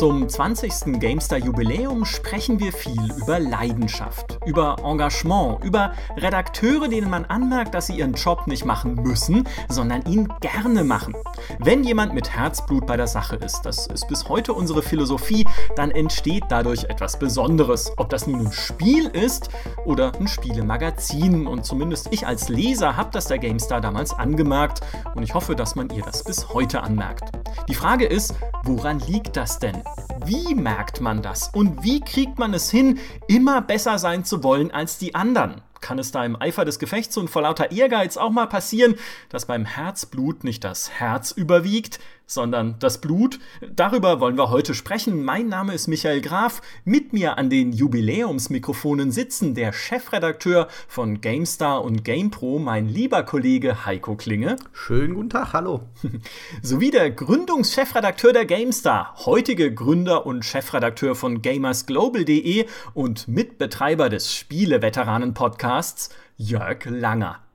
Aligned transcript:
Zum 0.00 0.26
20. 0.26 0.98
GameStar 0.98 1.38
Jubiläum 1.40 2.06
sprechen 2.06 2.58
wir 2.58 2.72
viel 2.72 3.12
über 3.18 3.38
Leidenschaft, 3.38 4.38
über 4.46 4.76
Engagement, 4.82 5.62
über 5.62 5.92
Redakteure, 6.16 6.88
denen 6.88 7.10
man 7.10 7.26
anmerkt, 7.26 7.74
dass 7.74 7.88
sie 7.88 7.98
ihren 7.98 8.14
Job 8.14 8.46
nicht 8.46 8.64
machen 8.64 8.94
müssen, 8.94 9.46
sondern 9.68 10.00
ihn 10.06 10.32
gerne 10.40 10.84
machen. 10.84 11.14
Wenn 11.58 11.84
jemand 11.84 12.14
mit 12.14 12.30
Herzblut 12.30 12.86
bei 12.86 12.96
der 12.96 13.06
Sache 13.06 13.36
ist, 13.36 13.62
das 13.62 13.86
ist 13.86 14.08
bis 14.08 14.28
heute 14.28 14.52
unsere 14.52 14.82
Philosophie, 14.82 15.46
dann 15.76 15.90
entsteht 15.90 16.44
dadurch 16.48 16.84
etwas 16.84 17.18
Besonderes. 17.18 17.92
Ob 17.96 18.08
das 18.10 18.26
nun 18.26 18.46
ein 18.46 18.52
Spiel 18.52 19.06
ist 19.06 19.50
oder 19.84 20.12
ein 20.18 20.28
Spielemagazin. 20.28 21.46
Und 21.46 21.64
zumindest 21.64 22.08
ich 22.10 22.26
als 22.26 22.48
Leser 22.48 22.96
habe 22.96 23.10
das 23.12 23.26
der 23.26 23.38
GameStar 23.38 23.80
damals 23.80 24.12
angemerkt 24.12 24.80
und 25.14 25.22
ich 25.22 25.34
hoffe, 25.34 25.54
dass 25.56 25.74
man 25.74 25.90
ihr 25.90 26.02
das 26.02 26.24
bis 26.24 26.52
heute 26.52 26.82
anmerkt. 26.82 27.24
Die 27.68 27.74
Frage 27.74 28.06
ist, 28.06 28.34
woran 28.64 29.00
liegt 29.00 29.36
das 29.36 29.58
denn? 29.58 29.82
Wie 30.24 30.54
merkt 30.54 31.00
man 31.00 31.22
das? 31.22 31.48
Und 31.48 31.82
wie 31.82 32.00
kriegt 32.00 32.38
man 32.38 32.54
es 32.54 32.70
hin, 32.70 32.98
immer 33.26 33.60
besser 33.62 33.98
sein 33.98 34.24
zu 34.24 34.42
wollen 34.44 34.70
als 34.70 34.98
die 34.98 35.14
anderen? 35.14 35.62
Kann 35.80 35.98
es 35.98 36.12
da 36.12 36.24
im 36.24 36.40
Eifer 36.40 36.64
des 36.64 36.78
Gefechts 36.78 37.16
und 37.16 37.28
vor 37.28 37.42
lauter 37.42 37.72
Ehrgeiz 37.72 38.16
auch 38.16 38.30
mal 38.30 38.46
passieren, 38.46 38.96
dass 39.28 39.46
beim 39.46 39.64
Herzblut 39.64 40.44
nicht 40.44 40.64
das 40.64 40.90
Herz 40.90 41.30
überwiegt, 41.32 42.00
sondern 42.30 42.76
das 42.78 43.00
Blut. 43.00 43.40
Darüber 43.74 44.20
wollen 44.20 44.38
wir 44.38 44.50
heute 44.50 44.74
sprechen. 44.74 45.24
Mein 45.24 45.48
Name 45.48 45.74
ist 45.74 45.88
Michael 45.88 46.20
Graf. 46.20 46.62
Mit 46.84 47.12
mir 47.12 47.38
an 47.38 47.50
den 47.50 47.72
Jubiläumsmikrofonen 47.72 49.10
sitzen 49.10 49.54
der 49.54 49.72
Chefredakteur 49.72 50.68
von 50.86 51.20
GameStar 51.20 51.82
und 51.82 52.04
GamePro, 52.04 52.60
mein 52.60 52.88
lieber 52.88 53.24
Kollege 53.24 53.84
Heiko 53.84 54.14
Klinge. 54.14 54.56
Schönen 54.72 55.14
guten 55.14 55.30
Tag, 55.30 55.52
hallo. 55.54 55.80
Sowie 56.62 56.92
der 56.92 57.10
Gründungschefredakteur 57.10 58.32
der 58.32 58.46
GameStar, 58.46 59.16
heutige 59.26 59.74
Gründer 59.74 60.24
und 60.24 60.44
Chefredakteur 60.44 61.16
von 61.16 61.42
gamersglobal.de 61.42 62.66
und 62.94 63.26
Mitbetreiber 63.26 64.08
des 64.08 64.32
Spieleveteranen-Podcasts, 64.32 66.10
Jörg 66.36 66.84
Langer. 66.84 67.49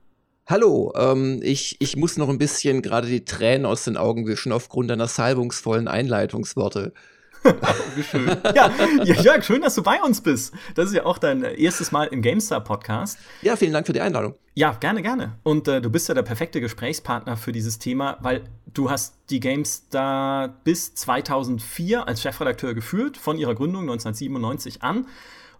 Hallo, 0.48 0.92
ähm, 0.96 1.40
ich, 1.42 1.74
ich 1.80 1.96
muss 1.96 2.16
noch 2.16 2.28
ein 2.28 2.38
bisschen 2.38 2.80
gerade 2.80 3.08
die 3.08 3.24
Tränen 3.24 3.66
aus 3.66 3.82
den 3.82 3.96
Augen 3.96 4.28
wischen 4.28 4.52
aufgrund 4.52 4.88
deiner 4.90 5.08
salbungsvollen 5.08 5.88
Einleitungsworte. 5.88 6.92
Wie 7.96 8.02
schön. 8.04 8.28
Ja, 8.54 8.70
ja, 9.02 9.22
Jörg, 9.22 9.44
schön, 9.44 9.62
dass 9.62 9.74
du 9.74 9.82
bei 9.82 10.00
uns 10.00 10.20
bist. 10.20 10.54
Das 10.76 10.86
ist 10.86 10.94
ja 10.94 11.04
auch 11.04 11.18
dein 11.18 11.42
erstes 11.42 11.90
Mal 11.90 12.04
im 12.04 12.22
GameStar-Podcast. 12.22 13.18
Ja, 13.42 13.56
vielen 13.56 13.72
Dank 13.72 13.88
für 13.88 13.92
die 13.92 14.00
Einladung. 14.00 14.36
Ja, 14.54 14.70
gerne, 14.78 15.02
gerne. 15.02 15.36
Und 15.42 15.66
äh, 15.66 15.80
du 15.80 15.90
bist 15.90 16.08
ja 16.08 16.14
der 16.14 16.22
perfekte 16.22 16.60
Gesprächspartner 16.60 17.36
für 17.36 17.50
dieses 17.50 17.80
Thema, 17.80 18.16
weil 18.20 18.44
du 18.72 18.88
hast 18.88 19.16
die 19.30 19.40
GameStar 19.40 20.60
bis 20.62 20.94
2004 20.94 22.06
als 22.06 22.22
Chefredakteur 22.22 22.72
geführt, 22.72 23.16
von 23.16 23.36
ihrer 23.36 23.56
Gründung 23.56 23.82
1997 23.82 24.84
an. 24.84 25.06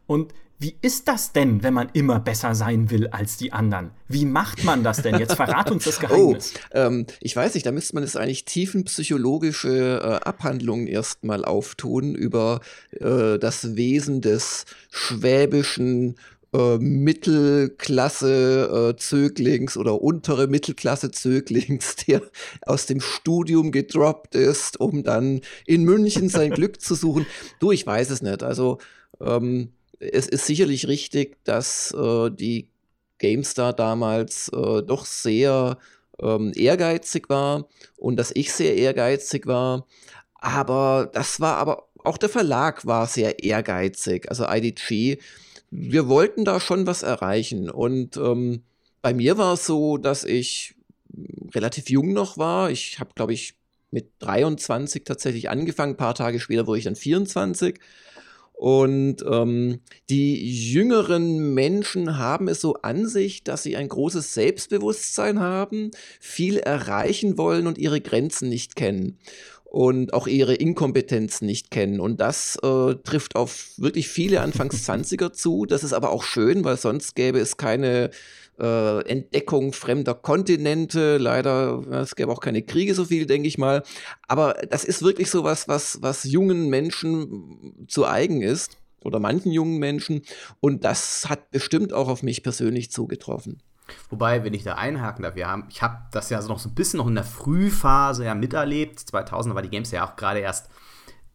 Und 0.07 0.33
wie 0.59 0.77
ist 0.81 1.07
das 1.09 1.33
denn, 1.33 1.63
wenn 1.63 1.75
man 1.75 1.91
immer 1.93 2.19
besser 2.19 2.55
sein 2.55 2.91
will 2.91 3.09
als 3.09 3.37
die 3.37 3.53
anderen? 3.53 3.91
Wie 4.09 4.25
macht 4.25 4.65
man 4.65 4.83
das 4.83 5.03
denn? 5.03 5.19
Jetzt 5.19 5.35
verrat 5.35 5.71
uns 5.71 5.85
das 5.85 6.01
Geheimnis. 6.01 6.55
Oh, 6.57 6.79
ähm, 6.79 7.07
ich 7.21 7.37
weiß 7.37 7.53
nicht, 7.55 7.67
da 7.67 7.73
müsste 7.73 7.95
man 7.95 8.05
jetzt 8.05 8.17
eigentlich 8.17 8.47
tiefenpsychologische 8.47 10.01
äh, 10.03 10.07
Abhandlungen 10.27 10.87
erstmal 10.87 11.45
auftun 11.45 12.15
über 12.15 12.61
äh, 12.93 13.39
das 13.39 13.77
Wesen 13.77 14.23
des 14.23 14.65
schwäbischen 14.91 16.15
äh, 16.55 16.79
Mittelklasse-Zöglings 16.79 19.77
äh, 19.77 19.79
oder 19.79 20.01
untere 20.01 20.47
Mittelklasse-Zöglings, 20.47 21.97
der 22.07 22.23
aus 22.63 22.87
dem 22.87 23.03
Studium 23.03 23.73
gedroppt 23.73 24.35
ist, 24.35 24.81
um 24.81 25.03
dann 25.03 25.43
in 25.67 25.85
München 25.85 26.31
sein 26.31 26.53
Glück 26.53 26.81
zu 26.81 26.95
suchen. 26.95 27.27
Du, 27.61 27.73
ich 27.73 27.87
weiß 27.87 28.09
es 28.11 28.23
nicht. 28.23 28.43
Also, 28.43 28.79
ähm, 29.21 29.73
es 29.99 30.27
ist 30.29 30.47
sicherlich 30.47 30.89
richtig, 30.89 31.43
dass 31.45 31.93
äh, 31.93 32.31
die 32.31 32.69
GameStar 33.19 33.73
damals 33.73 34.49
äh, 34.49 34.83
doch 34.83 35.07
sehr 35.07 35.79
ähm, 36.21 36.53
ehrgeizig 36.55 37.29
war 37.29 37.69
und 37.97 38.17
dass 38.17 38.31
ich 38.35 38.53
sehr 38.53 38.77
ehrgeizig 38.77 39.47
war. 39.47 39.87
Aber 40.35 41.11
das 41.13 41.41
war 41.41 41.57
aber 41.57 41.89
auch 42.05 42.19
der 42.19 42.29
Verlag 42.29 42.87
war 42.87 43.07
sehr 43.07 43.43
ehrgeizig, 43.43 44.29
also 44.29 44.47
IDG. 44.49 45.19
Wir 45.71 46.09
wollten 46.09 46.45
da 46.45 46.61
schon 46.61 46.87
was 46.87 47.03
erreichen. 47.03 47.69
Und 47.69 48.17
ähm, 48.17 48.63
bei 49.03 49.13
mir 49.13 49.39
war 49.39 49.55
es 49.55 49.67
so, 49.67 49.99
dass 49.99 50.25
ich 50.25 50.77
relativ 51.55 51.91
jung 51.91 52.13
noch 52.13 52.39
war. 52.39 52.71
Ich 52.71 53.01
habe, 53.01 53.11
glaube 53.15 53.33
ich, 53.33 53.55
mit 53.91 54.11
23 54.21 55.05
tatsächlich 55.05 55.51
angefangen. 55.51 55.95
Ein 55.95 55.97
paar 55.97 56.15
Tage 56.15 56.39
später 56.39 56.67
wurde 56.67 56.79
ich 56.79 56.85
dann 56.85 56.97
24. 56.97 57.81
Und 58.57 59.17
ähm, 59.31 59.81
die 60.09 60.73
jüngeren 60.73 61.53
Menschen 61.53 62.17
haben 62.17 62.49
es 62.49 62.63
so 62.63 62.75
an 62.77 63.07
sich, 63.07 63.45
dass 63.45 63.63
sie 63.63 63.77
ein 63.77 63.89
großes 63.89 64.33
Selbstbewusstsein 64.33 65.41
haben, 65.41 65.91
viel 66.21 66.57
erreichen 66.57 67.37
wollen 67.37 67.67
und 67.67 67.77
ihre 67.77 68.01
Grenzen 68.01 68.49
nicht 68.49 68.75
kennen 68.75 69.19
und 69.67 70.15
auch 70.15 70.27
ihre 70.27 70.55
Inkompetenz 70.55 71.43
nicht 71.43 71.71
kennen. 71.71 72.01
Und 72.01 72.19
das 72.19 72.57
äh, 72.63 72.95
trifft 73.05 73.37
auf 73.37 73.73
wirklich 73.77 74.09
viele 74.09 74.41
Anfangs 74.41 74.89
20er 74.89 75.35
zu. 75.35 75.67
Das 75.67 75.85
ist 75.85 75.93
aber 75.93 76.11
auch 76.11 76.23
schön, 76.23 76.65
weil 76.65 76.79
sonst 76.79 77.15
gäbe 77.15 77.39
es 77.41 77.59
keine 77.59 78.11
äh, 78.59 79.01
Entdeckung 79.09 79.73
fremder 79.73 80.15
Kontinente. 80.15 81.19
Leider, 81.19 81.83
es 82.03 82.17
gäbe 82.17 82.33
auch 82.33 82.41
keine 82.41 82.63
Kriege 82.63 82.95
so 82.95 83.05
viel, 83.05 83.27
denke 83.27 83.49
ich 83.49 83.59
mal. 83.59 83.83
Aber 84.29 84.55
das 84.71 84.85
ist 84.85 85.03
wirklich 85.03 85.31
so 85.31 85.45
was, 85.45 85.69
was, 85.69 86.03
was 86.03 86.25
jungen 86.25 86.69
Menschen 86.69 87.87
zu 87.89 88.07
eigen 88.07 88.43
ist 88.43 88.79
oder 89.01 89.21
manchen 89.21 89.53
jungen 89.53 89.79
Menschen. 89.79 90.23
Und 90.61 90.85
das 90.85 91.29
hat 91.29 91.51
bestimmt 91.51 91.93
auch 91.93 92.09
auf 92.09 92.23
mich 92.23 92.43
persönlich 92.43 92.91
zugetroffen. 92.91 93.63
Wobei, 94.11 94.43
wenn 94.45 94.55
ich 94.55 94.65
da 94.65 94.75
einhaken 94.75 95.23
darf, 95.23 95.37
haben, 95.37 95.67
ich 95.71 95.81
habe 95.81 95.99
das 96.11 96.31
ja 96.31 96.43
noch 96.43 96.59
so 96.59 96.69
ein 96.69 96.75
bisschen 96.75 96.99
noch 96.99 97.07
in 97.07 97.15
der 97.15 97.25
Frühphase 97.25 98.25
ja 98.25 98.35
miterlebt. 98.35 98.99
2000 98.99 99.55
war 99.55 99.63
die 99.63 99.71
Games 99.71 99.91
ja 99.93 100.07
auch 100.07 100.17
gerade 100.17 100.41
erst 100.41 100.69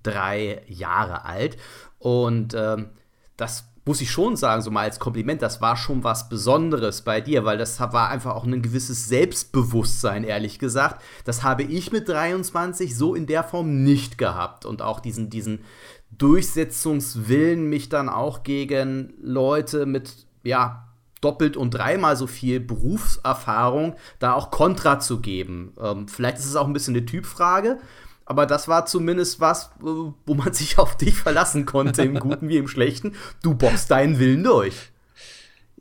drei 0.03 0.61
Jahre 0.67 1.23
alt. 1.25 1.57
Und 1.97 2.53
ähm, 2.53 2.89
das 3.37 3.70
muss 3.85 4.01
ich 4.01 4.11
schon 4.11 4.35
sagen, 4.35 4.61
so 4.61 4.69
mal 4.69 4.83
als 4.83 4.99
Kompliment, 4.99 5.41
das 5.41 5.61
war 5.61 5.75
schon 5.75 6.03
was 6.03 6.29
Besonderes 6.29 7.01
bei 7.01 7.19
dir, 7.19 7.45
weil 7.45 7.57
das 7.57 7.79
war 7.79 8.09
einfach 8.09 8.35
auch 8.35 8.43
ein 8.43 8.61
gewisses 8.61 9.07
Selbstbewusstsein, 9.07 10.23
ehrlich 10.23 10.59
gesagt. 10.59 11.01
Das 11.25 11.43
habe 11.43 11.63
ich 11.63 11.91
mit 11.91 12.07
23 12.07 12.95
so 12.95 13.15
in 13.15 13.25
der 13.25 13.43
Form 13.43 13.83
nicht 13.83 14.17
gehabt. 14.17 14.65
Und 14.65 14.81
auch 14.81 14.99
diesen, 14.99 15.29
diesen 15.29 15.63
Durchsetzungswillen, 16.11 17.69
mich 17.69 17.89
dann 17.89 18.09
auch 18.09 18.43
gegen 18.43 19.13
Leute 19.21 19.85
mit, 19.87 20.27
ja, 20.43 20.87
doppelt 21.21 21.55
und 21.55 21.71
dreimal 21.71 22.15
so 22.15 22.27
viel 22.27 22.59
Berufserfahrung 22.59 23.95
da 24.19 24.33
auch 24.33 24.51
Kontra 24.51 24.99
zu 24.99 25.21
geben. 25.21 25.73
Ähm, 25.79 26.07
vielleicht 26.07 26.39
ist 26.39 26.45
es 26.45 26.55
auch 26.55 26.65
ein 26.65 26.73
bisschen 26.73 26.95
eine 26.95 27.05
Typfrage, 27.05 27.79
aber 28.25 28.45
das 28.45 28.67
war 28.67 28.85
zumindest 28.85 29.39
was, 29.39 29.71
wo 29.79 30.33
man 30.33 30.53
sich 30.53 30.77
auf 30.77 30.97
dich 30.97 31.15
verlassen 31.15 31.65
konnte, 31.65 32.03
im 32.03 32.19
Guten 32.19 32.49
wie 32.49 32.57
im 32.57 32.67
Schlechten. 32.67 33.15
Du 33.43 33.55
boxst 33.55 33.91
deinen 33.91 34.19
Willen 34.19 34.43
durch. 34.43 34.91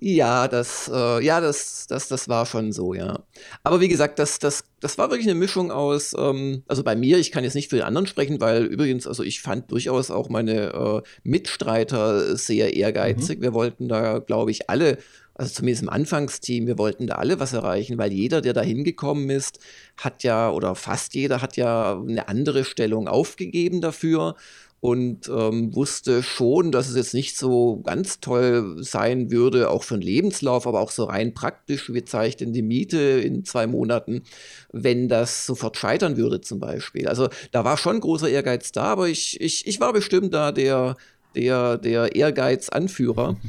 Ja, 0.03 0.49
das, 0.49 0.91
äh, 0.93 1.23
ja, 1.23 1.43
das, 1.43 1.87
das, 1.87 2.09
das 2.09 2.27
war 2.27 2.47
schon 2.47 2.73
so, 2.73 2.95
ja. 2.95 3.19
Aber 3.63 3.83
wie 3.83 3.89
gesagt, 3.89 4.19
das, 4.19 4.39
das, 4.39 4.65
das 4.81 4.97
war 4.97 5.11
wirklich 5.11 5.29
eine 5.29 5.39
Mischung 5.39 5.71
aus, 5.71 6.15
ähm, 6.19 6.63
also 6.69 6.83
bei 6.83 6.97
mir, 6.97 7.19
ich 7.19 7.31
kann 7.31 7.45
jetzt 7.45 7.53
nicht 7.55 7.69
für 7.69 7.77
die 7.77 7.83
anderen 7.83 8.07
sprechen, 8.07 8.41
weil 8.41 8.65
übrigens, 8.65 9.07
also 9.07 9.23
ich 9.23 9.43
fand 9.43 9.71
durchaus 9.71 10.11
auch 10.11 10.31
meine 10.31 10.73
äh, 10.73 11.03
Mitstreiter 11.23 12.35
sehr 12.35 12.75
ehrgeizig. 12.75 13.41
Mhm. 13.41 13.43
Wir 13.43 13.53
wollten 13.53 13.89
da, 13.89 14.21
glaube 14.21 14.51
ich, 14.51 14.71
alle 14.71 14.97
also 15.41 15.55
zumindest 15.55 15.85
im 15.85 15.89
Anfangsteam, 15.89 16.67
wir 16.67 16.77
wollten 16.77 17.07
da 17.07 17.15
alle 17.15 17.41
was 17.41 17.55
erreichen, 17.55 17.97
weil 17.97 18.13
jeder, 18.13 18.43
der 18.43 18.53
da 18.53 18.61
hingekommen 18.61 19.31
ist, 19.31 19.59
hat 19.97 20.23
ja, 20.23 20.51
oder 20.51 20.75
fast 20.75 21.15
jeder 21.15 21.41
hat 21.41 21.57
ja 21.57 21.99
eine 21.99 22.29
andere 22.29 22.63
Stellung 22.63 23.09
aufgegeben 23.09 23.81
dafür 23.81 24.37
und 24.81 25.31
ähm, 25.35 25.75
wusste 25.75 26.23
schon, 26.23 26.73
dass 26.73 26.91
es 26.91 26.97
jetzt 26.97 27.15
nicht 27.15 27.39
so 27.39 27.81
ganz 27.81 28.21
toll 28.21 28.83
sein 28.83 29.31
würde, 29.31 29.71
auch 29.71 29.83
für 29.83 29.95
einen 29.95 30.03
Lebenslauf, 30.03 30.67
aber 30.67 30.81
auch 30.81 30.91
so 30.91 31.05
rein 31.05 31.33
praktisch, 31.33 31.91
wir 31.91 32.05
zeichnen 32.05 32.53
die 32.53 32.61
Miete 32.61 32.99
in 32.99 33.43
zwei 33.47 33.67
Monaten, 33.67 34.25
wenn 34.73 35.09
das 35.09 35.47
sofort 35.47 35.79
scheitern 35.79 36.19
würde 36.19 36.43
zum 36.43 36.61
Beispiel. 36.61 37.09
Also 37.09 37.31
da 37.51 37.65
war 37.65 37.79
schon 37.79 38.01
großer 38.01 38.29
Ehrgeiz 38.29 38.73
da, 38.73 38.85
aber 38.85 39.09
ich, 39.09 39.41
ich, 39.41 39.67
ich 39.67 39.81
war 39.81 39.95
bestimmt 39.95 40.35
da 40.35 40.53
der, 40.53 40.99
der, 41.35 41.79
der 41.79 42.15
Ehrgeiz-Anführer. 42.15 43.37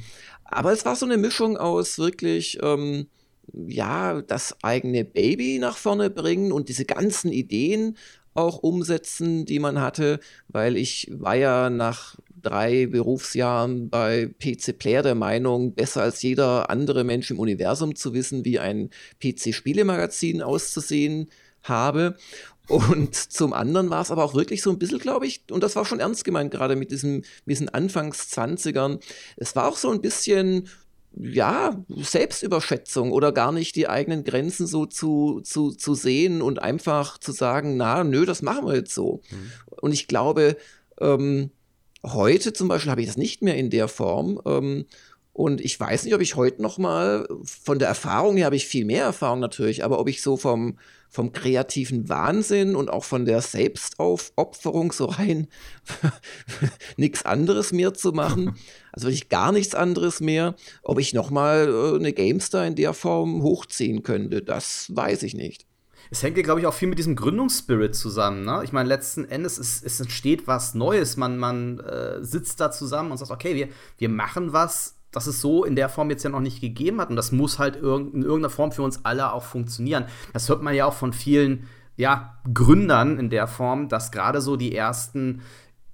Aber 0.51 0.71
es 0.71 0.85
war 0.85 0.95
so 0.95 1.05
eine 1.05 1.17
Mischung 1.17 1.57
aus 1.57 1.97
wirklich, 1.97 2.59
ähm, 2.61 3.07
ja, 3.53 4.21
das 4.21 4.55
eigene 4.63 5.03
Baby 5.03 5.59
nach 5.59 5.77
vorne 5.77 6.09
bringen 6.09 6.51
und 6.51 6.69
diese 6.69 6.85
ganzen 6.85 7.31
Ideen 7.31 7.97
auch 8.33 8.59
umsetzen, 8.59 9.45
die 9.45 9.59
man 9.59 9.81
hatte, 9.81 10.19
weil 10.47 10.77
ich 10.77 11.09
war 11.11 11.35
ja 11.35 11.69
nach 11.69 12.15
drei 12.41 12.87
Berufsjahren 12.87 13.89
bei 13.89 14.27
PC 14.39 14.77
Player 14.77 15.03
der 15.03 15.15
Meinung, 15.15 15.73
besser 15.73 16.01
als 16.01 16.21
jeder 16.21 16.69
andere 16.69 17.03
Mensch 17.03 17.29
im 17.31 17.39
Universum 17.39 17.95
zu 17.95 18.13
wissen, 18.13 18.45
wie 18.45 18.59
ein 18.59 18.89
PC-Spielemagazin 19.21 20.41
auszusehen 20.41 21.29
habe. 21.63 22.15
Und 22.67 23.15
zum 23.15 23.53
anderen 23.53 23.89
war 23.89 24.01
es 24.01 24.11
aber 24.11 24.23
auch 24.23 24.33
wirklich 24.33 24.61
so 24.61 24.69
ein 24.69 24.79
bisschen, 24.79 24.99
glaube 24.99 25.27
ich, 25.27 25.43
und 25.51 25.61
das 25.61 25.75
war 25.75 25.85
schon 25.85 25.99
ernst 25.99 26.23
gemeint, 26.23 26.51
gerade 26.51 26.75
mit, 26.75 26.91
diesem, 26.91 27.23
diesen 27.45 27.69
Anfangs-20ern. 27.69 28.99
Es 29.35 29.55
war 29.55 29.67
auch 29.67 29.77
so 29.77 29.89
ein 29.91 30.01
bisschen 30.01 30.69
ja, 31.13 31.83
Selbstüberschätzung 31.89 33.11
oder 33.11 33.31
gar 33.31 33.51
nicht 33.51 33.75
die 33.75 33.89
eigenen 33.89 34.23
Grenzen 34.23 34.65
so 34.65 34.85
zu, 34.85 35.41
zu, 35.43 35.71
zu 35.71 35.93
sehen 35.93 36.41
und 36.41 36.61
einfach 36.61 37.17
zu 37.17 37.33
sagen, 37.33 37.75
na, 37.75 38.03
nö, 38.03 38.25
das 38.25 38.41
machen 38.41 38.65
wir 38.65 38.75
jetzt 38.75 38.93
so. 38.93 39.21
Mhm. 39.29 39.51
Und 39.81 39.91
ich 39.91 40.07
glaube, 40.07 40.55
ähm, 40.99 41.51
heute 42.05 42.53
zum 42.53 42.69
Beispiel 42.69 42.91
habe 42.91 43.01
ich 43.01 43.07
das 43.07 43.17
nicht 43.17 43.41
mehr 43.41 43.57
in 43.57 43.69
der 43.69 43.89
Form. 43.89 44.39
Ähm, 44.45 44.85
und 45.33 45.61
ich 45.61 45.77
weiß 45.79 46.03
nicht, 46.05 46.13
ob 46.13 46.21
ich 46.21 46.35
heute 46.35 46.61
noch 46.61 46.77
mal, 46.77 47.27
von 47.43 47.79
der 47.79 47.87
Erfahrung 47.87 48.37
her 48.37 48.45
habe 48.45 48.55
ich 48.55 48.67
viel 48.67 48.85
mehr 48.85 49.03
Erfahrung 49.03 49.39
natürlich, 49.39 49.83
aber 49.83 49.99
ob 49.99 50.07
ich 50.07 50.21
so 50.21 50.37
vom, 50.37 50.77
vom 51.11 51.33
kreativen 51.33 52.07
Wahnsinn 52.07 52.75
und 52.75 52.89
auch 52.89 53.03
von 53.03 53.25
der 53.25 53.41
Selbstaufopferung 53.41 54.93
so 54.93 55.05
rein 55.05 55.47
nichts 56.97 57.25
anderes 57.25 57.73
mehr 57.73 57.93
zu 57.93 58.13
machen, 58.13 58.55
also 58.93 59.07
wirklich 59.07 59.27
gar 59.29 59.51
nichts 59.51 59.75
anderes 59.75 60.21
mehr, 60.21 60.55
ob 60.83 60.99
ich 60.99 61.13
noch 61.13 61.29
mal 61.29 61.67
äh, 61.67 61.97
eine 61.97 62.13
GameStar 62.13 62.65
in 62.65 62.75
der 62.75 62.93
Form 62.93 63.43
hochziehen 63.43 64.03
könnte, 64.03 64.41
das 64.41 64.89
weiß 64.95 65.23
ich 65.23 65.33
nicht. 65.33 65.67
Es 66.09 66.23
hängt 66.23 66.35
ja, 66.37 66.43
glaube 66.43 66.59
ich, 66.59 66.65
auch 66.65 66.73
viel 66.73 66.87
mit 66.89 66.97
diesem 66.97 67.15
Gründungsspirit 67.15 67.95
zusammen. 67.95 68.43
Ne? 68.43 68.61
Ich 68.63 68.73
meine, 68.73 68.89
letzten 68.89 69.23
Endes 69.25 69.57
ist, 69.57 69.83
es 69.83 69.99
entsteht 69.99 70.47
was 70.47 70.73
Neues. 70.73 71.15
Man, 71.15 71.37
man 71.37 71.79
äh, 71.79 72.23
sitzt 72.23 72.59
da 72.59 72.71
zusammen 72.71 73.11
und 73.11 73.17
sagt, 73.17 73.31
okay, 73.31 73.55
wir, 73.55 73.69
wir 73.97 74.09
machen 74.09 74.51
was, 74.51 74.97
das 75.11 75.27
es 75.27 75.41
so 75.41 75.63
in 75.63 75.75
der 75.75 75.89
Form 75.89 76.09
jetzt 76.09 76.23
ja 76.23 76.29
noch 76.29 76.39
nicht 76.39 76.61
gegeben 76.61 77.01
hat. 77.01 77.09
Und 77.09 77.15
das 77.15 77.31
muss 77.31 77.59
halt 77.59 77.75
in 77.75 77.83
irgendeiner 77.83 78.49
Form 78.49 78.71
für 78.71 78.83
uns 78.83 79.03
alle 79.03 79.33
auch 79.33 79.43
funktionieren. 79.43 80.05
Das 80.33 80.49
hört 80.49 80.61
man 80.61 80.73
ja 80.73 80.85
auch 80.85 80.93
von 80.93 81.13
vielen 81.13 81.67
ja, 81.97 82.37
Gründern 82.53 83.19
in 83.19 83.29
der 83.29 83.47
Form, 83.47 83.89
dass 83.89 84.11
gerade 84.11 84.41
so 84.41 84.55
die 84.55 84.75
ersten 84.75 85.41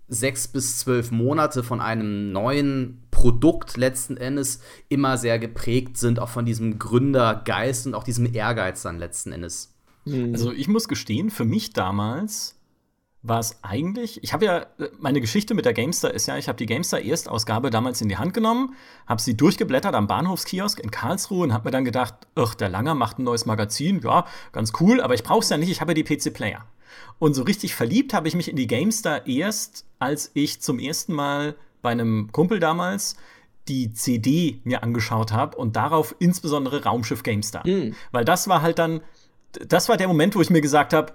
sechs 0.08 0.48
bis 0.48 0.78
zwölf 0.78 1.12
Monate 1.12 1.64
von 1.64 1.82
einem 1.82 2.32
neuen 2.32 3.02
Produkt 3.12 3.76
letzten 3.76 4.16
Endes 4.16 4.62
immer 4.88 5.18
sehr 5.18 5.38
geprägt 5.38 5.98
sind, 5.98 6.20
auch 6.20 6.30
von 6.30 6.46
diesem 6.46 6.80
Gründergeist 6.80 7.88
und 7.88 7.94
auch 7.94 8.04
diesem 8.04 8.34
Ehrgeiz 8.34 8.84
dann 8.84 9.00
letzten 9.00 9.34
Endes. 9.34 9.74
Also 10.32 10.54
ich 10.54 10.70
muss 10.70 10.88
gestehen, 10.88 11.30
für 11.30 11.44
mich 11.44 11.74
damals 11.74 12.57
war 13.28 13.40
es 13.40 13.58
eigentlich, 13.64 14.24
ich 14.24 14.34
habe 14.34 14.46
ja, 14.46 14.66
meine 15.00 15.22
Geschichte 15.22 15.54
mit 15.54 15.66
der 15.66 15.74
Gamestar 15.74 16.12
ist 16.12 16.28
ja, 16.28 16.38
ich 16.38 16.48
habe 16.48 16.58
die 16.58 16.66
Gamestar 16.66 17.02
Erstausgabe 17.02 17.70
damals 17.70 18.02
in 18.02 18.10
die 18.10 18.18
Hand 18.18 18.34
genommen, 18.34 18.76
habe 19.06 19.22
sie 19.22 19.36
durchgeblättert 19.36 19.96
am 19.96 20.08
Bahnhofskiosk 20.08 20.80
in 20.80 20.92
Karlsruhe 20.92 21.44
und 21.44 21.54
habe 21.54 21.66
mir 21.66 21.72
dann 21.72 21.86
gedacht, 21.86 22.16
ach, 22.36 22.56
der 22.56 22.70
Langer 22.70 22.96
macht 22.96 23.20
ein 23.20 23.24
neues 23.24 23.46
Magazin, 23.46 24.02
ja, 24.04 24.26
ganz 24.52 24.74
cool, 24.80 25.02
aber 25.02 25.14
ich 25.14 25.24
brauche 25.24 25.42
es 25.42 25.50
ja 25.50 25.58
nicht, 25.58 25.70
ich 25.70 25.82
habe 25.82 25.92
ja 25.92 26.02
die 26.02 26.04
PC 26.04 26.34
Player. 26.34 26.66
Und 27.20 27.34
so 27.34 27.44
richtig 27.44 27.76
verliebt 27.76 28.14
habe 28.14 28.28
ich 28.28 28.36
mich 28.36 28.50
in 28.50 28.56
die 28.56 28.68
Gamestar 28.68 29.28
erst, 29.28 29.86
als 30.00 30.32
ich 30.34 30.62
zum 30.62 30.80
ersten 30.80 31.14
Mal 31.14 31.56
bei 31.82 31.92
einem 31.92 32.32
Kumpel 32.32 32.60
damals 32.60 33.16
die 33.68 33.92
CD 33.94 34.62
mir 34.64 34.84
angeschaut 34.84 35.32
habe 35.32 35.58
und 35.58 35.76
darauf 35.76 36.16
insbesondere 36.20 36.84
Raumschiff 36.84 37.24
Gamestar. 37.24 37.68
Mhm. 37.68 37.96
Weil 38.12 38.26
das 38.26 38.48
war 38.48 38.62
halt 38.62 38.80
dann, 38.80 39.02
das 39.66 39.90
war 39.90 39.98
der 39.98 40.08
Moment, 40.08 40.36
wo 40.36 40.42
ich 40.42 40.50
mir 40.50 40.62
gesagt 40.62 40.94
habe, 40.94 41.14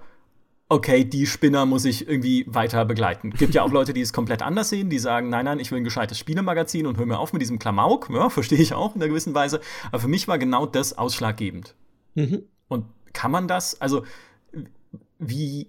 okay, 0.72 1.04
die 1.04 1.26
Spinner 1.26 1.66
muss 1.66 1.84
ich 1.84 2.08
irgendwie 2.08 2.46
weiter 2.48 2.84
begleiten. 2.86 3.30
Gibt 3.30 3.54
ja 3.54 3.62
auch 3.62 3.70
Leute, 3.70 3.92
die 3.92 4.00
es 4.00 4.12
komplett 4.12 4.40
anders 4.40 4.70
sehen, 4.70 4.88
die 4.88 4.98
sagen, 4.98 5.28
nein, 5.28 5.44
nein, 5.44 5.60
ich 5.60 5.70
will 5.70 5.78
ein 5.78 5.84
gescheites 5.84 6.18
Spielemagazin 6.18 6.86
und 6.86 6.96
hör 6.96 7.04
mir 7.04 7.18
auf 7.18 7.34
mit 7.34 7.42
diesem 7.42 7.58
Klamauk. 7.58 8.08
Ja, 8.10 8.30
verstehe 8.30 8.58
ich 8.58 8.72
auch 8.72 8.94
in 8.94 9.02
einer 9.02 9.08
gewissen 9.08 9.34
Weise. 9.34 9.60
Aber 9.88 10.00
für 10.00 10.08
mich 10.08 10.28
war 10.28 10.38
genau 10.38 10.64
das 10.64 10.96
ausschlaggebend. 10.96 11.74
Mhm. 12.14 12.44
Und 12.68 12.86
kann 13.12 13.30
man 13.30 13.48
das, 13.48 13.80
also 13.82 14.04
wie 15.18 15.68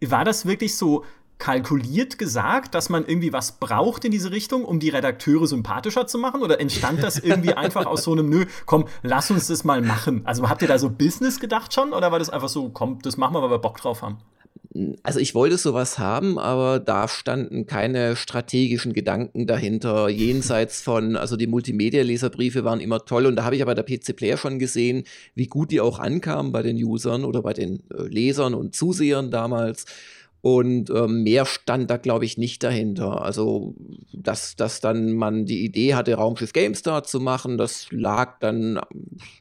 war 0.00 0.26
das 0.26 0.44
wirklich 0.44 0.76
so 0.76 1.04
kalkuliert 1.38 2.18
gesagt, 2.18 2.74
dass 2.74 2.88
man 2.88 3.06
irgendwie 3.06 3.32
was 3.32 3.52
braucht 3.52 4.04
in 4.04 4.12
diese 4.12 4.30
Richtung, 4.30 4.64
um 4.64 4.80
die 4.80 4.88
Redakteure 4.88 5.46
sympathischer 5.46 6.06
zu 6.06 6.18
machen? 6.18 6.42
Oder 6.42 6.60
entstand 6.60 7.02
das 7.02 7.18
irgendwie 7.18 7.52
einfach 7.54 7.86
aus 7.86 8.04
so 8.04 8.12
einem, 8.12 8.28
nö, 8.28 8.44
komm, 8.66 8.86
lass 9.02 9.30
uns 9.30 9.46
das 9.46 9.64
mal 9.64 9.80
machen? 9.80 10.22
Also 10.24 10.48
habt 10.48 10.62
ihr 10.62 10.68
da 10.68 10.78
so 10.78 10.90
Business 10.90 11.40
gedacht 11.40 11.72
schon? 11.72 11.92
Oder 11.92 12.12
war 12.12 12.18
das 12.18 12.30
einfach 12.30 12.48
so, 12.48 12.68
komm, 12.70 13.00
das 13.02 13.16
machen 13.16 13.34
wir, 13.34 13.42
weil 13.42 13.50
wir 13.50 13.58
Bock 13.58 13.80
drauf 13.80 14.02
haben? 14.02 14.18
Also 15.02 15.18
ich 15.18 15.34
wollte 15.34 15.56
sowas 15.56 15.98
haben, 15.98 16.38
aber 16.38 16.78
da 16.78 17.08
standen 17.08 17.66
keine 17.66 18.16
strategischen 18.16 18.92
Gedanken 18.92 19.46
dahinter, 19.46 20.08
jenseits 20.08 20.82
von, 20.82 21.16
also 21.16 21.36
die 21.36 21.46
Multimedia-Leserbriefe 21.46 22.64
waren 22.64 22.80
immer 22.80 23.04
toll 23.04 23.26
und 23.26 23.36
da 23.36 23.44
habe 23.44 23.56
ich 23.56 23.62
aber 23.62 23.74
der 23.74 23.82
PC 23.82 24.14
Player 24.14 24.36
schon 24.36 24.58
gesehen, 24.58 25.04
wie 25.34 25.46
gut 25.46 25.70
die 25.70 25.80
auch 25.80 25.98
ankamen 25.98 26.52
bei 26.52 26.62
den 26.62 26.76
Usern 26.76 27.24
oder 27.24 27.42
bei 27.42 27.54
den 27.54 27.82
äh, 27.90 28.02
Lesern 28.02 28.54
und 28.54 28.76
Zusehern 28.76 29.30
damals. 29.30 29.86
Und 30.40 30.90
ähm, 30.90 31.24
mehr 31.24 31.46
stand 31.46 31.90
da, 31.90 31.96
glaube 31.96 32.24
ich, 32.24 32.38
nicht 32.38 32.62
dahinter. 32.62 33.22
Also, 33.22 33.74
dass, 34.12 34.54
dass 34.54 34.80
dann 34.80 35.12
man 35.12 35.46
die 35.46 35.64
Idee 35.64 35.94
hatte, 35.94 36.14
Raumschiff 36.14 36.52
GameStar 36.52 37.02
zu 37.02 37.18
machen, 37.18 37.58
das 37.58 37.88
lag 37.90 38.38
dann 38.38 38.80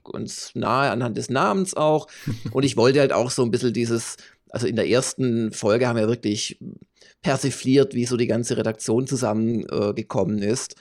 ganz 0.03 0.51
nahe 0.55 0.89
anhand 0.89 1.17
des 1.17 1.29
Namens 1.29 1.75
auch. 1.75 2.07
Und 2.51 2.63
ich 2.63 2.77
wollte 2.77 2.99
halt 2.99 3.13
auch 3.13 3.29
so 3.29 3.43
ein 3.43 3.51
bisschen 3.51 3.73
dieses, 3.73 4.17
also 4.49 4.65
in 4.65 4.75
der 4.75 4.87
ersten 4.87 5.51
Folge 5.51 5.87
haben 5.87 5.97
wir 5.97 6.07
wirklich 6.07 6.57
persifliert, 7.21 7.93
wie 7.93 8.05
so 8.05 8.17
die 8.17 8.27
ganze 8.27 8.57
Redaktion 8.57 9.05
zusammengekommen 9.05 10.41
äh, 10.41 10.51
ist. 10.51 10.75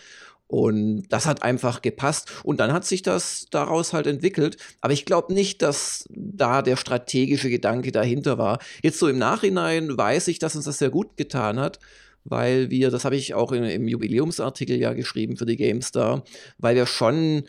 Und 0.48 1.08
das 1.08 1.26
hat 1.26 1.42
einfach 1.42 1.82
gepasst. 1.82 2.30
Und 2.44 2.60
dann 2.60 2.72
hat 2.72 2.84
sich 2.84 3.02
das 3.02 3.46
daraus 3.50 3.92
halt 3.92 4.06
entwickelt. 4.06 4.56
Aber 4.80 4.92
ich 4.92 5.04
glaube 5.04 5.34
nicht, 5.34 5.62
dass 5.62 6.06
da 6.10 6.62
der 6.62 6.76
strategische 6.76 7.50
Gedanke 7.50 7.90
dahinter 7.90 8.38
war. 8.38 8.60
Jetzt 8.82 8.98
so 8.98 9.08
im 9.08 9.18
Nachhinein 9.18 9.96
weiß 9.96 10.28
ich, 10.28 10.38
dass 10.38 10.54
uns 10.54 10.66
das 10.66 10.78
sehr 10.78 10.90
gut 10.90 11.16
getan 11.16 11.58
hat, 11.58 11.80
weil 12.24 12.70
wir, 12.70 12.90
das 12.90 13.04
habe 13.04 13.16
ich 13.16 13.34
auch 13.34 13.52
in, 13.52 13.64
im 13.64 13.88
Jubiläumsartikel 13.88 14.76
ja 14.76 14.92
geschrieben 14.92 15.36
für 15.36 15.46
die 15.46 15.56
GameStar, 15.56 16.24
weil 16.58 16.76
wir 16.76 16.86
schon 16.86 17.44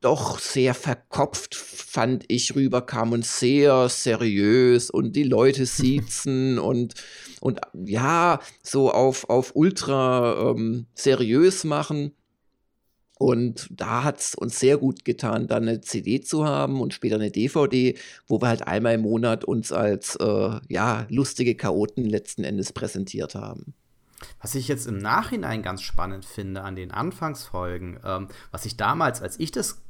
doch 0.00 0.38
sehr 0.38 0.74
verkopft, 0.74 1.54
fand 1.54 2.24
ich, 2.28 2.54
rüberkam 2.54 3.12
und 3.12 3.24
sehr 3.24 3.88
seriös 3.88 4.90
und 4.90 5.16
die 5.16 5.24
Leute 5.24 5.66
siezen 5.66 6.58
und, 6.58 6.94
und 7.40 7.60
ja, 7.72 8.40
so 8.62 8.90
auf, 8.90 9.28
auf 9.28 9.52
ultra 9.54 10.50
ähm, 10.50 10.86
seriös 10.94 11.64
machen. 11.64 12.12
Und 13.18 13.68
da 13.70 14.04
hat 14.04 14.20
es 14.20 14.34
uns 14.34 14.60
sehr 14.60 14.76
gut 14.76 15.06
getan, 15.06 15.46
dann 15.46 15.62
eine 15.62 15.80
CD 15.80 16.20
zu 16.20 16.44
haben 16.44 16.82
und 16.82 16.92
später 16.92 17.14
eine 17.14 17.30
DVD, 17.30 17.96
wo 18.26 18.42
wir 18.42 18.48
halt 18.48 18.66
einmal 18.66 18.94
im 18.94 19.02
Monat 19.02 19.44
uns 19.44 19.72
als 19.72 20.16
äh, 20.16 20.60
ja, 20.68 21.06
lustige 21.08 21.54
Chaoten 21.54 22.04
letzten 22.04 22.44
Endes 22.44 22.74
präsentiert 22.74 23.34
haben. 23.34 23.72
Was 24.40 24.54
ich 24.54 24.68
jetzt 24.68 24.86
im 24.86 24.98
Nachhinein 24.98 25.62
ganz 25.62 25.80
spannend 25.80 26.26
finde 26.26 26.62
an 26.62 26.76
den 26.76 26.90
Anfangsfolgen, 26.90 28.00
ähm, 28.04 28.28
was 28.50 28.66
ich 28.66 28.76
damals, 28.76 29.22
als 29.22 29.40
ich 29.40 29.50
das 29.50 29.80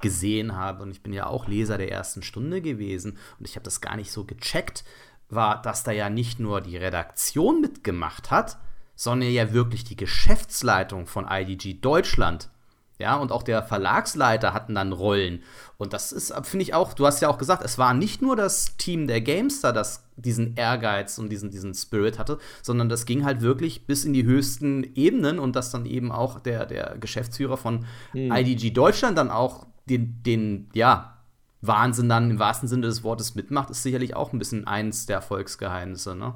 gesehen 0.00 0.56
habe, 0.56 0.84
und 0.84 0.92
ich 0.92 1.02
bin 1.02 1.12
ja 1.12 1.26
auch 1.26 1.48
Leser 1.48 1.76
der 1.76 1.90
ersten 1.90 2.22
Stunde 2.22 2.62
gewesen 2.62 3.18
und 3.38 3.48
ich 3.48 3.56
habe 3.56 3.64
das 3.64 3.80
gar 3.80 3.96
nicht 3.96 4.12
so 4.12 4.24
gecheckt, 4.24 4.84
war, 5.28 5.60
dass 5.60 5.82
da 5.82 5.90
ja 5.90 6.08
nicht 6.08 6.38
nur 6.38 6.60
die 6.60 6.76
Redaktion 6.76 7.60
mitgemacht 7.60 8.30
hat, 8.30 8.58
sondern 8.94 9.30
ja 9.30 9.52
wirklich 9.52 9.82
die 9.82 9.96
Geschäftsleitung 9.96 11.06
von 11.06 11.26
IDG 11.28 11.80
Deutschland 11.80 12.50
ja, 13.00 13.16
und 13.16 13.32
auch 13.32 13.42
der 13.42 13.62
Verlagsleiter 13.62 14.52
hatten 14.52 14.74
dann 14.74 14.92
Rollen. 14.92 15.42
Und 15.78 15.94
das 15.94 16.12
ist, 16.12 16.32
finde 16.42 16.62
ich 16.62 16.74
auch, 16.74 16.92
du 16.92 17.06
hast 17.06 17.20
ja 17.20 17.28
auch 17.28 17.38
gesagt, 17.38 17.64
es 17.64 17.78
war 17.78 17.94
nicht 17.94 18.20
nur 18.20 18.36
das 18.36 18.76
Team 18.76 19.06
der 19.06 19.22
Gamester, 19.22 19.72
das 19.72 20.04
diesen 20.16 20.54
Ehrgeiz 20.56 21.18
und 21.18 21.30
diesen, 21.30 21.50
diesen 21.50 21.74
Spirit 21.74 22.18
hatte, 22.18 22.38
sondern 22.62 22.90
das 22.90 23.06
ging 23.06 23.24
halt 23.24 23.40
wirklich 23.40 23.86
bis 23.86 24.04
in 24.04 24.12
die 24.12 24.24
höchsten 24.24 24.84
Ebenen 24.94 25.38
und 25.38 25.56
dass 25.56 25.70
dann 25.70 25.86
eben 25.86 26.12
auch 26.12 26.40
der, 26.40 26.66
der 26.66 26.96
Geschäftsführer 27.00 27.56
von 27.56 27.86
hm. 28.12 28.30
IDG 28.30 28.70
Deutschland 28.70 29.16
dann 29.16 29.30
auch 29.30 29.66
den, 29.88 30.22
den, 30.22 30.68
ja, 30.74 31.19
Wahnsinn 31.62 32.08
dann 32.08 32.30
im 32.30 32.38
wahrsten 32.38 32.68
Sinne 32.68 32.86
des 32.86 33.02
Wortes 33.02 33.34
mitmacht, 33.34 33.70
ist 33.70 33.82
sicherlich 33.82 34.16
auch 34.16 34.32
ein 34.32 34.38
bisschen 34.38 34.66
eins 34.66 35.06
der 35.06 35.16
Erfolgsgeheimnisse, 35.16 36.14
ne? 36.14 36.34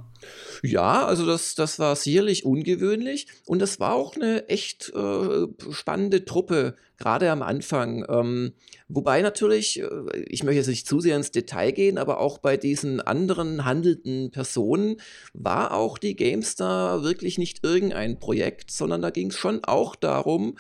Ja, 0.63 1.07
also 1.07 1.25
das, 1.27 1.55
das 1.55 1.79
war 1.79 1.97
sicherlich 1.97 2.45
ungewöhnlich 2.45 3.29
und 3.47 3.61
das 3.61 3.81
war 3.81 3.95
auch 3.95 4.17
eine 4.17 4.49
echt 4.49 4.93
äh, 4.95 5.47
spannende 5.71 6.25
Truppe, 6.25 6.77
gerade 6.99 7.31
am 7.31 7.43
Anfang. 7.43 8.05
Ähm, 8.09 8.53
wobei 8.89 9.23
natürlich, 9.23 9.81
äh, 9.81 9.89
ich 10.27 10.43
möchte 10.45 10.59
jetzt 10.59 10.69
nicht 10.69 10.87
zu 10.87 11.01
sehr 11.01 11.17
ins 11.17 11.31
Detail 11.31 11.73
gehen, 11.73 11.99
aber 11.99 12.21
auch 12.21 12.39
bei 12.39 12.57
diesen 12.57 13.01
anderen 13.01 13.65
handelnden 13.65 14.31
Personen 14.31 14.97
war 15.33 15.75
auch 15.75 15.99
die 15.99 16.17
GameStar 16.17 17.03
wirklich 17.03 17.39
nicht 17.39 17.65
irgendein 17.65 18.19
Projekt, 18.19 18.71
sondern 18.71 19.03
da 19.03 19.11
ging 19.11 19.31
es 19.31 19.37
schon 19.37 19.65
auch 19.65 19.97
darum, 19.97 20.57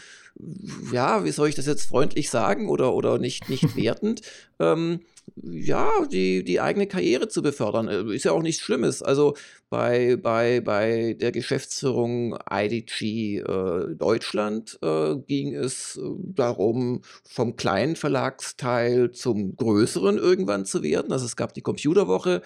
ja, 0.93 1.25
wie 1.25 1.31
soll 1.31 1.49
ich 1.49 1.55
das 1.55 1.67
jetzt 1.67 1.87
freundlich 1.87 2.31
sagen 2.31 2.69
oder, 2.69 2.95
oder 2.95 3.19
nicht, 3.19 3.49
nicht 3.49 3.77
wertend, 3.77 4.23
ähm, 4.59 5.01
ja, 5.37 5.91
die, 6.11 6.45
die 6.45 6.61
eigene 6.61 6.87
Karriere 6.87 7.29
zu 7.29 7.43
befördern. 7.43 7.89
Äh, 7.89 8.15
ist 8.15 8.25
ja 8.25 8.33
auch 8.33 8.43
nichts 8.43 8.63
Schlimmes. 8.63 9.03
Also 9.03 9.35
bei, 9.71 10.17
bei, 10.17 10.61
bei 10.61 11.15
der 11.15 11.33
Geschäftsführung 11.33 12.39
IDG 12.51 13.39
äh, 13.39 13.95
Deutschland 13.95 14.79
äh, 14.83 15.17
ging 15.17 15.55
es 15.55 15.97
äh, 15.97 16.03
darum, 16.19 17.03
vom 17.25 17.57
kleinen 17.57 17.97
Verlagsteil 17.97 19.11
zum 19.11 19.57
größeren 19.57 20.19
irgendwann 20.19 20.67
zu 20.67 20.83
werden. 20.83 21.13
Also 21.13 21.27
es 21.27 21.37
gab 21.37 21.55
die 21.55 21.63
Computerwoche 21.63 22.43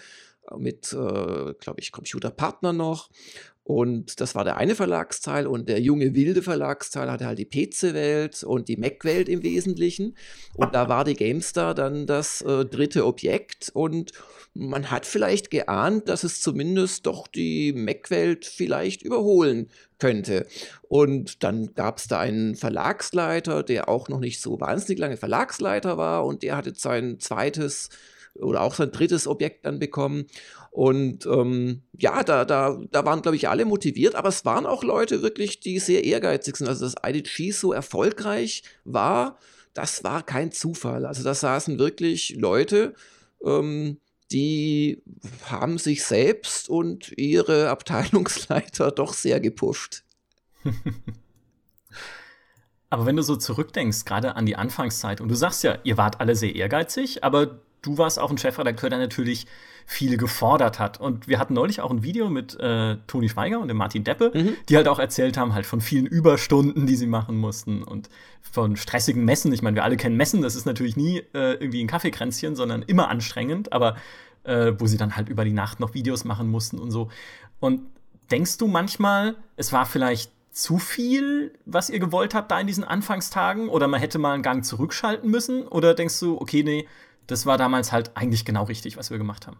mit, 0.56 0.92
äh, 0.92 1.54
glaube 1.54 1.80
ich, 1.80 1.92
Computerpartner 1.92 2.72
noch. 2.72 3.10
Und 3.68 4.22
das 4.22 4.34
war 4.34 4.44
der 4.44 4.56
eine 4.56 4.74
Verlagsteil 4.74 5.46
und 5.46 5.68
der 5.68 5.78
junge 5.78 6.14
wilde 6.14 6.40
Verlagsteil 6.40 7.10
hatte 7.10 7.26
halt 7.26 7.38
die 7.38 7.44
PC-Welt 7.44 8.42
und 8.42 8.66
die 8.66 8.78
Mac-Welt 8.78 9.28
im 9.28 9.42
Wesentlichen. 9.42 10.16
Und 10.54 10.74
da 10.74 10.88
war 10.88 11.04
die 11.04 11.12
GameStar 11.12 11.74
dann 11.74 12.06
das 12.06 12.40
äh, 12.40 12.64
dritte 12.64 13.04
Objekt 13.04 13.70
und 13.74 14.12
man 14.54 14.90
hat 14.90 15.04
vielleicht 15.04 15.50
geahnt, 15.50 16.08
dass 16.08 16.24
es 16.24 16.40
zumindest 16.40 17.04
doch 17.04 17.28
die 17.28 17.74
Mac-Welt 17.74 18.46
vielleicht 18.46 19.02
überholen 19.02 19.68
könnte. 19.98 20.46
Und 20.88 21.42
dann 21.42 21.74
gab 21.74 21.98
es 21.98 22.08
da 22.08 22.20
einen 22.20 22.54
Verlagsleiter, 22.56 23.62
der 23.62 23.90
auch 23.90 24.08
noch 24.08 24.20
nicht 24.20 24.40
so 24.40 24.58
wahnsinnig 24.62 24.98
lange 24.98 25.18
Verlagsleiter 25.18 25.98
war 25.98 26.24
und 26.24 26.42
der 26.42 26.56
hatte 26.56 26.72
sein 26.74 27.20
zweites 27.20 27.90
oder 28.40 28.62
auch 28.62 28.74
sein 28.74 28.90
drittes 28.92 29.26
Objekt 29.26 29.66
dann 29.66 29.78
bekommen. 29.78 30.26
Und 30.78 31.26
ähm, 31.26 31.82
ja, 31.98 32.22
da, 32.22 32.44
da, 32.44 32.78
da 32.92 33.04
waren, 33.04 33.20
glaube 33.20 33.34
ich, 33.34 33.48
alle 33.48 33.64
motiviert, 33.64 34.14
aber 34.14 34.28
es 34.28 34.44
waren 34.44 34.64
auch 34.64 34.84
Leute 34.84 35.22
wirklich, 35.22 35.58
die 35.58 35.80
sehr 35.80 36.04
ehrgeizig 36.04 36.54
sind. 36.54 36.68
Also, 36.68 36.84
dass 36.84 36.94
IDG 37.04 37.50
so 37.50 37.72
erfolgreich 37.72 38.62
war, 38.84 39.40
das 39.74 40.04
war 40.04 40.22
kein 40.22 40.52
Zufall. 40.52 41.04
Also, 41.04 41.24
da 41.24 41.34
saßen 41.34 41.80
wirklich 41.80 42.36
Leute, 42.36 42.94
ähm, 43.44 43.98
die 44.30 45.02
haben 45.46 45.78
sich 45.78 46.04
selbst 46.04 46.68
und 46.68 47.12
ihre 47.18 47.70
Abteilungsleiter 47.70 48.92
doch 48.92 49.14
sehr 49.14 49.40
gepusht. 49.40 50.04
aber 52.88 53.04
wenn 53.04 53.16
du 53.16 53.22
so 53.22 53.34
zurückdenkst, 53.34 54.04
gerade 54.04 54.36
an 54.36 54.46
die 54.46 54.54
Anfangszeit, 54.54 55.20
und 55.20 55.28
du 55.28 55.34
sagst 55.34 55.64
ja, 55.64 55.76
ihr 55.82 55.96
wart 55.96 56.20
alle 56.20 56.36
sehr 56.36 56.54
ehrgeizig, 56.54 57.24
aber 57.24 57.62
du 57.82 57.98
warst 57.98 58.18
auch 58.18 58.30
ein 58.30 58.38
Chefredakteur, 58.38 58.90
der 58.90 58.98
natürlich 58.98 59.46
viel 59.86 60.18
gefordert 60.18 60.78
hat. 60.78 61.00
Und 61.00 61.28
wir 61.28 61.38
hatten 61.38 61.54
neulich 61.54 61.80
auch 61.80 61.90
ein 61.90 62.02
Video 62.02 62.28
mit 62.28 62.58
äh, 62.60 62.96
Toni 63.06 63.28
Schweiger 63.28 63.58
und 63.58 63.68
dem 63.68 63.78
Martin 63.78 64.04
Deppe, 64.04 64.32
mhm. 64.34 64.54
die 64.68 64.76
halt 64.76 64.86
auch 64.86 64.98
erzählt 64.98 65.38
haben, 65.38 65.54
halt 65.54 65.64
von 65.64 65.80
vielen 65.80 66.04
Überstunden, 66.06 66.86
die 66.86 66.96
sie 66.96 67.06
machen 67.06 67.38
mussten 67.38 67.82
und 67.82 68.10
von 68.42 68.76
stressigen 68.76 69.24
Messen. 69.24 69.52
Ich 69.52 69.62
meine, 69.62 69.76
wir 69.76 69.84
alle 69.84 69.96
kennen 69.96 70.16
Messen, 70.16 70.42
das 70.42 70.56
ist 70.56 70.66
natürlich 70.66 70.96
nie 70.96 71.18
äh, 71.32 71.54
irgendwie 71.54 71.82
ein 71.82 71.86
Kaffeekränzchen, 71.86 72.54
sondern 72.54 72.82
immer 72.82 73.08
anstrengend, 73.08 73.72
aber 73.72 73.96
äh, 74.44 74.72
wo 74.78 74.86
sie 74.86 74.98
dann 74.98 75.16
halt 75.16 75.30
über 75.30 75.44
die 75.44 75.52
Nacht 75.52 75.80
noch 75.80 75.94
Videos 75.94 76.24
machen 76.24 76.50
mussten 76.50 76.78
und 76.78 76.90
so. 76.90 77.08
Und 77.58 77.82
denkst 78.30 78.58
du 78.58 78.66
manchmal, 78.66 79.36
es 79.56 79.72
war 79.72 79.86
vielleicht 79.86 80.32
zu 80.52 80.78
viel, 80.78 81.52
was 81.66 81.88
ihr 81.88 82.00
gewollt 82.00 82.34
habt 82.34 82.50
da 82.50 82.58
in 82.58 82.66
diesen 82.66 82.84
Anfangstagen? 82.84 83.68
Oder 83.68 83.86
man 83.86 84.00
hätte 84.00 84.18
mal 84.18 84.32
einen 84.32 84.42
Gang 84.42 84.64
zurückschalten 84.64 85.30
müssen? 85.30 85.66
Oder 85.68 85.94
denkst 85.94 86.18
du, 86.20 86.38
okay, 86.40 86.62
nee, 86.62 86.86
das 87.28 87.46
war 87.46 87.56
damals 87.56 87.92
halt 87.92 88.10
eigentlich 88.16 88.44
genau 88.44 88.64
richtig, 88.64 88.96
was 88.96 89.10
wir 89.10 89.18
gemacht 89.18 89.46
haben. 89.46 89.58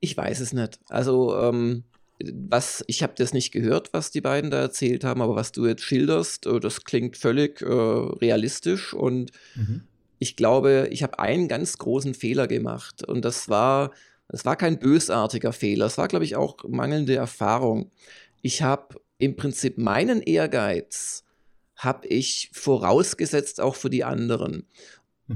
Ich 0.00 0.16
weiß 0.16 0.40
es 0.40 0.54
nicht. 0.54 0.80
Also, 0.88 1.36
ähm, 1.38 1.84
was, 2.32 2.84
ich 2.86 3.02
habe 3.02 3.14
das 3.16 3.32
nicht 3.32 3.52
gehört, 3.52 3.92
was 3.92 4.10
die 4.10 4.20
beiden 4.20 4.50
da 4.50 4.60
erzählt 4.60 5.04
haben, 5.04 5.20
aber 5.20 5.34
was 5.34 5.52
du 5.52 5.66
jetzt 5.66 5.82
schilderst, 5.82 6.46
äh, 6.46 6.60
das 6.60 6.84
klingt 6.84 7.16
völlig 7.16 7.60
äh, 7.60 7.66
realistisch 7.66 8.94
und 8.94 9.32
mhm. 9.56 9.82
ich 10.20 10.36
glaube, 10.36 10.88
ich 10.90 11.02
habe 11.02 11.18
einen 11.18 11.48
ganz 11.48 11.76
großen 11.78 12.14
Fehler 12.14 12.46
gemacht 12.46 13.02
und 13.04 13.24
das 13.24 13.48
war, 13.48 13.90
das 14.28 14.44
war 14.44 14.56
kein 14.56 14.78
bösartiger 14.78 15.52
Fehler, 15.52 15.86
es 15.86 15.98
war, 15.98 16.06
glaube 16.06 16.24
ich, 16.24 16.36
auch 16.36 16.58
mangelnde 16.68 17.16
Erfahrung. 17.16 17.90
Ich 18.42 18.62
habe 18.62 19.00
im 19.18 19.34
Prinzip 19.34 19.76
meinen 19.78 20.22
Ehrgeiz 20.22 21.24
habe 21.76 22.06
ich 22.06 22.50
vorausgesetzt 22.52 23.60
auch 23.60 23.74
für 23.74 23.90
die 23.90 24.04
anderen. 24.04 24.66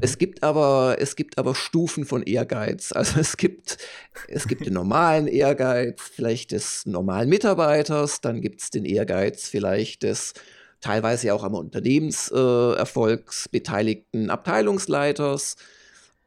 Es 0.01 0.19
gibt 0.19 0.43
aber, 0.43 0.97
es 0.99 1.17
gibt 1.17 1.39
aber 1.39 1.55
Stufen 1.55 2.05
von 2.05 2.23
Ehrgeiz. 2.23 2.93
Also 2.99 3.21
es 3.21 3.37
gibt, 3.37 3.79
es 4.27 4.49
gibt 4.49 4.67
den 4.67 4.75
normalen 4.75 5.29
Ehrgeiz, 5.29 6.01
vielleicht 6.01 6.53
des 6.53 6.85
normalen 6.85 7.29
Mitarbeiters, 7.29 8.21
dann 8.21 8.41
gibt 8.41 8.61
es 8.61 8.71
den 8.71 8.85
Ehrgeiz 8.85 9.49
vielleicht 9.49 10.03
des 10.03 10.35
teilweise 10.81 11.33
auch 11.35 11.45
am 11.45 11.55
Unternehmenserfolgs 11.55 13.47
äh, 13.47 13.49
beteiligten 13.51 14.31
Abteilungsleiters. 14.31 15.57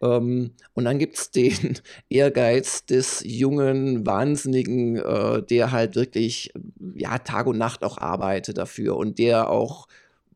Ähm, 0.01 0.51
und 0.73 0.85
dann 0.85 0.99
gibt 0.99 1.17
es 1.17 1.31
den 1.31 1.77
Ehrgeiz 2.09 2.85
des 2.85 3.21
jungen, 3.25 4.05
Wahnsinnigen, 4.05 4.97
äh, 4.97 5.43
der 5.43 5.71
halt 5.71 5.95
wirklich 5.95 6.53
ja, 6.95 7.19
Tag 7.19 7.47
und 7.47 7.57
Nacht 7.57 7.83
auch 7.83 7.97
arbeitet 7.97 8.57
dafür 8.57 8.97
und 8.97 9.19
der 9.19 9.49
auch 9.49 9.87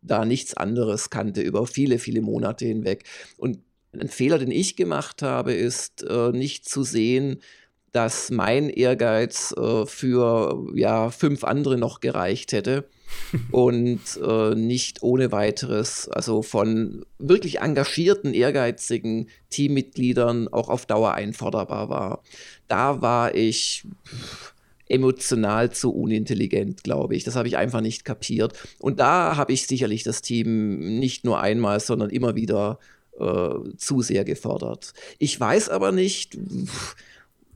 da 0.07 0.25
nichts 0.25 0.55
anderes 0.55 1.09
kannte 1.09 1.41
über 1.41 1.65
viele, 1.67 1.99
viele 1.99 2.21
Monate 2.21 2.65
hinweg. 2.65 3.03
Und 3.37 3.59
ein 3.93 4.09
Fehler, 4.09 4.39
den 4.39 4.51
ich 4.51 4.75
gemacht 4.75 5.21
habe, 5.21 5.53
ist 5.53 6.03
äh, 6.03 6.31
nicht 6.31 6.67
zu 6.67 6.83
sehen, 6.83 7.41
dass 7.91 8.29
mein 8.29 8.69
Ehrgeiz 8.69 9.53
äh, 9.57 9.85
für 9.85 10.67
ja, 10.75 11.11
fünf 11.11 11.45
andere 11.45 11.77
noch 11.77 12.01
gereicht 12.01 12.51
hätte 12.51 12.89
und 13.51 14.01
äh, 14.21 14.53
nicht 14.53 15.01
ohne 15.01 15.31
weiteres, 15.31 16.09
also 16.09 16.41
von 16.41 17.05
wirklich 17.19 17.59
engagierten, 17.61 18.33
ehrgeizigen 18.33 19.29
Teammitgliedern 19.49 20.49
auch 20.49 20.67
auf 20.67 20.85
Dauer 20.85 21.13
einforderbar 21.13 21.89
war. 21.89 22.23
Da 22.67 23.01
war 23.01 23.33
ich. 23.33 23.85
Pff, 24.05 24.54
emotional 24.87 25.71
zu 25.71 25.93
unintelligent, 25.93 26.83
glaube 26.83 27.15
ich. 27.15 27.23
Das 27.23 27.35
habe 27.35 27.47
ich 27.47 27.57
einfach 27.57 27.81
nicht 27.81 28.05
kapiert. 28.05 28.53
Und 28.79 28.99
da 28.99 29.35
habe 29.35 29.53
ich 29.53 29.67
sicherlich 29.67 30.03
das 30.03 30.21
Team 30.21 30.99
nicht 30.99 31.25
nur 31.25 31.39
einmal, 31.39 31.79
sondern 31.79 32.09
immer 32.09 32.35
wieder 32.35 32.79
äh, 33.19 33.49
zu 33.77 34.01
sehr 34.01 34.23
gefordert. 34.25 34.93
Ich 35.17 35.39
weiß 35.39 35.69
aber 35.69 35.91
nicht, 35.91 36.37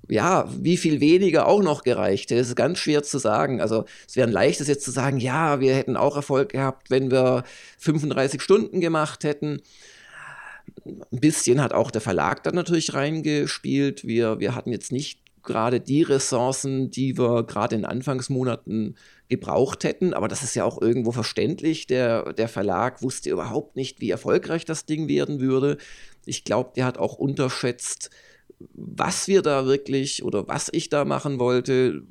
ja, 0.09 0.49
wie 0.57 0.77
viel 0.77 0.99
weniger 0.99 1.47
auch 1.47 1.61
noch 1.61 1.83
gereicht. 1.83 2.31
Das 2.31 2.47
ist 2.47 2.55
ganz 2.55 2.79
schwer 2.79 3.03
zu 3.03 3.19
sagen. 3.19 3.61
Also 3.61 3.85
es 4.07 4.15
wäre 4.15 4.27
ein 4.27 4.33
leichtes 4.33 4.67
jetzt 4.67 4.83
zu 4.83 4.91
sagen, 4.91 5.19
ja, 5.19 5.59
wir 5.59 5.75
hätten 5.75 5.97
auch 5.97 6.15
Erfolg 6.15 6.49
gehabt, 6.49 6.89
wenn 6.89 7.11
wir 7.11 7.43
35 7.77 8.41
Stunden 8.41 8.81
gemacht 8.81 9.23
hätten. 9.23 9.61
Ein 10.85 11.19
bisschen 11.19 11.61
hat 11.61 11.73
auch 11.73 11.91
der 11.91 12.01
Verlag 12.01 12.43
dann 12.43 12.55
natürlich 12.55 12.93
reingespielt. 12.93 14.05
Wir, 14.05 14.39
wir 14.39 14.55
hatten 14.55 14.71
jetzt 14.71 14.91
nicht 14.91 15.19
gerade 15.43 15.79
die 15.79 16.03
Ressourcen, 16.03 16.91
die 16.91 17.17
wir 17.17 17.43
gerade 17.43 17.75
in 17.75 17.85
Anfangsmonaten 17.85 18.95
gebraucht 19.29 19.83
hätten. 19.83 20.13
Aber 20.13 20.27
das 20.27 20.43
ist 20.43 20.55
ja 20.55 20.65
auch 20.65 20.81
irgendwo 20.81 21.11
verständlich. 21.11 21.87
Der, 21.87 22.33
der 22.33 22.47
Verlag 22.47 23.01
wusste 23.01 23.29
überhaupt 23.29 23.75
nicht, 23.75 24.01
wie 24.01 24.09
erfolgreich 24.09 24.65
das 24.65 24.85
Ding 24.85 25.07
werden 25.07 25.39
würde. 25.39 25.77
Ich 26.25 26.43
glaube, 26.43 26.71
der 26.75 26.85
hat 26.85 26.97
auch 26.97 27.15
unterschätzt, 27.15 28.09
was 28.73 29.27
wir 29.27 29.41
da 29.41 29.65
wirklich 29.65 30.23
oder 30.23 30.47
was 30.47 30.69
ich 30.71 30.89
da 30.89 31.05
machen 31.05 31.39
wollte, 31.39 32.03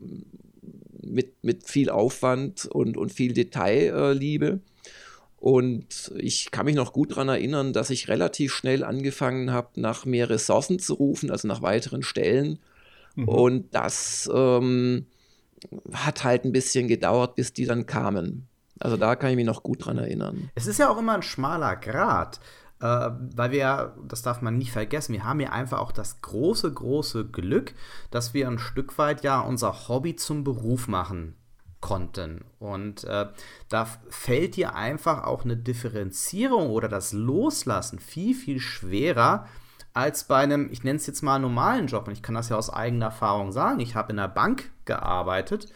mit, 1.02 1.42
mit 1.42 1.68
viel 1.68 1.90
Aufwand 1.90 2.66
und, 2.66 2.96
und 2.96 3.12
viel 3.12 3.32
Detailliebe. 3.32 4.60
Und 5.38 6.12
ich 6.16 6.50
kann 6.50 6.66
mich 6.66 6.74
noch 6.74 6.92
gut 6.92 7.12
daran 7.12 7.28
erinnern, 7.28 7.72
dass 7.72 7.90
ich 7.90 8.08
relativ 8.08 8.52
schnell 8.52 8.82
angefangen 8.82 9.52
habe, 9.52 9.80
nach 9.80 10.04
mehr 10.04 10.30
Ressourcen 10.30 10.78
zu 10.78 10.94
rufen, 10.94 11.30
also 11.30 11.46
nach 11.46 11.62
weiteren 11.62 12.02
Stellen 12.02 12.58
Mhm. 13.18 13.28
Und 13.28 13.74
das 13.74 14.30
ähm, 14.32 15.06
hat 15.92 16.22
halt 16.22 16.44
ein 16.44 16.52
bisschen 16.52 16.86
gedauert, 16.86 17.34
bis 17.34 17.52
die 17.52 17.66
dann 17.66 17.86
kamen. 17.86 18.46
Also 18.78 18.96
da 18.96 19.16
kann 19.16 19.30
ich 19.30 19.36
mich 19.36 19.46
noch 19.46 19.64
gut 19.64 19.84
dran 19.84 19.98
erinnern. 19.98 20.50
Es 20.54 20.68
ist 20.68 20.78
ja 20.78 20.88
auch 20.88 20.98
immer 20.98 21.14
ein 21.14 21.22
schmaler 21.22 21.74
Grat, 21.74 22.38
äh, 22.80 23.10
weil 23.34 23.50
wir, 23.50 23.96
das 24.06 24.22
darf 24.22 24.40
man 24.40 24.56
nicht 24.56 24.70
vergessen, 24.70 25.14
wir 25.14 25.24
haben 25.24 25.40
ja 25.40 25.50
einfach 25.50 25.80
auch 25.80 25.90
das 25.90 26.20
große, 26.22 26.72
große 26.72 27.26
Glück, 27.26 27.74
dass 28.12 28.34
wir 28.34 28.46
ein 28.46 28.60
Stück 28.60 28.98
weit 28.98 29.24
ja 29.24 29.40
unser 29.40 29.88
Hobby 29.88 30.14
zum 30.14 30.44
Beruf 30.44 30.86
machen 30.86 31.34
konnten. 31.80 32.44
Und 32.60 33.02
äh, 33.02 33.26
da 33.68 33.86
fällt 34.10 34.54
dir 34.54 34.76
einfach 34.76 35.24
auch 35.24 35.44
eine 35.44 35.56
Differenzierung 35.56 36.70
oder 36.70 36.88
das 36.88 37.12
Loslassen 37.12 37.98
viel, 37.98 38.34
viel 38.36 38.60
schwerer, 38.60 39.48
als 39.94 40.24
bei 40.24 40.36
einem, 40.36 40.70
ich 40.70 40.84
nenne 40.84 40.96
es 40.96 41.06
jetzt 41.06 41.22
mal 41.22 41.38
normalen 41.38 41.86
Job. 41.86 42.06
Und 42.06 42.12
ich 42.12 42.22
kann 42.22 42.34
das 42.34 42.48
ja 42.48 42.56
aus 42.56 42.70
eigener 42.70 43.06
Erfahrung 43.06 43.52
sagen. 43.52 43.80
Ich 43.80 43.94
habe 43.94 44.10
in 44.10 44.16
der 44.16 44.28
Bank 44.28 44.70
gearbeitet 44.84 45.68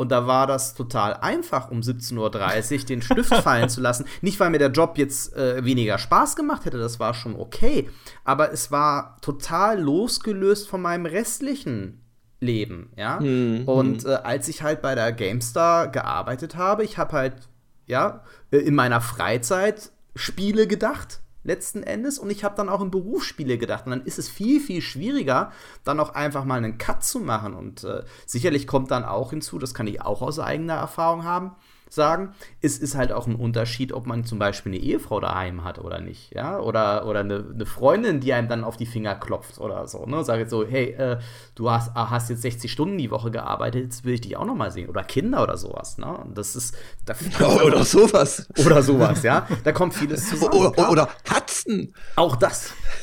und 0.00 0.10
da 0.10 0.26
war 0.26 0.46
das 0.46 0.72
total 0.72 1.12
einfach, 1.12 1.70
um 1.70 1.80
17.30 1.80 2.78
Uhr 2.78 2.86
den 2.86 3.02
Stift 3.02 3.34
fallen 3.42 3.68
zu 3.68 3.82
lassen. 3.82 4.06
Nicht, 4.22 4.40
weil 4.40 4.48
mir 4.48 4.58
der 4.58 4.70
Job 4.70 4.96
jetzt 4.96 5.36
äh, 5.36 5.62
weniger 5.62 5.98
Spaß 5.98 6.36
gemacht 6.36 6.64
hätte, 6.64 6.78
das 6.78 6.98
war 6.98 7.12
schon 7.12 7.36
okay. 7.36 7.86
Aber 8.24 8.50
es 8.50 8.70
war 8.70 9.18
total 9.20 9.78
losgelöst 9.78 10.70
von 10.70 10.80
meinem 10.80 11.04
restlichen 11.04 12.00
Leben, 12.40 12.90
ja. 12.96 13.20
Mhm. 13.20 13.64
Und 13.66 14.06
äh, 14.06 14.14
als 14.22 14.48
ich 14.48 14.62
halt 14.62 14.80
bei 14.80 14.94
der 14.94 15.12
GameStar 15.12 15.88
gearbeitet 15.88 16.56
habe, 16.56 16.82
ich 16.82 16.96
habe 16.96 17.12
halt, 17.12 17.34
ja, 17.86 18.24
äh, 18.50 18.56
in 18.56 18.74
meiner 18.74 19.02
Freizeit 19.02 19.92
Spiele 20.14 20.66
gedacht 20.66 21.20
letzten 21.42 21.82
Endes. 21.82 22.18
Und 22.18 22.30
ich 22.30 22.44
habe 22.44 22.56
dann 22.56 22.68
auch 22.68 22.80
in 22.80 22.90
Berufsspiele 22.90 23.58
gedacht. 23.58 23.86
Und 23.86 23.90
dann 23.90 24.04
ist 24.04 24.18
es 24.18 24.28
viel, 24.28 24.60
viel 24.60 24.80
schwieriger, 24.80 25.52
dann 25.84 26.00
auch 26.00 26.14
einfach 26.14 26.44
mal 26.44 26.56
einen 26.56 26.78
Cut 26.78 27.04
zu 27.04 27.20
machen. 27.20 27.54
Und 27.54 27.84
äh, 27.84 28.02
sicherlich 28.26 28.66
kommt 28.66 28.90
dann 28.90 29.04
auch 29.04 29.30
hinzu, 29.30 29.58
das 29.58 29.74
kann 29.74 29.86
ich 29.86 30.02
auch 30.02 30.22
aus 30.22 30.38
eigener 30.38 30.74
Erfahrung 30.74 31.24
haben, 31.24 31.52
sagen, 31.92 32.34
es 32.60 32.78
ist 32.78 32.94
halt 32.94 33.12
auch 33.12 33.26
ein 33.26 33.34
Unterschied, 33.34 33.92
ob 33.92 34.06
man 34.06 34.24
zum 34.24 34.38
Beispiel 34.38 34.72
eine 34.72 34.80
Ehefrau 34.80 35.20
daheim 35.20 35.64
hat 35.64 35.78
oder 35.78 36.00
nicht, 36.00 36.34
ja, 36.34 36.58
oder, 36.58 37.06
oder 37.06 37.20
eine, 37.20 37.44
eine 37.52 37.66
Freundin, 37.66 38.20
die 38.20 38.32
einem 38.32 38.48
dann 38.48 38.64
auf 38.64 38.76
die 38.76 38.86
Finger 38.86 39.14
klopft 39.14 39.58
oder 39.58 39.86
so, 39.86 40.06
ne, 40.06 40.24
sage 40.24 40.42
jetzt 40.42 40.50
so, 40.50 40.66
hey, 40.66 40.92
äh, 40.92 41.18
du 41.54 41.70
hast, 41.70 41.90
ah, 41.94 42.10
hast 42.10 42.30
jetzt 42.30 42.42
60 42.42 42.70
Stunden 42.70 42.98
die 42.98 43.10
Woche 43.10 43.30
gearbeitet, 43.30 43.84
jetzt 43.84 44.04
will 44.04 44.14
ich 44.14 44.20
dich 44.20 44.36
auch 44.36 44.44
noch 44.44 44.54
mal 44.54 44.70
sehen, 44.70 44.88
oder 44.88 45.02
Kinder 45.04 45.42
oder 45.42 45.56
sowas, 45.56 45.98
ne, 45.98 46.24
das 46.34 46.56
ist, 46.56 46.76
da 47.04 47.14
oder, 47.40 47.64
oder 47.66 47.84
sowas. 47.84 48.46
Oder 48.64 48.82
sowas, 48.82 49.22
ja, 49.22 49.46
da 49.64 49.72
kommt 49.72 49.94
vieles 49.94 50.28
zusammen. 50.30 50.54
Oder, 50.54 50.90
oder 50.90 51.08
Katzen. 51.24 51.92
Auch 52.16 52.36
das. 52.36 52.72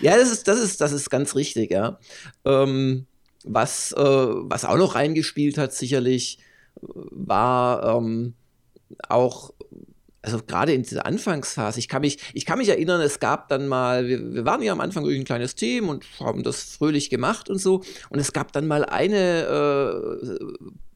ja, 0.00 0.16
das 0.16 0.30
ist, 0.30 0.48
das 0.48 0.58
ist, 0.58 0.80
das 0.80 0.92
ist 0.92 1.10
ganz 1.10 1.34
richtig, 1.34 1.70
ja. 1.70 1.98
Ähm, 2.44 3.06
was, 3.44 3.92
äh, 3.92 4.00
was 4.00 4.64
auch 4.64 4.76
noch 4.76 4.94
reingespielt 4.94 5.58
hat, 5.58 5.72
sicherlich, 5.72 6.38
war 6.82 7.96
ähm, 7.96 8.34
auch, 9.08 9.52
also 10.22 10.38
gerade 10.46 10.72
in 10.72 10.82
dieser 10.82 11.06
Anfangsphase, 11.06 11.78
ich 11.78 11.88
kann 11.88 12.02
mich, 12.02 12.18
ich 12.34 12.44
kann 12.44 12.58
mich 12.58 12.68
erinnern, 12.68 13.00
es 13.00 13.20
gab 13.20 13.48
dann 13.48 13.68
mal, 13.68 14.06
wir, 14.06 14.34
wir 14.34 14.44
waren 14.44 14.62
ja 14.62 14.72
am 14.72 14.80
Anfang 14.80 15.04
wirklich 15.04 15.20
ein 15.20 15.24
kleines 15.24 15.54
Team 15.54 15.88
und 15.88 16.04
haben 16.20 16.42
das 16.42 16.62
fröhlich 16.62 17.10
gemacht 17.10 17.48
und 17.48 17.58
so. 17.58 17.82
Und 18.10 18.18
es 18.18 18.32
gab 18.32 18.52
dann 18.52 18.66
mal 18.66 18.84
eine, 18.84 20.18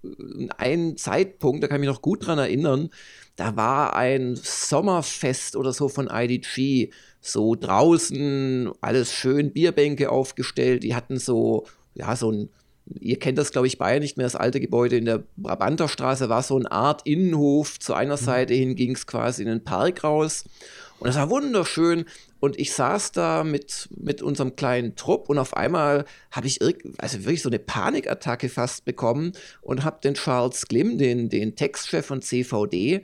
äh, 0.04 0.48
einen 0.58 0.96
Zeitpunkt, 0.96 1.62
da 1.62 1.68
kann 1.68 1.76
ich 1.76 1.86
mich 1.86 1.94
noch 1.94 2.02
gut 2.02 2.26
dran 2.26 2.38
erinnern, 2.38 2.90
da 3.36 3.56
war 3.56 3.96
ein 3.96 4.36
Sommerfest 4.36 5.56
oder 5.56 5.72
so 5.72 5.88
von 5.88 6.08
IDG, 6.12 6.90
so 7.20 7.54
draußen, 7.54 8.70
alles 8.80 9.12
schön, 9.12 9.52
Bierbänke 9.52 10.10
aufgestellt, 10.10 10.82
die 10.82 10.94
hatten 10.94 11.18
so, 11.18 11.66
ja, 11.94 12.14
so 12.16 12.30
ein 12.30 12.50
Ihr 12.86 13.18
kennt 13.18 13.38
das, 13.38 13.50
glaube 13.50 13.66
ich, 13.66 13.78
beide 13.78 14.00
nicht 14.00 14.16
mehr. 14.16 14.26
Das 14.26 14.36
alte 14.36 14.60
Gebäude 14.60 14.96
in 14.96 15.06
der 15.06 15.22
Brabanterstraße 15.36 16.28
war 16.28 16.42
so 16.42 16.56
eine 16.56 16.70
Art 16.70 17.02
Innenhof. 17.06 17.78
Zu 17.78 17.94
einer 17.94 18.16
mhm. 18.16 18.24
Seite 18.24 18.54
hin 18.54 18.74
ging 18.74 18.94
es 18.94 19.06
quasi 19.06 19.42
in 19.42 19.48
den 19.48 19.64
Park 19.64 20.04
raus. 20.04 20.44
Und 20.98 21.08
das 21.08 21.16
war 21.16 21.30
wunderschön. 21.30 22.04
Und 22.40 22.58
ich 22.58 22.74
saß 22.74 23.12
da 23.12 23.42
mit, 23.42 23.88
mit 23.96 24.20
unserem 24.20 24.54
kleinen 24.54 24.96
Trupp 24.96 25.30
und 25.30 25.38
auf 25.38 25.56
einmal 25.56 26.04
habe 26.30 26.46
ich 26.46 26.60
also 26.98 27.20
wirklich 27.20 27.40
so 27.40 27.48
eine 27.48 27.58
Panikattacke 27.58 28.50
fast 28.50 28.84
bekommen 28.84 29.32
und 29.62 29.82
habe 29.82 30.00
den 30.04 30.12
Charles 30.12 30.66
Glim, 30.66 30.98
den, 30.98 31.30
den 31.30 31.56
Textchef 31.56 32.04
von 32.04 32.20
CVD, 32.20 33.02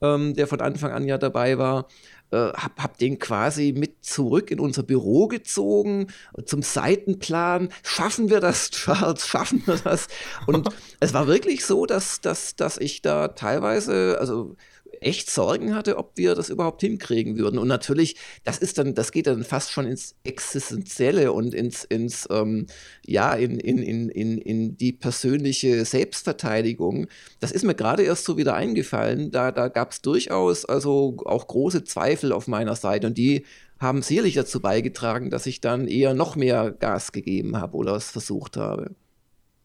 ähm, 0.00 0.34
der 0.34 0.48
von 0.48 0.60
Anfang 0.60 0.90
an 0.90 1.06
ja 1.06 1.16
dabei 1.16 1.58
war, 1.58 1.86
äh, 2.32 2.52
hab, 2.54 2.82
hab 2.82 2.98
den 2.98 3.18
quasi 3.18 3.74
mit 3.76 4.04
zurück 4.04 4.50
in 4.50 4.58
unser 4.58 4.82
Büro 4.82 5.28
gezogen 5.28 6.08
zum 6.46 6.62
Seitenplan. 6.62 7.68
Schaffen 7.82 8.30
wir 8.30 8.40
das, 8.40 8.70
Charles? 8.72 9.26
Schaffen 9.26 9.62
wir 9.66 9.76
das? 9.76 10.08
Und 10.46 10.68
es 11.00 11.12
war 11.14 11.26
wirklich 11.26 11.64
so, 11.64 11.86
dass, 11.86 12.20
dass, 12.20 12.56
dass 12.56 12.78
ich 12.78 13.02
da 13.02 13.28
teilweise, 13.28 14.16
also 14.18 14.56
echt 15.02 15.30
Sorgen 15.30 15.74
hatte, 15.74 15.98
ob 15.98 16.16
wir 16.16 16.34
das 16.34 16.50
überhaupt 16.50 16.80
hinkriegen 16.80 17.36
würden. 17.36 17.58
Und 17.58 17.68
natürlich, 17.68 18.16
das 18.44 18.58
ist 18.58 18.78
dann, 18.78 18.94
das 18.94 19.12
geht 19.12 19.26
dann 19.26 19.44
fast 19.44 19.70
schon 19.70 19.86
ins 19.86 20.14
Existenzielle 20.24 21.32
und 21.32 21.54
ins, 21.54 21.84
ins 21.84 22.28
ähm, 22.30 22.66
ja, 23.04 23.34
in, 23.34 23.58
in, 23.58 23.78
in, 23.78 24.08
in, 24.08 24.38
in 24.38 24.76
die 24.76 24.92
persönliche 24.92 25.84
Selbstverteidigung. 25.84 27.06
Das 27.40 27.52
ist 27.52 27.64
mir 27.64 27.74
gerade 27.74 28.02
erst 28.02 28.24
so 28.24 28.36
wieder 28.36 28.54
eingefallen. 28.54 29.30
Da, 29.30 29.52
da 29.52 29.68
gab 29.68 29.92
es 29.92 30.02
durchaus 30.02 30.64
also 30.64 31.16
auch 31.24 31.46
große 31.46 31.84
Zweifel 31.84 32.32
auf 32.32 32.48
meiner 32.48 32.76
Seite 32.76 33.06
und 33.08 33.18
die 33.18 33.44
haben 33.78 34.02
sicherlich 34.02 34.34
dazu 34.34 34.60
beigetragen, 34.60 35.28
dass 35.28 35.46
ich 35.46 35.60
dann 35.60 35.88
eher 35.88 36.14
noch 36.14 36.36
mehr 36.36 36.70
Gas 36.70 37.12
gegeben 37.12 37.56
habe 37.56 37.76
oder 37.76 37.96
es 37.96 38.10
versucht 38.10 38.56
habe. 38.56 38.94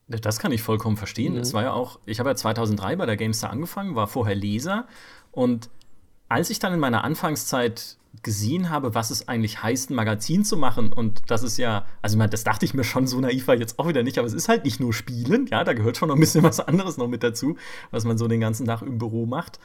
Das 0.07 0.39
kann 0.39 0.53
ich 0.53 0.61
vollkommen 0.61 0.95
verstehen. 0.95 1.33
Mhm. 1.33 1.41
Es 1.41 1.53
war 1.53 1.63
ja 1.63 1.73
auch, 1.73 1.99
ich 2.05 2.19
habe 2.19 2.29
ja 2.29 2.35
2003 2.35 2.95
bei 2.95 3.05
der 3.05 3.17
GameStar 3.17 3.51
angefangen, 3.51 3.95
war 3.95 4.07
vorher 4.07 4.35
Leser 4.35 4.87
und 5.37 5.69
als 6.29 6.49
ich 6.49 6.57
dann 6.57 6.73
in 6.73 6.79
meiner 6.79 7.03
Anfangszeit 7.03 7.97
gesehen 8.23 8.71
habe, 8.71 8.95
was 8.95 9.11
es 9.11 9.27
eigentlich 9.27 9.61
heißt, 9.61 9.91
ein 9.91 9.93
Magazin 9.93 10.43
zu 10.43 10.57
machen 10.57 10.91
und 10.91 11.21
das 11.27 11.43
ist 11.43 11.59
ja, 11.59 11.85
also 12.01 12.15
ich 12.15 12.17
meine, 12.17 12.31
das 12.31 12.43
dachte 12.43 12.65
ich 12.65 12.73
mir 12.73 12.83
schon, 12.83 13.05
so 13.05 13.19
naiv 13.19 13.47
war 13.47 13.55
jetzt 13.55 13.77
auch 13.77 13.87
wieder 13.87 14.01
nicht, 14.01 14.17
aber 14.17 14.25
es 14.25 14.33
ist 14.33 14.49
halt 14.49 14.65
nicht 14.65 14.79
nur 14.79 14.93
Spielen, 14.93 15.45
ja, 15.45 15.63
da 15.63 15.73
gehört 15.73 15.95
schon 15.95 16.07
noch 16.07 16.15
ein 16.15 16.19
bisschen 16.19 16.41
was 16.43 16.59
anderes 16.59 16.97
noch 16.97 17.07
mit 17.07 17.21
dazu, 17.21 17.55
was 17.91 18.03
man 18.03 18.17
so 18.17 18.27
den 18.27 18.39
ganzen 18.39 18.65
Tag 18.65 18.81
im 18.81 18.97
Büro 18.97 19.27
macht. 19.27 19.59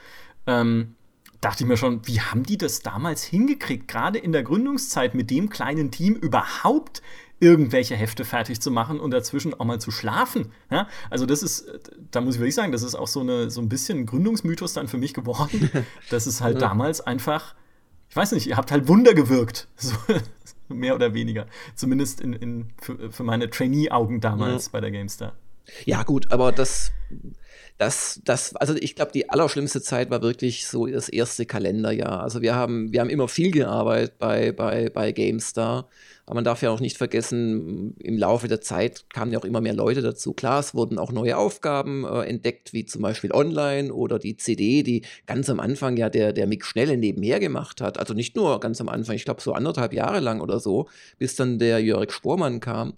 Ähm, 0.47 0.95
dachte 1.41 1.65
ich 1.65 1.69
mir 1.69 1.79
schon, 1.79 2.07
wie 2.07 2.21
haben 2.21 2.43
die 2.43 2.59
das 2.59 2.81
damals 2.81 3.25
hingekriegt, 3.25 3.89
gerade 3.89 4.19
in 4.19 4.33
der 4.33 4.43
Gründungszeit 4.43 5.15
mit 5.15 5.31
dem 5.31 5.49
kleinen 5.49 5.91
Team 5.91 6.17
überhaupt 6.17 7.01
irgendwelche 7.43 7.97
Hefte 7.97 8.25
fertig 8.25 8.61
zu 8.61 8.71
machen 8.71 9.01
und 9.01 9.11
dazwischen 9.11 9.53
auch 9.53 9.65
mal 9.65 9.81
zu 9.81 9.91
schlafen. 9.91 10.53
Ja? 10.71 10.87
Also 11.11 11.27
das 11.27 11.43
ist, 11.43 11.67
da 12.13 12.21
muss 12.21 12.37
ich 12.37 12.41
wirklich 12.41 12.55
sagen, 12.55 12.71
das 12.71 12.85
ist 12.85 12.95
auch 12.95 13.09
so, 13.09 13.21
eine, 13.21 13.51
so 13.51 13.61
ein 13.61 13.69
bisschen 13.69 13.99
ein 13.99 14.07
Gründungsmythos 14.07 14.73
dann 14.75 14.89
für 14.89 14.99
mich 14.99 15.13
geworden. 15.13 15.71
Das 16.11 16.27
ist 16.27 16.41
halt 16.41 16.61
ja. 16.61 16.69
damals 16.69 17.01
einfach, 17.01 17.55
ich 18.09 18.17
weiß 18.17 18.33
nicht, 18.33 18.47
ihr 18.47 18.57
habt 18.57 18.71
halt 18.71 18.87
Wunder 18.89 19.15
gewirkt. 19.15 19.69
So, 19.77 19.97
mehr 20.69 20.95
oder 20.95 21.13
weniger. 21.13 21.47
Zumindest 21.75 22.21
in, 22.21 22.33
in, 22.35 22.71
für, 22.81 23.11
für 23.11 23.25
meine 23.25 23.51
Trainee-Augen 23.51 24.21
damals 24.21 24.67
ja. 24.67 24.71
bei 24.73 24.81
der 24.81 24.91
GameStar. 24.91 25.35
Ja, 25.85 26.03
gut, 26.03 26.31
aber 26.31 26.53
das, 26.53 26.93
das, 27.83 28.21
das, 28.25 28.55
also 28.55 28.77
ich 28.77 28.95
glaube, 28.95 29.11
die 29.11 29.29
allerschlimmste 29.29 29.83
Zeit 29.83 30.09
war 30.09 30.23
wirklich 30.23 30.69
so 30.69 30.87
das 30.87 31.09
erste 31.09 31.47
Kalenderjahr. 31.47 32.23
Also 32.23 32.41
wir 32.41 32.55
haben, 32.55 32.93
wir 32.93 33.01
haben 33.01 33.11
immer 33.11 33.27
viel 33.27 33.51
gearbeitet 33.51 34.19
bei, 34.21 34.53
bei, 34.53 34.89
bei 34.89 35.11
GameStar. 35.11 35.89
Aber 36.25 36.37
man 36.37 36.45
darf 36.45 36.63
ja 36.63 36.71
auch 36.71 36.79
nicht 36.79 36.97
vergessen, 36.97 37.97
im 37.99 38.17
Laufe 38.17 38.47
der 38.47 38.61
Zeit 38.61 39.11
kamen 39.11 39.33
ja 39.33 39.41
auch 39.41 39.45
immer 39.45 39.61
mehr 39.61 39.75
Leute 39.75 40.01
dazu. 40.01 40.33
Klar, 40.33 40.61
es 40.61 40.77
wurden 40.77 40.97
auch 40.97 41.11
neue 41.11 41.37
Aufgaben 41.37 42.05
äh, 42.05 42.21
entdeckt, 42.21 42.73
wie 42.73 42.85
zum 42.85 43.03
Beispiel 43.03 43.33
Online 43.33 43.93
oder 43.93 44.21
die 44.21 44.37
CD, 44.37 44.85
die 44.85 45.03
ganz 45.27 45.51
am 45.51 45.59
Anfang 45.59 45.97
ja 45.97 46.09
der, 46.09 46.33
der 46.33 46.47
Mick 46.47 46.65
Schnelle 46.65 46.97
nebenher 46.97 47.41
gemacht 47.41 47.81
hat. 47.81 47.99
Also 47.99 48.15
nicht 48.15 48.37
nur 48.37 48.61
ganz 48.61 48.81
am 48.81 48.89
Anfang, 48.89 49.17
ich 49.17 49.25
glaube 49.25 49.41
so 49.41 49.55
anderthalb 49.55 49.93
Jahre 49.93 50.21
lang 50.21 50.41
oder 50.41 50.61
so, 50.61 50.89
bis 51.19 51.35
dann 51.35 51.59
der 51.59 51.81
Jörg 51.81 52.13
Spormann 52.13 52.61
kam. 52.61 52.95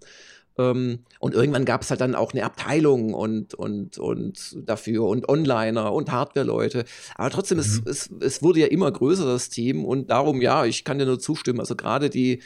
Ähm, 0.57 1.01
und 1.19 1.35
irgendwann 1.35 1.65
gab 1.65 1.83
es 1.83 1.91
halt 1.91 2.01
dann 2.01 2.15
auch 2.15 2.33
eine 2.33 2.45
Abteilung 2.45 3.15
und, 3.15 3.55
und, 3.55 3.99
und 3.99 4.57
dafür 4.69 5.05
und 5.05 5.29
Onliner 5.29 5.93
und 5.93 6.13
Hardware-Leute. 6.13 6.85
Aber 7.17 7.31
trotzdem, 7.31 7.59
mhm. 7.59 7.63
es, 7.63 7.83
es, 7.87 8.11
es 8.21 8.43
wurde 8.43 8.61
ja 8.61 8.67
immer 8.67 8.91
größer, 8.91 9.25
das 9.25 9.49
Team. 9.49 9.85
Und 9.85 10.11
darum, 10.11 10.41
ja, 10.41 10.65
ich 10.65 10.85
kann 10.85 10.99
dir 10.99 11.07
nur 11.07 11.19
zustimmen. 11.19 11.61
Also 11.61 11.77
gerade 11.77 12.11
die, 12.11 12.41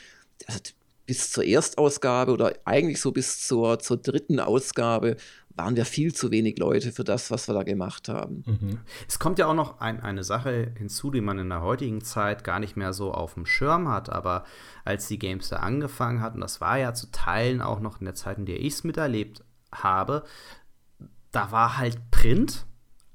also 0.47 0.61
bis 1.07 1.31
zur 1.31 1.45
Erstausgabe 1.45 2.33
oder 2.33 2.53
eigentlich 2.65 3.01
so 3.01 3.13
bis 3.13 3.47
zur, 3.47 3.79
zur 3.79 3.97
dritten 3.97 4.41
Ausgabe 4.41 5.17
waren 5.59 5.77
wir 5.77 5.85
viel 5.85 6.15
zu 6.15 6.31
wenig 6.31 6.59
Leute 6.59 6.93
für 6.93 7.05
das, 7.05 7.31
was 7.31 7.49
wir 7.49 7.55
da 7.55 7.65
gemacht 7.65 8.09
haben. 8.09 8.45
Mhm. 8.47 8.79
Es 9.09 9.19
kommt 9.19 9.39
ja 9.39 9.47
auch 9.47 9.55
noch 9.55 9.81
ein, 9.81 10.01
eine 10.01 10.23
Sache 10.23 10.73
hinzu, 10.79 11.11
die 11.11 11.21
man 11.21 11.39
in 11.39 11.49
der 11.49 11.63
heutigen 11.63 12.01
Zeit 12.01 12.45
gar 12.45 12.61
nicht 12.61 12.77
mehr 12.77 12.93
so 12.93 13.13
auf 13.13 13.35
dem 13.35 13.45
Schirm 13.45 13.89
hat, 13.89 14.09
aber 14.09 14.45
als 14.85 15.09
die 15.09 15.19
Games 15.19 15.49
da 15.49 15.57
angefangen 15.57 16.23
hat, 16.23 16.35
und 16.35 16.41
das 16.41 16.61
war 16.61 16.79
ja 16.79 16.95
zu 16.95 17.11
Teilen 17.11 17.61
auch 17.61 17.81
noch 17.81 17.99
in 18.01 18.05
der 18.05 18.15
Zeit, 18.15 18.39
in 18.39 18.47
der 18.47 18.61
ich 18.61 18.75
es 18.75 18.85
miterlebt 18.85 19.45
habe, 19.73 20.25
da 21.33 21.51
war 21.53 21.77
halt 21.77 22.11
Print 22.11 22.65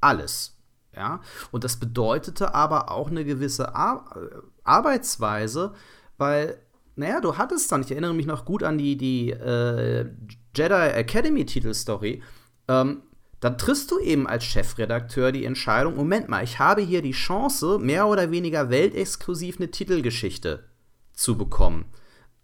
alles. 0.02 0.58
Ja, 0.96 1.22
und 1.50 1.64
das 1.64 1.78
bedeutete 1.78 2.54
aber 2.54 2.92
auch 2.92 3.10
eine 3.10 3.26
gewisse 3.26 3.74
Ar 3.74 4.16
Arbeitsweise, 4.64 5.74
weil 6.18 6.60
naja, 6.96 7.22
du 7.22 7.38
hattest 7.38 7.72
dann, 7.72 7.82
ich 7.82 7.92
erinnere 7.92 8.14
mich 8.14 8.26
noch 8.26 8.46
gut 8.46 8.64
an 8.64 8.78
die, 8.78 8.98
die 8.98 9.32
äh, 9.32 10.10
Jedi 10.56 10.74
Academy 10.74 11.46
Titelstory. 11.46 12.22
Ähm, 12.68 13.02
dann 13.40 13.58
triffst 13.58 13.92
du 13.92 14.00
eben 14.00 14.26
als 14.26 14.46
Chefredakteur 14.46 15.32
die 15.34 15.44
Entscheidung, 15.44 15.96
Moment 15.96 16.30
mal, 16.30 16.44
ich 16.44 16.60
habe 16.60 16.82
hier 16.82 17.02
die 17.02 17.12
Chance, 17.12 17.78
mehr 17.80 18.08
oder 18.08 18.32
weniger 18.32 18.70
weltexklusiv 18.70 19.58
eine 19.58 19.70
Titelgeschichte 19.70 20.64
zu 21.12 21.38
bekommen. 21.38 21.86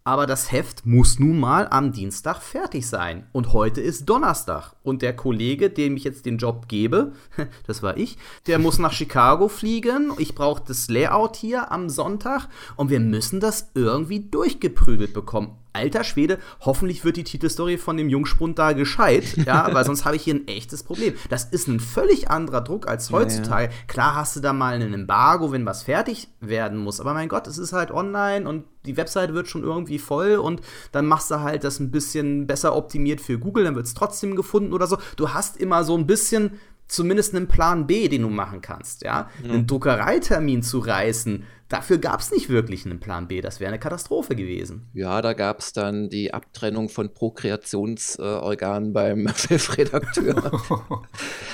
Aber 0.09 0.25
das 0.25 0.51
Heft 0.51 0.87
muss 0.87 1.19
nun 1.19 1.39
mal 1.39 1.67
am 1.69 1.91
Dienstag 1.91 2.41
fertig 2.41 2.87
sein. 2.87 3.27
Und 3.31 3.53
heute 3.53 3.79
ist 3.79 4.09
Donnerstag. 4.09 4.73
Und 4.81 5.03
der 5.03 5.15
Kollege, 5.15 5.69
dem 5.69 5.95
ich 5.97 6.03
jetzt 6.03 6.25
den 6.25 6.39
Job 6.39 6.67
gebe, 6.67 7.11
das 7.67 7.83
war 7.83 7.95
ich, 7.95 8.17
der 8.47 8.57
muss 8.57 8.79
nach 8.79 8.91
Chicago 8.91 9.49
fliegen. 9.49 10.11
Ich 10.17 10.33
brauche 10.33 10.63
das 10.65 10.89
Layout 10.89 11.35
hier 11.35 11.71
am 11.71 11.89
Sonntag. 11.89 12.47
Und 12.75 12.89
wir 12.89 12.99
müssen 12.99 13.39
das 13.39 13.69
irgendwie 13.75 14.21
durchgeprügelt 14.21 15.13
bekommen 15.13 15.59
alter 15.73 16.03
Schwede, 16.03 16.39
hoffentlich 16.61 17.05
wird 17.05 17.17
die 17.17 17.23
Titelstory 17.23 17.77
von 17.77 17.97
dem 17.97 18.09
Jungspund 18.09 18.59
da 18.59 18.73
gescheit, 18.73 19.37
ja, 19.45 19.69
weil 19.73 19.85
sonst 19.85 20.05
habe 20.05 20.15
ich 20.15 20.23
hier 20.23 20.35
ein 20.35 20.47
echtes 20.47 20.83
Problem. 20.83 21.13
Das 21.29 21.45
ist 21.45 21.67
ein 21.67 21.79
völlig 21.79 22.29
anderer 22.29 22.61
Druck 22.61 22.87
als 22.87 23.11
heutzutage. 23.11 23.65
Ja, 23.65 23.69
ja. 23.69 23.75
Klar 23.87 24.15
hast 24.15 24.35
du 24.35 24.39
da 24.39 24.53
mal 24.53 24.75
ein 24.75 24.93
Embargo, 24.93 25.51
wenn 25.51 25.65
was 25.65 25.83
fertig 25.83 26.29
werden 26.39 26.77
muss, 26.77 26.99
aber 26.99 27.13
mein 27.13 27.29
Gott, 27.29 27.47
es 27.47 27.57
ist 27.57 27.73
halt 27.73 27.91
online 27.91 28.47
und 28.47 28.65
die 28.85 28.97
Webseite 28.97 29.33
wird 29.33 29.47
schon 29.47 29.63
irgendwie 29.63 29.99
voll 29.99 30.35
und 30.35 30.61
dann 30.91 31.05
machst 31.05 31.31
du 31.31 31.41
halt 31.41 31.63
das 31.63 31.79
ein 31.79 31.91
bisschen 31.91 32.47
besser 32.47 32.75
optimiert 32.75 33.21
für 33.21 33.37
Google, 33.37 33.65
dann 33.65 33.75
wird 33.75 33.85
es 33.85 33.93
trotzdem 33.93 34.35
gefunden 34.35 34.73
oder 34.73 34.87
so. 34.87 34.97
Du 35.17 35.33
hast 35.33 35.57
immer 35.57 35.83
so 35.83 35.97
ein 35.97 36.07
bisschen 36.07 36.59
zumindest 36.89 37.33
einen 37.33 37.47
Plan 37.47 37.87
B, 37.87 38.09
den 38.09 38.23
du 38.23 38.29
machen 38.29 38.61
kannst, 38.61 39.03
ja. 39.03 39.29
Mhm. 39.41 39.51
Einen 39.51 39.67
Druckereitermin 39.67 40.63
zu 40.63 40.79
reißen, 40.79 41.45
dafür 41.69 41.99
gab 41.99 42.19
es 42.19 42.31
nicht 42.31 42.49
wirklich 42.49 42.85
einen 42.85 42.99
Plan 42.99 43.27
B. 43.27 43.39
Das 43.39 43.59
wäre 43.59 43.69
eine 43.69 43.79
Katastrophe 43.79 44.35
gewesen. 44.35 44.89
Ja, 44.93 45.21
da 45.21 45.33
gab 45.33 45.59
es 45.59 45.71
dann 45.71 46.09
die 46.09 46.33
Abtrennung 46.33 46.89
von 46.89 47.13
Prokreationsorganen 47.13 48.89
äh, 48.89 48.93
beim 48.93 49.27
Chefredakteur. 49.29 50.61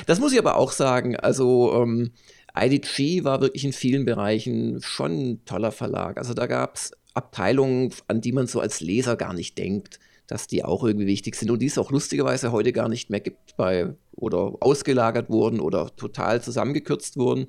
das 0.07 0.19
muss 0.19 0.33
ich 0.33 0.39
aber 0.39 0.55
auch 0.55 0.71
sagen. 0.71 1.15
Also, 1.15 1.83
ähm, 1.83 2.11
IDG 2.57 3.25
war 3.25 3.41
wirklich 3.41 3.65
in 3.65 3.73
vielen 3.73 4.05
Bereichen 4.05 4.81
schon 4.81 5.11
ein 5.11 5.45
toller 5.45 5.73
Verlag. 5.73 6.17
Also 6.17 6.33
da 6.33 6.47
gab 6.47 6.75
es 6.75 6.93
Abteilungen, 7.13 7.93
an 8.07 8.21
die 8.21 8.31
man 8.31 8.47
so 8.47 8.61
als 8.61 8.79
Leser 8.79 9.17
gar 9.17 9.33
nicht 9.33 9.57
denkt 9.57 9.99
dass 10.27 10.47
die 10.47 10.63
auch 10.63 10.83
irgendwie 10.83 11.07
wichtig 11.07 11.35
sind 11.35 11.51
und 11.51 11.59
die 11.59 11.67
es 11.67 11.77
auch 11.77 11.91
lustigerweise 11.91 12.51
heute 12.51 12.73
gar 12.73 12.89
nicht 12.89 13.09
mehr 13.09 13.19
gibt 13.19 13.55
bei 13.57 13.93
oder 14.15 14.53
ausgelagert 14.59 15.29
wurden 15.29 15.59
oder 15.59 15.93
total 15.95 16.41
zusammengekürzt 16.41 17.17
wurden. 17.17 17.47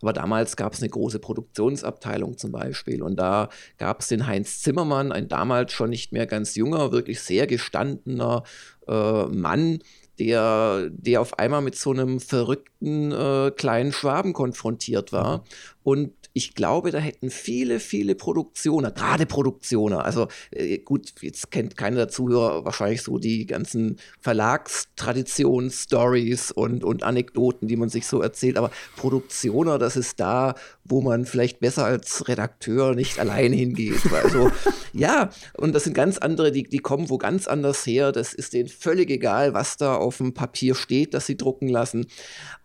Aber 0.00 0.12
damals 0.12 0.56
gab 0.56 0.72
es 0.72 0.80
eine 0.80 0.88
große 0.88 1.18
Produktionsabteilung 1.18 2.38
zum 2.38 2.52
Beispiel 2.52 3.02
und 3.02 3.16
da 3.16 3.48
gab 3.78 4.00
es 4.00 4.08
den 4.08 4.26
Heinz 4.26 4.60
Zimmermann, 4.60 5.12
ein 5.12 5.28
damals 5.28 5.72
schon 5.72 5.90
nicht 5.90 6.12
mehr 6.12 6.26
ganz 6.26 6.54
junger, 6.54 6.92
wirklich 6.92 7.20
sehr 7.20 7.46
gestandener 7.46 8.44
äh, 8.86 9.24
Mann, 9.26 9.80
der, 10.18 10.90
der 10.90 11.20
auf 11.20 11.38
einmal 11.38 11.62
mit 11.62 11.74
so 11.74 11.90
einem 11.90 12.20
verrückten 12.20 13.12
äh, 13.12 13.50
kleinen 13.50 13.92
Schwaben 13.92 14.32
konfrontiert 14.32 15.12
war. 15.12 15.38
Mhm. 15.38 15.42
Und 15.82 16.12
ich 16.36 16.54
glaube, 16.54 16.90
da 16.90 16.98
hätten 16.98 17.30
viele, 17.30 17.78
viele 17.78 18.16
Produktioner, 18.16 18.90
gerade 18.90 19.24
Produktioner, 19.24 20.04
also 20.04 20.26
äh, 20.50 20.78
gut, 20.78 21.12
jetzt 21.20 21.52
kennt 21.52 21.76
keiner 21.76 21.94
der 21.96 22.08
Zuhörer 22.08 22.64
wahrscheinlich 22.64 23.02
so 23.02 23.18
die 23.18 23.46
ganzen 23.46 24.00
Verlagstraditions-Stories 24.20 26.50
und, 26.50 26.82
und 26.82 27.04
Anekdoten, 27.04 27.68
die 27.68 27.76
man 27.76 27.88
sich 27.88 28.08
so 28.08 28.20
erzählt, 28.20 28.58
aber 28.58 28.72
Produktioner, 28.96 29.78
das 29.78 29.96
ist 29.96 30.18
da, 30.18 30.56
wo 30.84 31.00
man 31.00 31.24
vielleicht 31.24 31.60
besser 31.60 31.84
als 31.84 32.26
Redakteur 32.26 32.96
nicht 32.96 33.20
allein 33.20 33.52
hingeht. 33.52 34.02
Also, 34.12 34.50
ja, 34.92 35.30
und 35.56 35.72
das 35.72 35.84
sind 35.84 35.94
ganz 35.94 36.18
andere, 36.18 36.50
die, 36.50 36.64
die 36.64 36.78
kommen 36.78 37.10
wo 37.10 37.18
ganz 37.18 37.46
anders 37.46 37.86
her. 37.86 38.10
Das 38.10 38.34
ist 38.34 38.54
denen 38.54 38.68
völlig 38.68 39.08
egal, 39.10 39.54
was 39.54 39.76
da 39.76 39.94
auf 39.94 40.16
dem 40.18 40.34
Papier 40.34 40.74
steht, 40.74 41.14
das 41.14 41.26
sie 41.26 41.36
drucken 41.36 41.68
lassen. 41.68 42.08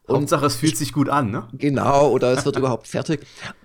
Und 0.09 0.21
Hauptsache, 0.21 0.45
es 0.45 0.55
fühlt 0.55 0.77
sich 0.77 0.91
gut 0.93 1.09
an, 1.09 1.31
ne? 1.31 1.47
Genau, 1.53 2.09
oder 2.09 2.31
es 2.33 2.45
wird 2.45 2.57
überhaupt 2.57 2.87
fertig. 2.87 3.21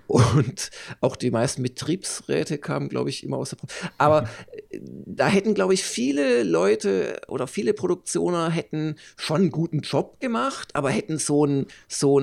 Und 0.07 0.69
auch 1.01 1.15
die 1.15 1.31
meisten 1.31 1.63
Betriebsräte 1.63 2.57
kamen, 2.57 2.89
glaube 2.89 3.09
ich, 3.09 3.23
immer 3.23 3.37
aus 3.37 3.49
der. 3.49 3.57
Pro 3.57 3.67
Aber 3.97 4.29
äh, 4.69 4.79
da 5.05 5.27
hätten, 5.27 5.53
glaube 5.53 5.73
ich, 5.73 5.83
viele 5.83 6.43
Leute 6.43 7.21
oder 7.27 7.47
viele 7.47 7.73
Produktioner 7.73 8.49
hätten 8.49 8.95
schon 9.17 9.41
einen 9.41 9.51
guten 9.51 9.79
Job 9.79 10.19
gemacht, 10.19 10.69
aber 10.73 10.89
hätten 10.89 11.17
so 11.17 11.43
einen 11.43 11.67
so 11.87 12.21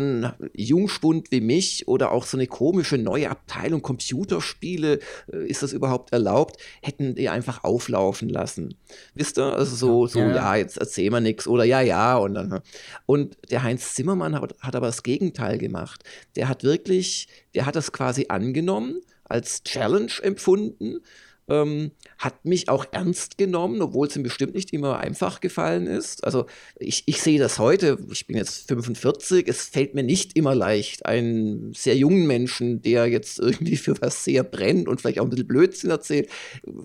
Jungspund 0.55 1.31
wie 1.31 1.41
mich 1.41 1.89
oder 1.89 2.13
auch 2.13 2.25
so 2.25 2.37
eine 2.37 2.47
komische 2.47 2.99
neue 2.99 3.31
Abteilung 3.31 3.83
Computerspiele, 3.83 5.01
äh, 5.33 5.47
ist 5.47 5.63
das 5.63 5.73
überhaupt 5.73 6.13
erlaubt, 6.13 6.57
hätten 6.83 7.15
die 7.15 7.29
einfach 7.29 7.65
auflaufen 7.65 8.29
lassen. 8.29 8.75
Wisst 9.15 9.39
ihr? 9.39 9.55
Also 9.57 9.77
so, 9.77 10.07
so 10.07 10.21
ja, 10.21 10.35
ja 10.35 10.57
jetzt 10.57 10.79
erzählen 10.79 11.13
wir 11.13 11.21
nichts 11.21 11.47
oder 11.47 11.65
ja, 11.65 11.81
ja. 11.81 12.17
Und, 12.17 12.35
dann, 12.35 12.61
und 13.07 13.37
der 13.51 13.63
Heinz 13.63 13.95
Zimmermann 13.95 14.35
hat, 14.35 14.55
hat 14.61 14.77
aber 14.77 14.87
das 14.87 15.03
Gegenteil 15.03 15.59
gemacht. 15.59 16.03
Der 16.37 16.49
hat 16.49 16.65
wirklich, 16.65 17.29
der 17.55 17.67
hat 17.67 17.72
hat 17.73 17.77
das 17.77 17.93
quasi 17.93 18.27
angenommen, 18.29 19.01
als 19.25 19.65
Challenge 19.65 20.13
empfunden, 20.23 21.01
ähm, 21.49 21.91
hat 22.19 22.45
mich 22.45 22.69
auch 22.69 22.85
ernst 22.93 23.39
genommen, 23.39 23.81
obwohl 23.81 24.07
es 24.07 24.15
ihm 24.15 24.23
bestimmt 24.23 24.55
nicht 24.55 24.75
immer 24.75 24.99
einfach 24.99 25.41
gefallen 25.41 25.87
ist. 25.87 26.23
Also 26.23 26.47
ich, 26.77 27.03
ich 27.07 27.21
sehe 27.21 27.39
das 27.39 27.59
heute, 27.59 27.99
ich 28.13 28.27
bin 28.27 28.37
jetzt 28.37 28.69
45, 28.69 29.49
es 29.49 29.65
fällt 29.65 29.95
mir 29.95 30.03
nicht 30.03 30.37
immer 30.37 30.55
leicht, 30.55 31.07
einen 31.07 31.73
sehr 31.73 31.97
jungen 31.97 32.27
Menschen, 32.27 32.83
der 32.83 33.07
jetzt 33.07 33.39
irgendwie 33.39 33.77
für 33.77 34.01
was 34.03 34.23
sehr 34.23 34.45
brennt 34.45 34.87
und 34.87 35.01
vielleicht 35.01 35.19
auch 35.19 35.25
ein 35.25 35.31
bisschen 35.31 35.49
Blödsinn 35.49 35.91
erzählt, 35.91 36.29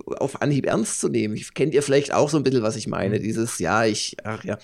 auf 0.05 0.41
Anhieb 0.41 0.65
ernst 0.65 1.01
zu 1.01 1.09
nehmen. 1.09 1.35
Ich 1.35 1.53
kennt 1.53 1.73
ihr 1.73 1.83
vielleicht 1.83 2.13
auch 2.13 2.29
so 2.29 2.37
ein 2.37 2.43
bisschen, 2.43 2.63
was 2.63 2.77
ich 2.77 2.87
meine, 2.87 3.19
mhm. 3.19 3.23
dieses, 3.23 3.59
ja, 3.59 3.85
ich, 3.85 4.15
ach 4.23 4.45
ja. 4.45 4.57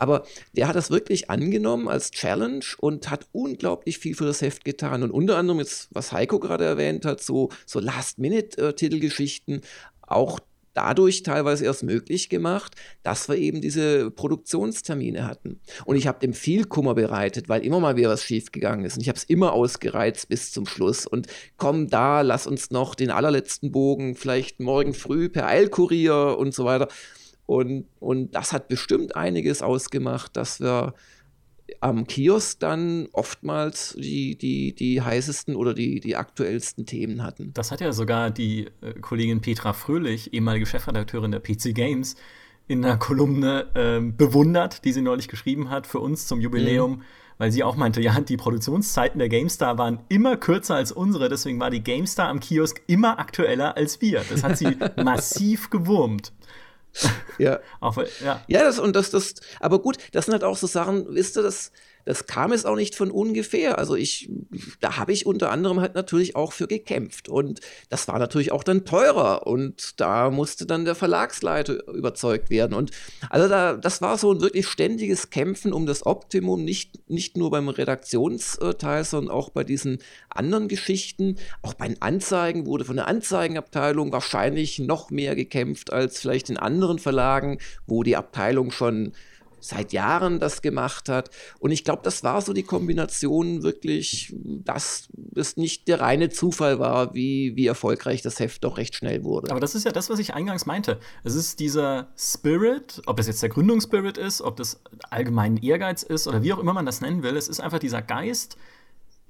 Aber 0.00 0.24
der 0.56 0.66
hat 0.66 0.76
das 0.76 0.90
wirklich 0.90 1.28
angenommen 1.28 1.86
als 1.86 2.10
Challenge 2.10 2.64
und 2.78 3.10
hat 3.10 3.26
unglaublich 3.32 3.98
viel 3.98 4.14
für 4.14 4.24
das 4.24 4.40
Heft 4.40 4.64
getan. 4.64 5.02
Und 5.02 5.10
unter 5.10 5.36
anderem 5.36 5.60
jetzt, 5.60 5.88
was 5.92 6.10
Heiko 6.10 6.40
gerade 6.40 6.64
erwähnt 6.64 7.04
hat, 7.04 7.22
so, 7.22 7.50
so 7.66 7.80
Last-Minute-Titelgeschichten, 7.80 9.60
auch 10.00 10.40
dadurch 10.72 11.22
teilweise 11.22 11.66
erst 11.66 11.82
möglich 11.82 12.30
gemacht, 12.30 12.76
dass 13.02 13.28
wir 13.28 13.36
eben 13.36 13.60
diese 13.60 14.10
Produktionstermine 14.10 15.26
hatten. 15.26 15.60
Und 15.84 15.96
ich 15.96 16.06
habe 16.06 16.20
dem 16.20 16.32
viel 16.32 16.64
Kummer 16.64 16.94
bereitet, 16.94 17.50
weil 17.50 17.62
immer 17.62 17.80
mal 17.80 17.96
wieder 17.96 18.08
was 18.08 18.24
schiefgegangen 18.24 18.86
ist. 18.86 18.96
Und 18.96 19.02
ich 19.02 19.08
habe 19.08 19.18
es 19.18 19.24
immer 19.24 19.52
ausgereizt 19.52 20.30
bis 20.30 20.50
zum 20.50 20.64
Schluss. 20.64 21.06
Und 21.06 21.26
komm 21.58 21.88
da, 21.88 22.22
lass 22.22 22.46
uns 22.46 22.70
noch 22.70 22.94
den 22.94 23.10
allerletzten 23.10 23.70
Bogen, 23.70 24.14
vielleicht 24.14 24.60
morgen 24.60 24.94
früh 24.94 25.28
per 25.28 25.46
Eilkurier 25.46 26.38
und 26.38 26.54
so 26.54 26.64
weiter. 26.64 26.88
Und, 27.50 27.86
und 27.98 28.36
das 28.36 28.52
hat 28.52 28.68
bestimmt 28.68 29.16
einiges 29.16 29.60
ausgemacht, 29.60 30.36
dass 30.36 30.60
wir 30.60 30.94
am 31.80 32.06
Kiosk 32.06 32.60
dann 32.60 33.08
oftmals 33.10 33.96
die, 33.98 34.38
die, 34.38 34.72
die 34.72 35.02
heißesten 35.02 35.56
oder 35.56 35.74
die, 35.74 35.98
die 35.98 36.14
aktuellsten 36.14 36.86
Themen 36.86 37.24
hatten. 37.24 37.52
Das 37.52 37.72
hat 37.72 37.80
ja 37.80 37.92
sogar 37.92 38.30
die 38.30 38.68
äh, 38.82 38.92
Kollegin 39.00 39.40
Petra 39.40 39.72
Fröhlich, 39.72 40.32
ehemalige 40.32 40.64
Chefredakteurin 40.64 41.32
der 41.32 41.40
PC 41.40 41.74
Games, 41.74 42.14
in 42.68 42.84
einer 42.84 42.98
Kolumne 42.98 43.66
äh, 43.74 43.98
bewundert, 44.00 44.84
die 44.84 44.92
sie 44.92 45.02
neulich 45.02 45.26
geschrieben 45.26 45.70
hat 45.70 45.88
für 45.88 45.98
uns 45.98 46.28
zum 46.28 46.40
Jubiläum. 46.40 46.98
Mhm 46.98 47.02
weil 47.40 47.52
sie 47.52 47.64
auch 47.64 47.74
meinte, 47.74 48.02
ja, 48.02 48.20
die 48.20 48.36
Produktionszeiten 48.36 49.18
der 49.18 49.30
GameStar 49.30 49.78
waren 49.78 50.00
immer 50.10 50.36
kürzer 50.36 50.74
als 50.74 50.92
unsere, 50.92 51.30
deswegen 51.30 51.58
war 51.58 51.70
die 51.70 51.82
GameStar 51.82 52.28
am 52.28 52.38
Kiosk 52.38 52.82
immer 52.86 53.18
aktueller 53.18 53.78
als 53.78 54.02
wir. 54.02 54.22
Das 54.28 54.44
hat 54.44 54.58
sie 54.58 54.76
massiv 55.02 55.70
gewurmt 55.70 56.34
ja. 57.38 57.60
Auch, 57.80 57.96
ja. 58.22 58.42
Ja, 58.46 58.64
das 58.64 58.78
und 58.78 58.96
das, 58.96 59.10
das, 59.10 59.34
aber 59.60 59.80
gut, 59.80 59.98
das 60.12 60.26
sind 60.26 60.32
halt 60.32 60.44
auch 60.44 60.56
so 60.56 60.66
Sachen, 60.66 61.06
wisst 61.14 61.36
ihr, 61.36 61.42
das, 61.42 61.72
das 62.10 62.26
kam 62.26 62.50
es 62.50 62.64
auch 62.64 62.74
nicht 62.74 62.96
von 62.96 63.12
ungefähr. 63.12 63.78
Also 63.78 63.94
ich, 63.94 64.28
da 64.80 64.96
habe 64.96 65.12
ich 65.12 65.26
unter 65.26 65.52
anderem 65.52 65.80
halt 65.80 65.94
natürlich 65.94 66.34
auch 66.34 66.52
für 66.52 66.66
gekämpft. 66.66 67.28
Und 67.28 67.60
das 67.88 68.08
war 68.08 68.18
natürlich 68.18 68.50
auch 68.50 68.64
dann 68.64 68.84
teurer. 68.84 69.46
Und 69.46 70.00
da 70.00 70.28
musste 70.28 70.66
dann 70.66 70.84
der 70.84 70.96
Verlagsleiter 70.96 71.86
überzeugt 71.86 72.50
werden. 72.50 72.74
Und 72.74 72.90
also 73.28 73.48
da, 73.48 73.76
das 73.76 74.02
war 74.02 74.18
so 74.18 74.32
ein 74.32 74.40
wirklich 74.40 74.66
ständiges 74.66 75.30
Kämpfen 75.30 75.72
um 75.72 75.86
das 75.86 76.04
Optimum, 76.04 76.64
nicht, 76.64 77.08
nicht 77.08 77.36
nur 77.36 77.52
beim 77.52 77.68
Redaktionsteil, 77.68 79.04
sondern 79.04 79.32
auch 79.32 79.50
bei 79.50 79.62
diesen 79.62 79.98
anderen 80.30 80.66
Geschichten. 80.66 81.36
Auch 81.62 81.74
bei 81.74 81.86
den 81.86 82.02
Anzeigen 82.02 82.66
wurde 82.66 82.84
von 82.84 82.96
der 82.96 83.06
Anzeigenabteilung 83.06 84.10
wahrscheinlich 84.10 84.80
noch 84.80 85.10
mehr 85.10 85.36
gekämpft 85.36 85.92
als 85.92 86.18
vielleicht 86.18 86.50
in 86.50 86.56
anderen 86.56 86.98
Verlagen, 86.98 87.58
wo 87.86 88.02
die 88.02 88.16
Abteilung 88.16 88.72
schon 88.72 89.12
seit 89.60 89.92
Jahren 89.92 90.40
das 90.40 90.62
gemacht 90.62 91.08
hat. 91.08 91.30
Und 91.58 91.70
ich 91.70 91.84
glaube, 91.84 92.02
das 92.02 92.24
war 92.24 92.40
so 92.40 92.52
die 92.52 92.62
Kombination 92.62 93.62
wirklich, 93.62 94.34
dass 94.34 95.08
es 95.34 95.56
nicht 95.56 95.88
der 95.88 96.00
reine 96.00 96.30
Zufall 96.30 96.78
war, 96.78 97.14
wie, 97.14 97.56
wie 97.56 97.66
erfolgreich 97.66 98.22
das 98.22 98.40
Heft 98.40 98.64
doch 98.64 98.78
recht 98.78 98.94
schnell 98.94 99.24
wurde. 99.24 99.50
Aber 99.50 99.60
das 99.60 99.74
ist 99.74 99.84
ja 99.84 99.92
das, 99.92 100.10
was 100.10 100.18
ich 100.18 100.34
eingangs 100.34 100.66
meinte. 100.66 100.98
Es 101.24 101.34
ist 101.34 101.60
dieser 101.60 102.08
Spirit, 102.16 103.02
ob 103.06 103.16
das 103.16 103.26
jetzt 103.26 103.42
der 103.42 103.48
Gründungsspirit 103.48 104.18
ist, 104.18 104.42
ob 104.42 104.56
das 104.56 104.82
allgemein 105.10 105.56
Ehrgeiz 105.56 106.02
ist 106.02 106.26
oder 106.26 106.42
wie 106.42 106.52
auch 106.52 106.58
immer 106.58 106.72
man 106.72 106.86
das 106.86 107.00
nennen 107.00 107.22
will. 107.22 107.36
Es 107.36 107.48
ist 107.48 107.60
einfach 107.60 107.78
dieser 107.78 108.02
Geist, 108.02 108.56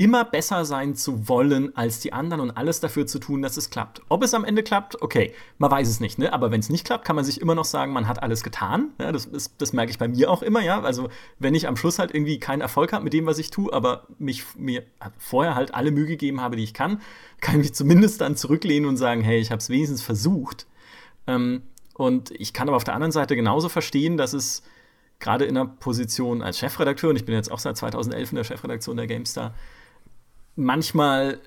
immer 0.00 0.24
besser 0.24 0.64
sein 0.64 0.94
zu 0.94 1.28
wollen 1.28 1.76
als 1.76 2.00
die 2.00 2.14
anderen 2.14 2.40
und 2.40 2.50
alles 2.52 2.80
dafür 2.80 3.06
zu 3.06 3.18
tun, 3.18 3.42
dass 3.42 3.58
es 3.58 3.68
klappt. 3.68 4.00
Ob 4.08 4.22
es 4.22 4.32
am 4.32 4.46
Ende 4.46 4.62
klappt, 4.62 5.02
okay, 5.02 5.34
man 5.58 5.70
weiß 5.70 5.86
es 5.86 6.00
nicht, 6.00 6.18
ne? 6.18 6.32
Aber 6.32 6.50
wenn 6.50 6.60
es 6.60 6.70
nicht 6.70 6.86
klappt, 6.86 7.04
kann 7.04 7.16
man 7.16 7.24
sich 7.26 7.38
immer 7.38 7.54
noch 7.54 7.66
sagen, 7.66 7.92
man 7.92 8.08
hat 8.08 8.22
alles 8.22 8.42
getan. 8.42 8.92
Ja, 8.98 9.12
das, 9.12 9.26
ist, 9.26 9.60
das 9.60 9.74
merke 9.74 9.90
ich 9.90 9.98
bei 9.98 10.08
mir 10.08 10.30
auch 10.30 10.40
immer, 10.40 10.62
ja. 10.62 10.80
Also 10.80 11.10
wenn 11.38 11.54
ich 11.54 11.68
am 11.68 11.76
Schluss 11.76 11.98
halt 11.98 12.14
irgendwie 12.14 12.40
keinen 12.40 12.62
Erfolg 12.62 12.94
habe 12.94 13.04
mit 13.04 13.12
dem, 13.12 13.26
was 13.26 13.36
ich 13.36 13.50
tue, 13.50 13.70
aber 13.74 14.06
mich 14.18 14.44
mir 14.56 14.84
vorher 15.18 15.54
halt 15.54 15.74
alle 15.74 15.90
Mühe 15.90 16.06
gegeben 16.06 16.40
habe, 16.40 16.56
die 16.56 16.64
ich 16.64 16.72
kann, 16.72 17.02
kann 17.42 17.56
ich 17.56 17.60
mich 17.60 17.74
zumindest 17.74 18.22
dann 18.22 18.36
zurücklehnen 18.36 18.88
und 18.88 18.96
sagen, 18.96 19.20
hey, 19.20 19.38
ich 19.38 19.50
habe 19.50 19.58
es 19.58 19.68
wenigstens 19.68 20.00
versucht. 20.00 20.66
Ähm, 21.26 21.60
und 21.92 22.30
ich 22.30 22.54
kann 22.54 22.68
aber 22.68 22.78
auf 22.78 22.84
der 22.84 22.94
anderen 22.94 23.12
Seite 23.12 23.36
genauso 23.36 23.68
verstehen, 23.68 24.16
dass 24.16 24.32
es 24.32 24.62
gerade 25.18 25.44
in 25.44 25.56
der 25.56 25.66
Position 25.66 26.40
als 26.40 26.58
Chefredakteur, 26.58 27.10
und 27.10 27.16
ich 27.16 27.26
bin 27.26 27.34
jetzt 27.34 27.52
auch 27.52 27.58
seit 27.58 27.76
2011 27.76 28.32
in 28.32 28.36
der 28.36 28.44
Chefredaktion 28.44 28.96
der 28.96 29.06
GameStar, 29.06 29.54
manchmal, 30.56 31.38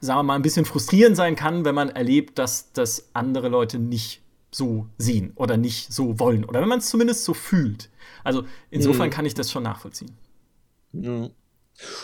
sagen 0.00 0.18
wir 0.18 0.22
mal, 0.22 0.34
ein 0.34 0.42
bisschen 0.42 0.64
frustrierend 0.64 1.16
sein 1.16 1.36
kann, 1.36 1.64
wenn 1.64 1.74
man 1.74 1.88
erlebt, 1.90 2.38
dass 2.38 2.72
das 2.72 3.08
andere 3.14 3.48
Leute 3.48 3.78
nicht 3.78 4.22
so 4.50 4.86
sehen 4.96 5.32
oder 5.34 5.56
nicht 5.56 5.92
so 5.92 6.18
wollen. 6.18 6.44
Oder 6.44 6.60
wenn 6.60 6.68
man 6.68 6.78
es 6.78 6.88
zumindest 6.88 7.24
so 7.24 7.34
fühlt. 7.34 7.90
Also 8.24 8.44
insofern 8.70 9.08
mhm. 9.08 9.12
kann 9.12 9.26
ich 9.26 9.34
das 9.34 9.50
schon 9.50 9.62
nachvollziehen. 9.62 10.12
Ja. 10.92 11.28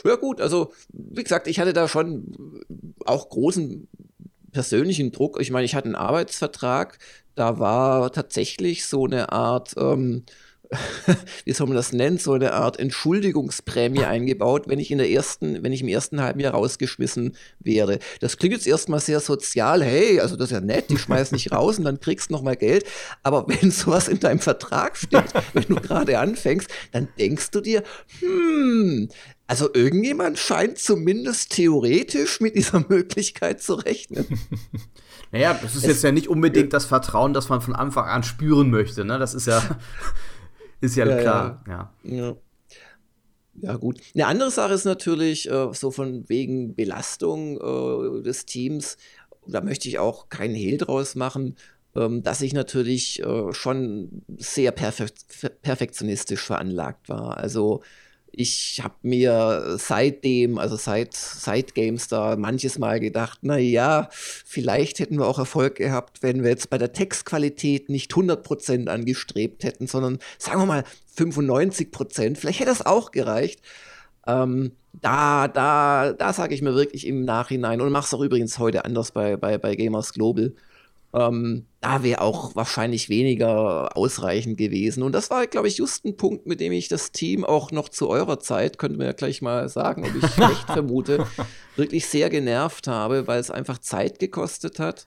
ja, 0.04 0.16
gut, 0.16 0.40
also 0.40 0.72
wie 0.92 1.22
gesagt, 1.22 1.46
ich 1.46 1.58
hatte 1.58 1.72
da 1.72 1.88
schon 1.88 2.64
auch 3.06 3.30
großen 3.30 3.88
persönlichen 4.52 5.10
Druck. 5.10 5.40
Ich 5.40 5.50
meine, 5.50 5.64
ich 5.64 5.74
hatte 5.74 5.86
einen 5.86 5.94
Arbeitsvertrag, 5.94 6.98
da 7.34 7.58
war 7.58 8.12
tatsächlich 8.12 8.86
so 8.86 9.06
eine 9.06 9.32
Art 9.32 9.74
ähm, 9.76 10.24
wie 11.44 11.52
soll 11.52 11.66
man 11.66 11.76
das 11.76 11.92
nennen, 11.92 12.18
so 12.18 12.32
eine 12.32 12.52
Art 12.52 12.78
Entschuldigungsprämie 12.78 14.04
eingebaut, 14.04 14.64
wenn 14.66 14.78
ich 14.78 14.90
in 14.90 14.98
der 14.98 15.10
ersten, 15.10 15.62
wenn 15.62 15.72
ich 15.72 15.82
im 15.82 15.88
ersten 15.88 16.20
halben 16.20 16.40
Jahr 16.40 16.54
rausgeschmissen 16.54 17.36
wäre. 17.60 17.98
Das 18.20 18.36
klingt 18.36 18.54
jetzt 18.54 18.66
erstmal 18.66 19.00
sehr 19.00 19.20
sozial, 19.20 19.82
hey, 19.82 20.20
also 20.20 20.36
das 20.36 20.46
ist 20.46 20.52
ja 20.52 20.60
nett, 20.60 20.90
die 20.90 20.98
schmeißen 20.98 21.34
nicht 21.34 21.52
raus 21.52 21.78
und 21.78 21.84
dann 21.84 22.00
kriegst 22.00 22.30
du 22.30 22.34
nochmal 22.34 22.56
Geld. 22.56 22.84
Aber 23.22 23.46
wenn 23.48 23.70
sowas 23.70 24.08
in 24.08 24.20
deinem 24.20 24.40
Vertrag 24.40 24.96
steht, 24.96 25.32
wenn 25.52 25.64
du 25.64 25.76
gerade 25.76 26.18
anfängst, 26.18 26.68
dann 26.92 27.08
denkst 27.18 27.50
du 27.50 27.60
dir, 27.60 27.82
hm, 28.20 29.08
also 29.46 29.68
irgendjemand 29.74 30.38
scheint 30.38 30.78
zumindest 30.78 31.52
theoretisch 31.52 32.40
mit 32.40 32.56
dieser 32.56 32.84
Möglichkeit 32.88 33.62
zu 33.62 33.74
rechnen. 33.74 34.26
Naja, 35.32 35.52
das 35.60 35.72
ist 35.74 35.82
es, 35.82 35.88
jetzt 35.88 36.04
ja 36.04 36.12
nicht 36.12 36.28
unbedingt 36.28 36.72
das 36.72 36.86
Vertrauen, 36.86 37.34
das 37.34 37.48
man 37.48 37.60
von 37.60 37.74
Anfang 37.74 38.06
an 38.06 38.22
spüren 38.22 38.70
möchte. 38.70 39.04
Ne? 39.04 39.18
Das 39.18 39.34
ist 39.34 39.48
ja 39.48 39.60
ist 40.84 40.96
ja, 40.96 41.06
ja 41.06 41.16
klar. 41.18 41.64
Ja. 41.68 41.92
ja. 42.04 42.36
Ja, 43.56 43.76
gut. 43.76 44.00
Eine 44.14 44.26
andere 44.26 44.50
Sache 44.50 44.74
ist 44.74 44.84
natürlich, 44.84 45.48
äh, 45.48 45.68
so 45.72 45.90
von 45.90 46.28
wegen 46.28 46.74
Belastung 46.74 47.56
äh, 47.56 48.22
des 48.22 48.46
Teams, 48.46 48.96
da 49.46 49.60
möchte 49.60 49.88
ich 49.88 49.98
auch 49.98 50.28
keinen 50.28 50.54
Hehl 50.54 50.76
draus 50.76 51.14
machen, 51.14 51.56
ähm, 51.94 52.22
dass 52.22 52.40
ich 52.40 52.52
natürlich 52.52 53.22
äh, 53.22 53.52
schon 53.52 54.22
sehr 54.36 54.72
perfek 54.72 55.12
perfektionistisch 55.62 56.42
veranlagt 56.42 57.08
war. 57.08 57.36
Also 57.36 57.82
ich 58.36 58.80
habe 58.82 58.94
mir 59.02 59.76
seitdem, 59.78 60.58
also 60.58 60.76
seit, 60.76 61.14
seit 61.14 61.74
GameStar, 61.74 62.36
manches 62.36 62.78
Mal 62.78 63.00
gedacht, 63.00 63.40
na 63.42 63.58
ja, 63.58 64.08
vielleicht 64.12 64.98
hätten 64.98 65.18
wir 65.18 65.26
auch 65.26 65.38
Erfolg 65.38 65.76
gehabt, 65.76 66.22
wenn 66.22 66.42
wir 66.42 66.50
jetzt 66.50 66.70
bei 66.70 66.78
der 66.78 66.92
Textqualität 66.92 67.88
nicht 67.88 68.12
100% 68.12 68.88
angestrebt 68.88 69.64
hätten, 69.64 69.86
sondern 69.86 70.18
sagen 70.38 70.60
wir 70.60 70.66
mal 70.66 70.84
95%. 71.16 72.36
Vielleicht 72.36 72.60
hätte 72.60 72.70
das 72.70 72.84
auch 72.84 73.10
gereicht. 73.10 73.60
Ähm, 74.26 74.72
da, 74.92 75.48
da, 75.48 76.12
da 76.12 76.32
sage 76.32 76.54
ich 76.54 76.62
mir 76.62 76.74
wirklich 76.74 77.06
im 77.06 77.24
Nachhinein 77.24 77.80
und 77.80 77.92
mache 77.92 78.06
es 78.06 78.14
auch 78.14 78.20
übrigens 78.20 78.58
heute 78.58 78.84
anders 78.84 79.12
bei, 79.12 79.36
bei, 79.36 79.58
bei 79.58 79.74
Gamers 79.76 80.12
Global. 80.12 80.54
Ähm, 81.14 81.66
da 81.80 82.02
wäre 82.02 82.22
auch 82.22 82.56
wahrscheinlich 82.56 83.08
weniger 83.08 83.96
ausreichend 83.96 84.58
gewesen. 84.58 85.04
Und 85.04 85.12
das 85.12 85.30
war, 85.30 85.46
glaube 85.46 85.68
ich, 85.68 85.78
just 85.78 86.04
ein 86.04 86.16
Punkt, 86.16 86.46
mit 86.46 86.58
dem 86.58 86.72
ich 86.72 86.88
das 86.88 87.12
Team 87.12 87.44
auch 87.44 87.70
noch 87.70 87.88
zu 87.88 88.08
eurer 88.08 88.40
Zeit, 88.40 88.78
könnte 88.78 88.98
man 88.98 89.06
ja 89.06 89.12
gleich 89.12 89.40
mal 89.40 89.68
sagen, 89.68 90.04
ob 90.04 90.16
ich 90.16 90.38
recht 90.38 90.66
vermute, 90.66 91.24
wirklich 91.76 92.06
sehr 92.06 92.30
genervt 92.30 92.88
habe, 92.88 93.28
weil 93.28 93.38
es 93.38 93.52
einfach 93.52 93.78
Zeit 93.78 94.18
gekostet 94.18 94.80
hat. 94.80 95.06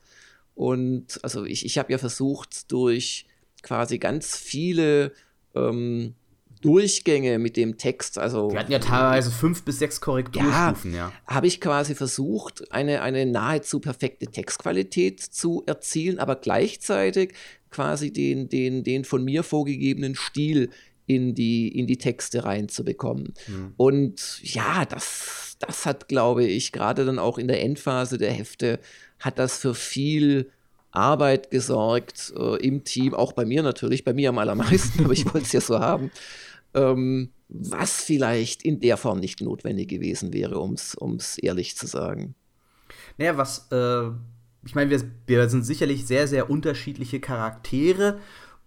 Und 0.56 1.20
also 1.24 1.44
ich, 1.44 1.66
ich 1.66 1.78
habe 1.78 1.92
ja 1.92 1.98
versucht, 1.98 2.72
durch 2.72 3.28
quasi 3.62 3.98
ganz 3.98 4.38
viele 4.38 5.12
ähm, 5.56 6.16
Durchgänge 6.62 7.40
mit 7.40 7.58
dem 7.58 7.78
Text. 7.78 8.18
Also, 8.18 8.52
Wir 8.52 8.60
hatten 8.60 8.72
ja 8.72 8.80
teilweise 8.80 9.32
fünf 9.32 9.64
bis 9.64 9.80
sechs 9.80 10.02
Korrekturstufen, 10.02 10.92
ja. 10.92 11.10
ja. 11.10 11.14
Habe 11.28 11.48
ich 11.48 11.62
quasi 11.62 11.96
versucht, 11.96 12.72
eine, 12.72 13.02
eine 13.02 13.26
nahezu 13.26 13.80
perfekte 13.80 14.28
Textqualität 14.28 15.20
zu 15.20 15.64
erzielen, 15.66 16.20
aber 16.20 16.36
gleichzeitig 16.36 17.34
quasi 17.70 18.12
den, 18.12 18.50
den, 18.50 18.84
den 18.84 19.06
von 19.06 19.24
mir 19.24 19.44
vorgegebenen 19.44 20.16
Stil 20.16 20.70
in 21.06 21.36
die, 21.36 21.68
in 21.68 21.88
die 21.88 21.98
Texte 21.98 22.44
reinzubekommen. 22.44 23.34
Mhm. 23.48 23.74
Und 23.78 24.42
ja, 24.44 24.86
das, 24.86 25.58
das 25.60 25.86
hat, 25.86 26.08
glaube 26.08 26.46
ich, 26.46 26.72
gerade 26.72 27.06
dann 27.06 27.20
auch 27.20 27.38
in 27.38 27.48
der 27.48 27.62
Endphase 27.62 28.18
der 28.18 28.32
Hefte, 28.32 28.80
hat 29.20 29.40
das 29.40 29.58
für 29.58 29.74
viel 29.74 30.52
Arbeit 30.92 31.52
gesorgt 31.52 32.34
äh, 32.38 32.58
im 32.66 32.84
Team, 32.84 33.14
auch 33.14 33.34
bei 33.34 33.46
mir 33.46 33.64
natürlich, 33.64 34.04
bei 34.04 34.14
mir 34.14 34.30
am 34.30 34.38
allermeisten, 34.38 35.04
aber 35.06 35.14
ich 35.14 35.26
wollte 35.26 35.46
es 35.46 35.52
ja 35.54 35.62
so 35.62 35.80
haben 35.80 36.12
ähm, 36.78 37.32
was 37.50 38.04
vielleicht 38.04 38.64
in 38.64 38.80
der 38.80 38.98
Form 38.98 39.20
nicht 39.20 39.42
notwendig 39.42 39.90
gewesen 39.90 40.34
wäre, 40.34 40.60
um 40.60 40.74
es 40.74 41.38
ehrlich 41.38 41.76
zu 41.76 41.88
sagen. 41.88 42.36
Naja, 43.18 43.38
was, 43.38 43.68
äh, 43.72 44.10
ich 44.66 44.76
meine, 44.76 44.90
wir, 44.92 45.02
wir 45.26 45.50
sind 45.50 45.64
sicherlich 45.64 46.06
sehr, 46.06 46.28
sehr 46.28 46.50
unterschiedliche 46.50 47.20
Charaktere 47.20 48.20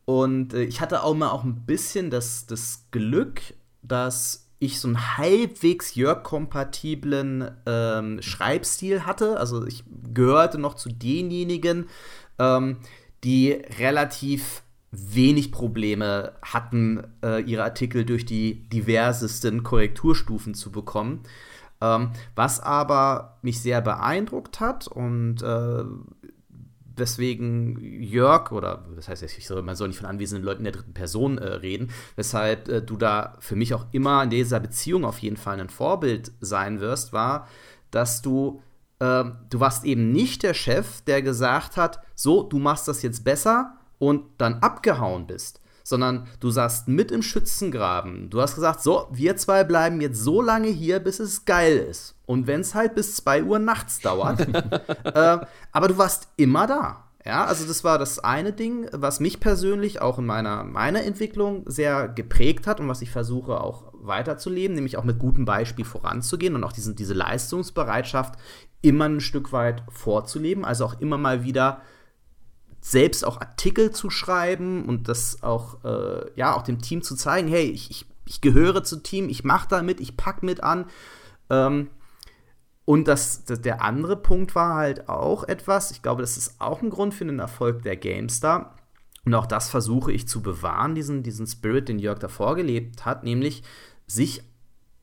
und 0.04 0.54
äh, 0.54 0.64
ich 0.64 0.80
hatte 0.80 1.02
auch 1.02 1.14
mal 1.14 1.30
auch 1.30 1.44
ein 1.44 1.66
bisschen 1.66 2.10
das, 2.10 2.46
das 2.46 2.86
Glück, 2.90 3.40
dass 3.82 4.48
ich 4.58 4.78
so 4.78 4.88
einen 4.88 5.16
halbwegs 5.16 5.94
Jörg-kompatiblen 5.94 7.50
ähm, 7.64 8.20
Schreibstil 8.20 9.06
hatte. 9.06 9.38
Also 9.38 9.66
ich 9.66 9.84
gehörte 10.12 10.58
noch 10.58 10.74
zu 10.74 10.90
denjenigen, 10.90 11.86
ähm, 12.38 12.76
die 13.24 13.52
relativ 13.78 14.62
wenig 14.90 15.52
Probleme 15.52 16.32
hatten, 16.42 17.06
äh, 17.22 17.42
ihre 17.42 17.62
Artikel 17.62 18.04
durch 18.04 18.24
die 18.24 18.68
diversesten 18.68 19.62
Korrekturstufen 19.62 20.54
zu 20.54 20.72
bekommen. 20.72 21.22
Ähm, 21.80 22.10
was 22.34 22.60
aber 22.60 23.38
mich 23.42 23.60
sehr 23.60 23.80
beeindruckt 23.80 24.60
hat 24.60 24.88
und 24.88 25.42
äh, 25.42 25.84
weswegen 26.96 27.78
Jörg, 27.80 28.52
oder 28.52 28.84
das 28.94 29.08
heißt, 29.08 29.22
ich 29.22 29.46
soll, 29.46 29.62
man 29.62 29.76
soll 29.76 29.88
nicht 29.88 29.98
von 29.98 30.06
anwesenden 30.06 30.44
Leuten 30.44 30.64
der 30.64 30.72
dritten 30.72 30.92
Person 30.92 31.38
äh, 31.38 31.46
reden, 31.46 31.90
weshalb 32.16 32.68
äh, 32.68 32.82
du 32.82 32.96
da 32.96 33.36
für 33.40 33.56
mich 33.56 33.74
auch 33.74 33.86
immer 33.92 34.22
in 34.22 34.30
dieser 34.30 34.60
Beziehung 34.60 35.04
auf 35.04 35.18
jeden 35.18 35.36
Fall 35.36 35.58
ein 35.60 35.70
Vorbild 35.70 36.32
sein 36.40 36.80
wirst, 36.80 37.12
war, 37.12 37.48
dass 37.90 38.22
du, 38.22 38.62
äh, 38.98 39.24
du 39.48 39.60
warst 39.60 39.84
eben 39.84 40.12
nicht 40.12 40.42
der 40.42 40.54
Chef, 40.54 41.00
der 41.02 41.22
gesagt 41.22 41.76
hat, 41.76 42.00
so, 42.14 42.42
du 42.42 42.58
machst 42.58 42.86
das 42.86 43.02
jetzt 43.02 43.24
besser, 43.24 43.79
und 44.00 44.24
dann 44.38 44.54
abgehauen 44.54 45.28
bist, 45.28 45.60
sondern 45.84 46.26
du 46.40 46.50
saßt 46.50 46.88
mit 46.88 47.12
im 47.12 47.22
Schützengraben. 47.22 48.30
Du 48.30 48.40
hast 48.40 48.56
gesagt, 48.56 48.82
so, 48.82 49.06
wir 49.12 49.36
zwei 49.36 49.62
bleiben 49.62 50.00
jetzt 50.00 50.24
so 50.24 50.42
lange 50.42 50.68
hier, 50.68 50.98
bis 50.98 51.20
es 51.20 51.44
geil 51.44 51.76
ist. 51.76 52.16
Und 52.26 52.46
wenn 52.46 52.60
es 52.60 52.74
halt 52.74 52.94
bis 52.94 53.16
2 53.16 53.44
Uhr 53.44 53.58
nachts 53.58 54.00
dauert. 54.00 54.40
äh, 55.04 55.38
aber 55.72 55.88
du 55.88 55.98
warst 55.98 56.28
immer 56.36 56.66
da. 56.66 57.04
Ja, 57.26 57.44
also 57.44 57.66
das 57.66 57.84
war 57.84 57.98
das 57.98 58.18
eine 58.18 58.52
Ding, 58.52 58.88
was 58.92 59.20
mich 59.20 59.40
persönlich 59.40 60.00
auch 60.00 60.18
in 60.18 60.24
meiner, 60.24 60.64
meiner 60.64 61.04
Entwicklung 61.04 61.64
sehr 61.66 62.08
geprägt 62.08 62.66
hat 62.66 62.80
und 62.80 62.88
was 62.88 63.02
ich 63.02 63.10
versuche 63.10 63.60
auch 63.60 63.92
weiterzuleben, 63.92 64.74
nämlich 64.74 64.96
auch 64.96 65.04
mit 65.04 65.18
gutem 65.18 65.44
Beispiel 65.44 65.84
voranzugehen 65.84 66.54
und 66.54 66.64
auch 66.64 66.72
diesen, 66.72 66.96
diese 66.96 67.12
Leistungsbereitschaft 67.12 68.36
immer 68.80 69.04
ein 69.06 69.20
Stück 69.20 69.52
weit 69.52 69.82
vorzuleben, 69.90 70.64
also 70.64 70.86
auch 70.86 71.00
immer 71.00 71.18
mal 71.18 71.44
wieder 71.44 71.82
selbst 72.80 73.24
auch 73.24 73.40
Artikel 73.40 73.90
zu 73.90 74.10
schreiben 74.10 74.86
und 74.86 75.08
das 75.08 75.42
auch, 75.42 75.84
äh, 75.84 76.30
ja, 76.34 76.54
auch 76.54 76.62
dem 76.62 76.80
Team 76.80 77.02
zu 77.02 77.14
zeigen, 77.14 77.48
hey, 77.48 77.66
ich, 77.66 77.90
ich, 77.90 78.06
ich 78.24 78.40
gehöre 78.40 78.82
zum 78.84 79.02
Team, 79.02 79.28
ich 79.28 79.44
mache 79.44 79.68
da 79.68 79.82
mit, 79.82 80.00
ich 80.00 80.16
pack 80.16 80.42
mit 80.42 80.62
an. 80.62 80.86
Ähm, 81.50 81.90
und 82.84 83.06
das, 83.06 83.44
das, 83.44 83.60
der 83.60 83.82
andere 83.82 84.16
Punkt 84.16 84.54
war 84.54 84.74
halt 84.74 85.08
auch 85.08 85.44
etwas, 85.44 85.90
ich 85.90 86.02
glaube, 86.02 86.22
das 86.22 86.36
ist 86.36 86.60
auch 86.60 86.82
ein 86.82 86.90
Grund 86.90 87.14
für 87.14 87.24
den 87.24 87.38
Erfolg 87.38 87.82
der 87.82 87.96
GameStar. 87.96 88.76
Und 89.24 89.34
auch 89.34 89.46
das 89.46 89.68
versuche 89.68 90.12
ich 90.12 90.26
zu 90.26 90.40
bewahren, 90.40 90.94
diesen, 90.94 91.22
diesen 91.22 91.46
Spirit, 91.46 91.88
den 91.88 91.98
Jörg 91.98 92.18
davor 92.18 92.56
gelebt 92.56 93.04
hat, 93.04 93.22
nämlich 93.22 93.62
sich 94.06 94.42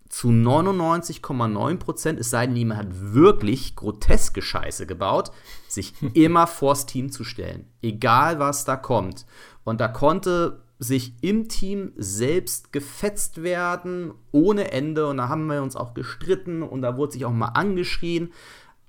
zu 0.10 0.30
99,9 0.30 1.78
Prozent, 1.78 2.20
es 2.20 2.30
sei 2.30 2.48
denn, 2.48 2.56
jemand 2.56 2.80
hat 2.80 3.14
wirklich 3.14 3.76
groteske 3.76 4.42
Scheiße 4.42 4.86
gebaut, 4.86 5.32
sich 5.68 5.94
immer 6.14 6.48
vors 6.48 6.86
Team 6.86 7.12
zu 7.12 7.24
stellen. 7.24 7.68
Egal, 7.82 8.40
was 8.40 8.66
da 8.66 8.76
kommt. 8.76 9.26
Und 9.64 9.82
da 9.82 9.88
konnte 9.88 10.62
sich 10.80 11.14
im 11.22 11.50
Team 11.50 11.92
selbst 11.98 12.72
gefetzt 12.72 13.42
werden, 13.42 14.14
ohne 14.32 14.72
Ende. 14.72 15.08
Und 15.08 15.18
da 15.18 15.28
haben 15.28 15.48
wir 15.48 15.64
uns 15.64 15.76
auch 15.76 15.94
gestritten 15.94 16.64
und 16.64 16.82
da 16.82 16.98
wurde 16.98 17.14
sich 17.14 17.26
auch 17.26 17.32
mal 17.32 17.48
angeschrien. 17.48 18.32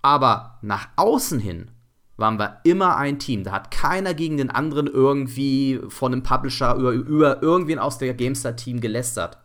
Aber 0.02 0.58
nach 0.62 0.88
außen 0.96 1.40
hin 1.40 1.70
waren 2.16 2.38
wir 2.38 2.60
immer 2.64 2.96
ein 2.96 3.18
Team. 3.18 3.44
Da 3.44 3.52
hat 3.52 3.70
keiner 3.70 4.12
gegen 4.12 4.36
den 4.36 4.50
anderen 4.50 4.86
irgendwie 4.86 5.80
von 5.88 6.12
einem 6.12 6.22
Publisher 6.22 6.74
über, 6.74 6.92
über 6.92 7.42
irgendwen 7.42 7.78
aus 7.78 7.98
der 7.98 8.12
GameStar-Team 8.14 8.80
gelästert. 8.80 9.38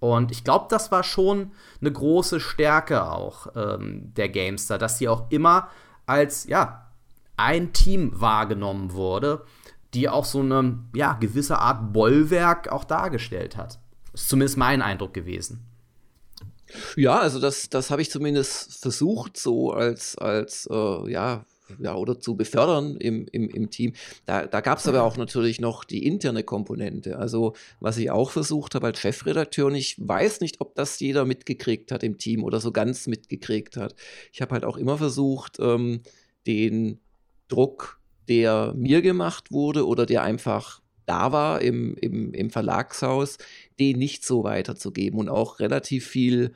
Und 0.00 0.30
ich 0.30 0.44
glaube, 0.44 0.66
das 0.68 0.92
war 0.92 1.02
schon 1.02 1.52
eine 1.80 1.92
große 1.92 2.40
Stärke 2.40 3.10
auch 3.10 3.48
ähm, 3.56 4.12
der 4.14 4.28
Gamester, 4.28 4.78
dass 4.78 4.98
sie 4.98 5.08
auch 5.08 5.30
immer 5.30 5.68
als, 6.06 6.46
ja, 6.46 6.88
ein 7.36 7.72
Team 7.72 8.12
wahrgenommen 8.20 8.92
wurde, 8.92 9.44
die 9.94 10.08
auch 10.08 10.24
so 10.24 10.40
eine, 10.40 10.78
ja, 10.94 11.14
gewisse 11.14 11.58
Art 11.58 11.92
Bollwerk 11.92 12.70
auch 12.70 12.84
dargestellt 12.84 13.56
hat. 13.56 13.78
Ist 14.12 14.28
zumindest 14.28 14.56
mein 14.56 14.82
Eindruck 14.82 15.14
gewesen. 15.14 15.64
Ja, 16.96 17.18
also 17.18 17.40
das, 17.40 17.70
das 17.70 17.90
habe 17.90 18.02
ich 18.02 18.10
zumindest 18.10 18.82
versucht, 18.82 19.38
so 19.38 19.72
als, 19.72 20.18
als 20.18 20.68
äh, 20.70 21.10
ja, 21.10 21.44
ja, 21.78 21.94
oder 21.94 22.20
zu 22.20 22.36
befördern 22.36 22.96
im, 22.96 23.26
im, 23.32 23.48
im 23.48 23.70
Team. 23.70 23.92
Da, 24.26 24.46
da 24.46 24.60
gab 24.60 24.78
es 24.78 24.88
aber 24.88 25.02
auch 25.02 25.16
natürlich 25.16 25.60
noch 25.60 25.84
die 25.84 26.06
interne 26.06 26.42
Komponente. 26.42 27.18
Also, 27.18 27.54
was 27.80 27.98
ich 27.98 28.10
auch 28.10 28.30
versucht 28.30 28.74
habe 28.74 28.88
als 28.88 28.98
Chefredakteur, 28.98 29.66
und 29.66 29.74
ich 29.74 29.96
weiß 29.98 30.40
nicht, 30.40 30.60
ob 30.60 30.74
das 30.74 30.98
jeder 31.00 31.24
mitgekriegt 31.24 31.92
hat 31.92 32.02
im 32.02 32.18
Team 32.18 32.44
oder 32.44 32.60
so 32.60 32.72
ganz 32.72 33.06
mitgekriegt 33.06 33.76
hat. 33.76 33.94
Ich 34.32 34.40
habe 34.40 34.52
halt 34.52 34.64
auch 34.64 34.76
immer 34.76 34.98
versucht, 34.98 35.58
ähm, 35.60 36.00
den 36.46 37.00
Druck, 37.48 38.00
der 38.28 38.74
mir 38.76 39.02
gemacht 39.02 39.50
wurde 39.50 39.86
oder 39.86 40.06
der 40.06 40.22
einfach 40.22 40.80
da 41.06 41.32
war 41.32 41.62
im, 41.62 41.94
im, 41.96 42.34
im 42.34 42.50
Verlagshaus, 42.50 43.38
den 43.80 43.98
nicht 43.98 44.26
so 44.26 44.44
weiterzugeben 44.44 45.18
und 45.18 45.30
auch 45.30 45.58
relativ 45.58 46.06
viel 46.06 46.54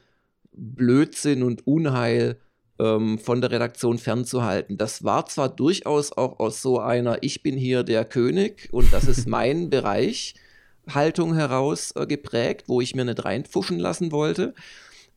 Blödsinn 0.53 1.43
und 1.43 1.67
Unheil 1.67 2.39
ähm, 2.79 3.19
von 3.19 3.41
der 3.41 3.51
Redaktion 3.51 3.99
fernzuhalten. 3.99 4.77
Das 4.79 5.05
war 5.05 5.27
zwar 5.27 5.49
durchaus 5.49 6.13
auch 6.13 6.39
aus 6.41 6.63
so 6.63 6.79
einer 6.79 7.23
Ich 7.23 7.43
bin 7.43 7.57
hier 7.57 7.83
der 7.83 8.05
König 8.05 8.69
und 8.73 8.93
das 8.93 9.05
ist 9.05 9.27
mein 9.29 9.71
Bereich 9.71 10.35
Haltung 10.89 11.35
heraus 11.35 11.93
äh, 11.97 12.07
geprägt, 12.07 12.65
wo 12.69 12.81
ich 12.81 12.95
mir 12.95 13.05
nicht 13.05 13.25
reinpfuschen 13.25 13.79
lassen 13.79 14.13
wollte. 14.13 14.55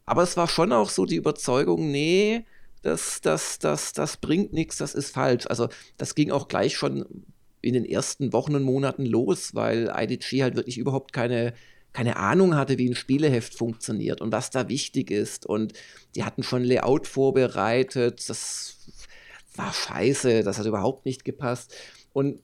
Aber 0.05 0.23
es 0.23 0.37
war 0.37 0.47
schon 0.47 0.71
auch 0.71 0.89
so 0.89 1.05
die 1.05 1.15
Überzeugung, 1.15 1.91
nee, 1.91 2.45
das, 2.83 3.21
das, 3.21 3.57
das, 3.57 3.93
das 3.93 4.17
bringt 4.17 4.53
nichts, 4.53 4.77
das 4.77 4.93
ist 4.93 5.11
falsch. 5.11 5.47
Also 5.47 5.69
das 5.97 6.13
ging 6.13 6.31
auch 6.31 6.47
gleich 6.47 6.75
schon 6.75 7.25
in 7.61 7.73
den 7.73 7.85
ersten 7.85 8.31
Wochen 8.31 8.53
und 8.55 8.61
Monaten 8.61 9.05
los, 9.05 9.55
weil 9.55 9.91
IDG 9.95 10.43
halt 10.43 10.55
wirklich 10.55 10.77
überhaupt 10.77 11.11
keine 11.11 11.53
keine 11.95 12.17
Ahnung 12.17 12.55
hatte, 12.55 12.77
wie 12.77 12.89
ein 12.89 12.95
Spieleheft 12.95 13.55
funktioniert 13.55 14.19
und 14.19 14.34
was 14.34 14.49
da 14.49 14.67
wichtig 14.67 15.12
ist. 15.12 15.45
Und 15.45 15.71
die 16.13 16.25
hatten 16.25 16.43
schon 16.43 16.62
Layout 16.62 17.08
vorbereitet. 17.08 18.27
Das 18.27 18.75
war 19.55 19.71
scheiße, 19.71 20.43
das 20.43 20.60
hat 20.60 20.65
überhaupt 20.65 21.05
nicht 21.05 21.23
gepasst. 21.23 21.73
Und 22.12 22.41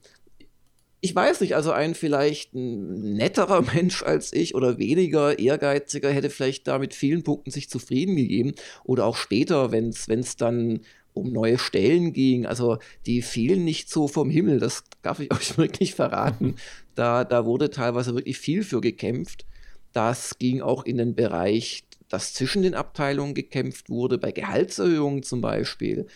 ich 1.02 1.14
weiß 1.14 1.42
nicht, 1.42 1.54
also 1.54 1.74
ein 1.74 1.96
vielleicht 1.96 2.54
netterer 2.54 3.62
Mensch 3.74 4.04
als 4.04 4.32
ich 4.32 4.56
oder 4.56 4.78
weniger 4.78 5.38
ehrgeiziger 5.38 6.12
hätte 6.12 6.30
vielleicht 6.30 6.70
da 6.70 6.80
mit 6.80 6.94
vielen 6.94 7.24
Punkten 7.24 7.52
sich 7.52 7.70
zufrieden 7.70 8.16
gegeben. 8.16 8.54
Oder 8.86 9.06
auch 9.06 9.18
später, 9.18 9.74
wenn 9.74 9.90
es 9.90 10.38
dann 10.38 10.80
um 11.14 11.32
neue 11.34 11.58
Stellen 11.58 12.14
ging. 12.14 12.46
Also 12.46 12.78
die 13.06 13.22
fielen 13.22 13.66
nicht 13.66 13.90
so 13.90 14.08
vom 14.08 14.30
Himmel, 14.30 14.60
das 14.60 14.86
darf 15.02 15.20
ich 15.20 15.30
euch 15.34 15.58
wirklich 15.58 15.94
verraten. 15.94 16.56
Da, 16.96 17.24
da 17.24 17.46
wurde 17.46 17.70
teilweise 17.70 18.16
wirklich 18.16 18.38
viel 18.38 18.64
für 18.64 18.82
gekämpft. 18.82 19.46
Das 19.94 20.38
ging 20.40 20.62
auch 20.62 20.86
in 20.86 20.98
den 20.98 21.16
Bereich, 21.16 21.84
dass 22.10 22.34
zwischen 22.34 22.64
den 22.64 22.76
Abteilungen 22.76 23.34
gekämpft 23.34 23.90
wurde, 23.90 24.18
bei 24.18 24.32
Gehaltserhöhungen 24.32 25.24
zum 25.24 25.42
Beispiel. 25.42 26.08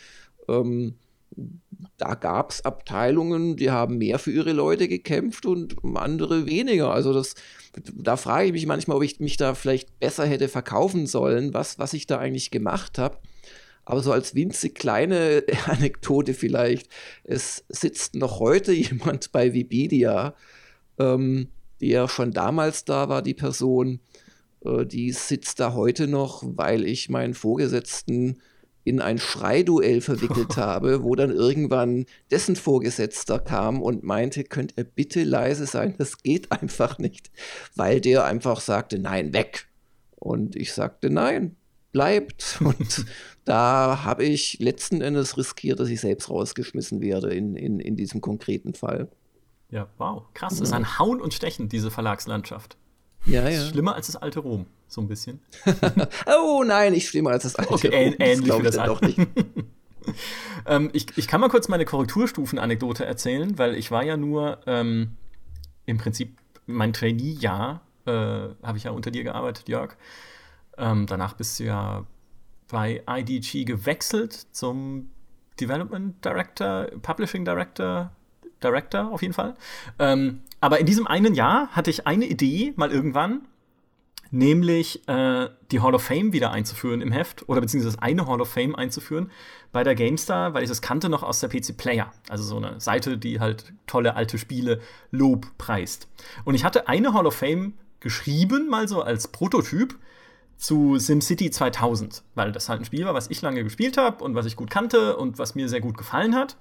Ähm, 0.48 0.96
da 1.98 2.16
gab 2.16 2.52
es 2.52 2.64
Abteilungen, 2.64 3.58
die 3.58 3.72
haben 3.72 3.98
mehr 3.98 4.20
für 4.20 4.32
ihre 4.32 4.54
Leute 4.54 4.88
gekämpft 4.88 5.46
und 5.46 5.76
andere 5.96 6.46
weniger. 6.46 6.92
Also 6.92 7.14
das, 7.14 7.36
da 7.94 8.18
frage 8.18 8.48
ich 8.48 8.52
mich 8.54 8.66
manchmal, 8.66 8.98
ob 8.98 9.04
ich 9.04 9.20
mich 9.20 9.38
da 9.38 9.54
vielleicht 9.54 10.00
besser 10.00 10.26
hätte 10.26 10.48
verkaufen 10.48 11.08
sollen, 11.08 11.54
was, 11.54 11.80
was 11.80 11.94
ich 11.94 12.08
da 12.08 12.20
eigentlich 12.20 12.52
gemacht 12.52 12.98
habe. 12.98 13.18
Aber 13.86 14.02
so 14.02 14.12
als 14.12 14.34
winzig 14.34 14.76
kleine 14.76 15.44
Anekdote 15.66 16.34
vielleicht, 16.34 16.90
es 17.24 17.64
sitzt 17.70 18.16
noch 18.16 18.40
heute 18.40 18.72
jemand 18.74 19.32
bei 19.32 19.54
Wikipedia, 19.54 20.36
ähm, 21.00 21.50
die 21.82 21.90
ja 21.90 22.08
schon 22.08 22.32
damals 22.32 22.86
da 22.86 23.10
war, 23.10 23.22
die 23.22 23.34
Person, 23.34 24.00
äh, 24.64 24.86
die 24.86 25.12
sitzt 25.12 25.60
da 25.60 25.74
heute 25.74 26.08
noch, 26.08 26.44
weil 26.46 26.86
ich 26.86 27.10
meinen 27.10 27.34
Vorgesetzten 27.34 28.42
in 28.84 29.02
ein 29.02 29.18
Schreiduell 29.18 30.00
verwickelt 30.00 30.58
habe, 30.58 31.04
wo 31.04 31.16
dann 31.16 31.32
irgendwann 31.32 32.06
dessen 32.32 32.56
Vorgesetzter 32.56 33.40
kam 33.40 33.82
und 33.82 34.04
meinte, 34.04 34.44
könnt 34.44 34.76
ihr 34.78 34.84
bitte 34.84 35.24
leise 35.24 35.66
sein, 35.66 35.96
das 35.98 36.22
geht 36.22 36.52
einfach 36.52 37.00
nicht, 37.00 37.32
weil 37.76 38.00
der 38.00 38.26
einfach 38.26 38.62
sagte, 38.62 39.00
nein, 39.00 39.34
weg. 39.34 39.68
Und 40.16 40.56
ich 40.56 40.74
sagte, 40.74 41.10
nein, 41.10 41.56
bleibt. 41.92 42.58
Und 42.62 43.06
da 43.46 44.04
habe 44.04 44.26
ich 44.26 44.60
letzten 44.60 45.02
Endes 45.02 45.38
riskiert, 45.38 45.80
dass 45.80 45.90
ich 45.90 46.02
selbst 46.02 46.30
rausgeschmissen 46.30 47.02
werde 47.02 47.34
in, 47.34 47.56
in, 47.56 47.80
in 47.80 47.96
diesem 47.96 48.22
konkreten 48.22 48.74
Fall. 48.74 49.08
Ja, 49.76 49.90
wow, 49.98 50.24
krass. 50.34 50.54
Das 50.54 50.70
ist 50.70 50.74
ein 50.74 50.98
Hauen 51.00 51.20
und 51.20 51.34
Stechen, 51.34 51.68
diese 51.68 51.92
Verlagslandschaft. 51.92 52.78
Ja, 53.26 53.50
ja. 53.50 53.60
Schlimmer 53.60 53.96
als 53.96 54.08
das 54.08 54.16
alte 54.16 54.40
Rom, 54.40 54.68
so 54.88 55.02
ein 55.02 55.10
bisschen. 55.10 55.42
oh 56.28 56.64
nein, 56.66 56.94
nicht 56.94 57.10
schlimmer 57.10 57.32
als 57.32 57.44
das 57.44 57.58
alte 57.58 57.74
okay, 57.74 57.88
Rom. 57.88 58.16
Ähnlich 58.20 58.48
das 58.48 58.60
wie 58.60 58.64
das 58.64 58.78
alte. 58.78 59.06
nicht. 59.06 59.20
ähm, 60.66 60.92
ich, 60.94 61.18
ich 61.18 61.28
kann 61.28 61.42
mal 61.42 61.50
kurz 61.50 61.68
meine 61.68 61.84
Korrekturstufen-Anekdote 61.84 63.06
erzählen, 63.06 63.58
weil 63.58 63.76
ich 63.76 63.92
war 63.92 64.06
ja 64.06 64.16
nur 64.16 64.60
ähm, 64.66 65.18
im 65.86 65.98
Prinzip 65.98 66.38
mein 66.68 66.94
Trainee-Jahr, 66.94 67.82
äh, 68.06 68.12
habe 68.64 68.78
ich 68.78 68.86
ja 68.86 68.92
unter 68.92 69.12
dir 69.12 69.26
gearbeitet, 69.26 69.68
Jörg. 69.68 69.98
Ähm, 70.78 71.06
danach 71.06 71.34
bist 71.34 71.60
du 71.60 71.66
ja 71.66 72.06
bei 72.70 73.04
IDG 73.10 73.66
gewechselt 73.66 74.48
zum 74.54 75.10
Development 75.60 76.24
Director, 76.24 76.88
Publishing 77.02 77.44
Director, 77.44 78.12
Director 78.66 79.12
auf 79.12 79.22
jeden 79.22 79.34
Fall. 79.34 79.56
Ähm, 80.00 80.42
aber 80.62 80.80
in 80.80 80.86
diesem 80.86 81.08
einen 81.08 81.36
Jahr 81.36 81.68
hatte 81.70 81.90
ich 81.90 82.08
eine 82.08 82.26
Idee 82.26 82.74
mal 82.76 82.92
irgendwann, 82.92 83.42
nämlich 84.32 85.08
äh, 85.08 85.50
die 85.72 85.80
Hall 85.80 85.96
of 85.96 86.04
Fame 86.04 86.34
wieder 86.34 86.52
einzuführen 86.52 87.02
im 87.02 87.12
Heft 87.12 87.48
oder 87.48 87.62
beziehungsweise 87.62 88.02
eine 88.02 88.28
Hall 88.28 88.42
of 88.42 88.50
Fame 88.50 88.76
einzuführen 88.76 89.32
bei 89.72 89.84
der 89.84 89.96
GameStar, 89.96 90.54
weil 90.54 90.64
ich 90.64 90.70
das 90.70 90.82
kannte 90.82 91.10
noch 91.10 91.24
aus 91.24 91.40
der 91.40 91.50
PC 91.50 91.78
Player, 91.78 92.12
also 92.30 92.44
so 92.44 92.58
eine 92.58 92.80
Seite, 92.80 93.18
die 93.18 93.40
halt 93.40 93.74
tolle 93.88 94.16
alte 94.16 94.38
Spiele 94.38 94.82
Lob 95.12 95.48
preist. 95.58 96.08
Und 96.44 96.56
ich 96.56 96.64
hatte 96.64 96.88
eine 96.88 97.14
Hall 97.14 97.28
of 97.28 97.36
Fame 97.36 97.74
geschrieben, 98.00 98.70
mal 98.70 98.88
so 98.88 99.02
als 99.02 99.28
Prototyp 99.28 99.98
zu 100.58 100.98
SimCity 100.98 101.52
2000, 101.52 102.24
weil 102.34 102.52
das 102.52 102.70
halt 102.70 102.82
ein 102.82 102.86
Spiel 102.86 103.06
war, 103.06 103.14
was 103.14 103.30
ich 103.30 103.42
lange 103.42 103.64
gespielt 103.64 103.98
habe 103.98 104.24
und 104.24 104.36
was 104.36 104.46
ich 104.46 104.56
gut 104.56 104.70
kannte 104.70 105.18
und 105.18 105.38
was 105.38 105.56
mir 105.56 105.70
sehr 105.70 105.82
gut 105.82 105.98
gefallen 105.98 106.36
hat. 106.36 106.56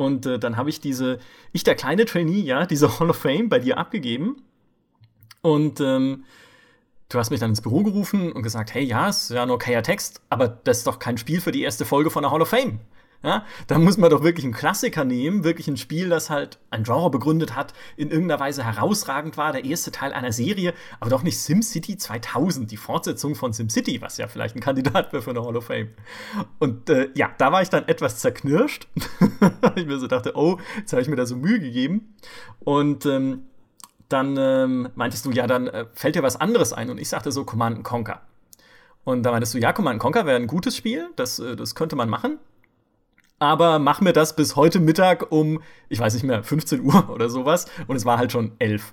Und 0.00 0.24
äh, 0.24 0.38
dann 0.38 0.56
habe 0.56 0.70
ich 0.70 0.80
diese, 0.80 1.18
ich 1.52 1.62
der 1.62 1.74
kleine 1.74 2.06
Trainee, 2.06 2.40
ja, 2.40 2.64
diese 2.64 2.98
Hall 2.98 3.10
of 3.10 3.16
Fame 3.16 3.50
bei 3.50 3.58
dir 3.58 3.76
abgegeben. 3.76 4.42
Und 5.42 5.78
ähm, 5.80 6.24
du 7.10 7.18
hast 7.18 7.28
mich 7.28 7.38
dann 7.38 7.50
ins 7.50 7.60
Büro 7.60 7.82
gerufen 7.82 8.32
und 8.32 8.42
gesagt, 8.42 8.72
hey, 8.72 8.82
ja, 8.82 9.10
ist 9.10 9.28
ja 9.28 9.44
nur 9.44 9.56
okayer 9.56 9.82
Text, 9.82 10.22
aber 10.30 10.48
das 10.48 10.78
ist 10.78 10.86
doch 10.86 11.00
kein 11.00 11.18
Spiel 11.18 11.42
für 11.42 11.52
die 11.52 11.60
erste 11.60 11.84
Folge 11.84 12.08
von 12.08 12.22
der 12.22 12.32
Hall 12.32 12.40
of 12.40 12.48
Fame. 12.48 12.80
Ja, 13.22 13.44
da 13.66 13.78
muss 13.78 13.98
man 13.98 14.08
doch 14.08 14.22
wirklich 14.22 14.46
einen 14.46 14.54
Klassiker 14.54 15.04
nehmen, 15.04 15.44
wirklich 15.44 15.68
ein 15.68 15.76
Spiel, 15.76 16.08
das 16.08 16.30
halt 16.30 16.58
ein 16.70 16.84
Genre 16.84 17.10
begründet 17.10 17.54
hat, 17.54 17.74
in 17.98 18.10
irgendeiner 18.10 18.40
Weise 18.40 18.64
herausragend 18.64 19.36
war, 19.36 19.52
der 19.52 19.62
erste 19.62 19.90
Teil 19.90 20.14
einer 20.14 20.32
Serie, 20.32 20.72
aber 21.00 21.10
doch 21.10 21.22
nicht 21.22 21.38
SimCity 21.38 21.98
2000, 21.98 22.70
die 22.70 22.78
Fortsetzung 22.78 23.34
von 23.34 23.52
SimCity, 23.52 24.00
was 24.00 24.16
ja 24.16 24.26
vielleicht 24.26 24.56
ein 24.56 24.60
Kandidat 24.60 25.12
wäre 25.12 25.22
für 25.22 25.30
eine 25.30 25.44
Hall 25.44 25.54
of 25.54 25.66
Fame. 25.66 25.90
Und 26.58 26.88
äh, 26.88 27.10
ja, 27.14 27.30
da 27.36 27.52
war 27.52 27.60
ich 27.60 27.68
dann 27.68 27.86
etwas 27.88 28.20
zerknirscht, 28.20 28.88
ich 29.76 29.84
mir 29.84 29.98
so 29.98 30.06
dachte, 30.06 30.32
oh, 30.34 30.58
jetzt 30.78 30.92
habe 30.92 31.02
ich 31.02 31.08
mir 31.08 31.16
da 31.16 31.26
so 31.26 31.36
Mühe 31.36 31.60
gegeben. 31.60 32.14
Und 32.60 33.04
ähm, 33.04 33.42
dann 34.08 34.36
ähm, 34.38 34.88
meintest 34.94 35.26
du, 35.26 35.30
ja, 35.30 35.46
dann 35.46 35.66
äh, 35.66 35.84
fällt 35.92 36.14
dir 36.14 36.22
was 36.22 36.36
anderes 36.36 36.72
ein. 36.72 36.88
Und 36.88 36.98
ich 36.98 37.10
sagte 37.10 37.32
so, 37.32 37.44
Command 37.44 37.84
Conquer. 37.84 38.22
Und 39.04 39.24
da 39.24 39.30
meintest 39.30 39.52
du, 39.52 39.58
ja, 39.58 39.74
Command 39.74 40.00
Conquer 40.00 40.24
wäre 40.24 40.36
ein 40.36 40.46
gutes 40.46 40.74
Spiel, 40.74 41.10
das, 41.16 41.38
äh, 41.38 41.54
das 41.54 41.74
könnte 41.74 41.96
man 41.96 42.08
machen 42.08 42.38
aber 43.40 43.78
mach 43.78 44.02
mir 44.02 44.12
das 44.12 44.36
bis 44.36 44.54
heute 44.54 44.78
Mittag 44.80 45.32
um, 45.32 45.62
ich 45.88 45.98
weiß 45.98 46.12
nicht 46.14 46.24
mehr, 46.24 46.44
15 46.44 46.82
Uhr 46.82 47.08
oder 47.10 47.30
sowas. 47.30 47.66
Und 47.88 47.96
es 47.96 48.04
war 48.04 48.18
halt 48.18 48.30
schon 48.30 48.52
11. 48.58 48.92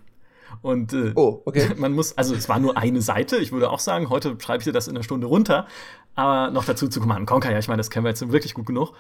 Und 0.62 0.94
äh, 0.94 1.12
oh, 1.16 1.42
okay. 1.46 1.70
man 1.78 1.92
muss, 1.92 2.18
also 2.18 2.34
es 2.34 2.48
war 2.48 2.58
nur 2.58 2.78
eine 2.78 3.02
Seite. 3.02 3.38
Ich 3.38 3.52
würde 3.52 3.70
auch 3.70 3.80
sagen, 3.80 4.10
heute 4.10 4.38
schreibe 4.40 4.60
ich 4.60 4.64
dir 4.64 4.72
das 4.72 4.88
in 4.88 4.96
einer 4.96 5.04
Stunde 5.04 5.28
runter. 5.28 5.68
Aber 6.16 6.50
noch 6.50 6.64
dazu 6.64 6.88
zu 6.88 7.02
Command 7.02 7.28
Conquer, 7.28 7.52
ja, 7.52 7.60
ich 7.60 7.68
meine, 7.68 7.78
das 7.78 7.90
kennen 7.90 8.06
wir 8.06 8.10
jetzt 8.10 8.32
wirklich 8.32 8.54
gut 8.54 8.66
genug. 8.66 8.94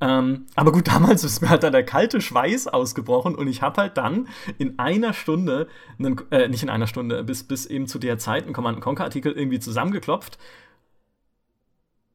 Ähm, 0.00 0.46
aber 0.56 0.72
gut, 0.72 0.88
damals 0.92 1.22
ist 1.22 1.42
mir 1.42 1.48
halt 1.48 1.62
dann 1.62 1.72
der 1.72 1.84
kalte 1.84 2.20
Schweiß 2.20 2.66
ausgebrochen 2.66 3.36
und 3.36 3.46
ich 3.46 3.62
habe 3.62 3.80
halt 3.80 3.96
dann 3.96 4.26
in 4.58 4.80
einer 4.80 5.12
Stunde, 5.12 5.68
einen, 6.00 6.20
äh, 6.32 6.48
nicht 6.48 6.64
in 6.64 6.70
einer 6.70 6.88
Stunde, 6.88 7.22
bis, 7.22 7.44
bis 7.44 7.66
eben 7.66 7.86
zu 7.86 8.00
der 8.00 8.18
Zeit 8.18 8.44
einen 8.44 8.52
Command 8.52 8.80
Conquer 8.80 9.04
Artikel 9.04 9.30
irgendwie 9.30 9.60
zusammengeklopft. 9.60 10.38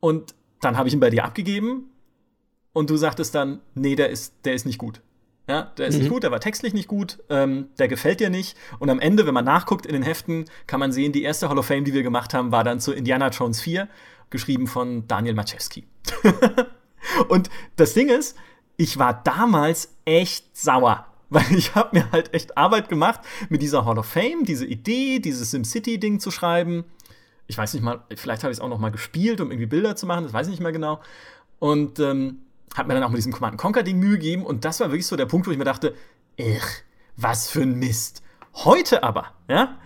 Und 0.01 0.35
dann 0.59 0.77
habe 0.77 0.89
ich 0.89 0.93
ihn 0.93 0.99
bei 0.99 1.09
dir 1.09 1.23
abgegeben 1.23 1.89
und 2.73 2.89
du 2.89 2.97
sagtest 2.97 3.33
dann, 3.35 3.61
nee, 3.75 3.95
der 3.95 4.09
ist, 4.09 4.33
der 4.45 4.53
ist 4.53 4.65
nicht 4.65 4.79
gut. 4.79 5.01
Ja, 5.47 5.73
der 5.77 5.87
ist 5.87 5.95
mhm. 5.95 6.01
nicht 6.01 6.09
gut, 6.09 6.23
der 6.23 6.31
war 6.31 6.39
textlich 6.39 6.73
nicht 6.73 6.87
gut, 6.87 7.19
ähm, 7.29 7.67
der 7.77 7.89
gefällt 7.89 8.21
dir 8.21 8.29
nicht. 8.29 8.57
Und 8.79 8.89
am 8.89 8.99
Ende, 8.99 9.25
wenn 9.27 9.33
man 9.33 9.43
nachguckt 9.43 9.85
in 9.85 9.93
den 9.93 10.03
Heften, 10.03 10.45
kann 10.67 10.79
man 10.79 10.91
sehen, 10.91 11.11
die 11.11 11.23
erste 11.23 11.49
Hall 11.49 11.57
of 11.57 11.65
Fame, 11.65 11.83
die 11.83 11.93
wir 11.93 12.03
gemacht 12.03 12.33
haben, 12.33 12.51
war 12.51 12.63
dann 12.63 12.79
zu 12.79 12.93
Indiana 12.93 13.27
Jones 13.29 13.61
4, 13.61 13.89
geschrieben 14.29 14.67
von 14.67 15.07
Daniel 15.07 15.35
Maczewski. 15.35 15.85
und 17.27 17.49
das 17.75 17.93
Ding 17.93 18.07
ist, 18.07 18.37
ich 18.77 18.97
war 18.97 19.21
damals 19.21 19.95
echt 20.05 20.55
sauer, 20.55 21.05
weil 21.29 21.53
ich 21.53 21.75
habe 21.75 21.99
mir 21.99 22.11
halt 22.11 22.33
echt 22.33 22.57
Arbeit 22.57 22.87
gemacht, 22.87 23.19
mit 23.49 23.61
dieser 23.61 23.85
Hall 23.85 23.99
of 23.99 24.05
Fame, 24.05 24.45
diese 24.45 24.65
Idee, 24.65 25.19
dieses 25.19 25.51
SimCity-Ding 25.51 26.21
zu 26.21 26.31
schreiben. 26.31 26.85
Ich 27.47 27.57
weiß 27.57 27.73
nicht 27.73 27.83
mal, 27.83 28.01
vielleicht 28.15 28.43
habe 28.43 28.53
ich 28.53 28.59
es 28.59 28.61
auch 28.61 28.69
noch 28.69 28.79
mal 28.79 28.91
gespielt, 28.91 29.41
um 29.41 29.51
irgendwie 29.51 29.65
Bilder 29.65 29.97
zu 29.97 30.05
machen, 30.05 30.23
das 30.23 30.31
weiß 30.31 30.47
ich 30.47 30.51
nicht 30.51 30.63
mehr 30.63 30.71
genau. 30.71 31.01
Und 31.59 31.99
ähm, 31.99 32.39
habe 32.75 32.87
mir 32.87 32.95
dann 32.95 33.03
auch 33.03 33.09
mit 33.09 33.17
diesem 33.17 33.31
Command 33.31 33.57
Conquer 33.57 33.83
Ding 33.83 33.99
Mühe 33.99 34.17
gegeben 34.17 34.45
und 34.45 34.65
das 34.65 34.79
war 34.79 34.89
wirklich 34.89 35.07
so 35.07 35.15
der 35.15 35.25
Punkt, 35.25 35.47
wo 35.47 35.51
ich 35.51 35.57
mir 35.57 35.63
dachte, 35.63 35.95
ich, 36.35 36.63
was 37.15 37.49
für 37.49 37.61
ein 37.61 37.77
Mist. 37.77 38.23
Heute 38.53 39.03
aber, 39.03 39.33
ja, 39.47 39.77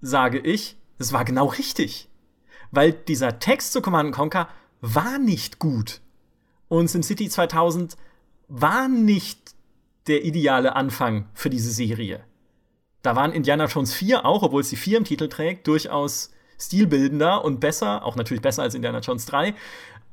sage 0.00 0.38
ich, 0.38 0.76
es 0.98 1.12
war 1.12 1.24
genau 1.24 1.46
richtig. 1.46 2.08
Weil 2.70 2.92
dieser 2.92 3.38
Text 3.38 3.72
zu 3.72 3.80
Command 3.80 4.14
Conquer 4.14 4.48
war 4.80 5.18
nicht 5.18 5.58
gut. 5.58 6.00
Und 6.68 6.88
SimCity 6.88 7.28
2000 7.28 7.96
war 8.48 8.88
nicht 8.88 9.54
der 10.06 10.24
ideale 10.24 10.76
Anfang 10.76 11.28
für 11.34 11.50
diese 11.50 11.70
Serie. 11.70 12.24
Da 13.02 13.16
waren 13.16 13.32
Indiana 13.32 13.66
Jones 13.66 13.94
4 13.94 14.24
auch, 14.24 14.42
obwohl 14.42 14.62
es 14.62 14.70
die 14.70 14.76
4 14.76 14.98
im 14.98 15.04
Titel 15.04 15.28
trägt, 15.28 15.66
durchaus 15.66 16.30
stilbildender 16.60 17.44
und 17.44 17.60
besser, 17.60 18.04
auch 18.04 18.16
natürlich 18.16 18.42
besser 18.42 18.62
als 18.62 18.74
Indiana 18.74 18.98
Jones 18.98 19.26
3, 19.26 19.54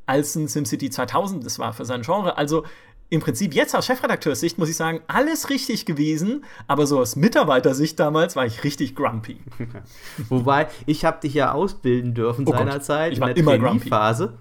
als 0.05 0.35
ein 0.35 0.47
SimCity 0.47 0.89
2000 0.89 1.45
das 1.45 1.59
war 1.59 1.73
für 1.73 1.85
sein 1.85 2.01
Genre. 2.01 2.37
Also 2.37 2.63
im 3.09 3.21
Prinzip 3.21 3.53
jetzt 3.53 3.75
aus 3.75 3.85
Chefredakteurssicht 3.85 4.57
muss 4.57 4.69
ich 4.69 4.75
sagen, 4.75 5.01
alles 5.07 5.49
richtig 5.49 5.85
gewesen, 5.85 6.43
aber 6.67 6.87
so 6.87 6.99
aus 6.99 7.15
Mitarbeitersicht 7.15 7.99
damals 7.99 8.35
war 8.35 8.45
ich 8.45 8.63
richtig 8.63 8.95
grumpy. 8.95 9.37
Wobei, 10.29 10.67
ich 10.87 11.05
habe 11.05 11.19
dich 11.21 11.35
ja 11.35 11.51
ausbilden 11.51 12.15
dürfen 12.15 12.47
Oh 12.47 12.51
seinerzeit 12.51 13.13
ich 13.13 13.19
war 13.19 13.29
in 13.29 13.35
der 13.35 13.43
immer 13.43 13.59
grumpy. 13.59 13.89
Trainee-Phase. 13.89 14.39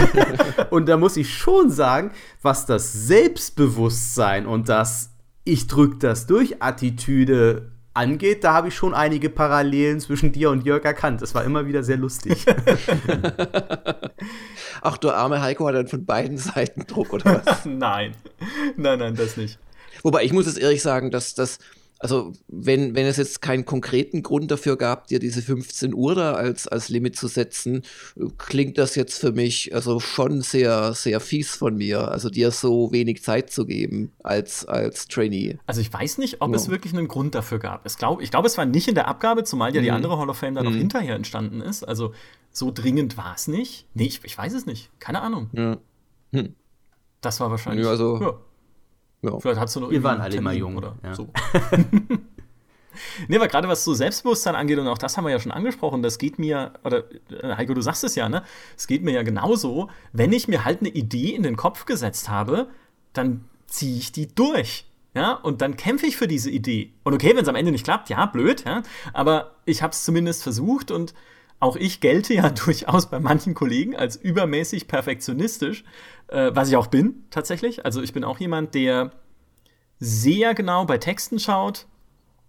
und 0.70 0.88
da 0.88 0.96
muss 0.96 1.16
ich 1.18 1.34
schon 1.36 1.70
sagen, 1.70 2.12
was 2.40 2.64
das 2.64 2.92
Selbstbewusstsein 2.92 4.46
und 4.46 4.68
das 4.68 5.12
Ich 5.44 5.66
drück 5.66 6.00
das 6.00 6.26
durch 6.26 6.62
Attitüde 6.62 7.72
angeht, 7.94 8.44
da 8.44 8.52
habe 8.52 8.68
ich 8.68 8.74
schon 8.74 8.94
einige 8.94 9.30
Parallelen 9.30 10.00
zwischen 10.00 10.32
dir 10.32 10.50
und 10.50 10.64
Jörg 10.64 10.84
erkannt. 10.84 11.22
Das 11.22 11.34
war 11.34 11.44
immer 11.44 11.66
wieder 11.66 11.82
sehr 11.82 11.96
lustig. 11.96 12.46
Ach, 14.82 14.96
der 14.98 15.16
arme 15.16 15.40
Heiko 15.42 15.66
hat 15.66 15.74
dann 15.74 15.88
von 15.88 16.04
beiden 16.04 16.38
Seiten 16.38 16.86
Druck, 16.86 17.12
oder 17.12 17.42
was? 17.44 17.64
nein, 17.64 18.14
nein, 18.76 18.98
nein, 18.98 19.14
das 19.14 19.36
nicht. 19.36 19.58
Wobei 20.02 20.24
ich 20.24 20.32
muss 20.32 20.46
jetzt 20.46 20.58
ehrlich 20.58 20.82
sagen, 20.82 21.10
dass 21.10 21.34
das, 21.34 21.58
also 22.02 22.32
wenn, 22.48 22.94
wenn 22.94 23.04
es 23.06 23.18
jetzt 23.18 23.42
keinen 23.42 23.66
konkreten 23.66 24.22
Grund 24.22 24.50
dafür 24.50 24.76
gab, 24.78 25.06
dir 25.08 25.18
diese 25.18 25.42
15 25.42 25.92
Uhr 25.94 26.14
da 26.14 26.32
als, 26.32 26.66
als 26.66 26.88
Limit 26.88 27.14
zu 27.16 27.28
setzen, 27.28 27.82
klingt 28.38 28.78
das 28.78 28.94
jetzt 28.94 29.18
für 29.20 29.32
mich 29.32 29.74
also 29.74 30.00
schon 30.00 30.40
sehr, 30.40 30.94
sehr 30.94 31.20
fies 31.20 31.54
von 31.54 31.76
mir, 31.76 32.08
also 32.10 32.30
dir 32.30 32.50
so 32.52 32.90
wenig 32.90 33.22
Zeit 33.22 33.50
zu 33.50 33.66
geben 33.66 34.12
als, 34.22 34.64
als 34.64 35.08
Trainee. 35.08 35.58
Also 35.66 35.82
ich 35.82 35.92
weiß 35.92 36.16
nicht, 36.18 36.40
ob 36.40 36.50
Ja. 36.50 36.56
es 36.56 36.70
wirklich 36.70 36.94
einen 36.94 37.06
Grund 37.06 37.34
dafür 37.34 37.58
gab. 37.58 37.84
Es 37.84 37.98
glaub, 37.98 38.22
ich 38.22 38.30
glaube, 38.30 38.46
es 38.48 38.56
war 38.56 38.64
nicht 38.64 38.88
in 38.88 38.94
der 38.94 39.06
Abgabe, 39.06 39.44
zumal 39.44 39.74
ja 39.74 39.82
die 39.82 39.90
Mhm. 39.90 39.96
andere 39.96 40.18
Hall 40.18 40.30
of 40.30 40.38
Fame 40.38 40.54
dann 40.54 40.64
noch 40.64 40.72
Mhm. 40.72 40.78
hinterher 40.78 41.14
entstanden 41.16 41.60
ist. 41.60 41.84
Also 41.84 42.14
so 42.50 42.70
dringend 42.72 43.16
war 43.18 43.34
es 43.36 43.46
nicht. 43.46 43.86
Nee, 43.94 44.06
ich, 44.06 44.20
ich 44.24 44.36
weiß 44.38 44.54
es 44.54 44.64
nicht. 44.64 44.90
Keine 45.00 45.20
Ahnung. 45.20 45.50
Ja. 45.52 45.76
Das 47.20 47.40
war 47.40 47.50
wahrscheinlich. 47.50 47.84
Ja, 47.84 47.90
also- 47.90 48.18
ja. 48.20 48.38
Ja. 49.22 49.38
Vielleicht 49.38 49.60
hast 49.60 49.76
du 49.76 49.80
noch 49.80 49.88
Wir 49.88 49.96
irgendwie 49.96 50.08
waren 50.08 50.20
alle 50.20 50.36
immer 50.36 50.50
Termin 50.50 50.60
jung, 50.60 50.76
Oder 50.76 50.96
ja. 51.02 51.14
so. 51.14 51.28
nee, 53.28 53.36
aber 53.36 53.48
gerade 53.48 53.68
was 53.68 53.84
so 53.84 53.92
Selbstbewusstsein 53.94 54.54
angeht, 54.54 54.78
und 54.78 54.88
auch 54.88 54.98
das 54.98 55.16
haben 55.16 55.24
wir 55.24 55.30
ja 55.30 55.40
schon 55.40 55.52
angesprochen, 55.52 56.02
das 56.02 56.18
geht 56.18 56.38
mir, 56.38 56.72
oder 56.84 57.04
äh, 57.30 57.56
Heiko, 57.56 57.74
du 57.74 57.82
sagst 57.82 58.04
es 58.04 58.14
ja, 58.14 58.28
ne? 58.28 58.42
Es 58.76 58.86
geht 58.86 59.02
mir 59.02 59.12
ja 59.12 59.22
genauso, 59.22 59.90
wenn 60.12 60.32
ich 60.32 60.48
mir 60.48 60.64
halt 60.64 60.80
eine 60.80 60.88
Idee 60.88 61.34
in 61.34 61.42
den 61.42 61.56
Kopf 61.56 61.84
gesetzt 61.84 62.28
habe, 62.28 62.68
dann 63.12 63.44
ziehe 63.66 63.98
ich 63.98 64.12
die 64.12 64.34
durch. 64.34 64.86
Ja, 65.12 65.32
und 65.32 65.60
dann 65.60 65.76
kämpfe 65.76 66.06
ich 66.06 66.16
für 66.16 66.28
diese 66.28 66.50
Idee. 66.50 66.92
Und 67.02 67.14
okay, 67.14 67.34
wenn 67.34 67.42
es 67.42 67.48
am 67.48 67.56
Ende 67.56 67.72
nicht 67.72 67.82
klappt, 67.84 68.10
ja, 68.10 68.26
blöd, 68.26 68.64
ja, 68.64 68.82
aber 69.12 69.56
ich 69.64 69.82
habe 69.82 69.92
es 69.92 70.04
zumindest 70.04 70.44
versucht 70.44 70.92
und 70.92 71.14
auch 71.60 71.76
ich 71.76 72.00
gelte 72.00 72.34
ja 72.34 72.48
durchaus 72.64 73.08
bei 73.08 73.20
manchen 73.20 73.54
Kollegen 73.54 73.94
als 73.94 74.16
übermäßig 74.16 74.88
perfektionistisch, 74.88 75.84
äh, 76.28 76.50
was 76.52 76.68
ich 76.68 76.76
auch 76.76 76.88
bin, 76.88 77.24
tatsächlich. 77.30 77.84
Also 77.84 78.02
ich 78.02 78.12
bin 78.12 78.24
auch 78.24 78.40
jemand, 78.40 78.74
der 78.74 79.12
sehr 79.98 80.54
genau 80.54 80.86
bei 80.86 80.98
Texten 80.98 81.38
schaut, 81.38 81.86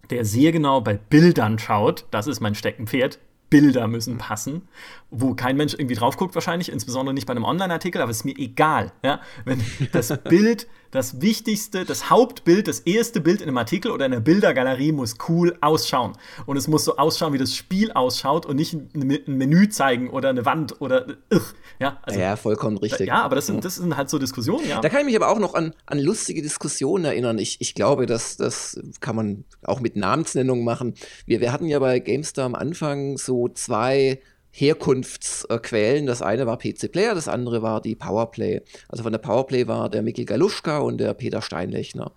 der 0.10 0.26
sehr 0.26 0.52
genau 0.52 0.82
bei 0.82 0.96
Bildern 0.96 1.60
schaut. 1.60 2.06
Das 2.12 2.28
ist 2.28 2.40
mein 2.40 2.56
Steckenpferd. 2.56 3.20
Bilder 3.52 3.88
müssen 3.88 4.18
passen, 4.18 4.70
wo 5.10 5.36
kein 5.36 5.58
Mensch 5.58 5.74
irgendwie 5.74 5.96
drauf 5.96 6.16
guckt 6.16 6.34
wahrscheinlich, 6.36 6.72
insbesondere 6.72 7.14
nicht 7.14 7.28
bei 7.28 7.32
einem 7.32 7.44
Online-Artikel, 7.44 8.02
aber 8.02 8.10
es 8.10 8.18
ist 8.18 8.24
mir 8.24 8.38
egal, 8.38 8.94
ja, 9.04 9.20
wenn 9.44 9.62
das 9.92 10.18
Bild, 10.24 10.68
das 10.92 11.22
wichtigste, 11.22 11.86
das 11.86 12.10
Hauptbild, 12.10 12.68
das 12.68 12.82
erste 12.82 13.22
Bild 13.22 13.42
in 13.42 13.48
einem 13.48 13.58
Artikel 13.58 13.92
oder 13.92 14.06
in 14.06 14.14
einer 14.14 14.22
Bildergalerie 14.22 14.92
muss 14.92 15.16
cool 15.28 15.58
ausschauen 15.62 16.14
und 16.46 16.58
es 16.58 16.68
muss 16.68 16.86
so 16.86 16.98
ausschauen, 16.98 17.34
wie 17.34 17.38
das 17.38 17.56
Spiel 17.56 17.92
ausschaut 17.94 18.46
und 18.46 18.58
nicht 18.58 18.74
ein, 18.74 19.22
Menü 19.26 19.70
zeigen 19.70 20.10
oder 20.10 20.30
eine 20.30 20.46
Wand 20.46 20.82
oder 20.82 21.08
ugh, 21.34 21.54
ja, 21.80 22.00
also, 22.04 22.20
ja, 22.20 22.36
vollkommen 22.36 22.78
richtig. 22.78 23.08
ja, 23.08 23.24
aber 23.24 23.36
das 23.36 23.48
sind, 23.48 23.64
das 23.64 23.76
sind 23.76 23.96
halt 23.96 24.10
so 24.10 24.20
Diskussionen, 24.20 24.68
ja. 24.68 24.82
Da 24.82 24.90
kann 24.90 25.00
ich 25.00 25.06
mich 25.06 25.16
aber 25.16 25.30
auch 25.30 25.40
noch 25.40 25.54
an, 25.54 25.74
an 25.86 26.00
lustige 26.00 26.42
Diskussionen 26.42 27.06
erinnern. 27.06 27.40
Ich, 27.40 27.62
ich 27.62 27.74
glaube, 27.74 28.06
dass 28.06 28.38
das 28.38 28.80
kann 29.00 29.16
man 29.16 29.46
auch 29.64 29.80
mit 29.80 29.96
Namensnennung 29.96 30.64
machen. 30.64 30.94
Wir, 31.26 31.40
wir 31.40 31.52
hatten 31.52 31.66
ja 31.66 31.80
bei 31.80 32.00
GameStar 32.00 32.46
am 32.46 32.56
Anfang 32.56 33.18
so 33.18 33.48
zwei 33.48 34.22
Herkunftsquellen. 34.52 36.06
Das 36.06 36.22
eine 36.22 36.46
war 36.46 36.58
PC 36.58 36.92
Player, 36.92 37.16
das 37.16 37.28
andere 37.28 37.62
war 37.62 37.82
die 37.82 37.96
Powerplay. 37.96 38.62
Also 38.90 39.04
von 39.04 39.12
der 39.12 39.20
Powerplay 39.20 39.68
war 39.68 39.90
der 39.90 40.02
Mikkel 40.02 40.26
Galuschka 40.26 40.80
und 40.80 40.98
der 40.98 41.14
Peter 41.14 41.42
Steinlechner. 41.42 42.12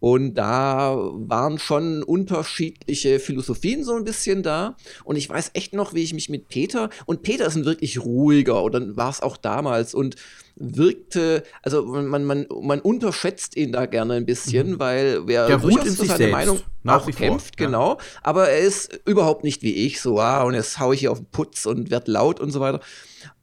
Und 0.00 0.34
da 0.34 0.96
waren 0.96 1.58
schon 1.58 2.02
unterschiedliche 2.02 3.18
Philosophien 3.18 3.82
so 3.82 3.94
ein 3.94 4.04
bisschen 4.04 4.42
da. 4.42 4.76
Und 5.04 5.16
ich 5.16 5.28
weiß 5.28 5.50
echt 5.54 5.72
noch, 5.72 5.92
wie 5.94 6.02
ich 6.02 6.14
mich 6.14 6.28
mit 6.28 6.48
Peter, 6.48 6.88
und 7.06 7.22
Peter 7.22 7.46
ist 7.46 7.56
ein 7.56 7.64
wirklich 7.64 7.98
ruhiger, 7.98 8.62
oder 8.62 8.96
war 8.96 9.10
es 9.10 9.20
auch 9.20 9.36
damals, 9.36 9.94
und 9.94 10.14
wirkte, 10.58 11.44
also 11.62 11.84
man, 11.84 12.24
man, 12.24 12.46
man 12.60 12.80
unterschätzt 12.80 13.56
ihn 13.56 13.72
da 13.72 13.86
gerne 13.86 14.14
ein 14.14 14.26
bisschen, 14.26 14.78
weil 14.78 15.26
wer 15.26 15.46
Der 15.46 15.56
ruht 15.56 15.84
in 15.84 15.90
sich 15.90 16.08
seine 16.08 16.18
selbst, 16.18 16.32
Meinung 16.32 16.60
nach 16.82 17.02
auch 17.02 17.06
wie 17.06 17.12
vor, 17.12 17.26
kämpft, 17.26 17.60
ja. 17.60 17.66
genau. 17.66 17.98
Aber 18.22 18.48
er 18.48 18.58
ist 18.58 19.00
überhaupt 19.04 19.44
nicht 19.44 19.62
wie 19.62 19.74
ich, 19.86 20.00
so, 20.00 20.18
ah, 20.20 20.42
und 20.42 20.54
jetzt 20.54 20.80
hau 20.80 20.92
ich 20.92 21.00
hier 21.00 21.12
auf 21.12 21.18
den 21.18 21.30
Putz 21.30 21.66
und 21.66 21.90
werd 21.90 22.08
laut 22.08 22.40
und 22.40 22.50
so 22.50 22.60
weiter. 22.60 22.80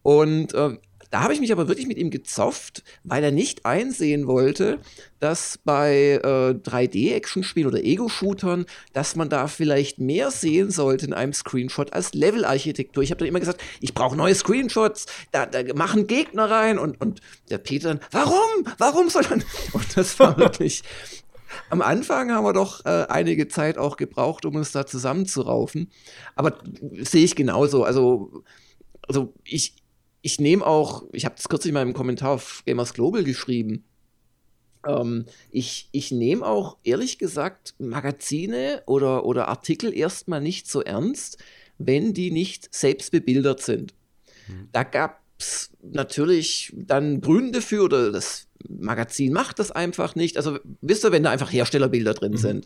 Und 0.02 0.54
äh, 0.54 0.78
da 1.16 1.22
habe 1.22 1.34
ich 1.34 1.40
mich 1.40 1.54
aber 1.54 1.70
wirklich 1.70 1.88
mit 1.88 1.98
ihm 1.98 2.10
gezofft, 2.10 2.84
weil 3.06 3.24
er 3.24 3.32
nicht 3.32 3.66
einsehen 3.66 4.28
wollte, 4.28 4.82
dass 5.22 5.58
bei 5.64 6.20
äh, 6.22 6.60
3D-Action-Spielen 6.60 7.68
oder 7.68 7.82
Ego-Shootern, 7.82 8.66
dass 8.92 9.16
man 9.16 9.30
da 9.30 9.48
vielleicht 9.48 9.98
mehr 9.98 10.30
sehen 10.30 10.72
sollte 10.72 11.06
in 11.06 11.14
einem 11.14 11.32
Screenshot 11.32 11.94
als 11.94 12.14
Level-Architektur. 12.14 13.02
Ich 13.02 13.12
habe 13.12 13.20
dann 13.20 13.30
immer 13.30 13.40
gesagt, 13.40 13.62
ich 13.80 13.94
brauche 13.94 14.18
neue 14.18 14.36
Screenshots, 14.36 15.06
da, 15.32 15.46
da 15.46 15.62
machen 15.74 16.08
Gegner 16.08 16.52
rein 16.52 16.78
und, 16.78 17.00
und 17.00 17.22
der 17.50 17.60
Peter 17.60 17.94
dann, 17.94 18.02
warum? 18.12 18.68
Warum 18.78 19.10
soll 19.10 19.24
man? 19.30 19.42
Und 19.72 19.96
das 19.96 20.20
war 20.20 20.38
wirklich. 20.38 20.84
Am 21.70 21.82
Anfang 21.82 22.30
haben 22.34 22.44
wir 22.44 22.52
doch 22.52 22.84
äh, 22.84 23.06
einige 23.08 23.48
Zeit 23.48 23.78
auch 23.78 23.96
gebraucht, 23.96 24.44
um 24.44 24.56
uns 24.58 24.74
da 24.74 24.86
zusammenzuraufen. 24.86 25.90
Aber 26.36 26.58
sehe 27.00 27.24
ich 27.24 27.38
genauso. 27.38 27.86
Also, 27.86 28.44
also 29.08 29.34
ich, 29.46 29.76
ich 30.26 30.40
nehme 30.40 30.66
auch, 30.66 31.04
ich 31.12 31.24
habe 31.24 31.36
das 31.36 31.50
kürzlich 31.50 31.72
mal 31.72 31.84
im 31.84 31.94
Kommentar 31.94 32.32
auf 32.32 32.64
Gamers 32.66 32.96
Global 32.96 33.24
geschrieben. 33.24 33.84
Ähm, 34.84 35.26
ich 35.52 35.88
ich 35.92 36.10
nehme 36.10 36.44
auch 36.44 36.78
ehrlich 36.84 37.20
gesagt 37.20 37.76
Magazine 37.78 38.82
oder, 38.88 39.24
oder 39.26 39.50
Artikel 39.50 39.96
erstmal 39.96 40.42
nicht 40.42 40.68
so 40.68 40.82
ernst, 40.82 41.38
wenn 41.78 42.16
die 42.16 42.32
nicht 42.32 42.74
selbst 42.74 43.12
bebildert 43.12 43.62
sind. 43.62 43.94
Da 44.72 44.82
gab 44.82 45.22
es 45.38 45.70
natürlich 45.84 46.74
dann 46.76 47.22
Gründe 47.22 47.62
für 47.62 47.84
oder 47.84 48.12
das 48.12 48.48
Magazin 48.68 49.32
macht 49.32 49.60
das 49.60 49.70
einfach 49.70 50.16
nicht. 50.16 50.38
Also 50.38 50.58
wisst 50.82 51.06
ihr, 51.06 51.12
wenn 51.12 51.22
da 51.22 51.30
einfach 51.30 51.54
Herstellerbilder 51.54 52.16
drin 52.16 52.38
sind. 52.38 52.66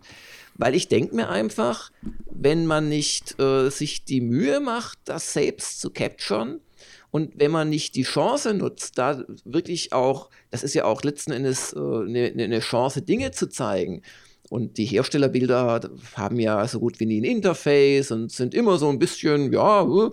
Weil 0.56 0.76
ich 0.76 0.88
denke 0.88 1.14
mir 1.14 1.28
einfach, 1.28 1.92
wenn 2.32 2.66
man 2.66 2.88
nicht 2.88 3.38
äh, 3.38 3.70
sich 3.70 4.06
die 4.06 4.22
Mühe 4.22 4.62
macht, 4.62 5.00
das 5.04 5.34
selbst 5.34 5.82
zu 5.82 5.90
capturen 5.90 6.62
und 7.12 7.32
wenn 7.36 7.52
man 7.52 7.70
nicht 7.70 7.96
die 7.96 8.04
Chance 8.04 8.54
nutzt, 8.54 8.98
da 8.98 9.24
wirklich 9.44 9.94
auch, 9.94 10.30
das 10.52 10.64
ist 10.64 10.76
ja 10.76 10.86
auch 10.86 11.04
letzten 11.04 11.32
Endes 11.32 11.74
eine 11.76 12.30
äh, 12.30 12.36
ne, 12.36 12.48
ne 12.48 12.60
Chance, 12.60 13.02
Dinge 13.02 13.32
zu 13.32 13.48
zeigen. 13.48 14.04
Und 14.50 14.78
die 14.78 14.86
Herstellerbilder 14.86 15.90
haben 16.16 16.40
ja 16.40 16.68
so 16.68 16.80
gut 16.80 17.00
wie 17.00 17.06
nie 17.06 17.22
ein 17.22 17.24
Interface 17.24 18.12
und 18.12 18.32
sind 18.32 18.54
immer 18.54 18.78
so 18.78 18.90
ein 18.90 19.00
bisschen, 19.00 19.52
ja, 19.54 19.84
äh, 19.84 20.10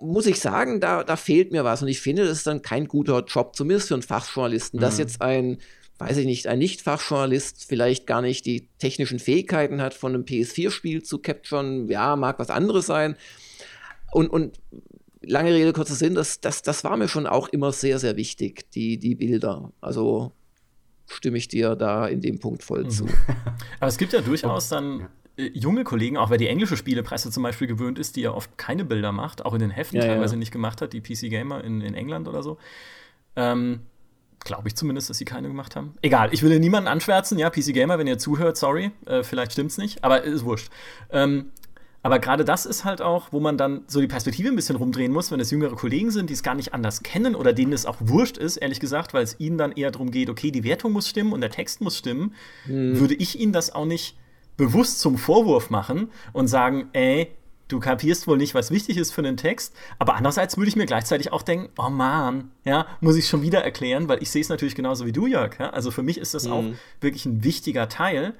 muss 0.00 0.26
ich 0.26 0.40
sagen, 0.40 0.80
da, 0.80 1.04
da 1.04 1.16
fehlt 1.16 1.52
mir 1.52 1.64
was. 1.64 1.82
Und 1.82 1.88
ich 1.88 2.00
finde, 2.00 2.24
das 2.24 2.38
ist 2.38 2.46
dann 2.46 2.62
kein 2.62 2.88
guter 2.88 3.24
Job, 3.24 3.54
zumindest 3.54 3.88
für 3.88 3.94
einen 3.94 4.02
Fachjournalisten, 4.02 4.80
dass 4.80 4.98
jetzt 4.98 5.20
ein, 5.20 5.58
weiß 5.98 6.16
ich 6.16 6.26
nicht, 6.26 6.46
ein 6.46 6.58
Nicht-Fachjournalist 6.58 7.66
vielleicht 7.68 8.06
gar 8.06 8.22
nicht 8.22 8.46
die 8.46 8.68
technischen 8.78 9.18
Fähigkeiten 9.18 9.80
hat, 9.82 9.94
von 9.94 10.14
einem 10.14 10.24
PS4-Spiel 10.24 11.02
zu 11.02 11.18
capturen. 11.18 11.88
Ja, 11.88 12.16
mag 12.16 12.38
was 12.38 12.50
anderes 12.50 12.86
sein. 12.86 13.16
Und, 14.12 14.28
und 14.28 14.58
lange 15.26 15.52
Rede, 15.52 15.72
kurzer 15.72 15.94
Sinn, 15.94 16.14
das, 16.14 16.40
das, 16.40 16.62
das 16.62 16.84
war 16.84 16.96
mir 16.96 17.08
schon 17.08 17.26
auch 17.26 17.48
immer 17.48 17.72
sehr, 17.72 17.98
sehr 17.98 18.16
wichtig, 18.16 18.70
die, 18.72 18.98
die 18.98 19.14
Bilder. 19.14 19.72
Also 19.80 20.32
stimme 21.06 21.38
ich 21.38 21.48
dir 21.48 21.76
da 21.76 22.06
in 22.06 22.20
dem 22.20 22.38
Punkt 22.38 22.62
voll 22.62 22.88
zu. 22.88 23.06
Aber 23.80 23.88
es 23.88 23.98
gibt 23.98 24.12
ja 24.12 24.20
durchaus 24.20 24.68
dann 24.68 25.08
äh, 25.36 25.50
junge 25.54 25.84
Kollegen, 25.84 26.16
auch 26.16 26.30
weil 26.30 26.38
die 26.38 26.48
englische 26.48 26.76
Spielepresse 26.76 27.30
zum 27.30 27.42
Beispiel 27.42 27.66
gewöhnt 27.66 27.98
ist, 27.98 28.16
die 28.16 28.22
ja 28.22 28.32
oft 28.32 28.56
keine 28.58 28.84
Bilder 28.84 29.12
macht, 29.12 29.44
auch 29.44 29.54
in 29.54 29.60
den 29.60 29.70
Heften 29.70 29.96
Ja, 29.98 30.04
ja. 30.04 30.12
teilweise 30.14 30.36
nicht 30.36 30.52
gemacht 30.52 30.80
hat, 30.80 30.92
die 30.92 31.00
PC 31.00 31.30
Gamer 31.30 31.62
in, 31.62 31.80
in 31.80 31.94
England 31.94 32.28
oder 32.28 32.42
so. 32.42 32.58
Ähm, 33.36 33.80
Glaube 34.40 34.68
ich 34.68 34.76
zumindest, 34.76 35.10
dass 35.10 35.18
sie 35.18 35.24
keine 35.24 35.48
gemacht 35.48 35.74
haben. 35.74 35.94
Egal, 36.02 36.32
ich 36.32 36.42
will 36.42 36.50
hier 36.50 36.60
niemanden 36.60 36.88
anschwärzen, 36.88 37.38
ja, 37.38 37.50
PC 37.50 37.72
Gamer, 37.72 37.98
wenn 37.98 38.06
ihr 38.06 38.18
zuhört, 38.18 38.56
sorry, 38.56 38.92
äh, 39.06 39.22
vielleicht 39.22 39.52
stimmt's 39.52 39.76
nicht, 39.76 40.04
aber 40.04 40.22
ist 40.22 40.44
wurscht. 40.44 40.70
Ähm, 41.10 41.50
aber 42.06 42.20
gerade 42.20 42.44
das 42.44 42.66
ist 42.66 42.84
halt 42.84 43.02
auch, 43.02 43.32
wo 43.32 43.40
man 43.40 43.58
dann 43.58 43.82
so 43.88 44.00
die 44.00 44.06
Perspektive 44.06 44.48
ein 44.48 44.54
bisschen 44.54 44.76
rumdrehen 44.76 45.12
muss, 45.12 45.32
wenn 45.32 45.40
es 45.40 45.50
jüngere 45.50 45.74
Kollegen 45.74 46.12
sind, 46.12 46.30
die 46.30 46.34
es 46.34 46.44
gar 46.44 46.54
nicht 46.54 46.72
anders 46.72 47.02
kennen 47.02 47.34
oder 47.34 47.52
denen 47.52 47.72
es 47.72 47.84
auch 47.84 47.96
wurscht 47.98 48.38
ist, 48.38 48.58
ehrlich 48.58 48.78
gesagt, 48.78 49.12
weil 49.12 49.24
es 49.24 49.40
ihnen 49.40 49.58
dann 49.58 49.72
eher 49.72 49.90
darum 49.90 50.12
geht, 50.12 50.30
okay, 50.30 50.52
die 50.52 50.62
Wertung 50.62 50.92
muss 50.92 51.08
stimmen 51.08 51.32
und 51.32 51.40
der 51.40 51.50
Text 51.50 51.80
muss 51.80 51.98
stimmen, 51.98 52.32
würde 52.64 53.14
ich 53.14 53.40
ihnen 53.40 53.52
das 53.52 53.74
auch 53.74 53.86
nicht 53.86 54.16
bewusst 54.56 55.00
zum 55.00 55.18
Vorwurf 55.18 55.68
machen 55.68 56.12
und 56.32 56.46
sagen, 56.46 56.90
ey, 56.92 57.32
du 57.66 57.80
kapierst 57.80 58.28
wohl 58.28 58.38
nicht, 58.38 58.54
was 58.54 58.70
wichtig 58.70 58.98
ist 58.98 59.10
für 59.10 59.22
einen 59.22 59.36
Text. 59.36 59.74
Aber 59.98 60.14
andererseits 60.14 60.56
würde 60.56 60.68
ich 60.68 60.76
mir 60.76 60.86
gleichzeitig 60.86 61.32
auch 61.32 61.42
denken, 61.42 61.70
oh 61.76 61.90
man, 61.90 62.52
ja, 62.64 62.86
muss 63.00 63.16
ich 63.16 63.26
schon 63.26 63.42
wieder 63.42 63.64
erklären, 63.64 64.06
weil 64.06 64.22
ich 64.22 64.30
sehe 64.30 64.42
es 64.42 64.48
natürlich 64.48 64.76
genauso 64.76 65.06
wie 65.06 65.12
du, 65.12 65.26
Jörg. 65.26 65.58
Ja? 65.58 65.70
Also 65.70 65.90
für 65.90 66.04
mich 66.04 66.18
ist 66.18 66.34
das 66.34 66.44
mhm. 66.44 66.52
auch 66.52 66.64
wirklich 67.00 67.26
ein 67.26 67.42
wichtiger 67.42 67.88
Teil. 67.88 68.34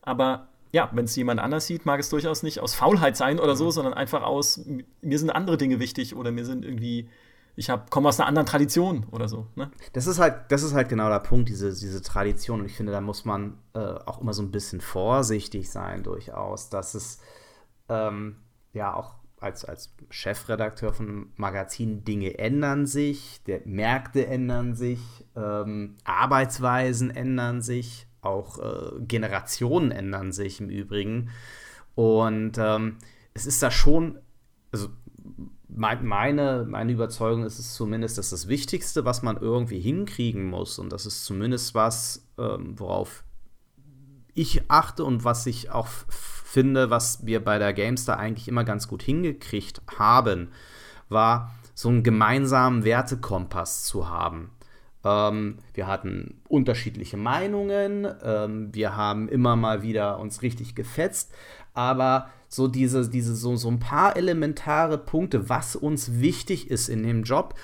Aber 0.00 0.48
ja, 0.72 0.90
wenn 0.92 1.04
es 1.04 1.14
jemand 1.14 1.38
anders 1.38 1.66
sieht, 1.66 1.84
mag 1.84 2.00
es 2.00 2.08
durchaus 2.08 2.42
nicht 2.42 2.60
aus 2.60 2.74
Faulheit 2.74 3.16
sein 3.16 3.38
oder 3.38 3.54
so, 3.56 3.66
mhm. 3.66 3.70
sondern 3.70 3.94
einfach 3.94 4.22
aus, 4.22 4.64
mir 5.02 5.18
sind 5.18 5.30
andere 5.30 5.58
Dinge 5.58 5.78
wichtig 5.78 6.16
oder 6.16 6.32
mir 6.32 6.46
sind 6.46 6.64
irgendwie, 6.64 7.10
ich 7.56 7.70
komme 7.90 8.08
aus 8.08 8.18
einer 8.18 8.26
anderen 8.26 8.46
Tradition 8.46 9.06
oder 9.10 9.28
so. 9.28 9.46
Ne? 9.54 9.70
Das 9.92 10.06
ist 10.06 10.18
halt, 10.18 10.50
das 10.50 10.62
ist 10.62 10.72
halt 10.72 10.88
genau 10.88 11.10
der 11.10 11.20
Punkt, 11.20 11.50
diese, 11.50 11.68
diese 11.68 12.00
Tradition. 12.00 12.60
Und 12.60 12.66
ich 12.66 12.74
finde, 12.74 12.90
da 12.90 13.02
muss 13.02 13.26
man 13.26 13.58
äh, 13.74 13.80
auch 13.80 14.22
immer 14.22 14.32
so 14.32 14.42
ein 14.42 14.50
bisschen 14.50 14.80
vorsichtig 14.80 15.70
sein, 15.70 16.02
durchaus, 16.02 16.70
dass 16.70 16.94
es 16.94 17.20
ähm, 17.90 18.36
ja 18.72 18.94
auch 18.94 19.16
als, 19.40 19.66
als 19.66 19.94
Chefredakteur 20.08 20.94
von 20.94 21.32
Magazinen, 21.36 22.04
Dinge 22.04 22.38
ändern 22.38 22.86
sich, 22.86 23.42
der, 23.44 23.60
Märkte 23.66 24.26
ändern 24.26 24.74
sich, 24.74 25.00
ähm, 25.36 25.96
Arbeitsweisen 26.04 27.10
ändern 27.10 27.60
sich, 27.60 28.06
auch 28.22 28.58
äh, 28.58 29.00
Generationen 29.00 29.90
ändern 29.90 30.32
sich 30.32 30.60
im 30.60 30.70
Übrigen. 30.70 31.30
Und 31.94 32.52
ähm, 32.56 32.96
es 33.34 33.46
ist 33.46 33.62
da 33.62 33.70
schon, 33.70 34.18
also 34.70 34.88
mein, 35.68 36.04
meine, 36.06 36.64
meine 36.68 36.92
Überzeugung 36.92 37.44
ist 37.44 37.58
es 37.58 37.74
zumindest, 37.74 38.18
dass 38.18 38.30
das 38.30 38.48
Wichtigste, 38.48 39.04
was 39.04 39.22
man 39.22 39.36
irgendwie 39.36 39.80
hinkriegen 39.80 40.48
muss, 40.48 40.78
und 40.78 40.92
das 40.92 41.04
ist 41.06 41.24
zumindest 41.24 41.74
was, 41.74 42.26
ähm, 42.38 42.78
worauf 42.78 43.24
ich 44.34 44.70
achte 44.70 45.04
und 45.04 45.24
was 45.24 45.46
ich 45.46 45.70
auch 45.70 45.88
finde, 46.08 46.90
was 46.90 47.26
wir 47.26 47.44
bei 47.44 47.58
der 47.58 47.72
Gamestar 47.72 48.18
eigentlich 48.18 48.48
immer 48.48 48.64
ganz 48.64 48.88
gut 48.88 49.02
hingekriegt 49.02 49.82
haben, 49.98 50.52
war 51.08 51.54
so 51.74 51.88
einen 51.88 52.02
gemeinsamen 52.02 52.84
Wertekompass 52.84 53.84
zu 53.84 54.08
haben. 54.08 54.50
Ähm, 55.04 55.58
wir 55.74 55.86
hatten 55.86 56.40
unterschiedliche 56.48 57.16
Meinungen, 57.16 58.06
ähm, 58.22 58.68
wir 58.72 58.96
haben 58.96 59.28
immer 59.28 59.56
mal 59.56 59.82
wieder 59.82 60.18
uns 60.18 60.42
richtig 60.42 60.74
gefetzt, 60.74 61.32
aber 61.74 62.28
so 62.48 62.68
diese, 62.68 63.08
diese 63.08 63.34
so, 63.34 63.56
so 63.56 63.68
ein 63.68 63.80
paar 63.80 64.16
elementare 64.16 64.98
Punkte, 64.98 65.48
was 65.48 65.74
uns 65.74 66.20
wichtig 66.20 66.70
ist 66.70 66.88
in 66.88 67.02
dem 67.02 67.22
Job, 67.22 67.54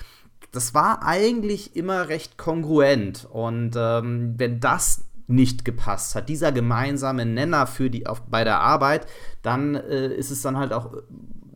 das 0.51 0.73
war 0.73 1.03
eigentlich 1.03 1.75
immer 1.75 2.09
recht 2.09 2.37
kongruent. 2.37 3.27
Und 3.31 3.75
ähm, 3.77 4.33
wenn 4.37 4.59
das 4.59 5.05
nicht 5.27 5.63
gepasst 5.63 6.15
hat, 6.15 6.27
dieser 6.27 6.51
gemeinsame 6.51 7.25
Nenner 7.25 7.67
für 7.67 7.91
die 7.91 8.07
auf, 8.07 8.21
bei 8.21 8.43
der 8.43 8.61
Arbeit, 8.61 9.05
dann 9.43 9.75
äh, 9.75 10.07
ist 10.07 10.31
es 10.31 10.41
dann 10.41 10.57
halt 10.57 10.73
auch 10.73 10.91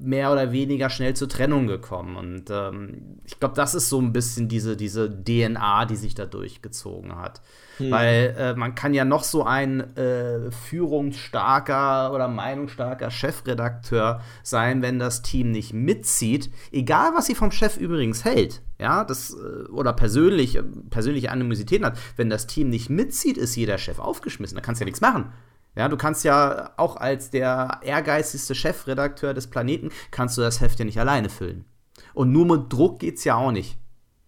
mehr 0.03 0.31
oder 0.31 0.51
weniger 0.51 0.89
schnell 0.89 1.15
zur 1.15 1.29
Trennung 1.29 1.67
gekommen. 1.67 2.15
Und 2.15 2.49
ähm, 2.49 3.19
ich 3.25 3.39
glaube, 3.39 3.55
das 3.55 3.73
ist 3.73 3.89
so 3.89 3.99
ein 3.99 4.13
bisschen 4.13 4.47
diese, 4.47 4.75
diese 4.75 5.09
DNA, 5.09 5.85
die 5.85 5.95
sich 5.95 6.13
da 6.13 6.25
durchgezogen 6.25 7.15
hat. 7.15 7.41
Hm. 7.77 7.91
Weil 7.91 8.35
äh, 8.37 8.53
man 8.53 8.75
kann 8.75 8.93
ja 8.93 9.05
noch 9.05 9.23
so 9.23 9.43
ein 9.43 9.95
äh, 9.97 10.51
führungsstarker 10.51 12.13
oder 12.13 12.27
meinungsstarker 12.27 13.09
Chefredakteur 13.09 14.21
sein, 14.43 14.81
wenn 14.81 14.99
das 14.99 15.21
Team 15.21 15.51
nicht 15.51 15.73
mitzieht, 15.73 16.51
egal 16.71 17.11
was 17.15 17.25
sie 17.25 17.35
vom 17.35 17.51
Chef 17.51 17.77
übrigens 17.77 18.25
hält, 18.25 18.61
ja, 18.79 19.03
das 19.03 19.31
äh, 19.33 19.69
oder 19.71 19.93
persönlich, 19.93 20.59
persönliche 20.89 21.31
Animositäten 21.31 21.85
hat, 21.85 21.97
wenn 22.15 22.29
das 22.29 22.45
Team 22.45 22.69
nicht 22.69 22.89
mitzieht, 22.89 23.37
ist 23.37 23.55
jeder 23.55 23.77
Chef 23.77 23.99
aufgeschmissen. 23.99 24.55
Da 24.55 24.61
kannst 24.61 24.81
du 24.81 24.83
ja 24.83 24.87
nichts 24.87 25.01
machen. 25.01 25.31
Ja, 25.75 25.89
du 25.89 25.97
kannst 25.97 26.23
ja 26.23 26.73
auch 26.77 26.97
als 26.97 27.31
der 27.31 27.79
ehrgeizigste 27.83 28.53
Chefredakteur 28.53 29.33
des 29.33 29.47
Planeten, 29.47 29.89
kannst 30.11 30.37
du 30.37 30.41
das 30.41 30.61
Heft 30.61 30.79
ja 30.79 30.85
nicht 30.85 30.99
alleine 30.99 31.29
füllen. 31.29 31.65
Und 32.13 32.31
nur 32.31 32.45
mit 32.45 32.71
Druck 32.71 32.99
geht's 32.99 33.23
ja 33.23 33.35
auch 33.35 33.51
nicht. 33.51 33.77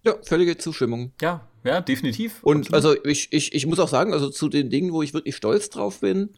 Ja, 0.03 0.15
völlige 0.23 0.57
Zustimmung. 0.57 1.11
Ja, 1.21 1.47
ja, 1.63 1.81
definitiv. 1.81 2.43
Und 2.43 2.73
also 2.73 2.95
ich, 3.03 3.31
ich, 3.31 3.53
ich 3.53 3.65
muss 3.65 3.79
auch 3.79 3.87
sagen, 3.87 4.13
also 4.13 4.29
zu 4.29 4.49
den 4.49 4.69
Dingen, 4.69 4.91
wo 4.91 5.01
ich 5.01 5.13
wirklich 5.13 5.35
stolz 5.35 5.69
drauf 5.69 5.99
bin, 5.99 6.29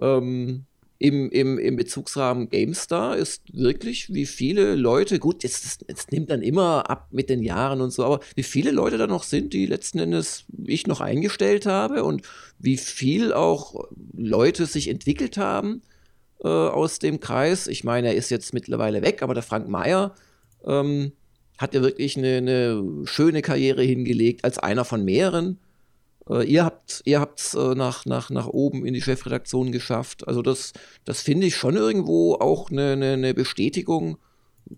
ähm, 0.00 0.64
im, 1.00 1.30
im, 1.30 1.58
im 1.58 1.76
Bezugsrahmen 1.76 2.50
GameStar 2.50 3.16
ist 3.16 3.42
wirklich, 3.54 4.12
wie 4.12 4.26
viele 4.26 4.74
Leute, 4.74 5.18
gut, 5.18 5.42
jetzt, 5.42 5.82
jetzt 5.88 6.12
nimmt 6.12 6.30
dann 6.30 6.42
immer 6.42 6.90
ab 6.90 7.08
mit 7.10 7.30
den 7.30 7.42
Jahren 7.42 7.80
und 7.80 7.90
so, 7.90 8.04
aber 8.04 8.20
wie 8.34 8.42
viele 8.42 8.70
Leute 8.70 8.98
da 8.98 9.06
noch 9.06 9.22
sind, 9.22 9.54
die 9.54 9.64
letzten 9.64 9.98
Endes 9.98 10.44
ich 10.62 10.86
noch 10.86 11.00
eingestellt 11.00 11.64
habe 11.64 12.04
und 12.04 12.28
wie 12.58 12.76
viel 12.76 13.32
auch 13.32 13.88
Leute 14.14 14.66
sich 14.66 14.88
entwickelt 14.88 15.38
haben 15.38 15.80
äh, 16.44 16.48
aus 16.48 16.98
dem 16.98 17.18
Kreis. 17.18 17.66
Ich 17.66 17.82
meine, 17.82 18.08
er 18.08 18.14
ist 18.14 18.30
jetzt 18.30 18.52
mittlerweile 18.52 19.00
weg, 19.00 19.22
aber 19.22 19.32
der 19.32 19.42
Frank 19.42 19.70
Meyer 19.70 20.14
ähm, 20.66 21.12
hat 21.56 21.72
ja 21.72 21.80
wirklich 21.80 22.18
eine, 22.18 22.36
eine 22.36 23.06
schöne 23.06 23.40
Karriere 23.40 23.82
hingelegt 23.82 24.44
als 24.44 24.58
einer 24.58 24.84
von 24.84 25.02
mehreren 25.02 25.58
ihr 26.44 26.64
habt 26.64 27.02
ihr 27.04 27.20
habt's 27.20 27.54
äh, 27.54 27.74
nach, 27.74 28.06
nach, 28.06 28.30
nach 28.30 28.46
oben 28.46 28.86
in 28.86 28.94
die 28.94 29.02
Chefredaktion 29.02 29.72
geschafft. 29.72 30.26
Also 30.28 30.42
das, 30.42 30.72
das 31.04 31.22
finde 31.22 31.46
ich 31.46 31.56
schon 31.56 31.76
irgendwo 31.76 32.34
auch 32.34 32.70
eine, 32.70 32.92
eine, 32.92 33.12
eine 33.14 33.34
Bestätigung 33.34 34.18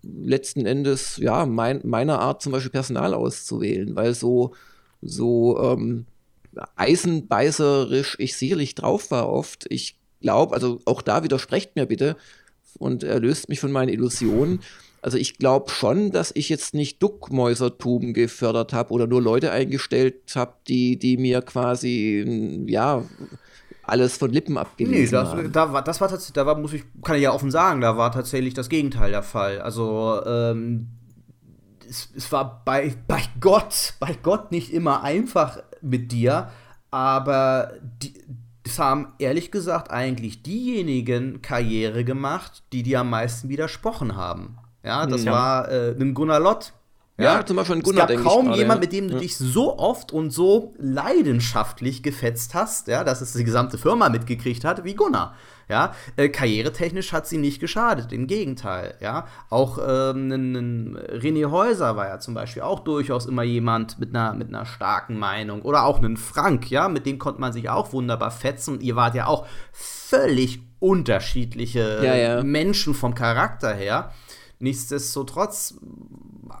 letzten 0.01 0.65
Endes, 0.65 1.17
ja, 1.17 1.45
mein, 1.45 1.81
meiner 1.83 2.19
Art 2.19 2.41
zum 2.41 2.51
Beispiel 2.51 2.71
Personal 2.71 3.13
auszuwählen, 3.13 3.95
weil 3.95 4.15
so, 4.15 4.53
so 5.01 5.61
ähm, 5.61 6.05
eisenbeißerisch 6.75 8.15
ich 8.19 8.35
sicherlich 8.35 8.75
drauf 8.75 9.11
war 9.11 9.29
oft. 9.29 9.65
Ich 9.69 9.97
glaube, 10.21 10.55
also 10.55 10.79
auch 10.85 11.01
da 11.01 11.23
widersprecht 11.23 11.75
mir 11.75 11.85
bitte 11.85 12.15
und 12.79 13.03
erlöst 13.03 13.49
mich 13.49 13.59
von 13.59 13.71
meinen 13.71 13.89
Illusionen. 13.89 14.61
Also 15.03 15.17
ich 15.17 15.37
glaube 15.37 15.69
schon, 15.69 16.11
dass 16.11 16.31
ich 16.33 16.47
jetzt 16.47 16.73
nicht 16.73 17.03
Duckmäusertum 17.03 18.13
gefördert 18.13 18.71
habe 18.71 18.93
oder 18.93 19.05
nur 19.05 19.21
Leute 19.21 19.51
eingestellt 19.51 20.33
habe, 20.33 20.53
die, 20.69 20.97
die 20.97 21.17
mir 21.17 21.41
quasi, 21.41 22.65
ja, 22.67 23.03
alles 23.83 24.15
von 24.15 24.31
Lippen 24.31 24.57
abgelesen 24.57 25.17
nee, 25.17 25.23
das, 25.23 25.29
haben. 25.29 25.51
Da 25.51 25.73
war, 25.73 25.83
das 25.83 25.99
war 25.99 26.07
tatsächlich, 26.07 26.35
da 26.35 26.45
war, 26.45 26.57
muss 26.57 26.71
ich, 26.71 26.85
kann 27.03 27.17
ich 27.17 27.23
ja 27.23 27.33
offen 27.33 27.51
sagen, 27.51 27.81
da 27.81 27.97
war 27.97 28.13
tatsächlich 28.13 28.53
das 28.53 28.69
Gegenteil 28.69 29.11
der 29.11 29.23
Fall. 29.23 29.59
Also, 29.59 30.21
ähm, 30.25 30.87
es, 31.85 32.07
es 32.15 32.31
war 32.31 32.63
bei, 32.63 32.95
bei 33.05 33.21
Gott, 33.41 33.95
bei 33.99 34.17
Gott 34.23 34.53
nicht 34.53 34.71
immer 34.71 35.03
einfach 35.03 35.61
mit 35.81 36.13
dir, 36.13 36.49
aber 36.91 37.73
die, 38.01 38.13
es 38.63 38.79
haben 38.79 39.13
ehrlich 39.19 39.51
gesagt 39.51 39.91
eigentlich 39.91 40.43
diejenigen 40.43 41.41
Karriere 41.41 42.05
gemacht, 42.05 42.63
die 42.71 42.83
dir 42.83 43.01
am 43.01 43.09
meisten 43.09 43.49
widersprochen 43.49 44.15
haben. 44.15 44.59
Ja, 44.83 45.05
das 45.05 45.23
ja. 45.23 45.31
war 45.31 45.71
äh, 45.71 45.91
ein 45.91 46.13
Gunnar 46.13 46.39
Lott. 46.39 46.73
Ja, 47.17 47.35
ja, 47.35 47.45
zum 47.45 47.57
Beispiel 47.57 47.75
ein 47.75 47.83
Gunnar. 47.83 48.09
Es 48.09 48.15
gab 48.15 48.25
kaum 48.25 48.53
jemand, 48.53 48.81
mit 48.81 48.91
dem 48.91 49.07
du 49.07 49.17
dich 49.17 49.37
so 49.37 49.77
oft 49.77 50.11
und 50.11 50.31
so 50.31 50.73
leidenschaftlich 50.79 52.01
gefetzt 52.01 52.55
hast, 52.55 52.87
ja, 52.87 53.03
dass 53.03 53.21
es 53.21 53.33
die 53.33 53.43
gesamte 53.43 53.77
Firma 53.77 54.09
mitgekriegt 54.09 54.65
hat, 54.65 54.83
wie 54.83 54.95
Gunnar. 54.95 55.35
Ja, 55.69 55.93
äh, 56.17 56.27
karrieretechnisch 56.29 57.13
hat 57.13 57.27
sie 57.27 57.37
nicht 57.37 57.59
geschadet, 57.59 58.11
im 58.11 58.25
Gegenteil. 58.25 58.95
Ja, 58.99 59.27
auch 59.49 59.77
ähm, 59.77 60.97
René 61.09 61.51
Häuser 61.51 61.95
war 61.95 62.07
ja 62.07 62.19
zum 62.19 62.33
Beispiel 62.33 62.63
auch 62.63 62.79
durchaus 62.79 63.27
immer 63.27 63.43
jemand 63.43 63.99
mit 63.99 64.09
einer, 64.15 64.33
mit 64.33 64.49
einer 64.49 64.65
starken 64.65 65.17
Meinung. 65.17 65.61
Oder 65.61 65.85
auch 65.85 65.99
einen 65.99 66.17
Frank, 66.17 66.69
ja, 66.71 66.89
mit 66.89 67.05
dem 67.05 67.19
konnte 67.19 67.39
man 67.39 67.53
sich 67.53 67.69
auch 67.69 67.93
wunderbar 67.93 68.31
fetzen. 68.31 68.81
Ihr 68.81 68.95
wart 68.95 69.13
ja 69.13 69.27
auch 69.27 69.45
völlig 69.71 70.61
unterschiedliche 70.79 72.01
ja, 72.03 72.15
ja. 72.15 72.43
Menschen 72.43 72.93
vom 72.93 73.13
Charakter 73.13 73.73
her. 73.73 74.11
Nichtsdestotrotz 74.59 75.75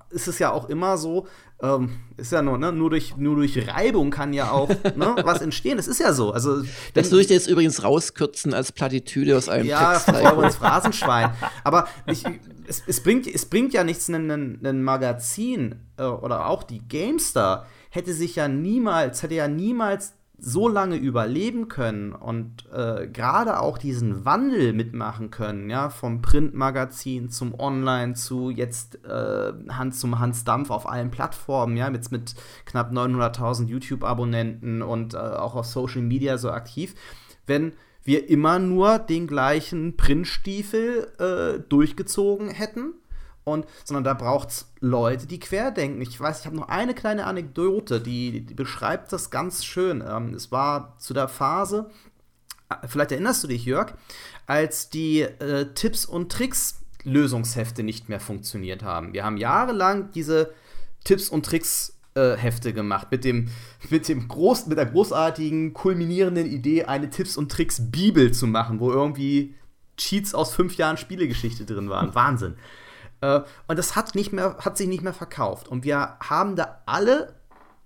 ist 0.09 0.27
es 0.27 0.39
ja 0.39 0.51
auch 0.51 0.69
immer 0.69 0.97
so, 0.97 1.27
ähm, 1.61 1.97
ist 2.17 2.31
ja 2.31 2.41
nur, 2.41 2.57
ne, 2.57 2.71
nur 2.71 2.89
durch, 2.89 3.15
nur 3.17 3.35
durch 3.35 3.67
Reibung 3.67 4.11
kann 4.11 4.33
ja 4.33 4.51
auch 4.51 4.69
ne, 4.95 5.15
was 5.23 5.41
entstehen. 5.41 5.77
Das 5.77 5.87
ist 5.87 5.99
ja 5.99 6.13
so. 6.13 6.31
Also, 6.31 6.63
das 6.93 7.11
würde 7.11 7.23
ich 7.23 7.29
jetzt 7.29 7.47
übrigens 7.47 7.83
rauskürzen 7.83 8.53
als 8.53 8.71
Plattitüde 8.71 9.37
aus 9.37 9.49
einem 9.49 9.65
ja, 9.65 9.93
Text. 9.93 10.07
Ja, 10.09 10.41
ins 10.41 10.55
Phrasenschwein. 10.57 11.31
Aber 11.63 11.87
ich, 12.05 12.23
es, 12.67 12.83
es, 12.85 13.01
bringt, 13.01 13.27
es 13.27 13.45
bringt 13.45 13.73
ja 13.73 13.83
nichts, 13.83 14.09
ein, 14.09 14.29
ein 14.63 14.83
Magazin 14.83 15.75
äh, 15.97 16.03
oder 16.03 16.47
auch 16.47 16.63
die 16.63 16.79
GameStar 16.87 17.65
hätte 17.89 18.13
sich 18.13 18.35
ja 18.35 18.47
niemals, 18.47 19.23
hätte 19.23 19.35
ja 19.35 19.47
niemals 19.47 20.13
so 20.45 20.67
lange 20.67 20.97
überleben 20.97 21.69
können 21.69 22.11
und 22.11 22.69
äh, 22.69 23.07
gerade 23.07 23.61
auch 23.61 23.77
diesen 23.77 24.25
Wandel 24.25 24.73
mitmachen 24.73 25.31
können, 25.31 25.69
ja, 25.69 25.89
vom 25.89 26.21
Printmagazin 26.21 27.29
zum 27.29 27.57
Online 27.57 28.13
zu 28.13 28.49
jetzt 28.49 29.05
äh, 29.05 29.53
Hans 29.69 29.99
zum 29.99 30.19
Hans 30.19 30.43
Dampf 30.43 30.69
auf 30.69 30.87
allen 30.89 31.11
Plattformen, 31.11 31.77
ja, 31.77 31.89
jetzt 31.89 32.11
mit 32.11 32.35
knapp 32.65 32.91
900.000 32.91 33.67
YouTube-Abonnenten 33.67 34.81
und 34.81 35.13
äh, 35.13 35.17
auch 35.17 35.55
auf 35.55 35.65
Social 35.65 36.01
Media 36.01 36.37
so 36.37 36.51
aktiv, 36.51 36.93
wenn 37.47 37.71
wir 38.03 38.29
immer 38.29 38.59
nur 38.59 38.99
den 38.99 39.27
gleichen 39.27 39.95
Printstiefel 39.95 41.07
äh, 41.19 41.59
durchgezogen 41.69 42.49
hätten 42.49 42.95
und, 43.43 43.65
sondern 43.83 44.03
da 44.03 44.13
braucht 44.13 44.49
es 44.49 44.71
Leute, 44.79 45.27
die 45.27 45.39
querdenken. 45.39 46.01
Ich 46.01 46.19
weiß, 46.19 46.41
ich 46.41 46.45
habe 46.45 46.55
noch 46.55 46.69
eine 46.69 46.93
kleine 46.93 47.25
Anekdote, 47.25 47.99
die, 47.99 48.41
die 48.41 48.53
beschreibt 48.53 49.11
das 49.11 49.29
ganz 49.29 49.65
schön. 49.65 50.03
Ähm, 50.07 50.33
es 50.33 50.51
war 50.51 50.97
zu 50.99 51.13
der 51.13 51.27
Phase, 51.27 51.89
vielleicht 52.87 53.11
erinnerst 53.11 53.43
du 53.43 53.47
dich, 53.47 53.65
Jörg, 53.65 53.93
als 54.47 54.89
die 54.89 55.21
äh, 55.21 55.73
Tipps 55.73 56.05
und 56.05 56.31
Tricks 56.31 56.79
Lösungshefte 57.03 57.83
nicht 57.83 58.09
mehr 58.09 58.19
funktioniert 58.19 58.83
haben. 58.83 59.13
Wir 59.13 59.25
haben 59.25 59.37
jahrelang 59.37 60.11
diese 60.11 60.53
Tipps 61.03 61.27
und 61.29 61.45
Tricks 61.45 61.99
äh, 62.15 62.37
Hefte 62.37 62.73
gemacht 62.73 63.07
mit 63.11 63.25
dem 63.25 63.49
mit 63.89 64.07
dem 64.07 64.27
groß 64.27 64.67
mit 64.67 64.77
der 64.77 64.85
großartigen 64.85 65.73
kulminierenden 65.73 66.45
Idee 66.45 66.85
eine 66.85 67.09
Tipps 67.09 67.35
und 67.35 67.51
Tricks 67.51 67.91
Bibel 67.91 68.31
zu 68.31 68.47
machen, 68.47 68.79
wo 68.79 68.91
irgendwie 68.91 69.55
Cheats 69.97 70.33
aus 70.33 70.53
fünf 70.53 70.77
Jahren 70.77 70.97
Spielegeschichte 70.97 71.65
drin 71.65 71.89
waren. 71.89 72.15
Wahnsinn. 72.15 72.55
Äh, 73.23 73.41
und 73.67 73.79
das 73.79 73.95
hat 73.95 74.15
nicht 74.15 74.33
mehr 74.33 74.57
hat 74.59 74.77
sich 74.77 74.87
nicht 74.87 75.01
mehr 75.01 75.13
verkauft 75.13 75.69
und 75.69 75.85
wir 75.85 76.17
haben 76.19 76.55
da 76.57 76.81
alle 76.85 77.33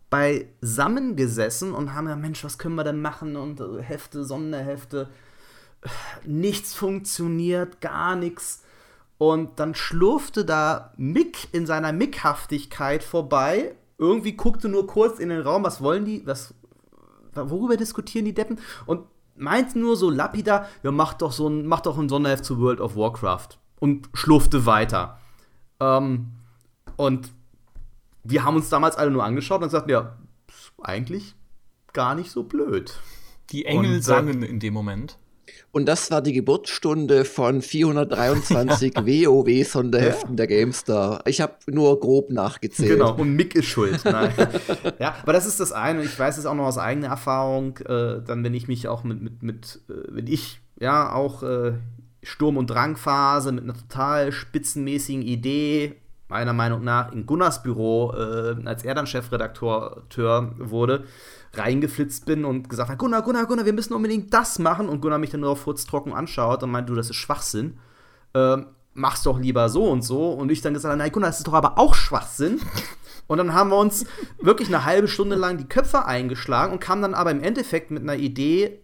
beisammen 0.10 1.16
gesessen 1.16 1.74
und 1.74 1.94
haben 1.94 2.06
gesagt, 2.06 2.22
Mensch, 2.22 2.44
was 2.44 2.58
können 2.58 2.76
wir 2.76 2.84
denn 2.84 3.02
machen 3.02 3.36
und 3.36 3.60
äh, 3.60 3.82
Hefte, 3.82 4.24
Sonderhefte, 4.24 5.10
nichts 6.26 6.74
funktioniert, 6.74 7.82
gar 7.82 8.16
nichts. 8.16 8.64
Und 9.20 9.60
dann 9.60 9.76
schlurfte 9.76 10.46
da 10.46 10.94
Mick 10.96 11.48
in 11.52 11.66
seiner 11.66 11.92
Mickhaftigkeit 11.92 13.04
vorbei. 13.04 13.76
Irgendwie 13.98 14.34
guckte 14.34 14.70
nur 14.70 14.88
kurz 14.88 15.20
in 15.20 15.30
den 15.30 15.42
Raum, 15.42 15.64
was 15.64 15.82
wollen 15.82 16.06
die, 16.06 16.26
was, 16.26 16.54
worüber 17.34 17.78
diskutieren 17.78 18.26
die 18.26 18.34
Deppen? 18.34 18.60
Und 18.86 19.08
meint 19.36 19.76
nur 19.76 19.98
so 19.98 20.10
lapidar, 20.10 20.68
ja, 20.84 20.92
mach 20.92 21.16
doch 21.16 21.32
so 21.32 21.48
ein, 21.48 21.66
mach 21.66 21.82
doch 21.82 21.98
ein 21.98 22.10
Sonderheft 22.10 22.46
zu 22.46 22.60
World 22.60 22.80
of 22.80 22.96
Warcraft. 22.96 23.60
Und 23.80 24.10
schlurfte 24.14 24.66
weiter. 24.66 25.20
Ähm, 25.80 26.28
und 26.96 27.32
wir 28.24 28.44
haben 28.44 28.56
uns 28.56 28.70
damals 28.70 28.96
alle 28.96 29.12
nur 29.12 29.24
angeschaut 29.24 29.62
und 29.62 29.68
gesagt, 29.68 29.90
ja, 29.90 30.18
eigentlich 30.82 31.36
gar 31.94 32.16
nicht 32.16 32.32
so 32.32 32.44
blöd. 32.44 33.00
Die 33.52 33.66
Engel 33.66 33.94
und, 33.94 34.00
äh, 34.00 34.02
sangen 34.02 34.44
in 34.44 34.60
dem 34.60 34.74
Moment. 34.74 35.18
Und 35.72 35.86
das 35.86 36.12
war 36.12 36.22
die 36.22 36.34
Geburtsstunde 36.34 37.24
von 37.24 37.62
423 37.62 38.96
WoW-Sonderheften 38.96 40.32
ja. 40.32 40.36
der 40.36 40.48
GameStar. 40.48 41.22
Ich 41.26 41.40
habe 41.40 41.54
nur 41.68 42.00
grob 42.00 42.30
nachgezählt. 42.30 42.92
Genau, 42.92 43.16
und 43.16 43.36
Mick 43.36 43.56
ist 43.56 43.66
schuld. 43.66 44.04
ja, 45.00 45.16
aber 45.22 45.34
das 45.34 45.46
ist 45.46 45.60
das 45.60 45.72
eine. 45.72 46.04
Ich 46.04 46.18
weiß 46.18 46.38
es 46.38 46.46
auch 46.46 46.56
noch 46.56 46.66
aus 46.66 46.78
eigener 46.78 47.08
Erfahrung, 47.08 47.78
äh, 47.78 48.22
dann, 48.26 48.44
wenn 48.44 48.54
ich 48.54 48.68
mich 48.68 48.88
auch 48.88 49.04
mit, 49.04 49.22
mit, 49.22 49.44
mit 49.44 49.82
äh, 49.90 49.94
wenn 50.10 50.28
ich 50.28 50.60
ja 50.80 51.14
auch 51.14 51.44
äh, 51.44 51.74
Sturm- 52.28 52.58
und 52.58 52.70
Drangphase 52.70 53.52
mit 53.52 53.64
einer 53.64 53.74
total 53.74 54.32
spitzenmäßigen 54.32 55.22
Idee, 55.22 55.96
meiner 56.28 56.52
Meinung 56.52 56.84
nach, 56.84 57.14
in 57.14 57.26
Gunnars 57.26 57.64
Büro, 57.64 58.12
äh, 58.14 58.56
als 58.66 58.84
er 58.84 58.94
dann 58.96 59.08
Chefredakteur 59.08 60.04
wurde, 60.58 61.06
reingeflitzt 61.54 62.26
bin 62.26 62.44
und 62.44 62.70
gesagt 62.70 62.90
habe, 62.90 62.98
Gunnar, 62.98 63.22
Gunnar, 63.22 63.46
Gunnar, 63.46 63.66
wir 63.66 63.72
müssen 63.72 63.94
unbedingt 63.94 64.34
das 64.34 64.60
machen. 64.60 64.90
Und 64.90 65.02
Gunnar 65.02 65.20
mich 65.20 65.30
dann 65.30 65.40
nur 65.40 65.52
auf 65.52 65.62
furztrocken 65.62 66.14
anschaut 66.14 66.64
und 66.64 66.72
meint, 66.72 66.90
du, 66.90 66.96
das 66.96 67.10
ist 67.10 67.16
Schwachsinn. 67.16 67.80
Ähm, 68.34 68.68
mach's 68.94 69.24
doch 69.24 69.40
lieber 69.40 69.70
so 69.70 69.86
und 69.86 70.02
so. 70.02 70.32
Und 70.32 70.52
ich 70.52 70.62
dann 70.62 70.74
gesagt 70.74 70.92
habe, 70.92 71.00
nein, 71.00 71.12
Gunnar, 71.12 71.30
das 71.30 71.38
ist 71.38 71.48
doch 71.48 71.54
aber 71.54 71.80
auch 71.80 71.96
Schwachsinn. 71.96 72.60
Und 73.28 73.38
dann 73.38 73.54
haben 73.54 73.70
wir 73.70 73.78
uns 73.78 74.06
wirklich 74.42 74.68
eine 74.68 74.86
halbe 74.86 75.08
Stunde 75.08 75.36
lang 75.36 75.58
die 75.58 75.68
Köpfe 75.68 76.06
eingeschlagen 76.06 76.74
und 76.74 76.80
kamen 76.80 77.02
dann 77.02 77.14
aber 77.14 77.32
im 77.32 77.42
Endeffekt 77.42 77.92
mit 77.92 78.04
einer 78.04 78.16
Idee 78.16 78.80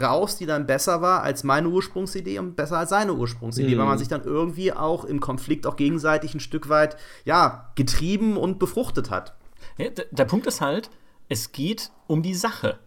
raus, 0.00 0.36
die 0.36 0.46
dann 0.46 0.66
besser 0.66 1.00
war 1.00 1.22
als 1.22 1.44
meine 1.44 1.68
Ursprungsidee 1.68 2.38
und 2.38 2.56
besser 2.56 2.78
als 2.78 2.90
seine 2.90 3.14
Ursprungsidee, 3.14 3.74
mhm. 3.74 3.78
weil 3.78 3.86
man 3.86 3.98
sich 3.98 4.08
dann 4.08 4.24
irgendwie 4.24 4.72
auch 4.72 5.04
im 5.04 5.20
Konflikt 5.20 5.66
auch 5.66 5.76
gegenseitig 5.76 6.34
ein 6.34 6.40
Stück 6.40 6.68
weit, 6.68 6.96
ja, 7.24 7.70
getrieben 7.76 8.36
und 8.36 8.58
befruchtet 8.58 9.10
hat. 9.10 9.34
Ja, 9.78 9.90
der 10.10 10.24
Punkt 10.24 10.46
ist 10.46 10.60
halt, 10.60 10.90
es 11.28 11.52
geht 11.52 11.90
um 12.06 12.22
die 12.22 12.34
Sache 12.34 12.78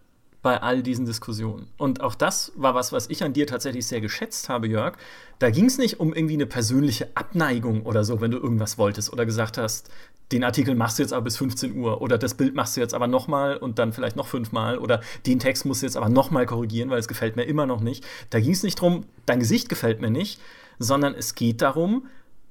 bei 0.42 0.62
all 0.62 0.82
diesen 0.82 1.04
Diskussionen. 1.04 1.68
Und 1.78 2.00
auch 2.00 2.14
das 2.14 2.52
war 2.54 2.74
was, 2.74 2.92
was 2.92 3.08
ich 3.10 3.24
an 3.24 3.32
dir 3.32 3.46
tatsächlich 3.46 3.86
sehr 3.86 4.00
geschätzt 4.00 4.48
habe, 4.48 4.68
Jörg. 4.68 4.96
Da 5.38 5.50
ging 5.50 5.64
es 5.64 5.78
nicht 5.78 6.00
um 6.00 6.14
irgendwie 6.14 6.34
eine 6.34 6.46
persönliche 6.46 7.08
Abneigung 7.14 7.84
oder 7.84 8.04
so, 8.04 8.20
wenn 8.20 8.30
du 8.30 8.38
irgendwas 8.38 8.78
wolltest 8.78 9.12
oder 9.12 9.26
gesagt 9.26 9.58
hast, 9.58 9.90
den 10.32 10.44
Artikel 10.44 10.74
machst 10.74 10.98
du 10.98 11.02
jetzt 11.02 11.12
aber 11.12 11.24
bis 11.24 11.36
15 11.38 11.76
Uhr 11.76 12.02
oder 12.02 12.18
das 12.18 12.34
Bild 12.34 12.54
machst 12.54 12.76
du 12.76 12.80
jetzt 12.80 12.94
aber 12.94 13.06
nochmal 13.06 13.56
und 13.56 13.78
dann 13.78 13.92
vielleicht 13.92 14.16
noch 14.16 14.26
fünfmal 14.26 14.78
oder 14.78 15.00
den 15.26 15.38
Text 15.38 15.64
musst 15.64 15.82
du 15.82 15.86
jetzt 15.86 15.96
aber 15.96 16.08
nochmal 16.08 16.46
korrigieren, 16.46 16.90
weil 16.90 16.98
es 16.98 17.08
gefällt 17.08 17.36
mir 17.36 17.44
immer 17.44 17.66
noch 17.66 17.80
nicht. 17.80 18.04
Da 18.30 18.40
ging 18.40 18.52
es 18.52 18.62
nicht 18.62 18.78
darum, 18.78 19.04
dein 19.26 19.40
Gesicht 19.40 19.68
gefällt 19.68 20.00
mir 20.00 20.10
nicht, 20.10 20.40
sondern 20.78 21.14
es 21.14 21.34
geht 21.34 21.62
darum, 21.62 22.06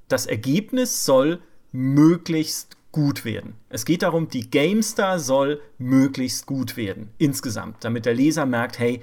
das 0.08 0.26
Ergebnis 0.26 1.04
soll 1.04 1.40
möglichst 1.70 2.76
gut 2.90 3.24
werden. 3.24 3.54
Es 3.68 3.84
geht 3.84 4.02
darum, 4.02 4.28
die 4.28 4.50
GameStar 4.50 5.18
soll 5.18 5.60
möglichst 5.78 6.46
gut 6.46 6.76
werden, 6.76 7.10
insgesamt, 7.18 7.84
damit 7.84 8.06
der 8.06 8.14
Leser 8.14 8.46
merkt, 8.46 8.78
hey, 8.78 9.02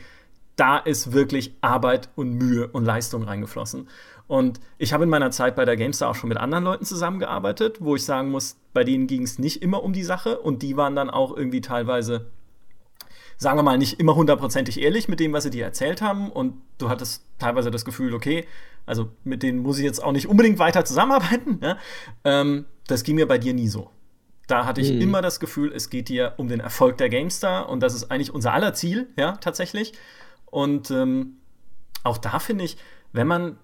da 0.55 0.77
ist 0.77 1.11
wirklich 1.11 1.53
Arbeit 1.61 2.09
und 2.15 2.33
Mühe 2.33 2.67
und 2.67 2.85
Leistung 2.85 3.23
reingeflossen. 3.23 3.87
Und 4.27 4.59
ich 4.77 4.93
habe 4.93 5.03
in 5.03 5.09
meiner 5.09 5.31
Zeit 5.31 5.55
bei 5.55 5.65
der 5.65 5.77
GameStar 5.77 6.09
auch 6.09 6.15
schon 6.15 6.29
mit 6.29 6.37
anderen 6.37 6.63
Leuten 6.63 6.85
zusammengearbeitet, 6.85 7.77
wo 7.79 7.95
ich 7.95 8.03
sagen 8.05 8.31
muss, 8.31 8.57
bei 8.73 8.83
denen 8.83 9.07
ging 9.07 9.23
es 9.23 9.37
nicht 9.37 9.61
immer 9.61 9.83
um 9.83 9.93
die 9.93 10.03
Sache 10.03 10.39
und 10.39 10.63
die 10.63 10.77
waren 10.77 10.95
dann 10.95 11.09
auch 11.09 11.35
irgendwie 11.35 11.61
teilweise, 11.61 12.31
sagen 13.37 13.57
wir 13.57 13.63
mal, 13.63 13.77
nicht 13.77 13.99
immer 13.99 14.15
hundertprozentig 14.15 14.81
ehrlich 14.81 15.07
mit 15.07 15.19
dem, 15.19 15.31
was 15.33 15.43
sie 15.43 15.51
dir 15.51 15.63
erzählt 15.63 16.01
haben. 16.01 16.31
Und 16.31 16.55
du 16.79 16.89
hattest 16.89 17.23
teilweise 17.37 17.69
das 17.69 17.85
Gefühl, 17.85 18.13
okay, 18.15 18.45
also 18.87 19.11
mit 19.23 19.43
denen 19.43 19.59
muss 19.59 19.77
ich 19.77 19.83
jetzt 19.83 20.03
auch 20.03 20.11
nicht 20.11 20.27
unbedingt 20.27 20.57
weiter 20.57 20.85
zusammenarbeiten. 20.85 21.59
Ja? 21.61 21.77
Ähm, 22.23 22.65
das 22.87 23.03
ging 23.03 23.15
mir 23.15 23.27
bei 23.27 23.37
dir 23.37 23.53
nie 23.53 23.67
so. 23.67 23.91
Da 24.47 24.65
hatte 24.65 24.81
ich 24.81 24.91
mhm. 24.91 25.01
immer 25.01 25.21
das 25.21 25.39
Gefühl, 25.39 25.71
es 25.73 25.89
geht 25.89 26.09
dir 26.09 26.33
um 26.37 26.47
den 26.47 26.59
Erfolg 26.59 26.97
der 26.97 27.09
GameStar 27.09 27.67
und 27.69 27.79
das 27.81 27.95
ist 27.95 28.11
eigentlich 28.11 28.33
unser 28.33 28.53
aller 28.53 28.73
Ziel, 28.73 29.07
ja, 29.17 29.33
tatsächlich. 29.33 29.93
Und 30.45 30.91
ähm, 30.91 31.37
auch 32.03 32.17
da 32.17 32.39
finde 32.39 32.63
ich, 32.63 32.77
wenn 33.11 33.27
man, 33.27 33.57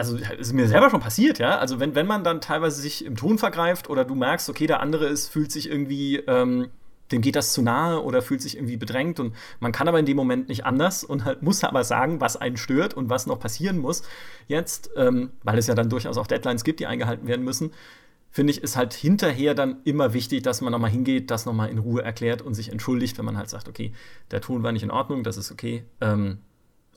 also 0.00 0.16
ist 0.16 0.54
mir 0.54 0.66
selber 0.66 0.88
schon 0.88 1.00
passiert, 1.00 1.38
ja, 1.38 1.58
also 1.58 1.78
wenn, 1.78 1.94
wenn 1.94 2.06
man 2.06 2.24
dann 2.24 2.40
teilweise 2.40 2.80
sich 2.80 3.04
im 3.04 3.16
Ton 3.16 3.36
vergreift 3.36 3.90
oder 3.90 4.06
du 4.06 4.14
merkst, 4.14 4.48
okay, 4.48 4.66
der 4.66 4.80
andere 4.80 5.06
ist, 5.06 5.28
fühlt 5.28 5.52
sich 5.52 5.68
irgendwie, 5.68 6.16
ähm, 6.16 6.68
dem 7.12 7.20
geht 7.20 7.36
das 7.36 7.52
zu 7.52 7.60
nahe 7.60 8.02
oder 8.02 8.22
fühlt 8.22 8.40
sich 8.40 8.56
irgendwie 8.56 8.78
bedrängt 8.78 9.20
und 9.20 9.34
man 9.58 9.72
kann 9.72 9.88
aber 9.88 9.98
in 9.98 10.06
dem 10.06 10.16
Moment 10.16 10.48
nicht 10.48 10.64
anders 10.64 11.04
und 11.04 11.26
halt 11.26 11.42
muss 11.42 11.62
aber 11.62 11.84
sagen, 11.84 12.18
was 12.20 12.38
einen 12.38 12.56
stört 12.56 12.94
und 12.94 13.10
was 13.10 13.26
noch 13.26 13.38
passieren 13.38 13.78
muss 13.78 14.02
jetzt, 14.48 14.88
ähm, 14.96 15.32
weil 15.42 15.58
es 15.58 15.66
ja 15.66 15.74
dann 15.74 15.90
durchaus 15.90 16.16
auch 16.16 16.26
Deadlines 16.26 16.64
gibt, 16.64 16.80
die 16.80 16.86
eingehalten 16.86 17.28
werden 17.28 17.44
müssen 17.44 17.72
finde 18.30 18.52
ich, 18.52 18.62
ist 18.62 18.76
halt 18.76 18.94
hinterher 18.94 19.54
dann 19.54 19.78
immer 19.84 20.14
wichtig, 20.14 20.42
dass 20.42 20.60
man 20.60 20.70
nochmal 20.72 20.90
hingeht, 20.90 21.30
das 21.30 21.46
nochmal 21.46 21.68
in 21.68 21.78
Ruhe 21.78 22.02
erklärt 22.02 22.42
und 22.42 22.54
sich 22.54 22.70
entschuldigt, 22.70 23.18
wenn 23.18 23.24
man 23.24 23.36
halt 23.36 23.50
sagt, 23.50 23.68
okay, 23.68 23.92
der 24.30 24.40
Ton 24.40 24.62
war 24.62 24.72
nicht 24.72 24.84
in 24.84 24.90
Ordnung, 24.90 25.24
das 25.24 25.36
ist 25.36 25.50
okay. 25.50 25.82
Ähm, 26.00 26.38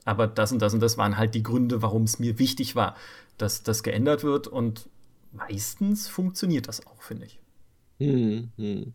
aber 0.04 0.26
das 0.26 0.52
und 0.52 0.60
das 0.60 0.74
und 0.74 0.80
das 0.80 0.98
waren 0.98 1.16
halt 1.16 1.34
die 1.34 1.42
Gründe, 1.42 1.82
warum 1.82 2.04
es 2.04 2.18
mir 2.18 2.38
wichtig 2.38 2.76
war, 2.76 2.96
dass 3.38 3.62
das 3.62 3.82
geändert 3.82 4.24
wird. 4.24 4.46
Und 4.46 4.88
meistens 5.32 6.08
funktioniert 6.08 6.68
das 6.68 6.86
auch, 6.86 7.02
finde 7.02 7.26
ich. 7.26 7.40
Hm, 7.98 8.50
hm. 8.56 8.94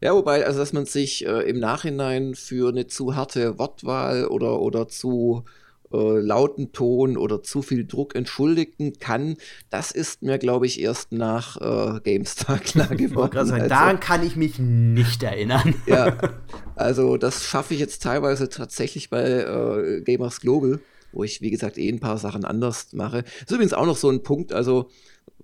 Ja, 0.00 0.14
wobei, 0.14 0.44
also 0.46 0.58
dass 0.58 0.72
man 0.72 0.84
sich 0.84 1.24
äh, 1.26 1.48
im 1.48 1.58
Nachhinein 1.58 2.34
für 2.34 2.68
eine 2.68 2.86
zu 2.86 3.14
harte 3.14 3.58
Wortwahl 3.58 4.26
oder, 4.26 4.60
oder 4.60 4.88
zu 4.88 5.44
äh, 5.92 6.18
lauten 6.18 6.72
Ton 6.72 7.16
oder 7.16 7.42
zu 7.42 7.62
viel 7.62 7.86
Druck 7.86 8.14
entschuldigen 8.14 8.98
kann, 8.98 9.36
das 9.70 9.90
ist 9.90 10.22
mir, 10.22 10.38
glaube 10.38 10.66
ich, 10.66 10.80
erst 10.80 11.12
nach 11.12 11.56
äh, 11.60 12.00
GameStar 12.00 12.58
klar 12.60 12.94
geworden. 12.94 13.36
Also, 13.36 13.56
daran 13.56 14.00
kann 14.00 14.24
ich 14.24 14.36
mich 14.36 14.58
nicht 14.58 15.22
erinnern. 15.22 15.74
ja, 15.86 16.16
also 16.76 17.16
das 17.16 17.44
schaffe 17.44 17.74
ich 17.74 17.80
jetzt 17.80 18.02
teilweise 18.02 18.48
tatsächlich 18.48 19.10
bei 19.10 19.22
äh, 19.22 20.00
Gamers 20.02 20.40
Global, 20.40 20.80
wo 21.12 21.24
ich, 21.24 21.40
wie 21.40 21.50
gesagt, 21.50 21.76
eh 21.76 21.88
ein 21.88 22.00
paar 22.00 22.18
Sachen 22.18 22.44
anders 22.44 22.92
mache. 22.92 23.22
Das 23.22 23.42
ist 23.46 23.52
übrigens 23.52 23.74
auch 23.74 23.86
noch 23.86 23.96
so 23.96 24.10
ein 24.10 24.22
Punkt, 24.22 24.52
also 24.52 24.90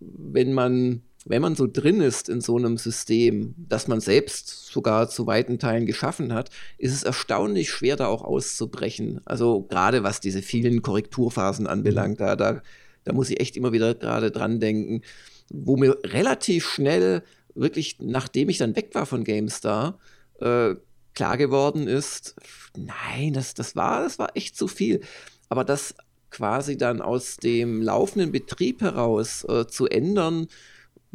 wenn 0.00 0.52
man 0.52 1.02
wenn 1.28 1.42
man 1.42 1.56
so 1.56 1.66
drin 1.66 2.00
ist 2.00 2.28
in 2.28 2.40
so 2.40 2.56
einem 2.56 2.78
System, 2.78 3.54
das 3.58 3.88
man 3.88 4.00
selbst 4.00 4.68
sogar 4.68 5.08
zu 5.08 5.26
weiten 5.26 5.58
Teilen 5.58 5.84
geschaffen 5.84 6.32
hat, 6.32 6.50
ist 6.78 6.94
es 6.94 7.02
erstaunlich 7.02 7.68
schwer, 7.68 7.96
da 7.96 8.06
auch 8.06 8.22
auszubrechen. 8.22 9.20
Also 9.24 9.62
gerade 9.62 10.04
was 10.04 10.20
diese 10.20 10.40
vielen 10.40 10.82
Korrekturphasen 10.82 11.66
anbelangt, 11.66 12.20
da, 12.20 12.36
da, 12.36 12.62
da 13.02 13.12
muss 13.12 13.28
ich 13.30 13.40
echt 13.40 13.56
immer 13.56 13.72
wieder 13.72 13.94
gerade 13.94 14.30
dran 14.30 14.60
denken, 14.60 15.02
wo 15.50 15.76
mir 15.76 15.98
relativ 16.04 16.68
schnell, 16.68 17.24
wirklich 17.56 17.96
nachdem 18.00 18.48
ich 18.48 18.58
dann 18.58 18.76
weg 18.76 18.90
war 18.92 19.04
von 19.04 19.24
GameStar, 19.24 19.98
äh, 20.40 20.76
klar 21.14 21.36
geworden 21.38 21.88
ist, 21.88 22.36
nein, 22.76 23.32
das, 23.32 23.54
das, 23.54 23.74
war, 23.74 24.04
das 24.04 24.20
war 24.20 24.36
echt 24.36 24.56
zu 24.56 24.68
viel. 24.68 25.00
Aber 25.48 25.64
das 25.64 25.96
quasi 26.30 26.76
dann 26.76 27.02
aus 27.02 27.36
dem 27.36 27.82
laufenden 27.82 28.30
Betrieb 28.30 28.80
heraus 28.80 29.44
äh, 29.48 29.66
zu 29.66 29.86
ändern, 29.86 30.46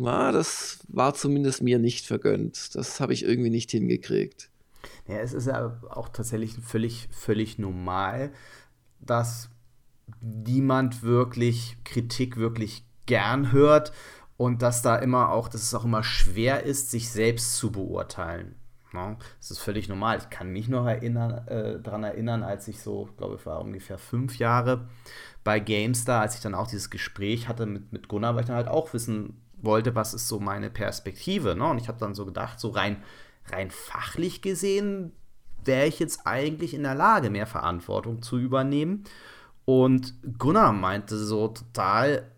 na, 0.01 0.31
das 0.31 0.79
war 0.87 1.13
zumindest 1.13 1.61
mir 1.61 1.79
nicht 1.79 2.05
vergönnt. 2.05 2.75
Das 2.75 2.99
habe 2.99 3.13
ich 3.13 3.23
irgendwie 3.23 3.49
nicht 3.49 3.71
hingekriegt. 3.71 4.49
Ja, 5.07 5.17
es 5.17 5.33
ist 5.33 5.47
ja 5.47 5.77
auch 5.89 6.09
tatsächlich 6.09 6.55
völlig, 6.57 7.07
völlig 7.11 7.59
normal, 7.59 8.31
dass 8.99 9.49
niemand 10.21 11.03
wirklich 11.03 11.77
Kritik 11.83 12.37
wirklich 12.37 12.85
gern 13.05 13.51
hört 13.51 13.91
und 14.37 14.61
dass 14.61 14.81
da 14.81 14.95
immer 14.95 15.29
auch, 15.29 15.47
dass 15.47 15.61
es 15.61 15.73
auch 15.73 15.85
immer 15.85 16.03
schwer 16.03 16.63
ist, 16.63 16.91
sich 16.91 17.09
selbst 17.09 17.55
zu 17.57 17.71
beurteilen. 17.71 18.55
No, 18.93 19.15
das 19.39 19.51
ist 19.51 19.59
völlig 19.59 19.87
normal. 19.87 20.17
Ich 20.17 20.29
kann 20.29 20.51
mich 20.51 20.67
noch 20.67 20.85
erinnern, 20.85 21.47
äh, 21.47 21.79
daran 21.79 22.03
erinnern, 22.03 22.43
als 22.43 22.67
ich 22.67 22.81
so, 22.81 23.07
glaube 23.17 23.35
ich, 23.35 23.45
war 23.45 23.61
ungefähr 23.61 23.97
fünf 23.97 24.37
Jahre 24.37 24.89
bei 25.45 25.59
GameStar, 25.59 26.21
als 26.21 26.35
ich 26.35 26.41
dann 26.41 26.55
auch 26.55 26.67
dieses 26.67 26.89
Gespräch 26.89 27.47
hatte 27.47 27.65
mit, 27.65 27.93
mit 27.93 28.09
Gunnar, 28.09 28.35
weil 28.35 28.41
ich 28.41 28.47
dann 28.47 28.57
halt 28.57 28.67
auch 28.67 28.93
wissen 28.93 29.41
wollte, 29.64 29.95
was 29.95 30.14
ist 30.14 30.28
so 30.28 30.39
meine 30.39 30.70
Perspektive. 30.70 31.55
Ne? 31.55 31.66
Und 31.66 31.80
ich 31.80 31.88
habe 31.88 31.99
dann 31.99 32.16
so 32.16 32.26
gedacht, 32.26 32.59
so 32.59 32.70
rein, 32.70 33.03
rein 33.51 33.72
fachlich 33.72 34.41
gesehen, 34.41 35.14
wäre 35.64 35.88
ich 35.88 35.99
jetzt 35.99 36.22
eigentlich 36.26 36.74
in 36.74 36.84
der 36.84 36.95
Lage, 36.95 37.30
mehr 37.30 37.47
Verantwortung 37.47 38.22
zu 38.22 38.38
übernehmen. 38.38 39.03
Und 39.66 40.16
Gunnar 40.38 40.74
meinte 40.74 41.18
so 41.18 41.47
total, 41.49 42.32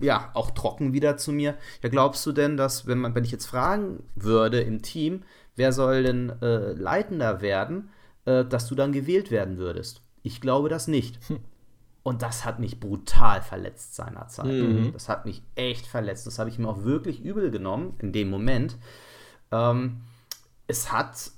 ja, 0.00 0.30
auch 0.34 0.50
trocken 0.50 0.92
wieder 0.92 1.16
zu 1.16 1.32
mir. 1.32 1.56
Ja, 1.82 1.88
glaubst 1.88 2.24
du 2.26 2.32
denn, 2.32 2.56
dass, 2.56 2.86
wenn 2.86 2.98
man, 2.98 3.14
wenn 3.14 3.24
ich 3.24 3.32
jetzt 3.32 3.46
fragen 3.46 4.02
würde 4.14 4.60
im 4.60 4.82
Team, 4.82 5.22
wer 5.56 5.72
soll 5.72 6.02
denn 6.02 6.30
äh, 6.40 6.72
Leitender 6.72 7.40
werden, 7.40 7.90
äh, 8.24 8.44
dass 8.44 8.68
du 8.68 8.74
dann 8.74 8.92
gewählt 8.92 9.30
werden 9.30 9.58
würdest? 9.58 10.02
Ich 10.22 10.40
glaube 10.40 10.68
das 10.68 10.88
nicht. 10.88 11.18
Und 12.04 12.20
das 12.20 12.44
hat 12.44 12.60
mich 12.60 12.80
brutal 12.80 13.40
verletzt 13.40 13.94
seinerzeit. 13.94 14.44
Mhm. 14.44 14.92
Das 14.92 15.08
hat 15.08 15.24
mich 15.24 15.42
echt 15.54 15.86
verletzt. 15.86 16.26
Das 16.26 16.38
habe 16.38 16.50
ich 16.50 16.58
mir 16.58 16.68
auch 16.68 16.84
wirklich 16.84 17.24
übel 17.24 17.50
genommen 17.50 17.94
in 17.98 18.12
dem 18.12 18.28
Moment. 18.28 18.76
Ähm, 19.50 20.02
es 20.66 20.92
hat, 20.92 21.30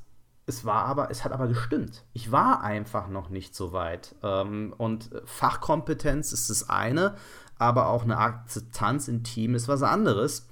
es 0.46 0.64
war 0.64 0.84
aber, 0.86 1.08
es 1.12 1.24
hat 1.24 1.30
aber 1.30 1.46
gestimmt. 1.46 2.02
Ich 2.14 2.32
war 2.32 2.62
einfach 2.62 3.06
noch 3.06 3.30
nicht 3.30 3.54
so 3.54 3.72
weit. 3.72 4.16
Ähm, 4.24 4.74
und 4.76 5.08
Fachkompetenz 5.24 6.32
ist 6.32 6.50
das 6.50 6.68
eine, 6.68 7.14
aber 7.58 7.88
auch 7.88 8.02
eine 8.02 8.18
Akzeptanz 8.18 9.06
im 9.06 9.22
Team 9.22 9.54
ist 9.54 9.68
was 9.68 9.84
anderes. 9.84 10.48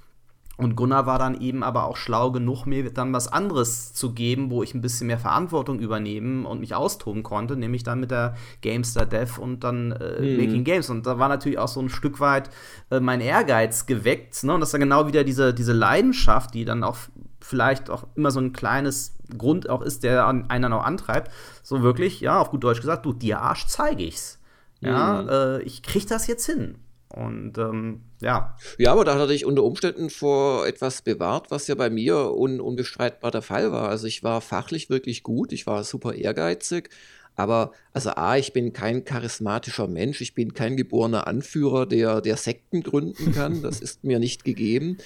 Und 0.57 0.77
Gunnar 0.77 1.07
war 1.07 1.19
dann 1.19 1.41
eben 1.41 1.63
aber 1.63 1.85
auch 1.85 1.97
schlau 1.97 2.31
genug, 2.31 2.65
mir 2.65 2.89
dann 2.93 3.13
was 3.13 3.29
anderes 3.29 3.93
zu 3.93 4.13
geben, 4.13 4.51
wo 4.51 4.63
ich 4.63 4.75
ein 4.75 4.81
bisschen 4.81 5.09
mehr 5.09 5.19
Verantwortung 5.19 5.81
übernehmen 5.81 6.47
und 6.47 6.61
mich 6.61 6.75
austoben 6.75 7.23
konnte, 7.23 7.57
nämlich 7.57 7.83
dann 7.83 8.01
mit 8.01 8.11
der 8.11 8.37
GameStar 8.61 9.07
Dev 9.07 9.41
und 9.41 9.65
dann 9.65 9.93
äh, 9.93 10.21
mhm. 10.21 10.37
Making 10.37 10.65
Games. 10.65 10.91
Und 10.91 11.07
da 11.07 11.19
war 11.19 11.29
natürlich 11.29 11.59
auch 11.59 11.69
so 11.69 11.81
ein 11.81 11.89
Stück 11.89 12.21
weit 12.21 12.51
äh, 12.91 13.01
mein 13.01 13.21
Ehrgeiz 13.21 13.87
geweckt. 13.87 14.45
Ne? 14.45 14.55
Und 14.55 14.61
das 14.61 14.69
ist 14.69 14.75
dann 14.75 14.81
genau 14.81 15.09
wieder 15.09 15.25
diese, 15.25 15.53
diese 15.53 15.73
Leidenschaft, 15.73 16.55
die 16.55 16.65
dann 16.65 16.85
auch 16.85 16.97
vielleicht 17.41 17.91
auch 17.91 18.07
immer 18.15 18.31
so 18.31 18.41
ein 18.41 18.53
kleines 18.53 19.17
Grund 19.37 19.69
auch 19.69 19.83
ist, 19.83 20.03
der 20.05 20.27
einen 20.27 20.73
auch 20.73 20.85
antreibt. 20.85 21.31
So 21.63 21.83
wirklich, 21.83 22.21
ja, 22.21 22.39
auf 22.39 22.51
gut 22.51 22.65
Deutsch 22.65 22.81
gesagt, 22.81 23.05
du, 23.05 23.13
dir 23.13 23.41
Arsch 23.41 23.67
zeige 23.67 24.05
ich's. 24.05 24.39
Ja, 24.81 25.23
mhm. 25.23 25.29
äh, 25.29 25.63
ich 25.63 25.83
krieg 25.83 26.07
das 26.07 26.27
jetzt 26.27 26.47
hin. 26.47 26.77
Und 27.15 27.59
ähm, 27.59 28.01
ja. 28.21 28.57
Ja, 28.77 28.93
aber 28.93 29.05
da 29.05 29.15
hat 29.15 29.21
er 29.21 29.27
dich 29.29 29.45
unter 29.45 29.63
Umständen 29.63 30.11
vor 30.11 30.67
etwas 30.67 31.03
bewahrt, 31.03 31.51
was 31.51 31.69
ja 31.69 31.77
bei 31.77 31.89
mir 31.89 32.33
un 32.35 32.61
unbestreitbar 32.61 33.31
der 33.31 33.43
Fall 33.43 33.71
war. 33.71 33.89
Also 33.89 34.09
ich 34.09 34.25
war 34.25 34.41
fachlich 34.41 34.91
wirklich 34.91 35.23
gut, 35.23 35.53
ich 35.53 35.67
war 35.67 35.85
super 35.85 36.15
ehrgeizig, 36.15 36.91
aber 37.37 37.71
also 37.93 38.11
A, 38.11 38.37
ich 38.37 38.53
bin 38.53 38.73
kein 38.73 39.05
charismatischer 39.05 39.87
Mensch, 39.87 40.21
ich 40.21 40.35
bin 40.35 40.55
kein 40.55 40.77
geborener 40.77 41.29
Anführer, 41.29 41.87
der, 41.87 42.21
der 42.21 42.37
Sekten 42.37 42.83
gründen 42.83 43.33
kann, 43.33 43.63
das 43.63 43.81
ist 43.81 44.03
mir 44.03 44.19
nicht 44.19 44.45
gegeben. 44.45 44.99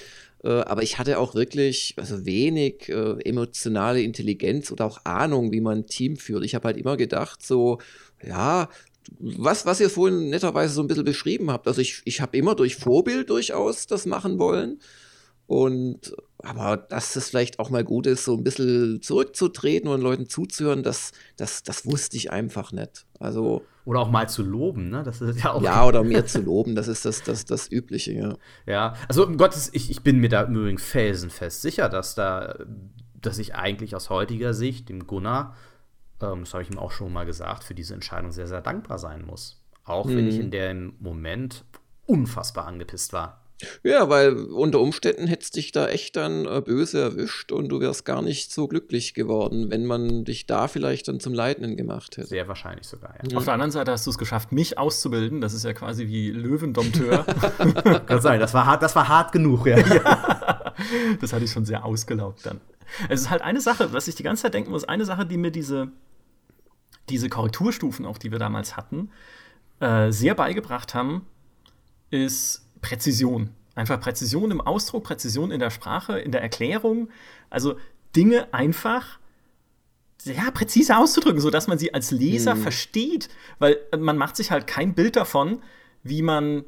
Äh, 0.45 0.49
aber 0.49 0.83
ich 0.83 0.99
hatte 0.99 1.19
auch 1.19 1.35
wirklich 1.35 1.95
also 1.99 2.25
wenig 2.25 2.89
äh, 2.89 3.21
emotionale 3.25 4.01
Intelligenz 4.01 4.71
oder 4.71 4.87
auch 4.87 5.05
Ahnung, 5.05 5.53
wie 5.53 5.61
man 5.61 5.79
ein 5.79 5.87
Team 5.87 6.17
führt. 6.17 6.45
Ich 6.45 6.55
habe 6.55 6.69
halt 6.69 6.77
immer 6.77 6.97
gedacht, 6.97 7.45
so, 7.45 7.79
ja, 8.27 8.69
was, 9.19 9.67
was 9.67 9.81
ihr 9.81 9.91
vorhin 9.91 10.31
netterweise 10.31 10.75
so 10.75 10.83
ein 10.83 10.87
bisschen 10.87 11.05
beschrieben 11.05 11.51
habt. 11.51 11.67
Also 11.67 11.81
ich, 11.81 12.03
ich 12.05 12.21
habe 12.21 12.37
immer 12.37 12.55
durch 12.55 12.77
Vorbild 12.77 13.31
durchaus 13.31 13.87
das 13.87 14.07
machen 14.07 14.39
wollen. 14.39 14.81
Und 15.47 16.15
aber 16.45 16.77
dass 16.77 17.17
es 17.17 17.31
vielleicht 17.31 17.59
auch 17.59 17.71
mal 17.71 17.83
gut 17.83 18.07
ist, 18.07 18.25
so 18.25 18.37
ein 18.37 18.45
bisschen 18.45 19.01
zurückzutreten 19.03 19.89
und 19.89 20.03
Leuten 20.03 20.29
zuzuhören, 20.29 20.83
das, 20.83 21.13
das, 21.37 21.63
das 21.63 21.85
wusste 21.85 22.17
ich 22.17 22.31
einfach 22.31 22.71
nicht. 22.71 23.07
Also. 23.19 23.63
Oder 23.85 24.01
auch 24.01 24.11
mal 24.11 24.29
zu 24.29 24.43
loben, 24.43 24.91
ne? 24.91 25.03
Das 25.03 25.21
ist 25.21 25.43
ja 25.43 25.55
auch. 25.55 25.63
Ja, 25.63 25.87
oder 25.87 26.05
mir 26.05 26.27
zu 26.27 26.43
loben, 26.43 26.75
das 26.75 26.87
ist 26.87 27.05
das, 27.05 27.23
das, 27.23 27.47
das 27.47 27.73
Übliche, 27.73 28.13
ja. 28.13 28.37
Ja, 28.67 28.95
also 29.09 29.27
um 29.27 29.37
Gottes, 29.39 29.71
ich, 29.73 29.91
ich 29.91 30.03
bin 30.03 30.19
mir 30.19 30.29
da 30.29 30.43
im 30.43 30.55
Übrigen 30.55 30.79
felsenfest 30.79 31.63
sicher, 31.63 31.89
dass 31.89 32.15
da, 32.15 32.57
dass 33.15 33.39
ich 33.39 33.55
eigentlich 33.55 33.97
aus 33.97 34.11
heutiger 34.11 34.53
Sicht 34.55 34.91
dem 34.91 35.07
Gunnar 35.07 35.57
ähm, 36.23 36.41
das 36.41 36.55
habe 36.55 36.63
ich 36.63 36.71
ihm 36.71 36.79
auch 36.79 36.91
schon 36.91 37.13
mal 37.13 37.27
gesagt, 37.27 37.65
für 37.65 37.75
diese 37.75 37.95
Entscheidung 37.95 38.33
sehr, 38.33 38.47
sehr 38.47 38.61
dankbar 38.61 38.99
sein 38.99 39.25
muss. 39.25 39.63
Auch 39.85 40.07
mhm. 40.07 40.17
wenn 40.17 40.29
ich 40.29 40.37
mhm. 40.37 40.41
in 40.43 40.51
dem 40.51 40.95
Moment 40.99 41.65
unfassbar 42.07 42.67
angepisst 42.67 43.13
war. 43.13 43.43
Ja, 43.83 44.09
weil 44.09 44.37
unter 44.37 44.81
Umständen 44.81 45.27
hättest 45.27 45.57
dich 45.57 45.73
da 45.73 45.89
echt 45.89 46.15
dann 46.15 46.47
äh, 46.47 46.61
böse 46.61 47.01
erwischt 47.01 47.51
und 47.51 47.69
du 47.69 47.81
wärst 47.81 48.05
gar 48.05 48.23
nicht 48.23 48.53
so 48.53 48.69
glücklich 48.69 49.15
geworden, 49.15 49.71
wenn 49.71 49.85
man 49.85 50.25
dich 50.25 50.47
da 50.47 50.69
vielleicht 50.69 51.09
dann 51.09 51.19
zum 51.19 51.35
Leitenden 51.35 51.77
gemacht 51.77 52.17
hätte. 52.17 52.29
Sehr 52.29 52.47
wahrscheinlich 52.47 52.87
sogar, 52.87 53.15
ja. 53.17 53.37
Auf 53.37 53.45
der 53.45 53.55
anderen 53.55 53.73
Seite 53.73 53.91
hast 53.91 54.07
du 54.07 54.11
es 54.11 54.19
geschafft, 54.19 54.53
mich 54.53 54.79
auszubilden. 54.79 55.41
Das 55.41 55.55
ist 55.55 55.65
ja 55.65 55.73
quasi 55.73 56.07
wie 56.07 56.31
Löwendompteur. 56.31 57.25
Kann 58.07 58.21
sein, 58.21 58.39
das 58.39 58.55
war 58.55 58.65
hart, 58.65 58.83
das 58.83 58.95
war 58.95 59.09
hart 59.09 59.33
genug, 59.33 59.67
ja. 59.67 59.79
ja. 59.79 60.75
Das 61.21 61.33
hatte 61.33 61.45
ich 61.45 61.51
schon 61.51 61.65
sehr 61.65 61.85
ausgelaugt 61.85 62.47
dann. 62.47 62.61
Es 63.09 63.23
ist 63.23 63.31
halt 63.31 63.43
eine 63.43 63.61
Sache, 63.61 63.93
was 63.93 64.07
ich 64.07 64.15
die 64.15 64.23
ganze 64.23 64.43
Zeit 64.43 64.55
denken 64.55 64.71
muss, 64.71 64.85
eine 64.85 65.05
Sache, 65.05 65.27
die 65.27 65.37
mir 65.37 65.51
diese 65.51 65.91
diese 67.09 67.29
Korrekturstufen, 67.29 68.07
auch 68.07 68.19
die 68.19 68.31
wir 68.31 68.39
damals 68.39 68.77
hatten, 68.77 69.11
äh, 69.81 70.11
sehr 70.11 70.35
beigebracht 70.35 70.95
haben, 70.95 71.27
ist 72.11 72.67
Präzision. 72.81 73.51
Einfach 73.75 74.01
Präzision 74.01 74.51
im 74.51 74.61
Ausdruck, 74.61 75.05
Präzision 75.05 75.51
in 75.51 75.61
der 75.61 75.71
Sprache, 75.71 76.19
in 76.19 76.33
der 76.33 76.43
Erklärung. 76.43 77.09
Also 77.49 77.77
Dinge 78.17 78.53
einfach 78.53 79.19
ja, 80.25 80.51
präzise 80.51 80.97
auszudrücken, 80.97 81.41
sodass 81.41 81.69
man 81.69 81.79
sie 81.79 81.95
als 81.95 82.11
Leser 82.11 82.57
mhm. 82.57 82.63
versteht. 82.63 83.29
Weil 83.59 83.79
man 83.97 84.17
macht 84.17 84.37
sich 84.37 84.51
halt 84.51 84.67
kein 84.67 84.95
Bild 84.95 85.17
davon, 85.17 85.63
wie 86.03 86.23
man 86.23 86.65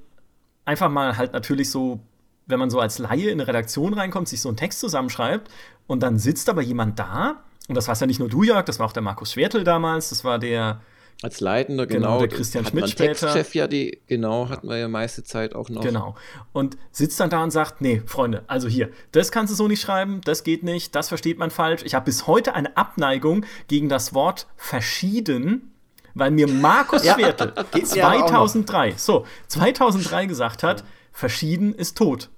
einfach 0.64 0.89
mal 0.89 1.16
halt 1.16 1.33
natürlich 1.33 1.71
so, 1.71 2.01
wenn 2.47 2.61
man 2.61 2.71
so 2.71 2.79
als 2.79 2.99
Laie 2.99 3.31
in 3.31 3.41
eine 3.41 3.49
Redaktion 3.49 3.95
reinkommt, 3.95 4.29
sich 4.29 4.41
so 4.41 4.49
einen 4.49 4.57
Text 4.57 4.79
zusammenschreibt 4.79 5.51
und 5.87 6.03
dann 6.03 6.18
sitzt 6.18 6.49
aber 6.49 6.62
jemand 6.62 6.99
da 6.99 7.43
und 7.69 7.75
das 7.75 7.89
war 7.89 7.97
ja 7.97 8.07
nicht 8.07 8.19
nur 8.19 8.29
du, 8.29 8.43
Jörg, 8.43 8.65
das 8.65 8.79
war 8.79 8.87
auch 8.87 8.93
der 8.93 9.03
Markus 9.03 9.33
Schwertel 9.33 9.65
damals, 9.65 10.11
das 10.11 10.25
war 10.25 10.39
der. 10.39 10.81
Als 11.23 11.41
Leitender, 11.41 11.87
genau. 11.87 12.17
genau 12.17 12.19
der 12.21 12.29
Christian 12.29 12.65
Schmidt 12.65 12.89
später. 12.89 13.27
Textchef 13.29 13.55
ja, 13.55 13.67
die, 13.67 14.01
genau, 14.07 14.49
hatten 14.49 14.67
wir 14.69 14.79
ja 14.79 14.89
meiste 14.89 15.23
Zeit 15.23 15.55
auch 15.55 15.69
noch. 15.69 15.83
Genau. 15.83 16.15
Und 16.55 16.79
sitzt 16.93 17.21
dann 17.21 17.29
da 17.29 17.43
und 17.43 17.51
sagt: 17.51 17.83
Nee, 17.83 18.03
Freunde, 18.07 18.43
also 18.47 18.69
hier, 18.69 18.89
das 19.13 19.31
kannst 19.31 19.53
du 19.53 19.55
so 19.55 19.69
nicht 19.69 19.83
schreiben, 19.83 20.23
das 20.25 20.45
geht 20.45 20.63
nicht, 20.63 20.95
das 20.95 21.09
versteht 21.09 21.39
man 21.39 21.51
falsch. 21.51 21.83
Ich 21.85 21.95
habe 21.95 22.07
bis 22.07 22.27
heute 22.27 22.55
eine 22.55 22.75
Abneigung 22.77 23.45
gegen 23.69 23.91
das 23.91 24.15
Wort 24.15 24.47
verschieden, 24.57 25.75
weil 26.15 26.31
mir 26.31 26.49
Markus 26.49 27.05
ja, 27.05 27.15
Schwertel 27.15 27.53
2003, 27.85 28.95
so, 28.97 29.27
2003 29.49 30.25
gesagt 30.25 30.63
hat: 30.63 30.85
Verschieden 31.13 31.75
ist 31.75 31.99
tot. 31.99 32.31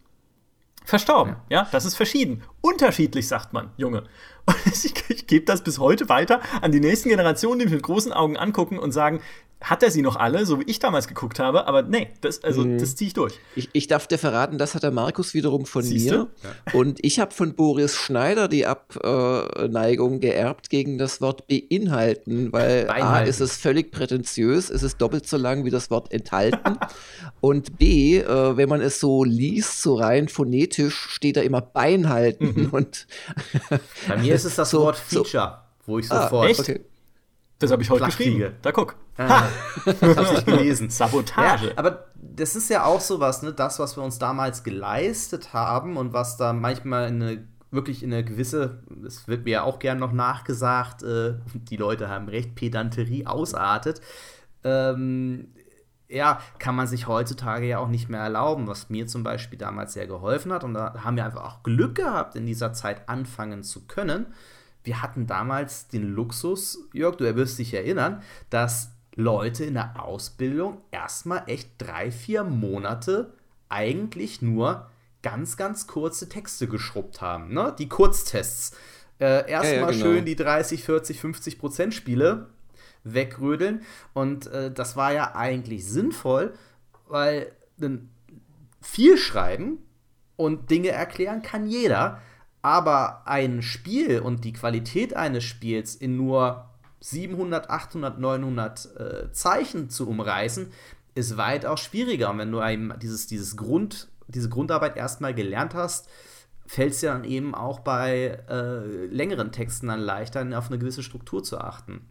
Verstorben, 0.84 1.36
ja. 1.48 1.62
ja, 1.62 1.68
das 1.70 1.84
ist 1.84 1.94
verschieden. 1.94 2.42
Unterschiedlich, 2.60 3.28
sagt 3.28 3.52
man, 3.52 3.70
Junge. 3.76 4.04
Und 4.46 4.56
ich, 4.84 4.94
ich 5.08 5.26
gebe 5.26 5.44
das 5.44 5.62
bis 5.62 5.78
heute 5.78 6.08
weiter 6.08 6.40
an 6.60 6.72
die 6.72 6.80
nächsten 6.80 7.08
Generationen, 7.08 7.60
die 7.60 7.66
mich 7.66 7.74
mit 7.74 7.82
großen 7.82 8.12
Augen 8.12 8.36
angucken 8.36 8.78
und 8.78 8.92
sagen, 8.92 9.20
hat 9.62 9.82
er 9.82 9.90
sie 9.90 10.02
noch 10.02 10.16
alle, 10.16 10.44
so 10.44 10.60
wie 10.60 10.64
ich 10.64 10.78
damals 10.78 11.06
geguckt 11.06 11.38
habe, 11.38 11.66
aber 11.66 11.82
nee, 11.82 12.08
das, 12.20 12.42
also, 12.42 12.64
mhm. 12.64 12.78
das 12.78 12.96
ziehe 12.96 13.08
ich 13.08 13.14
durch. 13.14 13.38
Ich, 13.54 13.68
ich, 13.72 13.86
darf 13.86 14.06
dir 14.06 14.18
verraten, 14.18 14.58
das 14.58 14.74
hat 14.74 14.82
der 14.82 14.90
Markus 14.90 15.34
wiederum 15.34 15.66
von 15.66 15.82
Siehste? 15.82 16.18
mir. 16.18 16.28
Ja. 16.42 16.78
Und 16.78 16.98
ich 17.04 17.20
habe 17.20 17.32
von 17.32 17.54
Boris 17.54 17.94
Schneider 17.96 18.48
die 18.48 18.66
Abneigung 18.66 20.20
geerbt 20.20 20.68
gegen 20.68 20.98
das 20.98 21.20
Wort 21.20 21.46
beinhalten, 21.46 22.52
weil 22.52 22.86
Beinhalten. 22.86 23.06
A 23.06 23.22
ist 23.22 23.40
es 23.40 23.56
völlig 23.56 23.92
prätentiös, 23.92 24.68
es 24.68 24.82
ist 24.82 25.00
doppelt 25.00 25.28
so 25.28 25.36
lang 25.36 25.64
wie 25.64 25.70
das 25.70 25.90
Wort 25.90 26.12
enthalten. 26.12 26.78
und 27.40 27.78
B, 27.78 28.18
äh, 28.18 28.56
wenn 28.56 28.68
man 28.68 28.80
es 28.80 28.98
so 29.00 29.22
liest, 29.24 29.82
so 29.82 29.94
rein 29.94 30.28
phonetisch, 30.28 31.08
steht 31.10 31.36
da 31.36 31.40
immer 31.40 31.60
Beinhalten. 31.60 32.62
Mhm. 32.62 32.70
Und 32.70 33.06
Bei 34.08 34.16
mir 34.16 34.34
ist 34.34 34.44
es 34.44 34.56
das 34.56 34.70
so, 34.70 34.82
Wort 34.82 34.96
Feature, 34.96 35.58
so. 35.86 35.92
wo 35.92 35.98
ich 35.98 36.10
ah, 36.10 36.24
sofort. 36.24 36.46
Ah, 36.46 36.50
echt? 36.50 36.60
Okay. 36.60 36.80
Das 37.62 37.70
habe 37.70 37.82
ich 37.82 37.90
heute 37.90 38.06
geschrieben. 38.06 38.54
Da 38.60 38.72
guck. 38.72 38.96
Ah, 39.16 39.44
ich 39.86 40.02
habe 40.02 40.32
nicht 40.32 40.46
gelesen. 40.46 40.90
Sabotage. 40.90 41.68
Ja, 41.68 41.72
aber 41.76 42.06
das 42.14 42.56
ist 42.56 42.68
ja 42.68 42.84
auch 42.84 43.00
sowas, 43.00 43.42
ne? 43.42 43.52
Das, 43.52 43.78
was 43.78 43.96
wir 43.96 44.02
uns 44.02 44.18
damals 44.18 44.64
geleistet 44.64 45.52
haben 45.52 45.96
und 45.96 46.12
was 46.12 46.36
da 46.36 46.52
manchmal 46.52 47.08
in 47.08 47.22
eine 47.22 47.48
wirklich 47.70 48.02
in 48.02 48.12
eine 48.12 48.24
gewisse, 48.24 48.82
es 49.06 49.28
wird 49.28 49.44
mir 49.44 49.50
ja 49.50 49.62
auch 49.62 49.78
gern 49.78 49.98
noch 49.98 50.12
nachgesagt, 50.12 51.02
äh, 51.04 51.34
die 51.54 51.76
Leute 51.76 52.08
haben 52.08 52.28
recht, 52.28 52.54
Pedanterie 52.54 53.26
ausartet. 53.26 54.00
Ähm, 54.62 55.54
ja, 56.08 56.40
kann 56.58 56.74
man 56.74 56.86
sich 56.86 57.06
heutzutage 57.06 57.66
ja 57.66 57.78
auch 57.78 57.88
nicht 57.88 58.10
mehr 58.10 58.20
erlauben, 58.20 58.66
was 58.66 58.90
mir 58.90 59.06
zum 59.06 59.22
Beispiel 59.22 59.58
damals 59.58 59.94
sehr 59.94 60.06
geholfen 60.06 60.52
hat. 60.52 60.64
Und 60.64 60.74
da 60.74 61.02
haben 61.02 61.16
wir 61.16 61.24
einfach 61.24 61.44
auch 61.44 61.62
Glück 61.62 61.94
gehabt, 61.94 62.34
in 62.34 62.44
dieser 62.44 62.74
Zeit 62.74 63.08
anfangen 63.08 63.62
zu 63.62 63.86
können 63.86 64.26
wir 64.84 65.02
hatten 65.02 65.26
damals 65.26 65.88
den 65.88 66.14
Luxus, 66.14 66.78
Jörg, 66.92 67.16
du 67.16 67.36
wirst 67.36 67.58
dich 67.58 67.74
erinnern, 67.74 68.22
dass 68.50 68.90
Leute 69.14 69.64
in 69.64 69.74
der 69.74 70.02
Ausbildung 70.02 70.80
erstmal 70.90 71.44
echt 71.46 71.70
drei, 71.78 72.10
vier 72.10 72.44
Monate 72.44 73.34
eigentlich 73.68 74.42
nur 74.42 74.88
ganz, 75.22 75.56
ganz 75.56 75.86
kurze 75.86 76.28
Texte 76.28 76.66
geschrubbt 76.66 77.20
haben. 77.20 77.52
Ne? 77.52 77.74
Die 77.78 77.88
Kurztests. 77.88 78.76
Äh, 79.20 79.48
Erstmal 79.50 79.64
ja, 79.64 79.80
ja, 79.80 79.90
genau. 79.90 80.04
schön 80.04 80.24
die 80.24 80.36
30, 80.36 80.82
40, 80.82 81.20
50 81.20 81.58
Prozent 81.58 81.94
Spiele 81.94 82.48
wegrödeln. 83.04 83.82
Und 84.14 84.46
äh, 84.48 84.70
das 84.70 84.96
war 84.96 85.12
ja 85.12 85.34
eigentlich 85.34 85.86
sinnvoll, 85.86 86.54
weil 87.06 87.52
viel 88.80 89.16
schreiben 89.16 89.78
und 90.36 90.70
Dinge 90.70 90.88
erklären 90.88 91.42
kann 91.42 91.66
jeder. 91.66 92.20
Aber 92.62 93.26
ein 93.26 93.60
Spiel 93.60 94.20
und 94.20 94.44
die 94.44 94.52
Qualität 94.52 95.14
eines 95.16 95.44
Spiels 95.44 95.96
in 95.96 96.16
nur 96.16 96.70
700, 97.00 97.68
800, 97.68 98.18
900 98.18 98.96
äh, 98.96 99.32
Zeichen 99.32 99.90
zu 99.90 100.08
umreißen, 100.08 100.68
ist 101.14 101.36
weitaus 101.36 101.80
schwieriger. 101.80 102.30
Und 102.30 102.38
wenn 102.38 102.52
du 102.52 102.60
einem 102.60 102.94
dieses, 103.00 103.26
dieses 103.26 103.56
Grund, 103.56 104.08
diese 104.28 104.48
Grundarbeit 104.48 104.96
erstmal 104.96 105.34
gelernt 105.34 105.74
hast, 105.74 106.08
fällt 106.66 106.92
es 106.92 107.00
dir 107.00 107.10
dann 107.10 107.24
eben 107.24 107.54
auch 107.54 107.80
bei 107.80 108.38
äh, 108.48 109.06
längeren 109.06 109.52
Texten 109.52 109.88
dann 109.88 110.00
leichter, 110.00 110.46
auf 110.56 110.68
eine 110.68 110.78
gewisse 110.78 111.02
Struktur 111.02 111.42
zu 111.42 111.58
achten. 111.58 112.06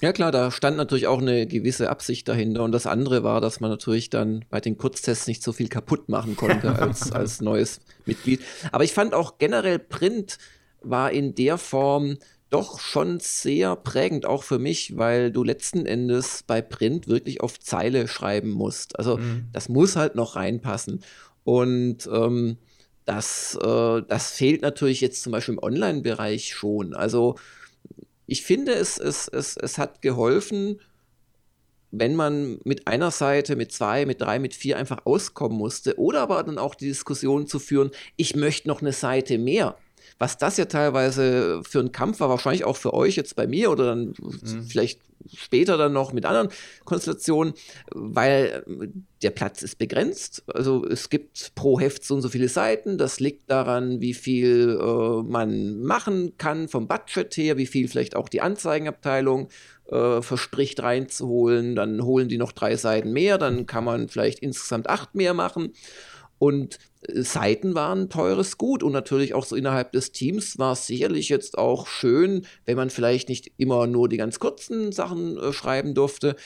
Ja 0.00 0.12
klar, 0.12 0.30
da 0.30 0.50
stand 0.50 0.76
natürlich 0.76 1.06
auch 1.06 1.20
eine 1.22 1.46
gewisse 1.46 1.88
Absicht 1.88 2.28
dahinter. 2.28 2.62
Und 2.64 2.72
das 2.72 2.86
andere 2.86 3.22
war, 3.24 3.40
dass 3.40 3.60
man 3.60 3.70
natürlich 3.70 4.10
dann 4.10 4.44
bei 4.50 4.60
den 4.60 4.76
Kurztests 4.76 5.26
nicht 5.26 5.42
so 5.42 5.52
viel 5.52 5.68
kaputt 5.68 6.08
machen 6.08 6.36
konnte 6.36 6.78
als, 6.80 7.12
als 7.12 7.40
neues 7.40 7.80
Mitglied. 8.04 8.40
Aber 8.72 8.84
ich 8.84 8.92
fand 8.92 9.14
auch 9.14 9.38
generell 9.38 9.78
Print 9.78 10.38
war 10.82 11.10
in 11.10 11.34
der 11.34 11.58
Form 11.58 12.18
doch 12.50 12.78
schon 12.78 13.18
sehr 13.20 13.74
prägend, 13.74 14.24
auch 14.24 14.42
für 14.42 14.58
mich, 14.58 14.96
weil 14.96 15.32
du 15.32 15.42
letzten 15.42 15.84
Endes 15.84 16.44
bei 16.46 16.62
Print 16.62 17.08
wirklich 17.08 17.40
auf 17.40 17.58
Zeile 17.58 18.06
schreiben 18.06 18.50
musst. 18.50 18.98
Also 18.98 19.16
mhm. 19.16 19.48
das 19.52 19.68
muss 19.68 19.96
halt 19.96 20.14
noch 20.14 20.36
reinpassen. 20.36 21.02
Und 21.42 22.08
ähm, 22.12 22.58
das, 23.04 23.58
äh, 23.62 24.02
das 24.06 24.32
fehlt 24.32 24.62
natürlich 24.62 25.00
jetzt 25.00 25.22
zum 25.22 25.32
Beispiel 25.32 25.54
im 25.54 25.62
Online-Bereich 25.62 26.54
schon. 26.54 26.94
Also 26.94 27.36
ich 28.26 28.42
finde, 28.42 28.72
es, 28.72 28.98
es, 28.98 29.28
es, 29.28 29.56
es 29.56 29.78
hat 29.78 30.02
geholfen, 30.02 30.80
wenn 31.90 32.16
man 32.16 32.58
mit 32.64 32.86
einer 32.86 33.10
Seite, 33.10 33.56
mit 33.56 33.72
zwei, 33.72 34.06
mit 34.06 34.20
drei, 34.20 34.38
mit 34.38 34.54
vier 34.54 34.76
einfach 34.76 35.06
auskommen 35.06 35.56
musste. 35.56 35.98
Oder 35.98 36.22
aber 36.22 36.42
dann 36.42 36.58
auch 36.58 36.74
die 36.74 36.88
Diskussion 36.88 37.46
zu 37.46 37.58
führen, 37.58 37.90
ich 38.16 38.34
möchte 38.34 38.68
noch 38.68 38.80
eine 38.80 38.92
Seite 38.92 39.38
mehr. 39.38 39.76
Was 40.18 40.38
das 40.38 40.56
ja 40.56 40.66
teilweise 40.66 41.62
für 41.62 41.80
ein 41.80 41.92
Kampf 41.92 42.20
war, 42.20 42.28
wahrscheinlich 42.28 42.64
auch 42.64 42.76
für 42.76 42.94
euch 42.94 43.16
jetzt 43.16 43.36
bei 43.36 43.46
mir 43.46 43.70
oder 43.70 43.86
dann 43.86 44.14
mhm. 44.18 44.64
vielleicht 44.68 45.00
später 45.34 45.76
dann 45.76 45.92
noch 45.92 46.12
mit 46.12 46.24
anderen 46.24 46.48
Konstellationen, 46.84 47.54
weil 47.92 48.64
äh, 48.66 48.88
der 49.22 49.30
Platz 49.30 49.62
ist 49.62 49.78
begrenzt. 49.78 50.44
Also 50.52 50.86
es 50.86 51.10
gibt 51.10 51.52
pro 51.54 51.80
Heft 51.80 52.04
so 52.04 52.14
und 52.14 52.22
so 52.22 52.28
viele 52.28 52.48
Seiten. 52.48 52.98
Das 52.98 53.20
liegt 53.20 53.50
daran, 53.50 54.00
wie 54.00 54.14
viel 54.14 54.78
äh, 54.80 55.22
man 55.22 55.80
machen 55.80 56.36
kann 56.38 56.68
vom 56.68 56.86
Budget 56.86 57.36
her, 57.36 57.56
wie 57.56 57.66
viel 57.66 57.88
vielleicht 57.88 58.16
auch 58.16 58.28
die 58.28 58.40
Anzeigenabteilung 58.40 59.48
äh, 59.88 60.22
verspricht 60.22 60.82
reinzuholen. 60.82 61.76
Dann 61.76 62.04
holen 62.04 62.28
die 62.28 62.38
noch 62.38 62.52
drei 62.52 62.76
Seiten 62.76 63.12
mehr, 63.12 63.38
dann 63.38 63.66
kann 63.66 63.84
man 63.84 64.08
vielleicht 64.08 64.40
insgesamt 64.40 64.88
acht 64.88 65.14
mehr 65.14 65.34
machen. 65.34 65.72
Und 66.38 66.78
äh, 67.02 67.22
Seiten 67.22 67.74
waren 67.74 68.10
teures 68.10 68.58
Gut 68.58 68.82
und 68.82 68.92
natürlich 68.92 69.34
auch 69.34 69.44
so 69.44 69.56
innerhalb 69.56 69.92
des 69.92 70.12
Teams 70.12 70.58
war 70.58 70.72
es 70.72 70.86
sicherlich 70.86 71.28
jetzt 71.28 71.58
auch 71.58 71.86
schön, 71.86 72.46
wenn 72.64 72.76
man 72.76 72.90
vielleicht 72.90 73.28
nicht 73.28 73.52
immer 73.56 73.86
nur 73.86 74.08
die 74.08 74.16
ganz 74.16 74.38
kurzen 74.38 74.92
Sachen 74.92 75.38
äh, 75.38 75.52
schreiben 75.52 75.94
durfte. 75.94 76.36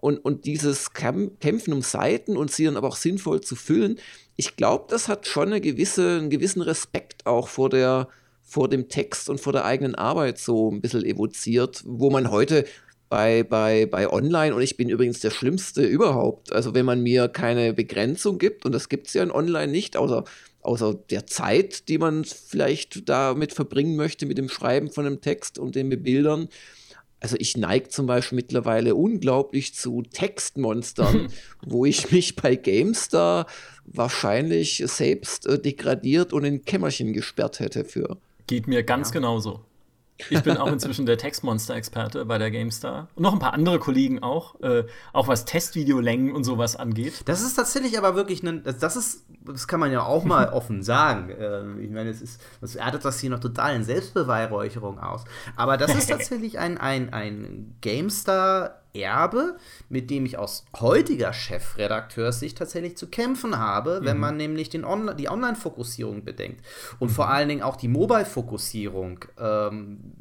Und, 0.00 0.18
und 0.18 0.46
dieses 0.46 0.94
Kämpfen 0.94 1.74
um 1.74 1.82
Seiten 1.82 2.36
und 2.36 2.50
sie 2.50 2.64
dann 2.64 2.78
aber 2.78 2.88
auch 2.88 2.96
sinnvoll 2.96 3.42
zu 3.42 3.54
füllen, 3.54 3.98
ich 4.36 4.56
glaube, 4.56 4.86
das 4.88 5.08
hat 5.08 5.26
schon 5.26 5.48
eine 5.48 5.60
gewisse, 5.60 6.16
einen 6.18 6.30
gewissen 6.30 6.62
Respekt 6.62 7.26
auch 7.26 7.48
vor 7.48 7.68
der, 7.68 8.08
vor 8.42 8.68
dem 8.70 8.88
Text 8.88 9.28
und 9.28 9.38
vor 9.38 9.52
der 9.52 9.66
eigenen 9.66 9.94
Arbeit 9.94 10.38
so 10.38 10.70
ein 10.70 10.80
bisschen 10.80 11.04
evoziert, 11.04 11.82
wo 11.84 12.08
man 12.08 12.30
heute 12.30 12.64
bei, 13.10 13.42
bei, 13.42 13.86
bei 13.86 14.08
Online 14.08 14.54
und 14.54 14.62
ich 14.62 14.76
bin 14.76 14.88
übrigens 14.88 15.18
der 15.18 15.30
Schlimmste 15.30 15.84
überhaupt. 15.84 16.52
Also 16.52 16.74
wenn 16.74 16.86
man 16.86 17.02
mir 17.02 17.28
keine 17.28 17.74
Begrenzung 17.74 18.38
gibt, 18.38 18.64
und 18.64 18.72
das 18.72 18.88
gibt 18.88 19.08
es 19.08 19.14
ja 19.14 19.22
in 19.24 19.32
Online 19.32 19.70
nicht, 19.70 19.96
außer, 19.96 20.24
außer 20.62 20.94
der 20.94 21.26
Zeit, 21.26 21.88
die 21.88 21.98
man 21.98 22.24
vielleicht 22.24 23.08
damit 23.08 23.52
verbringen 23.52 23.96
möchte 23.96 24.26
mit 24.26 24.38
dem 24.38 24.48
Schreiben 24.48 24.90
von 24.90 25.04
einem 25.04 25.20
Text 25.20 25.58
und 25.58 25.74
den 25.74 25.90
Bildern. 26.02 26.48
Also 27.18 27.34
ich 27.38 27.56
neige 27.56 27.88
zum 27.88 28.06
Beispiel 28.06 28.36
mittlerweile 28.36 28.94
unglaublich 28.94 29.74
zu 29.74 30.02
Textmonstern, 30.02 31.32
wo 31.66 31.84
ich 31.84 32.12
mich 32.12 32.36
bei 32.36 32.54
GameStar 32.54 33.46
wahrscheinlich 33.86 34.84
selbst 34.86 35.46
äh, 35.46 35.58
degradiert 35.58 36.32
und 36.32 36.44
in 36.44 36.64
Kämmerchen 36.64 37.12
gesperrt 37.12 37.58
hätte 37.58 37.84
für. 37.84 38.18
Geht 38.46 38.68
mir 38.68 38.84
ganz 38.84 39.08
ja. 39.08 39.14
genauso. 39.14 39.64
Ich 40.28 40.42
bin 40.42 40.56
auch 40.56 40.66
inzwischen 40.66 41.06
der 41.06 41.18
Textmonster-Experte 41.18 42.24
bei 42.24 42.38
der 42.38 42.50
GameStar. 42.50 43.08
Und 43.14 43.22
noch 43.22 43.32
ein 43.32 43.38
paar 43.38 43.54
andere 43.54 43.78
Kollegen 43.78 44.22
auch, 44.22 44.60
äh, 44.60 44.84
auch 45.12 45.28
was 45.28 45.44
Testvideolängen 45.44 46.32
und 46.32 46.44
sowas 46.44 46.76
angeht. 46.76 47.22
Das 47.24 47.40
ist 47.42 47.54
tatsächlich 47.54 47.96
aber 47.96 48.14
wirklich 48.14 48.42
ein, 48.42 48.62
das 48.64 48.96
ist, 48.96 49.24
das 49.44 49.68
kann 49.68 49.80
man 49.80 49.92
ja 49.92 50.04
auch 50.04 50.24
mal 50.24 50.48
offen 50.52 50.82
sagen. 50.82 51.30
Äh, 51.30 51.82
ich 51.82 51.90
meine, 51.90 52.10
es 52.10 52.20
ist, 52.20 52.40
das 52.60 52.76
artet 52.76 53.04
das 53.04 53.20
hier 53.20 53.30
noch 53.30 53.40
total 53.40 53.76
in 53.76 53.84
Selbstbeweihräucherung 53.84 54.98
aus. 54.98 55.24
Aber 55.56 55.76
das 55.76 55.94
ist 55.94 56.06
tatsächlich 56.10 56.58
ein, 56.58 56.78
ein, 56.78 57.12
ein 57.12 57.76
GameStar 57.80 58.80
Erbe, 58.94 59.56
mit 59.88 60.10
dem 60.10 60.26
ich 60.26 60.38
aus 60.38 60.64
heutiger 60.78 61.32
Chefredakteurssicht 61.32 62.58
tatsächlich 62.58 62.96
zu 62.96 63.08
kämpfen 63.08 63.58
habe, 63.58 64.00
mhm. 64.00 64.04
wenn 64.04 64.18
man 64.18 64.36
nämlich 64.36 64.68
den 64.68 64.84
On 64.84 65.16
die 65.16 65.28
Online-Fokussierung 65.28 66.24
bedenkt 66.24 66.64
und 66.98 67.08
mhm. 67.08 67.14
vor 67.14 67.28
allen 67.28 67.48
Dingen 67.48 67.62
auch 67.62 67.76
die 67.76 67.88
Mobile-Fokussierung 67.88 69.24
ähm, 69.38 70.12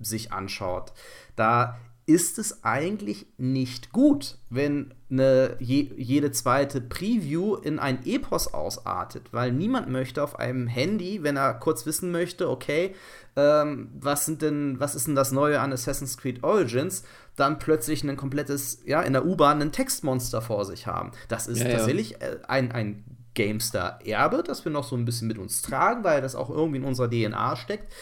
sich 0.00 0.32
anschaut. 0.32 0.92
Da 1.36 1.78
ist 2.08 2.38
es 2.38 2.64
eigentlich 2.64 3.26
nicht 3.36 3.92
gut, 3.92 4.38
wenn 4.48 4.94
eine, 5.10 5.56
je, 5.60 5.90
jede 5.94 6.30
zweite 6.30 6.80
Preview 6.80 7.56
in 7.56 7.78
ein 7.78 8.06
Epos 8.06 8.54
ausartet, 8.54 9.30
weil 9.32 9.52
niemand 9.52 9.90
möchte 9.90 10.22
auf 10.22 10.38
einem 10.38 10.68
Handy, 10.68 11.22
wenn 11.22 11.36
er 11.36 11.52
kurz 11.52 11.84
wissen 11.84 12.10
möchte, 12.10 12.48
okay, 12.48 12.94
ähm, 13.36 13.90
was 14.00 14.24
sind 14.24 14.40
denn, 14.40 14.80
was 14.80 14.94
ist 14.94 15.06
denn 15.06 15.16
das 15.16 15.32
Neue 15.32 15.60
an 15.60 15.70
Assassin's 15.70 16.16
Creed 16.16 16.42
Origins, 16.42 17.04
dann 17.38 17.58
plötzlich 17.58 18.02
ein 18.02 18.16
komplettes, 18.16 18.82
ja, 18.84 19.02
in 19.02 19.12
der 19.12 19.24
U-Bahn 19.24 19.62
ein 19.62 19.72
Textmonster 19.72 20.42
vor 20.42 20.64
sich 20.64 20.86
haben. 20.86 21.12
Das 21.28 21.46
ist 21.46 21.60
ja, 21.60 21.68
tatsächlich 21.70 22.10
ja. 22.10 22.18
Äh, 22.18 22.38
ein, 22.48 22.72
ein 22.72 23.04
GameStar-Erbe, 23.34 24.42
das 24.42 24.64
wir 24.64 24.72
noch 24.72 24.84
so 24.84 24.96
ein 24.96 25.04
bisschen 25.04 25.28
mit 25.28 25.38
uns 25.38 25.62
tragen, 25.62 26.02
weil 26.04 26.20
das 26.20 26.34
auch 26.34 26.50
irgendwie 26.50 26.78
in 26.78 26.84
unserer 26.84 27.08
DNA 27.08 27.56
steckt. 27.56 27.92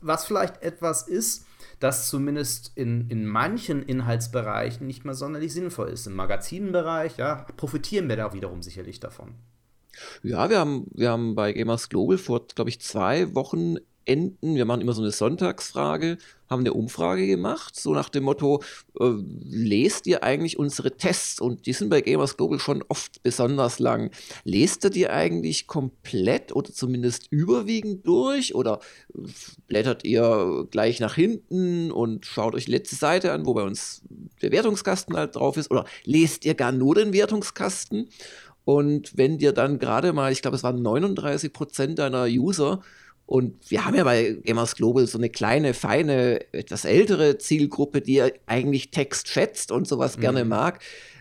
Was 0.00 0.26
vielleicht 0.26 0.62
etwas 0.62 1.08
ist, 1.08 1.46
das 1.80 2.08
zumindest 2.08 2.72
in, 2.76 3.08
in 3.08 3.26
manchen 3.26 3.82
Inhaltsbereichen 3.82 4.86
nicht 4.86 5.04
mehr 5.04 5.14
sonderlich 5.14 5.52
sinnvoll 5.52 5.88
ist. 5.88 6.06
Im 6.06 6.14
Magazinenbereich, 6.14 7.16
ja, 7.16 7.46
profitieren 7.56 8.08
wir 8.08 8.16
da 8.16 8.34
wiederum 8.34 8.62
sicherlich 8.62 9.00
davon. 9.00 9.34
Ja, 10.22 10.48
wir 10.48 10.58
haben, 10.58 10.86
wir 10.92 11.10
haben 11.10 11.34
bei 11.34 11.52
Gamers 11.52 11.88
Global 11.88 12.18
vor, 12.18 12.46
glaube 12.46 12.70
ich, 12.70 12.80
zwei 12.80 13.34
Wochen 13.34 13.76
enden. 14.04 14.54
Wir 14.54 14.64
machen 14.64 14.80
immer 14.80 14.92
so 14.92 15.02
eine 15.02 15.10
Sonntagsfrage, 15.10 16.18
haben 16.48 16.60
eine 16.60 16.72
Umfrage 16.72 17.26
gemacht, 17.26 17.74
so 17.78 17.94
nach 17.94 18.08
dem 18.08 18.24
Motto, 18.24 18.62
äh, 19.00 19.12
lest 19.44 20.06
ihr 20.06 20.22
eigentlich 20.22 20.58
unsere 20.58 20.96
Tests? 20.96 21.40
Und 21.40 21.66
die 21.66 21.72
sind 21.72 21.88
bei 21.88 22.00
Gamers 22.00 22.36
Global 22.36 22.58
schon 22.58 22.84
oft 22.88 23.22
besonders 23.22 23.78
lang. 23.78 24.10
Lest 24.44 24.84
ihr 24.84 24.90
die 24.90 25.08
eigentlich 25.08 25.66
komplett 25.66 26.54
oder 26.54 26.72
zumindest 26.72 27.26
überwiegend 27.30 28.06
durch? 28.06 28.54
Oder 28.54 28.80
blättert 29.66 30.04
ihr 30.04 30.66
gleich 30.70 31.00
nach 31.00 31.14
hinten 31.14 31.90
und 31.90 32.26
schaut 32.26 32.54
euch 32.54 32.66
die 32.66 32.72
letzte 32.72 32.96
Seite 32.96 33.32
an, 33.32 33.46
wo 33.46 33.54
bei 33.54 33.62
uns 33.62 34.02
der 34.42 34.52
Wertungskasten 34.52 35.16
halt 35.16 35.36
drauf 35.36 35.56
ist? 35.56 35.70
Oder 35.70 35.84
lest 36.04 36.44
ihr 36.44 36.54
gar 36.54 36.72
nur 36.72 36.94
den 36.94 37.12
Wertungskasten? 37.12 38.08
Und 38.64 39.16
wenn 39.16 39.38
dir 39.38 39.52
dann 39.52 39.78
gerade 39.78 40.12
mal, 40.12 40.30
ich 40.30 40.42
glaube, 40.42 40.56
es 40.56 40.62
waren 40.62 40.82
39 40.82 41.52
Prozent 41.52 41.98
deiner 41.98 42.24
User 42.26 42.80
und 43.26 43.70
wir 43.70 43.84
haben 43.84 43.94
ja 43.94 44.04
bei 44.04 44.32
Gamers 44.44 44.76
Global 44.76 45.06
so 45.06 45.16
eine 45.16 45.30
kleine, 45.30 45.74
feine, 45.74 46.52
etwas 46.52 46.84
ältere 46.84 47.38
Zielgruppe, 47.38 48.00
die 48.00 48.14
ja 48.14 48.28
eigentlich 48.46 48.90
Text 48.90 49.28
schätzt 49.28 49.72
und 49.72 49.88
sowas 49.88 50.16
mhm. 50.16 50.20
gerne 50.20 50.44
mag, 50.44 50.80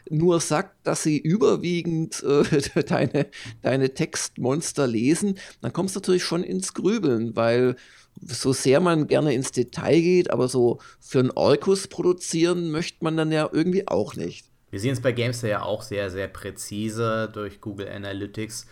nur 0.10 0.40
sagt, 0.40 0.76
dass 0.86 1.04
sie 1.04 1.18
überwiegend 1.18 2.24
äh, 2.24 2.84
deine, 2.88 3.28
deine 3.62 3.94
Textmonster 3.94 4.88
lesen, 4.88 5.40
dann 5.62 5.74
kommst 5.74 5.96
du 5.96 6.00
natürlich 6.00 6.24
schon 6.24 6.44
ins 6.44 6.74
Grübeln, 6.74 7.36
weil 7.36 7.76
so 8.22 8.52
sehr 8.52 8.80
man 8.82 9.08
gerne 9.08 9.34
ins 9.34 9.52
Detail 9.52 10.02
geht, 10.02 10.32
aber 10.32 10.48
so 10.48 10.80
für 11.00 11.20
einen 11.20 11.32
Orkus 11.32 11.88
produzieren 11.88 12.72
möchte 12.72 13.04
man 13.04 13.16
dann 13.16 13.32
ja 13.32 13.50
irgendwie 13.52 13.88
auch 13.88 14.16
nicht. 14.16 14.46
Wir 14.70 14.80
sehen 14.80 14.94
es 14.94 15.02
bei 15.02 15.12
Gamester 15.12 15.48
ja 15.48 15.64
auch 15.64 15.82
sehr, 15.82 16.10
sehr 16.10 16.28
präzise 16.28 17.30
durch 17.32 17.62
Google 17.62 17.90
Analytics 17.90 18.66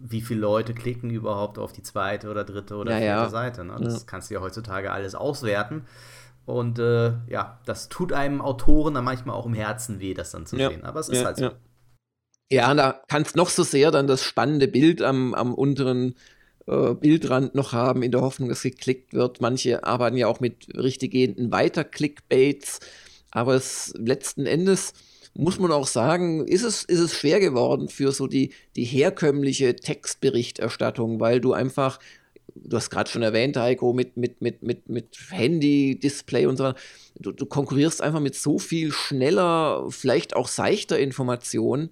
wie 0.00 0.20
viele 0.20 0.40
Leute 0.40 0.74
klicken 0.74 1.10
überhaupt 1.10 1.58
auf 1.58 1.72
die 1.72 1.82
zweite 1.82 2.30
oder 2.30 2.44
dritte 2.44 2.76
oder 2.76 2.92
ja, 2.92 2.98
vierte 2.98 3.22
ja. 3.22 3.28
Seite. 3.30 3.64
Ne? 3.64 3.76
Das 3.80 3.94
ja. 3.94 4.00
kannst 4.06 4.30
du 4.30 4.34
ja 4.34 4.40
heutzutage 4.40 4.92
alles 4.92 5.14
auswerten. 5.14 5.86
Und 6.46 6.78
äh, 6.78 7.12
ja, 7.28 7.58
das 7.64 7.88
tut 7.88 8.12
einem 8.12 8.40
Autoren 8.40 8.94
dann 8.94 9.04
manchmal 9.04 9.34
auch 9.34 9.46
im 9.46 9.54
Herzen 9.54 10.00
weh, 10.00 10.12
das 10.14 10.30
dann 10.30 10.46
zu 10.46 10.56
sehen. 10.56 10.84
Aber 10.84 11.00
es 11.00 11.08
ist 11.08 11.24
halt 11.24 11.38
so. 11.38 11.50
Ja, 12.50 12.72
da 12.74 13.00
kannst 13.08 13.36
noch 13.36 13.48
so 13.48 13.62
sehr 13.62 13.90
dann 13.90 14.06
das 14.06 14.22
spannende 14.22 14.68
Bild 14.68 15.00
am, 15.00 15.32
am 15.34 15.54
unteren 15.54 16.14
äh, 16.66 16.94
Bildrand 16.94 17.54
noch 17.54 17.72
haben, 17.72 18.02
in 18.02 18.12
der 18.12 18.20
Hoffnung, 18.20 18.50
dass 18.50 18.62
geklickt 18.62 19.14
wird. 19.14 19.40
Manche 19.40 19.84
arbeiten 19.84 20.18
ja 20.18 20.26
auch 20.26 20.40
mit 20.40 20.68
richtig 20.76 21.12
gehenden 21.12 21.50
Weiter-Clickbaits. 21.50 22.80
Aber 23.30 23.54
es 23.54 23.94
letzten 23.96 24.46
Endes 24.46 24.92
muss 25.34 25.58
man 25.58 25.72
auch 25.72 25.86
sagen, 25.86 26.46
ist 26.46 26.62
es, 26.62 26.84
ist 26.84 27.00
es 27.00 27.14
schwer 27.14 27.40
geworden 27.40 27.88
für 27.88 28.12
so 28.12 28.26
die, 28.26 28.52
die 28.76 28.84
herkömmliche 28.84 29.74
Textberichterstattung, 29.76 31.20
weil 31.20 31.40
du 31.40 31.52
einfach, 31.52 31.98
du 32.54 32.76
hast 32.76 32.90
gerade 32.90 33.10
schon 33.10 33.22
erwähnt, 33.22 33.56
Heiko, 33.56 33.92
mit, 33.92 34.16
mit, 34.16 34.40
mit, 34.40 34.62
mit, 34.62 34.88
mit 34.88 35.16
Handy, 35.30 35.98
Display 35.98 36.46
und 36.46 36.56
so 36.56 36.64
weiter, 36.64 36.78
du, 37.18 37.32
du 37.32 37.46
konkurrierst 37.46 38.00
einfach 38.00 38.20
mit 38.20 38.36
so 38.36 38.58
viel 38.58 38.92
schneller, 38.92 39.86
vielleicht 39.90 40.36
auch 40.36 40.46
seichter 40.46 40.98
Information, 40.98 41.90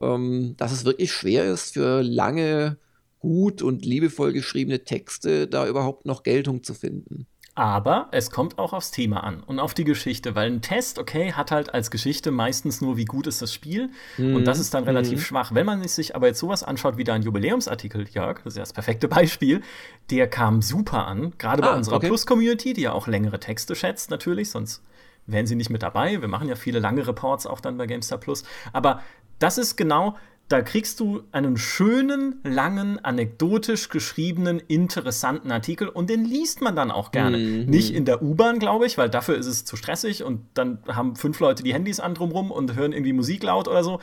ähm, 0.00 0.54
dass 0.56 0.72
es 0.72 0.84
wirklich 0.84 1.12
schwer 1.12 1.44
ist 1.44 1.74
für 1.74 2.02
lange 2.02 2.78
gut 3.18 3.60
und 3.60 3.84
liebevoll 3.84 4.32
geschriebene 4.32 4.84
Texte 4.84 5.46
da 5.46 5.68
überhaupt 5.68 6.06
noch 6.06 6.22
Geltung 6.22 6.62
zu 6.62 6.72
finden. 6.72 7.26
Aber 7.56 8.08
es 8.12 8.30
kommt 8.30 8.58
auch 8.58 8.72
aufs 8.72 8.92
Thema 8.92 9.24
an 9.24 9.42
und 9.42 9.58
auf 9.58 9.74
die 9.74 9.84
Geschichte, 9.84 10.34
weil 10.34 10.50
ein 10.50 10.62
Test, 10.62 10.98
okay, 10.98 11.32
hat 11.32 11.50
halt 11.50 11.74
als 11.74 11.90
Geschichte 11.90 12.30
meistens 12.30 12.80
nur, 12.80 12.96
wie 12.96 13.04
gut 13.04 13.26
ist 13.26 13.42
das 13.42 13.52
Spiel. 13.52 13.90
Mhm. 14.18 14.36
Und 14.36 14.44
das 14.44 14.60
ist 14.60 14.72
dann 14.72 14.84
relativ 14.84 15.18
mhm. 15.18 15.24
schwach. 15.24 15.52
Wenn 15.52 15.66
man 15.66 15.86
sich 15.86 16.14
aber 16.14 16.28
jetzt 16.28 16.38
sowas 16.38 16.62
anschaut 16.62 16.96
wie 16.96 17.04
dein 17.04 17.22
Jubiläumsartikel, 17.22 18.08
Jörg, 18.08 18.38
das 18.44 18.54
ist 18.54 18.56
ja 18.56 18.62
das 18.62 18.72
perfekte 18.72 19.08
Beispiel, 19.08 19.62
der 20.10 20.28
kam 20.28 20.62
super 20.62 21.06
an, 21.06 21.32
gerade 21.38 21.62
bei 21.62 21.70
ah, 21.70 21.76
unserer 21.76 21.96
okay. 21.96 22.06
Plus-Community, 22.06 22.72
die 22.72 22.82
ja 22.82 22.92
auch 22.92 23.08
längere 23.08 23.40
Texte 23.40 23.74
schätzt, 23.74 24.10
natürlich, 24.10 24.50
sonst 24.50 24.82
wären 25.26 25.46
sie 25.46 25.56
nicht 25.56 25.70
mit 25.70 25.82
dabei. 25.82 26.20
Wir 26.20 26.28
machen 26.28 26.48
ja 26.48 26.56
viele 26.56 26.78
lange 26.78 27.06
Reports 27.06 27.46
auch 27.46 27.60
dann 27.60 27.76
bei 27.76 27.86
GameStar 27.86 28.18
Plus. 28.18 28.44
Aber 28.72 29.02
das 29.38 29.58
ist 29.58 29.76
genau 29.76 30.16
da 30.50 30.62
kriegst 30.62 30.98
du 30.98 31.22
einen 31.30 31.56
schönen, 31.56 32.40
langen, 32.42 32.98
anekdotisch 33.04 33.88
geschriebenen, 33.88 34.58
interessanten 34.58 35.52
Artikel 35.52 35.88
und 35.88 36.10
den 36.10 36.24
liest 36.24 36.60
man 36.60 36.74
dann 36.74 36.90
auch 36.90 37.12
gerne. 37.12 37.38
Mhm. 37.38 37.66
Nicht 37.66 37.94
in 37.94 38.04
der 38.04 38.20
U-Bahn, 38.20 38.58
glaube 38.58 38.84
ich, 38.84 38.98
weil 38.98 39.08
dafür 39.08 39.36
ist 39.36 39.46
es 39.46 39.64
zu 39.64 39.76
stressig 39.76 40.24
und 40.24 40.40
dann 40.54 40.78
haben 40.88 41.14
fünf 41.14 41.38
Leute 41.38 41.62
die 41.62 41.72
Handys 41.72 42.00
an 42.00 42.14
drumrum 42.14 42.50
und 42.50 42.74
hören 42.74 42.92
irgendwie 42.92 43.12
Musik 43.12 43.44
laut 43.44 43.68
oder 43.68 43.84
so. 43.84 44.00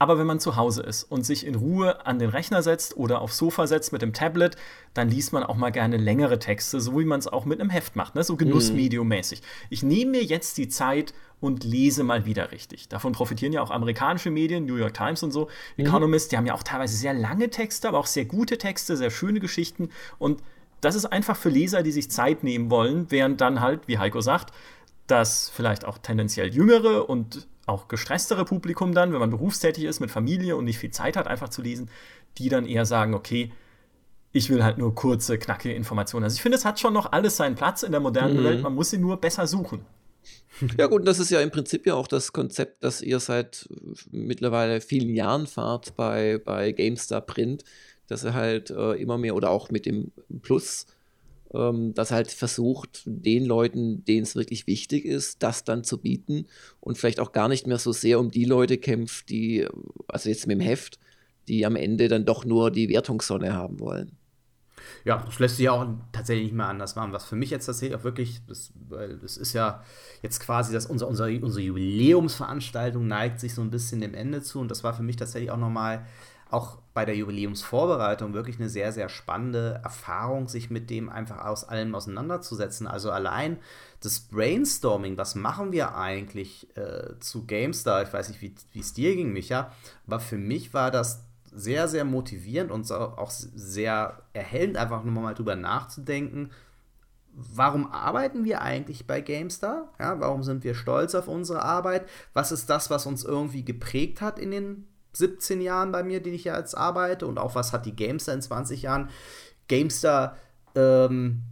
Aber 0.00 0.18
wenn 0.18 0.26
man 0.26 0.40
zu 0.40 0.56
Hause 0.56 0.82
ist 0.82 1.04
und 1.04 1.24
sich 1.24 1.46
in 1.46 1.54
Ruhe 1.54 2.04
an 2.04 2.18
den 2.18 2.28
Rechner 2.28 2.64
setzt 2.64 2.96
oder 2.96 3.20
aufs 3.20 3.38
Sofa 3.38 3.68
setzt 3.68 3.92
mit 3.92 4.02
dem 4.02 4.12
Tablet, 4.12 4.56
dann 4.94 5.08
liest 5.08 5.32
man 5.32 5.44
auch 5.44 5.54
mal 5.54 5.70
gerne 5.70 5.96
längere 5.96 6.40
Texte, 6.40 6.80
so 6.80 6.98
wie 6.98 7.04
man 7.04 7.20
es 7.20 7.28
auch 7.28 7.44
mit 7.44 7.60
einem 7.60 7.70
Heft 7.70 7.94
macht, 7.94 8.16
ne? 8.16 8.24
so 8.24 8.34
Genussmedium-mäßig. 8.34 9.42
Ich 9.70 9.84
nehme 9.84 10.10
mir 10.10 10.24
jetzt 10.24 10.58
die 10.58 10.68
Zeit 10.68 11.14
und 11.44 11.62
lese 11.62 12.04
mal 12.04 12.24
wieder 12.24 12.52
richtig. 12.52 12.88
Davon 12.88 13.12
profitieren 13.12 13.52
ja 13.52 13.60
auch 13.60 13.70
amerikanische 13.70 14.30
Medien, 14.30 14.64
New 14.64 14.76
York 14.76 14.94
Times 14.94 15.22
und 15.22 15.30
so, 15.30 15.48
mhm. 15.76 15.84
Economist, 15.84 16.32
die 16.32 16.38
haben 16.38 16.46
ja 16.46 16.54
auch 16.54 16.62
teilweise 16.62 16.96
sehr 16.96 17.12
lange 17.12 17.50
Texte, 17.50 17.86
aber 17.86 17.98
auch 17.98 18.06
sehr 18.06 18.24
gute 18.24 18.56
Texte, 18.56 18.96
sehr 18.96 19.10
schöne 19.10 19.40
Geschichten 19.40 19.90
und 20.18 20.42
das 20.80 20.94
ist 20.94 21.04
einfach 21.04 21.36
für 21.36 21.50
Leser, 21.50 21.82
die 21.82 21.92
sich 21.92 22.10
Zeit 22.10 22.44
nehmen 22.44 22.70
wollen, 22.70 23.10
während 23.10 23.42
dann 23.42 23.60
halt, 23.60 23.88
wie 23.88 23.98
Heiko 23.98 24.22
sagt, 24.22 24.52
das 25.06 25.50
vielleicht 25.50 25.84
auch 25.84 25.98
tendenziell 25.98 26.48
jüngere 26.48 27.10
und 27.10 27.46
auch 27.66 27.88
gestresstere 27.88 28.46
Publikum 28.46 28.94
dann, 28.94 29.12
wenn 29.12 29.20
man 29.20 29.30
berufstätig 29.30 29.84
ist 29.84 30.00
mit 30.00 30.10
Familie 30.10 30.56
und 30.56 30.64
nicht 30.64 30.78
viel 30.78 30.90
Zeit 30.90 31.16
hat, 31.16 31.26
einfach 31.26 31.50
zu 31.50 31.60
lesen, 31.60 31.90
die 32.38 32.48
dann 32.48 32.66
eher 32.66 32.86
sagen, 32.86 33.14
okay, 33.14 33.52
ich 34.32 34.50
will 34.50 34.64
halt 34.64 34.78
nur 34.78 34.94
kurze, 34.94 35.38
knackige 35.38 35.74
Informationen. 35.74 36.24
Also 36.24 36.34
ich 36.34 36.42
finde, 36.42 36.58
es 36.58 36.64
hat 36.64 36.80
schon 36.80 36.92
noch 36.92 37.12
alles 37.12 37.36
seinen 37.36 37.54
Platz 37.54 37.82
in 37.82 37.92
der 37.92 38.00
modernen 38.00 38.40
mhm. 38.40 38.44
Welt, 38.44 38.62
man 38.62 38.74
muss 38.74 38.90
sie 38.90 38.98
nur 38.98 39.18
besser 39.18 39.46
suchen. 39.46 39.84
Ja 40.78 40.86
gut, 40.86 41.06
das 41.06 41.18
ist 41.18 41.30
ja 41.30 41.40
im 41.40 41.50
Prinzip 41.50 41.86
ja 41.86 41.94
auch 41.94 42.06
das 42.06 42.32
Konzept, 42.32 42.84
das 42.84 43.02
ihr 43.02 43.20
seit 43.20 43.68
mittlerweile 44.10 44.80
vielen 44.80 45.14
Jahren 45.14 45.46
fahrt 45.46 45.96
bei, 45.96 46.38
bei 46.38 46.72
GameStar 46.72 47.20
Print, 47.20 47.64
dass 48.06 48.24
er 48.24 48.34
halt 48.34 48.70
äh, 48.70 48.92
immer 48.92 49.18
mehr 49.18 49.34
oder 49.34 49.50
auch 49.50 49.70
mit 49.70 49.86
dem 49.86 50.12
Plus 50.42 50.86
ähm, 51.54 51.94
dass 51.94 52.10
halt 52.10 52.30
versucht, 52.30 53.02
den 53.06 53.44
Leuten, 53.44 54.04
denen 54.04 54.24
es 54.24 54.34
wirklich 54.34 54.66
wichtig 54.66 55.04
ist, 55.04 55.42
das 55.42 55.64
dann 55.64 55.84
zu 55.84 55.98
bieten 55.98 56.46
und 56.80 56.98
vielleicht 56.98 57.20
auch 57.20 57.32
gar 57.32 57.48
nicht 57.48 57.66
mehr 57.66 57.78
so 57.78 57.92
sehr 57.92 58.18
um 58.18 58.30
die 58.30 58.44
Leute 58.44 58.76
kämpft, 58.76 59.28
die, 59.30 59.66
also 60.08 60.28
jetzt 60.28 60.46
mit 60.46 60.58
dem 60.58 60.60
Heft, 60.60 60.98
die 61.48 61.64
am 61.64 61.76
Ende 61.76 62.08
dann 62.08 62.24
doch 62.24 62.44
nur 62.44 62.70
die 62.70 62.88
Wertungssonne 62.88 63.52
haben 63.54 63.80
wollen. 63.80 64.12
Ja, 65.04 65.22
das 65.24 65.38
lässt 65.38 65.56
sich 65.56 65.66
ja 65.66 65.72
auch 65.72 65.86
tatsächlich 66.12 66.46
nicht 66.46 66.56
mehr 66.56 66.68
anders 66.68 66.96
machen. 66.96 67.12
Was 67.12 67.24
für 67.24 67.36
mich 67.36 67.50
jetzt 67.50 67.66
tatsächlich 67.66 67.98
auch 67.98 68.04
wirklich, 68.04 68.40
das, 68.46 68.72
weil 68.88 69.18
das 69.18 69.36
ist 69.36 69.52
ja 69.52 69.82
jetzt 70.22 70.40
quasi, 70.40 70.72
dass 70.72 70.86
unser, 70.86 71.08
unser, 71.08 71.26
unsere 71.26 71.60
Jubiläumsveranstaltung 71.60 73.06
neigt 73.06 73.40
sich 73.40 73.54
so 73.54 73.62
ein 73.62 73.70
bisschen 73.70 74.00
dem 74.00 74.14
Ende 74.14 74.42
zu 74.42 74.60
und 74.60 74.70
das 74.70 74.84
war 74.84 74.94
für 74.94 75.02
mich 75.02 75.16
tatsächlich 75.16 75.50
auch 75.50 75.56
nochmal 75.56 76.04
auch 76.50 76.78
bei 76.94 77.04
der 77.04 77.16
Jubiläumsvorbereitung 77.16 78.32
wirklich 78.32 78.60
eine 78.60 78.68
sehr, 78.68 78.92
sehr 78.92 79.08
spannende 79.08 79.80
Erfahrung, 79.82 80.48
sich 80.48 80.70
mit 80.70 80.88
dem 80.88 81.08
einfach 81.08 81.44
aus 81.44 81.64
allem 81.64 81.94
auseinanderzusetzen. 81.94 82.86
Also 82.86 83.10
allein 83.10 83.58
das 84.00 84.20
Brainstorming, 84.20 85.16
was 85.16 85.34
machen 85.34 85.72
wir 85.72 85.96
eigentlich 85.96 86.68
äh, 86.76 87.18
zu 87.18 87.46
GameStar, 87.46 88.02
ich 88.02 88.12
weiß 88.12 88.28
nicht, 88.28 88.40
wie 88.40 88.78
es 88.78 88.92
dir 88.92 89.16
ging, 89.16 89.32
Micha, 89.32 89.72
aber 90.06 90.20
für 90.20 90.38
mich 90.38 90.72
war 90.72 90.92
das 90.92 91.24
sehr, 91.54 91.88
sehr 91.88 92.04
motivierend 92.04 92.70
und 92.70 92.90
auch 92.90 93.30
sehr 93.30 94.22
erhellend, 94.32 94.76
einfach 94.76 95.04
nur 95.04 95.22
mal 95.22 95.34
drüber 95.34 95.56
nachzudenken, 95.56 96.50
warum 97.32 97.90
arbeiten 97.90 98.44
wir 98.44 98.62
eigentlich 98.62 99.06
bei 99.06 99.20
GameStar? 99.20 99.92
Ja, 99.98 100.20
warum 100.20 100.42
sind 100.42 100.64
wir 100.64 100.74
stolz 100.74 101.14
auf 101.14 101.28
unsere 101.28 101.62
Arbeit? 101.62 102.08
Was 102.32 102.52
ist 102.52 102.70
das, 102.70 102.90
was 102.90 103.06
uns 103.06 103.24
irgendwie 103.24 103.64
geprägt 103.64 104.20
hat 104.20 104.38
in 104.38 104.50
den 104.50 104.86
17 105.14 105.60
Jahren 105.60 105.92
bei 105.92 106.02
mir, 106.02 106.20
die 106.20 106.30
ich 106.30 106.44
jetzt 106.44 106.76
arbeite 106.76 107.26
und 107.26 107.38
auch 107.38 107.54
was 107.54 107.72
hat 107.72 107.86
die 107.86 107.96
Gamestar 107.96 108.34
in 108.34 108.42
20 108.42 108.82
Jahren. 108.82 109.10
Gamestar, 109.68 110.36
ähm, 110.74 111.42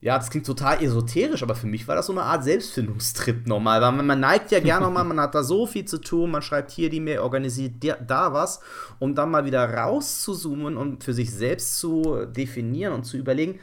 ja, 0.00 0.16
das 0.16 0.30
klingt 0.30 0.46
total 0.46 0.82
esoterisch, 0.82 1.42
aber 1.42 1.56
für 1.56 1.66
mich 1.66 1.88
war 1.88 1.96
das 1.96 2.06
so 2.06 2.12
eine 2.12 2.22
Art 2.22 2.44
Selbstfindungstrip 2.44 3.48
nochmal, 3.48 3.80
weil 3.80 3.90
man, 3.92 4.06
man 4.06 4.20
neigt 4.20 4.52
ja 4.52 4.60
gerne 4.60 4.86
nochmal, 4.86 5.02
man 5.02 5.18
hat 5.18 5.34
da 5.34 5.42
so 5.42 5.66
viel 5.66 5.86
zu 5.86 5.98
tun, 5.98 6.30
man 6.30 6.42
schreibt 6.42 6.70
hier 6.70 6.88
die 6.88 7.00
Mail, 7.00 7.18
organisiert 7.18 7.74
da 8.06 8.32
was, 8.32 8.60
um 9.00 9.16
dann 9.16 9.32
mal 9.32 9.44
wieder 9.44 9.68
rauszuzoomen 9.68 10.76
und 10.76 11.02
für 11.02 11.14
sich 11.14 11.32
selbst 11.32 11.78
zu 11.78 12.26
definieren 12.26 12.92
und 12.92 13.04
zu 13.04 13.16
überlegen, 13.16 13.58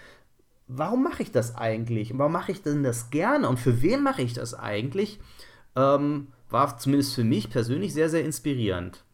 warum 0.68 1.04
mache 1.04 1.24
ich 1.24 1.32
das 1.32 1.56
eigentlich? 1.56 2.12
Und 2.12 2.20
warum 2.20 2.34
mache 2.34 2.52
ich 2.52 2.62
denn 2.62 2.84
das 2.84 3.12
gerne? 3.12 3.48
Und 3.48 3.58
für 3.58 3.82
wen 3.82 4.04
mache 4.04 4.22
ich 4.22 4.34
das 4.34 4.54
eigentlich? 4.54 5.20
Ähm, 5.78 6.28
war 6.50 6.78
zumindest 6.78 7.16
für 7.16 7.24
mich 7.24 7.50
persönlich 7.50 7.94
sehr, 7.94 8.10
sehr 8.10 8.26
inspirierend. 8.26 9.06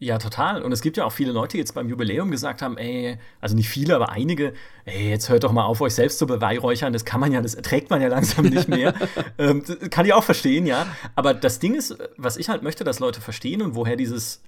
Ja, 0.00 0.18
total. 0.18 0.62
Und 0.62 0.70
es 0.70 0.80
gibt 0.80 0.96
ja 0.96 1.04
auch 1.04 1.12
viele 1.12 1.32
Leute, 1.32 1.52
die 1.52 1.58
jetzt 1.58 1.74
beim 1.74 1.88
Jubiläum 1.88 2.30
gesagt 2.30 2.62
haben, 2.62 2.78
ey, 2.78 3.18
also 3.40 3.56
nicht 3.56 3.68
viele, 3.68 3.96
aber 3.96 4.10
einige, 4.10 4.52
ey, 4.84 5.10
jetzt 5.10 5.28
hört 5.28 5.42
doch 5.42 5.50
mal 5.50 5.64
auf, 5.64 5.80
euch 5.80 5.94
selbst 5.94 6.20
zu 6.20 6.26
beweihräuchern. 6.26 6.92
Das 6.92 7.04
kann 7.04 7.18
man 7.18 7.32
ja, 7.32 7.40
das 7.40 7.54
erträgt 7.54 7.90
man 7.90 8.00
ja 8.00 8.06
langsam 8.06 8.44
nicht 8.46 8.68
mehr. 8.68 8.94
ähm, 9.38 9.64
kann 9.90 10.06
ich 10.06 10.12
auch 10.12 10.22
verstehen, 10.22 10.66
ja. 10.66 10.86
Aber 11.16 11.34
das 11.34 11.58
Ding 11.58 11.74
ist, 11.74 11.98
was 12.16 12.36
ich 12.36 12.48
halt 12.48 12.62
möchte, 12.62 12.84
dass 12.84 13.00
Leute 13.00 13.20
verstehen 13.20 13.60
und 13.60 13.74
woher 13.74 13.96
dieses, 13.96 14.40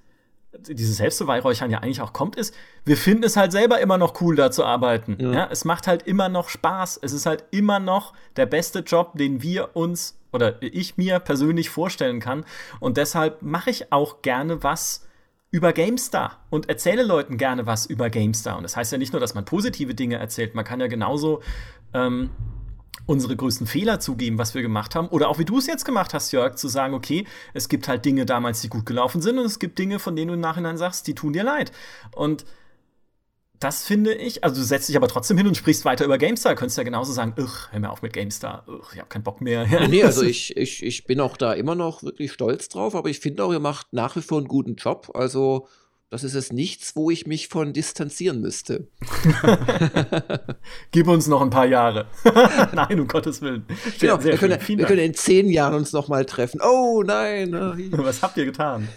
dieses 0.68 0.98
Selbstbeweihräuchern 0.98 1.68
ja 1.68 1.78
eigentlich 1.78 2.00
auch 2.00 2.12
kommt, 2.12 2.36
ist, 2.36 2.54
wir 2.84 2.96
finden 2.96 3.24
es 3.24 3.36
halt 3.36 3.50
selber 3.50 3.80
immer 3.80 3.98
noch 3.98 4.20
cool, 4.20 4.36
da 4.36 4.52
zu 4.52 4.64
arbeiten. 4.64 5.16
Ja. 5.18 5.32
ja. 5.32 5.48
Es 5.50 5.64
macht 5.64 5.88
halt 5.88 6.04
immer 6.04 6.28
noch 6.28 6.48
Spaß. 6.48 7.00
Es 7.02 7.12
ist 7.12 7.26
halt 7.26 7.42
immer 7.50 7.80
noch 7.80 8.12
der 8.36 8.46
beste 8.46 8.80
Job, 8.80 9.18
den 9.18 9.42
wir 9.42 9.74
uns 9.74 10.16
oder 10.32 10.62
ich 10.62 10.96
mir 10.96 11.18
persönlich 11.18 11.70
vorstellen 11.70 12.20
kann. 12.20 12.44
Und 12.78 12.98
deshalb 12.98 13.42
mache 13.42 13.70
ich 13.70 13.92
auch 13.92 14.22
gerne 14.22 14.62
was, 14.62 15.08
über 15.50 15.72
GameStar 15.72 16.44
und 16.50 16.68
erzähle 16.68 17.02
Leuten 17.02 17.36
gerne 17.36 17.66
was 17.66 17.86
über 17.86 18.08
GameStar. 18.08 18.56
Und 18.56 18.62
das 18.62 18.76
heißt 18.76 18.92
ja 18.92 18.98
nicht 18.98 19.12
nur, 19.12 19.20
dass 19.20 19.34
man 19.34 19.44
positive 19.44 19.94
Dinge 19.94 20.16
erzählt, 20.16 20.54
man 20.54 20.64
kann 20.64 20.80
ja 20.80 20.86
genauso 20.86 21.42
ähm, 21.92 22.30
unsere 23.06 23.34
größten 23.34 23.66
Fehler 23.66 23.98
zugeben, 23.98 24.38
was 24.38 24.54
wir 24.54 24.62
gemacht 24.62 24.94
haben. 24.94 25.08
Oder 25.08 25.28
auch 25.28 25.38
wie 25.38 25.44
du 25.44 25.58
es 25.58 25.66
jetzt 25.66 25.84
gemacht 25.84 26.14
hast, 26.14 26.30
Jörg, 26.30 26.54
zu 26.54 26.68
sagen, 26.68 26.94
okay, 26.94 27.26
es 27.54 27.68
gibt 27.68 27.88
halt 27.88 28.04
Dinge 28.04 28.26
damals, 28.26 28.60
die 28.60 28.68
gut 28.68 28.86
gelaufen 28.86 29.20
sind 29.20 29.38
und 29.38 29.44
es 29.44 29.58
gibt 29.58 29.78
Dinge, 29.78 29.98
von 29.98 30.14
denen 30.14 30.28
du 30.28 30.34
im 30.34 30.40
Nachhinein 30.40 30.76
sagst, 30.76 31.08
die 31.08 31.14
tun 31.14 31.32
dir 31.32 31.42
leid. 31.42 31.72
Und 32.14 32.44
das 33.60 33.84
finde 33.84 34.14
ich, 34.14 34.42
also 34.42 34.56
du 34.56 34.66
setzt 34.66 34.88
dich 34.88 34.96
aber 34.96 35.06
trotzdem 35.06 35.36
hin 35.36 35.46
und 35.46 35.54
sprichst 35.54 35.84
weiter 35.84 36.06
über 36.06 36.16
GameStar. 36.16 36.54
Könntest 36.54 36.78
ja 36.78 36.82
genauso 36.82 37.12
sagen, 37.12 37.34
hör 37.36 37.78
mir 37.78 37.90
auf 37.90 38.00
mit 38.00 38.14
GameStar, 38.14 38.64
ich 38.92 38.98
habe 38.98 39.08
keinen 39.08 39.22
Bock 39.22 39.42
mehr. 39.42 39.66
nee, 39.86 40.02
also 40.02 40.22
ich, 40.24 40.56
ich, 40.56 40.82
ich 40.82 41.04
bin 41.04 41.20
auch 41.20 41.36
da 41.36 41.52
immer 41.52 41.74
noch 41.74 42.02
wirklich 42.02 42.32
stolz 42.32 42.70
drauf, 42.70 42.94
aber 42.94 43.10
ich 43.10 43.20
finde 43.20 43.44
auch, 43.44 43.52
ihr 43.52 43.60
macht 43.60 43.92
nach 43.92 44.16
wie 44.16 44.22
vor 44.22 44.38
einen 44.38 44.48
guten 44.48 44.76
Job. 44.76 45.10
Also 45.12 45.68
das 46.10 46.24
ist 46.24 46.34
jetzt 46.34 46.52
nichts, 46.52 46.96
wo 46.96 47.08
ich 47.08 47.28
mich 47.28 47.46
von 47.46 47.72
distanzieren 47.72 48.40
müsste. 48.40 48.88
Gib 50.90 51.06
uns 51.06 51.28
noch 51.28 51.40
ein 51.40 51.50
paar 51.50 51.66
Jahre. 51.66 52.06
nein, 52.74 52.98
um 52.98 53.06
Gottes 53.06 53.40
Willen. 53.42 53.64
Sehr, 53.96 54.10
genau, 54.10 54.20
sehr 54.20 54.32
wir, 54.32 54.38
können, 54.38 54.58
wir 54.66 54.86
können, 54.86 55.00
in 55.00 55.14
zehn 55.14 55.48
Jahren 55.48 55.74
uns 55.74 55.92
noch 55.92 56.08
mal 56.08 56.24
treffen. 56.26 56.60
Oh 56.60 57.04
nein. 57.06 57.52
Was 57.92 58.22
habt 58.22 58.36
ihr 58.36 58.44
getan? 58.44 58.88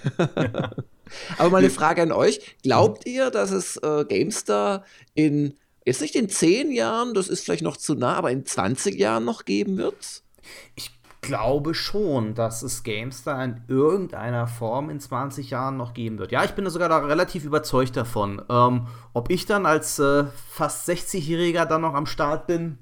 Aber 1.37 1.49
mal 1.51 1.57
eine 1.59 1.69
Frage 1.69 2.01
an 2.01 2.11
euch. 2.11 2.57
Glaubt 2.63 3.05
ihr, 3.05 3.29
dass 3.29 3.51
es 3.51 3.77
äh, 3.77 4.05
GameStar 4.05 4.83
in, 5.13 5.53
jetzt 5.85 6.01
nicht 6.01 6.15
in 6.15 6.29
10 6.29 6.71
Jahren, 6.71 7.13
das 7.13 7.27
ist 7.27 7.43
vielleicht 7.43 7.61
noch 7.61 7.77
zu 7.77 7.93
nah, 7.93 8.15
aber 8.15 8.31
in 8.31 8.43
20 8.43 8.97
Jahren 8.97 9.23
noch 9.23 9.45
geben 9.45 9.77
wird? 9.77 10.23
Ich 10.73 10.89
glaube 11.23 11.73
schon, 11.73 12.35
dass 12.35 12.61
es 12.61 12.83
GameStar 12.83 13.43
in 13.43 13.61
irgendeiner 13.67 14.45
Form 14.45 14.91
in 14.91 14.99
20 14.99 15.49
Jahren 15.49 15.77
noch 15.77 15.95
geben 15.95 16.19
wird. 16.19 16.31
Ja, 16.31 16.43
ich 16.43 16.51
bin 16.51 16.69
sogar 16.69 16.89
da 16.89 16.99
relativ 16.99 17.45
überzeugt 17.45 17.97
davon. 17.97 18.41
Ähm, 18.49 18.85
ob 19.13 19.31
ich 19.31 19.47
dann 19.47 19.65
als 19.65 19.97
äh, 19.97 20.25
fast 20.49 20.87
60-Jähriger 20.87 21.65
dann 21.65 21.81
noch 21.81 21.95
am 21.95 22.05
Start 22.05 22.45
bin, 22.45 22.77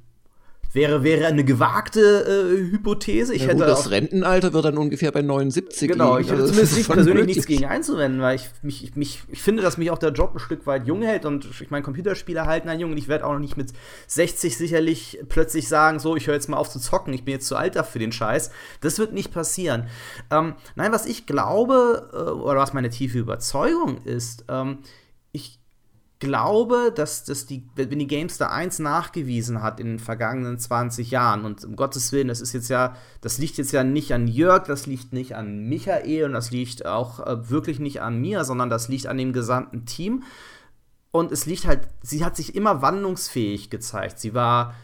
wäre, 0.73 1.03
wäre 1.03 1.25
eine 1.27 1.43
gewagte 1.43 1.99
äh, 1.99 2.71
Hypothese. 2.71 3.33
Ich 3.35 3.41
ja, 3.41 3.47
hätte 3.49 3.57
gut, 3.59 3.67
das 3.67 3.91
Rentenalter 3.91 4.53
wird 4.53 4.65
dann 4.65 4.77
ungefähr 4.77 5.11
bei 5.11 5.21
79 5.21 5.89
Genau, 5.91 6.17
liegen. 6.17 6.21
ich 6.25 6.31
hätte 6.31 6.41
Also, 6.41 6.53
zumindest 6.53 6.77
nicht 6.77 6.89
persönlich 6.89 7.25
nichts 7.25 7.45
gegen 7.45 7.65
einzuwenden, 7.65 8.21
weil 8.21 8.35
ich, 8.35 8.49
mich, 8.61 8.83
ich- 8.83 8.95
mich, 8.95 9.23
ich 9.29 9.41
finde, 9.41 9.61
dass 9.63 9.77
mich 9.77 9.91
auch 9.91 9.97
der 9.97 10.11
Job 10.11 10.33
ein 10.35 10.39
Stück 10.39 10.65
weit 10.65 10.87
jung 10.87 11.01
hält 11.01 11.25
und 11.25 11.45
ich 11.61 11.69
meine, 11.71 11.83
Computerspiele 11.83 12.45
halten 12.45 12.69
einen 12.69 12.79
jung 12.81 12.91
und 12.91 12.97
ich 12.97 13.07
werde 13.07 13.25
auch 13.25 13.33
noch 13.33 13.39
nicht 13.39 13.57
mit 13.57 13.73
60 14.07 14.57
sicherlich 14.57 15.19
plötzlich 15.29 15.67
sagen, 15.67 15.99
so, 15.99 16.15
ich 16.15 16.27
höre 16.27 16.35
jetzt 16.35 16.49
mal 16.49 16.57
auf 16.57 16.69
zu 16.69 16.79
zocken, 16.79 17.13
ich 17.13 17.23
bin 17.25 17.33
jetzt 17.33 17.47
zu 17.47 17.55
alt 17.55 17.75
dafür 17.75 17.99
den 17.99 18.11
Scheiß. 18.11 18.51
Das 18.81 18.97
wird 18.99 19.13
nicht 19.13 19.33
passieren. 19.33 19.87
Ähm, 20.31 20.55
nein, 20.75 20.91
was 20.91 21.05
ich 21.05 21.25
glaube, 21.25 22.09
äh, 22.13 22.17
oder 22.17 22.59
was 22.61 22.73
meine 22.73 22.89
tiefe 22.89 23.17
Überzeugung 23.19 23.97
ist, 24.05 24.45
ähm, 24.49 24.79
glaube, 26.21 26.93
dass, 26.95 27.25
dass 27.25 27.47
die, 27.47 27.67
wenn 27.75 27.99
die 27.99 28.07
GameStar 28.07 28.51
1 28.51 28.79
nachgewiesen 28.79 29.61
hat 29.61 29.79
in 29.79 29.87
den 29.87 29.99
vergangenen 29.99 30.57
20 30.57 31.11
Jahren, 31.11 31.43
und 31.43 31.65
um 31.65 31.75
Gottes 31.75 32.13
Willen, 32.13 32.29
das 32.29 32.39
ist 32.39 32.53
jetzt 32.53 32.69
ja, 32.69 32.95
das 33.19 33.39
liegt 33.39 33.57
jetzt 33.57 33.73
ja 33.73 33.83
nicht 33.83 34.13
an 34.13 34.27
Jörg, 34.27 34.63
das 34.65 34.85
liegt 34.85 35.11
nicht 35.11 35.35
an 35.35 35.67
Michael 35.67 36.25
und 36.25 36.33
das 36.33 36.51
liegt 36.51 36.85
auch 36.85 37.19
äh, 37.19 37.49
wirklich 37.49 37.79
nicht 37.79 38.01
an 38.01 38.21
mir, 38.21 38.45
sondern 38.45 38.69
das 38.69 38.87
liegt 38.87 39.07
an 39.07 39.17
dem 39.17 39.33
gesamten 39.33 39.85
Team. 39.85 40.23
Und 41.09 41.31
es 41.31 41.45
liegt 41.47 41.65
halt, 41.65 41.87
sie 42.03 42.23
hat 42.23 42.37
sich 42.37 42.55
immer 42.55 42.81
wandlungsfähig 42.81 43.69
gezeigt. 43.69 44.19
Sie 44.19 44.33
war 44.33 44.75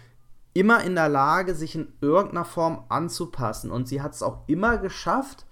immer 0.53 0.83
in 0.83 0.95
der 0.95 1.07
Lage, 1.07 1.53
sich 1.53 1.75
in 1.75 1.93
irgendeiner 2.01 2.45
Form 2.45 2.83
anzupassen. 2.89 3.71
Und 3.71 3.87
sie 3.87 4.01
hat 4.01 4.15
es 4.15 4.23
auch 4.23 4.47
immer 4.47 4.79
geschafft, 4.79 5.45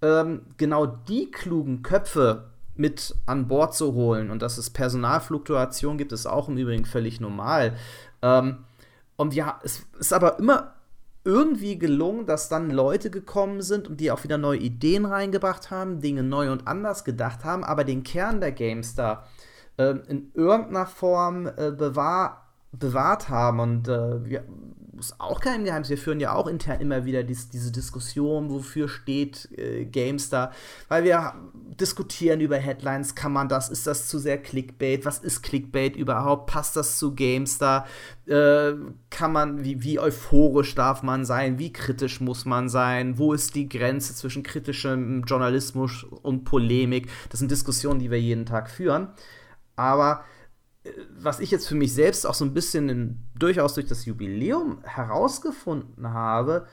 ähm, 0.00 0.46
genau 0.56 0.86
die 0.86 1.30
klugen 1.30 1.82
Köpfe 1.82 2.50
mit 2.78 3.14
an 3.26 3.48
Bord 3.48 3.74
zu 3.74 3.94
holen. 3.94 4.30
Und 4.30 4.42
dass 4.42 4.56
es 4.58 4.70
Personalfluktuation 4.70 5.98
gibt, 5.98 6.12
ist 6.12 6.26
auch 6.26 6.48
im 6.48 6.56
Übrigen 6.56 6.84
völlig 6.84 7.20
normal. 7.20 7.74
Ähm, 8.22 8.64
und 9.16 9.34
ja, 9.34 9.60
es 9.64 9.84
ist 9.98 10.12
aber 10.12 10.38
immer 10.38 10.74
irgendwie 11.24 11.78
gelungen, 11.78 12.24
dass 12.24 12.48
dann 12.48 12.70
Leute 12.70 13.10
gekommen 13.10 13.60
sind 13.60 13.88
und 13.88 14.00
die 14.00 14.10
auch 14.10 14.24
wieder 14.24 14.38
neue 14.38 14.60
Ideen 14.60 15.04
reingebracht 15.04 15.70
haben, 15.70 16.00
Dinge 16.00 16.22
neu 16.22 16.50
und 16.50 16.66
anders 16.66 17.04
gedacht 17.04 17.44
haben, 17.44 17.64
aber 17.64 17.84
den 17.84 18.02
Kern 18.02 18.40
der 18.40 18.52
GameStar 18.52 19.26
ähm, 19.76 20.02
in 20.08 20.30
irgendeiner 20.34 20.86
Form 20.86 21.46
äh, 21.46 21.70
bewahr, 21.70 22.48
bewahrt 22.72 23.28
haben. 23.28 23.60
Und 23.60 23.88
äh, 23.88 24.24
wir, 24.24 24.44
ist 24.98 25.20
auch 25.20 25.40
kein 25.40 25.64
Geheimnis, 25.64 25.90
wir 25.90 25.98
führen 25.98 26.20
ja 26.20 26.34
auch 26.34 26.46
intern 26.46 26.80
immer 26.80 27.04
wieder 27.04 27.22
dies, 27.22 27.48
diese 27.48 27.72
Diskussion, 27.72 28.50
wofür 28.50 28.88
steht 28.88 29.48
äh, 29.56 29.84
GameStar, 29.84 30.52
weil 30.88 31.04
wir 31.04 31.34
diskutieren 31.80 32.40
über 32.40 32.56
Headlines, 32.56 33.14
kann 33.14 33.32
man 33.32 33.48
das, 33.48 33.68
ist 33.68 33.86
das 33.86 34.08
zu 34.08 34.18
sehr 34.18 34.38
Clickbait, 34.38 35.04
was 35.04 35.18
ist 35.18 35.42
Clickbait 35.42 35.96
überhaupt, 35.96 36.46
passt 36.46 36.76
das 36.76 36.98
zu 36.98 37.14
GameStar, 37.14 37.86
äh, 38.26 38.72
kann 39.10 39.32
man, 39.32 39.64
wie, 39.64 39.82
wie 39.82 39.98
euphorisch 39.98 40.74
darf 40.74 41.02
man 41.02 41.24
sein, 41.24 41.58
wie 41.58 41.72
kritisch 41.72 42.20
muss 42.20 42.44
man 42.44 42.68
sein, 42.68 43.18
wo 43.18 43.32
ist 43.32 43.54
die 43.54 43.68
Grenze 43.68 44.14
zwischen 44.14 44.42
kritischem 44.42 45.24
Journalismus 45.24 46.04
und 46.04 46.44
Polemik, 46.44 47.08
das 47.30 47.40
sind 47.40 47.50
Diskussionen, 47.50 48.00
die 48.00 48.10
wir 48.10 48.20
jeden 48.20 48.46
Tag 48.46 48.70
führen, 48.70 49.08
aber 49.76 50.24
was 51.18 51.40
ich 51.40 51.50
jetzt 51.50 51.68
für 51.68 51.74
mich 51.74 51.92
selbst 51.92 52.26
auch 52.26 52.34
so 52.34 52.44
ein 52.44 52.54
bisschen 52.54 52.88
in, 52.88 53.18
durchaus 53.38 53.74
durch 53.74 53.86
das 53.86 54.04
Jubiläum 54.04 54.82
herausgefunden 54.84 56.12
habe, 56.12 56.66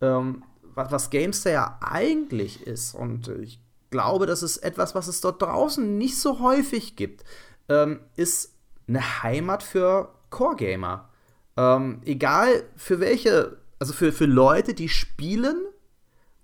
ähm, 0.00 0.44
was, 0.74 0.92
was 0.92 1.10
Gamester 1.10 1.50
ja 1.50 1.78
eigentlich 1.80 2.66
ist, 2.66 2.94
und 2.94 3.28
ich 3.28 3.60
glaube, 3.90 4.26
das 4.26 4.42
ist 4.42 4.58
etwas, 4.58 4.94
was 4.94 5.08
es 5.08 5.20
dort 5.20 5.42
draußen 5.42 5.98
nicht 5.98 6.20
so 6.20 6.40
häufig 6.40 6.96
gibt, 6.96 7.24
ähm, 7.68 8.00
ist 8.16 8.54
eine 8.86 9.22
Heimat 9.22 9.62
für 9.62 10.14
Core-Gamer. 10.30 11.08
Ähm, 11.56 12.00
egal 12.04 12.64
für 12.76 13.00
welche, 13.00 13.58
also 13.78 13.92
für, 13.92 14.12
für 14.12 14.26
Leute, 14.26 14.74
die 14.74 14.88
spielen 14.88 15.66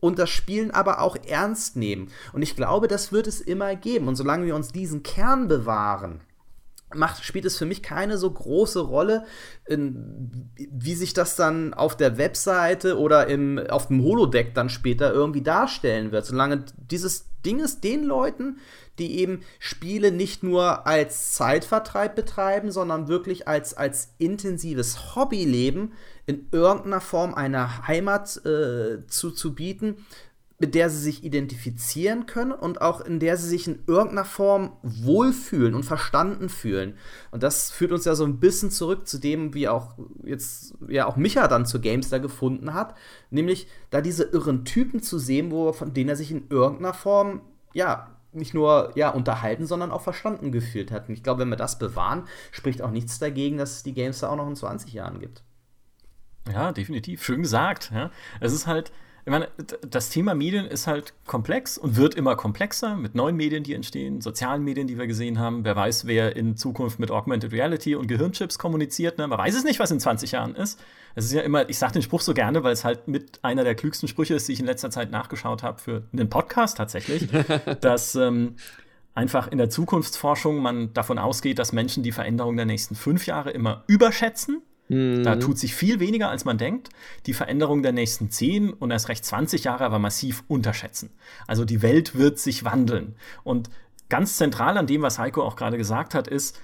und 0.00 0.18
das 0.18 0.30
Spielen 0.30 0.70
aber 0.70 1.00
auch 1.00 1.16
ernst 1.26 1.76
nehmen. 1.76 2.10
Und 2.32 2.42
ich 2.42 2.56
glaube, 2.56 2.88
das 2.88 3.12
wird 3.12 3.26
es 3.26 3.40
immer 3.40 3.76
geben. 3.76 4.08
Und 4.08 4.16
solange 4.16 4.46
wir 4.46 4.56
uns 4.56 4.72
diesen 4.72 5.02
Kern 5.02 5.48
bewahren, 5.48 6.20
macht, 6.96 7.24
spielt 7.24 7.44
es 7.44 7.56
für 7.56 7.66
mich 7.66 7.82
keine 7.82 8.18
so 8.18 8.30
große 8.30 8.80
Rolle, 8.80 9.24
in, 9.66 10.50
wie 10.56 10.94
sich 10.94 11.14
das 11.14 11.36
dann 11.36 11.74
auf 11.74 11.96
der 11.96 12.18
Webseite 12.18 12.98
oder 12.98 13.26
im, 13.26 13.58
auf 13.68 13.88
dem 13.88 14.02
Holodeck 14.02 14.54
dann 14.54 14.68
später 14.68 15.12
irgendwie 15.12 15.42
darstellen 15.42 16.12
wird. 16.12 16.26
Solange 16.26 16.64
dieses 16.76 17.26
Ding 17.44 17.60
ist 17.60 17.84
den 17.84 18.04
Leuten, 18.04 18.58
die 18.98 19.18
eben 19.18 19.40
Spiele 19.58 20.12
nicht 20.12 20.42
nur 20.42 20.86
als 20.86 21.32
Zeitvertreib 21.32 22.14
betreiben, 22.14 22.70
sondern 22.70 23.08
wirklich 23.08 23.48
als, 23.48 23.74
als 23.74 24.14
intensives 24.18 25.14
Hobby 25.16 25.44
leben, 25.44 25.92
in 26.26 26.48
irgendeiner 26.52 27.00
Form 27.00 27.34
eine 27.34 27.86
Heimat 27.86 28.44
äh, 28.46 29.06
zu, 29.08 29.30
zu 29.30 29.54
bieten, 29.54 29.96
mit 30.64 30.74
der 30.74 30.88
sie 30.88 30.96
sich 30.96 31.24
identifizieren 31.24 32.24
können 32.24 32.50
und 32.50 32.80
auch 32.80 33.02
in 33.02 33.20
der 33.20 33.36
sie 33.36 33.50
sich 33.50 33.68
in 33.68 33.82
irgendeiner 33.86 34.24
Form 34.24 34.72
wohlfühlen 34.82 35.74
und 35.74 35.82
verstanden 35.82 36.48
fühlen. 36.48 36.96
Und 37.32 37.42
das 37.42 37.70
führt 37.70 37.92
uns 37.92 38.06
ja 38.06 38.14
so 38.14 38.24
ein 38.24 38.40
bisschen 38.40 38.70
zurück 38.70 39.06
zu 39.06 39.18
dem, 39.18 39.52
wie 39.52 39.68
auch 39.68 39.98
jetzt 40.22 40.72
ja 40.88 41.04
auch 41.04 41.16
Micha 41.16 41.48
dann 41.48 41.66
zu 41.66 41.82
Gamestar 41.82 42.18
gefunden 42.18 42.72
hat, 42.72 42.94
nämlich 43.28 43.68
da 43.90 44.00
diese 44.00 44.24
irren 44.24 44.64
Typen 44.64 45.02
zu 45.02 45.18
sehen, 45.18 45.50
wo 45.50 45.70
von 45.74 45.92
denen 45.92 46.08
er 46.08 46.16
sich 46.16 46.30
in 46.30 46.48
irgendeiner 46.48 46.94
Form 46.94 47.42
ja 47.74 48.16
nicht 48.32 48.54
nur 48.54 48.90
ja 48.94 49.10
unterhalten, 49.10 49.66
sondern 49.66 49.90
auch 49.90 50.00
verstanden 50.00 50.50
gefühlt 50.50 50.90
hat. 50.90 51.10
Und 51.10 51.14
ich 51.14 51.22
glaube, 51.22 51.42
wenn 51.42 51.50
wir 51.50 51.56
das 51.56 51.78
bewahren, 51.78 52.26
spricht 52.52 52.80
auch 52.80 52.90
nichts 52.90 53.18
dagegen, 53.18 53.58
dass 53.58 53.72
es 53.72 53.82
die 53.82 53.92
Gamestar 53.92 54.30
auch 54.30 54.36
noch 54.36 54.48
in 54.48 54.56
20 54.56 54.94
Jahren 54.94 55.18
gibt. 55.20 55.42
Ja, 56.50 56.72
definitiv. 56.72 57.22
Schön 57.22 57.42
gesagt. 57.42 57.90
Ja. 57.94 58.10
Es 58.40 58.54
ist 58.54 58.66
halt, 58.66 58.92
ich 59.26 59.30
meine, 59.30 59.48
das 59.88 60.10
Thema 60.10 60.34
Medien 60.34 60.66
ist 60.66 60.86
halt 60.86 61.14
komplex 61.26 61.78
und 61.78 61.96
wird 61.96 62.14
immer 62.14 62.36
komplexer 62.36 62.94
mit 62.94 63.14
neuen 63.14 63.36
Medien, 63.36 63.62
die 63.62 63.72
entstehen, 63.72 64.20
sozialen 64.20 64.62
Medien, 64.62 64.86
die 64.86 64.98
wir 64.98 65.06
gesehen 65.06 65.38
haben. 65.38 65.64
Wer 65.64 65.74
weiß, 65.74 66.06
wer 66.06 66.36
in 66.36 66.58
Zukunft 66.58 66.98
mit 66.98 67.10
Augmented 67.10 67.50
Reality 67.52 67.94
und 67.94 68.06
Gehirnchips 68.06 68.58
kommuniziert. 68.58 69.16
Ne? 69.16 69.26
Man 69.26 69.38
weiß 69.38 69.54
es 69.54 69.64
nicht, 69.64 69.80
was 69.80 69.90
in 69.90 69.98
20 69.98 70.32
Jahren 70.32 70.54
ist. 70.54 70.78
Es 71.14 71.24
ist 71.24 71.32
ja 71.32 71.40
immer, 71.40 71.66
ich 71.70 71.78
sage 71.78 71.94
den 71.94 72.02
Spruch 72.02 72.20
so 72.20 72.34
gerne, 72.34 72.64
weil 72.64 72.74
es 72.74 72.84
halt 72.84 73.08
mit 73.08 73.42
einer 73.42 73.64
der 73.64 73.74
klügsten 73.74 74.08
Sprüche 74.08 74.34
ist, 74.34 74.46
die 74.46 74.52
ich 74.52 74.60
in 74.60 74.66
letzter 74.66 74.90
Zeit 74.90 75.10
nachgeschaut 75.10 75.62
habe 75.62 75.80
für 75.80 76.02
einen 76.12 76.28
Podcast 76.28 76.76
tatsächlich, 76.76 77.26
dass 77.80 78.16
ähm, 78.16 78.56
einfach 79.14 79.48
in 79.48 79.56
der 79.56 79.70
Zukunftsforschung 79.70 80.58
man 80.58 80.92
davon 80.92 81.18
ausgeht, 81.18 81.58
dass 81.58 81.72
Menschen 81.72 82.02
die 82.02 82.12
Veränderung 82.12 82.56
der 82.56 82.66
nächsten 82.66 82.94
fünf 82.94 83.24
Jahre 83.26 83.52
immer 83.52 83.84
überschätzen 83.86 84.60
da 84.88 85.36
tut 85.36 85.58
sich 85.58 85.74
viel 85.74 85.98
weniger, 85.98 86.28
als 86.28 86.44
man 86.44 86.58
denkt. 86.58 86.90
Die 87.24 87.32
Veränderung 87.32 87.82
der 87.82 87.92
nächsten 87.92 88.30
10 88.30 88.72
und 88.72 88.90
erst 88.90 89.08
recht 89.08 89.24
20 89.24 89.64
Jahre 89.64 89.84
aber 89.84 89.98
massiv 89.98 90.44
unterschätzen. 90.46 91.10
Also 91.46 91.64
die 91.64 91.80
Welt 91.80 92.16
wird 92.16 92.38
sich 92.38 92.64
wandeln. 92.64 93.16
Und 93.44 93.70
ganz 94.10 94.36
zentral 94.36 94.76
an 94.76 94.86
dem, 94.86 95.00
was 95.00 95.18
Heiko 95.18 95.42
auch 95.42 95.56
gerade 95.56 95.78
gesagt 95.78 96.14
hat, 96.14 96.28
ist, 96.28 96.60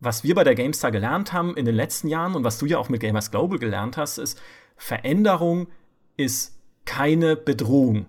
was 0.00 0.22
wir 0.22 0.34
bei 0.34 0.44
der 0.44 0.54
GameStar 0.54 0.90
gelernt 0.90 1.32
haben 1.32 1.56
in 1.56 1.64
den 1.64 1.74
letzten 1.74 2.08
Jahren 2.08 2.34
und 2.34 2.44
was 2.44 2.58
du 2.58 2.66
ja 2.66 2.78
auch 2.78 2.88
mit 2.90 3.00
Gamers 3.00 3.30
Global 3.30 3.58
gelernt 3.58 3.96
hast, 3.96 4.18
ist, 4.18 4.40
Veränderung 4.76 5.68
ist 6.16 6.58
keine 6.84 7.36
Bedrohung 7.36 8.06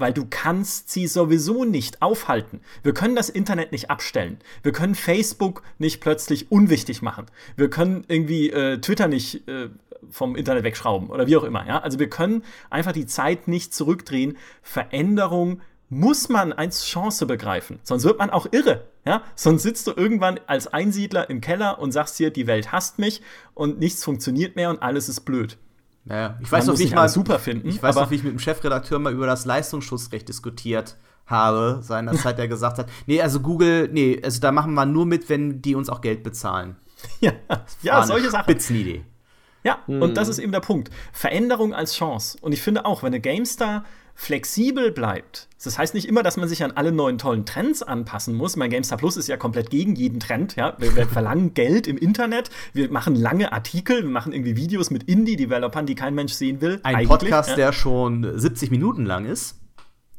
weil 0.00 0.12
du 0.12 0.26
kannst 0.28 0.90
sie 0.90 1.06
sowieso 1.06 1.64
nicht 1.64 2.02
aufhalten. 2.02 2.60
Wir 2.82 2.94
können 2.94 3.14
das 3.14 3.28
Internet 3.28 3.72
nicht 3.72 3.90
abstellen. 3.90 4.38
Wir 4.62 4.72
können 4.72 4.94
Facebook 4.94 5.62
nicht 5.78 6.00
plötzlich 6.00 6.50
unwichtig 6.50 7.02
machen. 7.02 7.26
Wir 7.56 7.70
können 7.70 8.04
irgendwie 8.08 8.50
äh, 8.50 8.78
Twitter 8.78 9.08
nicht 9.08 9.46
äh, 9.48 9.68
vom 10.10 10.36
Internet 10.36 10.64
wegschrauben 10.64 11.10
oder 11.10 11.26
wie 11.26 11.36
auch 11.36 11.44
immer. 11.44 11.66
Ja? 11.66 11.80
Also 11.80 11.98
wir 11.98 12.08
können 12.08 12.42
einfach 12.70 12.92
die 12.92 13.06
Zeit 13.06 13.48
nicht 13.48 13.74
zurückdrehen. 13.74 14.36
Veränderung 14.62 15.60
muss 15.90 16.28
man 16.28 16.52
als 16.52 16.86
Chance 16.86 17.26
begreifen. 17.26 17.80
Sonst 17.82 18.04
wird 18.04 18.18
man 18.18 18.30
auch 18.30 18.46
irre. 18.52 18.86
Ja? 19.04 19.22
Sonst 19.34 19.64
sitzt 19.64 19.86
du 19.86 19.92
irgendwann 19.94 20.40
als 20.46 20.68
Einsiedler 20.68 21.28
im 21.28 21.40
Keller 21.40 21.78
und 21.80 21.92
sagst 21.92 22.18
dir, 22.18 22.30
die 22.30 22.46
Welt 22.46 22.72
hasst 22.72 22.98
mich 22.98 23.22
und 23.54 23.78
nichts 23.78 24.04
funktioniert 24.04 24.56
mehr 24.56 24.70
und 24.70 24.82
alles 24.82 25.08
ist 25.08 25.20
blöd. 25.20 25.58
Ja, 26.06 26.38
ich 26.40 26.50
weiß 26.50 26.66
noch, 26.66 26.78
wie 26.78 26.82
ich 26.84 26.90
nicht 26.90 26.96
mal 26.96 27.08
super 27.08 27.38
finden, 27.38 27.68
Ich 27.68 27.82
weiß 27.82 27.94
noch, 27.96 28.10
wie 28.10 28.16
ich 28.16 28.22
mit 28.22 28.32
dem 28.32 28.38
Chefredakteur 28.38 28.98
mal 28.98 29.12
über 29.12 29.26
das 29.26 29.44
Leistungsschutzrecht 29.44 30.28
diskutiert 30.28 30.96
habe, 31.26 31.80
seinerzeit, 31.82 32.38
der 32.38 32.48
gesagt 32.48 32.78
hat, 32.78 32.88
nee, 33.06 33.20
also 33.20 33.40
Google, 33.40 33.88
nee, 33.92 34.20
also 34.22 34.40
da 34.40 34.50
machen 34.50 34.74
wir 34.74 34.86
nur 34.86 35.06
mit, 35.06 35.28
wenn 35.28 35.62
die 35.62 35.74
uns 35.74 35.88
auch 35.88 36.00
Geld 36.00 36.22
bezahlen. 36.22 36.76
Ja, 37.20 37.32
ja 37.80 38.04
solche 38.04 38.30
Sachen. 38.30 38.44
Spitzenidee. 38.44 39.06
Ja, 39.62 39.78
und 39.86 40.18
das 40.18 40.28
ist 40.28 40.38
eben 40.38 40.52
der 40.52 40.60
Punkt. 40.60 40.90
Veränderung 41.12 41.74
als 41.74 41.94
Chance. 41.94 42.36
Und 42.42 42.52
ich 42.52 42.60
finde 42.60 42.84
auch, 42.84 43.02
wenn 43.02 43.08
eine 43.08 43.20
GameStar 43.20 43.84
flexibel 44.20 44.92
bleibt, 44.92 45.48
das 45.64 45.78
heißt 45.78 45.94
nicht 45.94 46.06
immer, 46.06 46.22
dass 46.22 46.36
man 46.36 46.46
sich 46.46 46.62
an 46.62 46.72
alle 46.72 46.92
neuen 46.92 47.16
tollen 47.16 47.46
Trends 47.46 47.82
anpassen 47.82 48.34
muss. 48.34 48.54
Mein 48.54 48.68
GameStar 48.68 48.98
Plus 48.98 49.16
ist 49.16 49.28
ja 49.28 49.38
komplett 49.38 49.70
gegen 49.70 49.94
jeden 49.94 50.20
Trend. 50.20 50.56
Ja? 50.56 50.74
Wir, 50.76 50.94
wir 50.94 51.06
verlangen 51.08 51.54
Geld 51.54 51.86
im 51.86 51.96
Internet, 51.96 52.50
wir 52.74 52.90
machen 52.90 53.14
lange 53.14 53.52
Artikel, 53.52 54.02
wir 54.02 54.10
machen 54.10 54.34
irgendwie 54.34 54.56
Videos 54.56 54.90
mit 54.90 55.04
Indie-Developern, 55.04 55.86
die 55.86 55.94
kein 55.94 56.14
Mensch 56.14 56.34
sehen 56.34 56.60
will. 56.60 56.80
Ein 56.82 57.08
Podcast, 57.08 57.50
ja? 57.50 57.56
der 57.56 57.72
schon 57.72 58.38
70 58.38 58.70
Minuten 58.70 59.06
lang 59.06 59.24
ist. 59.24 59.59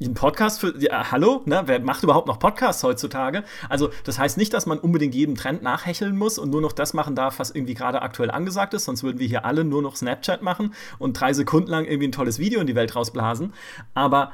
Ein 0.04 0.14
Podcast 0.14 0.60
für, 0.60 0.76
ja, 0.80 1.12
hallo, 1.12 1.42
ne? 1.44 1.62
wer 1.66 1.78
macht 1.80 2.02
überhaupt 2.02 2.26
noch 2.26 2.40
Podcasts 2.40 2.82
heutzutage? 2.82 3.44
Also, 3.68 3.90
das 4.02 4.18
heißt 4.18 4.36
nicht, 4.36 4.52
dass 4.52 4.66
man 4.66 4.78
unbedingt 4.78 5.14
jedem 5.14 5.36
Trend 5.36 5.62
nachhecheln 5.62 6.16
muss 6.16 6.38
und 6.38 6.50
nur 6.50 6.60
noch 6.60 6.72
das 6.72 6.92
machen 6.92 7.14
darf, 7.14 7.38
was 7.38 7.50
irgendwie 7.50 7.74
gerade 7.74 8.02
aktuell 8.02 8.30
angesagt 8.30 8.74
ist, 8.74 8.86
sonst 8.86 9.04
würden 9.04 9.20
wir 9.20 9.28
hier 9.28 9.44
alle 9.44 9.64
nur 9.64 9.80
noch 9.80 9.94
Snapchat 9.94 10.42
machen 10.42 10.74
und 10.98 11.20
drei 11.20 11.32
Sekunden 11.32 11.70
lang 11.70 11.84
irgendwie 11.84 12.08
ein 12.08 12.12
tolles 12.12 12.40
Video 12.40 12.60
in 12.60 12.66
die 12.66 12.74
Welt 12.74 12.96
rausblasen. 12.96 13.52
Aber 13.94 14.32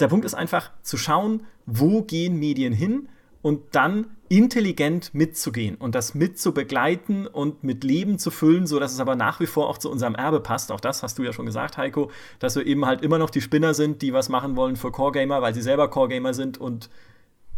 der 0.00 0.08
Punkt 0.08 0.24
ist 0.24 0.34
einfach 0.34 0.72
zu 0.82 0.96
schauen, 0.96 1.44
wo 1.64 2.02
gehen 2.02 2.38
Medien 2.38 2.72
hin 2.72 3.08
und 3.40 3.76
dann 3.76 4.06
intelligent 4.28 5.14
mitzugehen 5.14 5.76
und 5.76 5.94
das 5.94 6.14
mit 6.14 6.38
zu 6.38 6.52
begleiten 6.52 7.26
und 7.26 7.64
mit 7.64 7.84
Leben 7.84 8.18
zu 8.18 8.30
füllen, 8.30 8.66
sodass 8.66 8.92
es 8.92 9.00
aber 9.00 9.16
nach 9.16 9.40
wie 9.40 9.46
vor 9.46 9.68
auch 9.68 9.78
zu 9.78 9.90
unserem 9.90 10.14
Erbe 10.14 10.40
passt. 10.40 10.70
Auch 10.70 10.80
das 10.80 11.02
hast 11.02 11.18
du 11.18 11.22
ja 11.22 11.32
schon 11.32 11.46
gesagt, 11.46 11.76
Heiko, 11.76 12.10
dass 12.38 12.56
wir 12.56 12.66
eben 12.66 12.86
halt 12.86 13.02
immer 13.02 13.18
noch 13.18 13.30
die 13.30 13.40
Spinner 13.40 13.74
sind, 13.74 14.02
die 14.02 14.12
was 14.12 14.28
machen 14.28 14.56
wollen 14.56 14.76
für 14.76 14.92
Core 14.92 15.12
Gamer, 15.12 15.42
weil 15.42 15.54
sie 15.54 15.62
selber 15.62 15.88
Core 15.88 16.08
Gamer 16.08 16.34
sind 16.34 16.58
und 16.58 16.90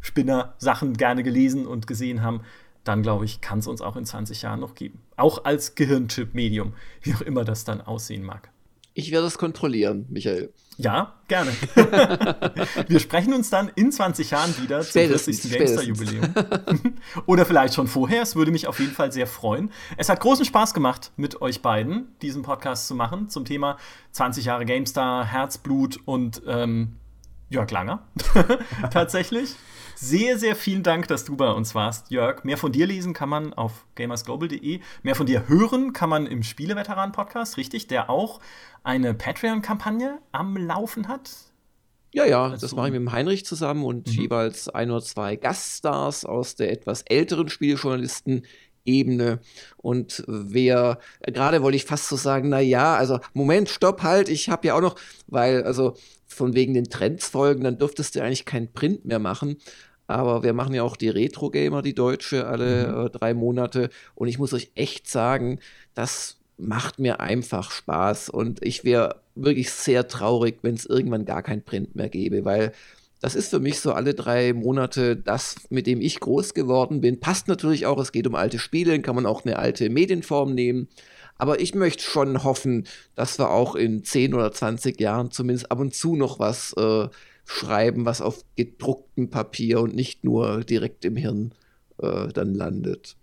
Spinner 0.01 0.55
Sachen 0.59 0.95
gerne 0.95 1.23
gelesen 1.23 1.67
und 1.67 1.87
gesehen 1.87 2.23
haben. 2.23 2.43
Dann 2.85 3.03
glaube 3.03 3.27
ich, 3.27 3.41
kann 3.41 3.59
es 3.59 3.67
uns 3.67 3.83
auch 3.83 3.97
in 3.97 4.07
20 4.07 4.43
Jahren 4.43 4.61
noch 4.61 4.75
geben. 4.75 5.03
Auch 5.17 5.45
als 5.45 5.75
Gehirnchip-Medium, 5.75 6.73
wie 7.03 7.15
auch 7.15 7.21
immer 7.21 7.45
das 7.45 7.65
dann 7.65 7.81
aussehen 7.81 8.25
mag. 8.25 8.51
Ich 9.01 9.13
werde 9.13 9.27
es 9.27 9.39
kontrollieren, 9.39 10.05
Michael. 10.11 10.53
Ja, 10.77 11.15
gerne. 11.27 11.53
Wir 12.89 13.01
sprechen 13.01 13.33
uns 13.33 13.49
dann 13.49 13.71
in 13.77 13.91
20 13.91 14.31
Jahren 14.31 14.55
wieder 14.63 14.83
spätestens, 14.85 15.41
zum 15.41 15.51
40. 15.53 15.69
GameStar-Jubiläum. 15.69 16.35
Oder 17.25 17.47
vielleicht 17.47 17.73
schon 17.73 17.87
vorher. 17.87 18.21
Es 18.21 18.37
würde 18.37 18.51
mich 18.51 18.67
auf 18.67 18.79
jeden 18.79 18.93
Fall 18.93 19.11
sehr 19.11 19.27
freuen. 19.27 19.71
Es 19.97 20.11
hat 20.11 20.21
großen 20.21 20.45
Spaß 20.45 20.75
gemacht, 20.75 21.13
mit 21.17 21.41
euch 21.41 21.63
beiden 21.63 22.09
diesen 22.21 22.43
Podcast 22.43 22.89
zu 22.89 22.95
machen 22.95 23.31
zum 23.31 23.47
Thema 23.47 23.79
20 24.13 24.45
Jahre 24.45 24.67
GameStar, 24.67 25.25
Herzblut 25.25 25.99
und 26.05 26.43
ähm, 26.47 26.97
Jörg 27.49 27.71
Langer. 27.71 28.07
Tatsächlich. 28.91 29.55
Sehr, 30.03 30.39
sehr 30.39 30.57
vielen 30.57 30.83
Dank, 30.83 31.09
dass 31.09 31.27
du 31.27 31.37
bei 31.37 31.51
uns 31.51 31.75
warst, 31.75 32.11
Jörg. 32.11 32.43
Mehr 32.43 32.57
von 32.57 32.73
dir 32.73 32.87
lesen 32.87 33.13
kann 33.13 33.29
man 33.29 33.53
auf 33.53 33.85
gamersglobal.de. 33.97 34.81
Mehr 35.03 35.15
von 35.15 35.27
dir 35.27 35.47
hören 35.47 35.93
kann 35.93 36.09
man 36.09 36.27
im 36.27 36.43
Spieleveteran-Podcast, 36.43 37.59
richtig? 37.59 37.87
Der 37.87 38.09
auch 38.09 38.41
eine 38.83 39.13
Patreon-Kampagne 39.13 40.19
am 40.33 40.57
Laufen 40.57 41.07
hat. 41.07 41.31
Ja, 42.15 42.25
ja, 42.25 42.45
also, 42.45 42.63
das 42.63 42.75
mache 42.75 42.87
ich 42.87 42.93
mit 42.95 43.03
dem 43.03 43.13
Heinrich 43.13 43.45
zusammen 43.45 43.85
und 43.85 44.07
mhm. 44.07 44.23
jeweils 44.23 44.71
ein 44.71 44.91
oder 44.91 45.03
zwei 45.03 45.37
Gaststars 45.37 46.25
aus 46.25 46.57
der 46.57 46.73
etwas 46.73 47.03
älteren 47.03 47.51
Spielejournalisten 47.51 48.47
Ebene. 48.87 49.41
Und 49.77 50.25
wer, 50.27 50.99
gerade 51.21 51.63
wollte 51.63 51.77
ich 51.77 51.85
fast 51.85 52.09
so 52.09 52.17
sagen, 52.17 52.49
na 52.49 52.61
ja, 52.61 52.97
also 52.97 53.21
Moment, 53.35 53.69
stopp, 53.69 54.03
halt, 54.03 54.31
ich 54.31 54.49
habe 54.49 54.67
ja 54.67 54.75
auch 54.75 54.81
noch, 54.81 54.97
weil, 55.27 55.63
also 55.65 55.95
von 56.27 56.55
wegen 56.55 56.73
den 56.73 56.89
Trends 56.89 57.29
folgen, 57.29 57.65
dann 57.65 57.77
dürftest 57.77 58.17
du 58.17 58.23
eigentlich 58.23 58.47
kein 58.47 58.73
Print 58.73 59.05
mehr 59.05 59.19
machen. 59.19 59.59
Aber 60.11 60.43
wir 60.43 60.53
machen 60.53 60.75
ja 60.75 60.83
auch 60.83 60.97
die 60.97 61.09
Retro-Gamer, 61.09 61.83
die 61.83 61.95
Deutsche, 61.95 62.47
alle 62.47 62.89
mhm. 62.89 63.07
äh, 63.07 63.11
drei 63.11 63.33
Monate. 63.33 63.91
Und 64.17 64.27
ich 64.27 64.39
muss 64.39 64.53
euch 64.53 64.73
echt 64.75 65.09
sagen, 65.09 65.61
das 65.95 66.37
macht 66.57 66.99
mir 66.99 67.21
einfach 67.21 67.71
Spaß. 67.71 68.29
Und 68.29 68.65
ich 68.65 68.85
wäre 68.85 69.21
wirklich 69.37 69.71
sehr 69.71 70.09
traurig, 70.09 70.59
wenn 70.63 70.75
es 70.75 70.85
irgendwann 70.85 71.25
gar 71.25 71.43
kein 71.43 71.63
Print 71.63 71.95
mehr 71.95 72.09
gäbe, 72.09 72.45
weil 72.45 72.73
das 73.21 73.35
ist 73.35 73.51
für 73.51 73.61
mich 73.61 73.81
so 73.81 73.93
alle 73.93 74.15
drei 74.15 74.53
Monate 74.53 75.15
das, 75.15 75.57
mit 75.69 75.87
dem 75.87 76.01
ich 76.01 76.21
groß 76.21 76.55
geworden 76.55 77.01
bin. 77.01 77.21
Passt 77.21 77.49
natürlich 77.49 77.87
auch, 77.87 78.01
es 78.01 78.13
geht 78.13 78.27
um 78.27 78.35
alte 78.35 78.59
Spiele, 78.59 79.01
kann 79.03 79.15
man 79.15 79.27
auch 79.27 79.45
eine 79.45 79.59
alte 79.59 79.91
Medienform 79.91 80.55
nehmen. 80.55 80.89
Aber 81.37 81.61
ich 81.61 81.75
möchte 81.75 82.03
schon 82.03 82.45
hoffen, 82.45 82.87
dass 83.15 83.39
wir 83.39 83.51
auch 83.51 83.75
in 83.75 84.05
10 84.05 84.35
oder 84.35 84.53
20 84.53 85.01
Jahren 85.01 85.31
zumindest 85.31 85.71
ab 85.71 85.79
und 85.79 85.95
zu 85.95 86.17
noch 86.17 86.39
was 86.39 86.73
äh, 86.75 87.09
schreiben, 87.51 88.05
was 88.05 88.21
auf 88.21 88.45
gedrucktem 88.55 89.29
Papier 89.29 89.81
und 89.81 89.95
nicht 89.95 90.23
nur 90.23 90.63
direkt 90.63 91.05
im 91.05 91.17
Hirn 91.17 91.53
äh, 91.99 92.29
dann 92.29 92.55
landet. 92.55 93.17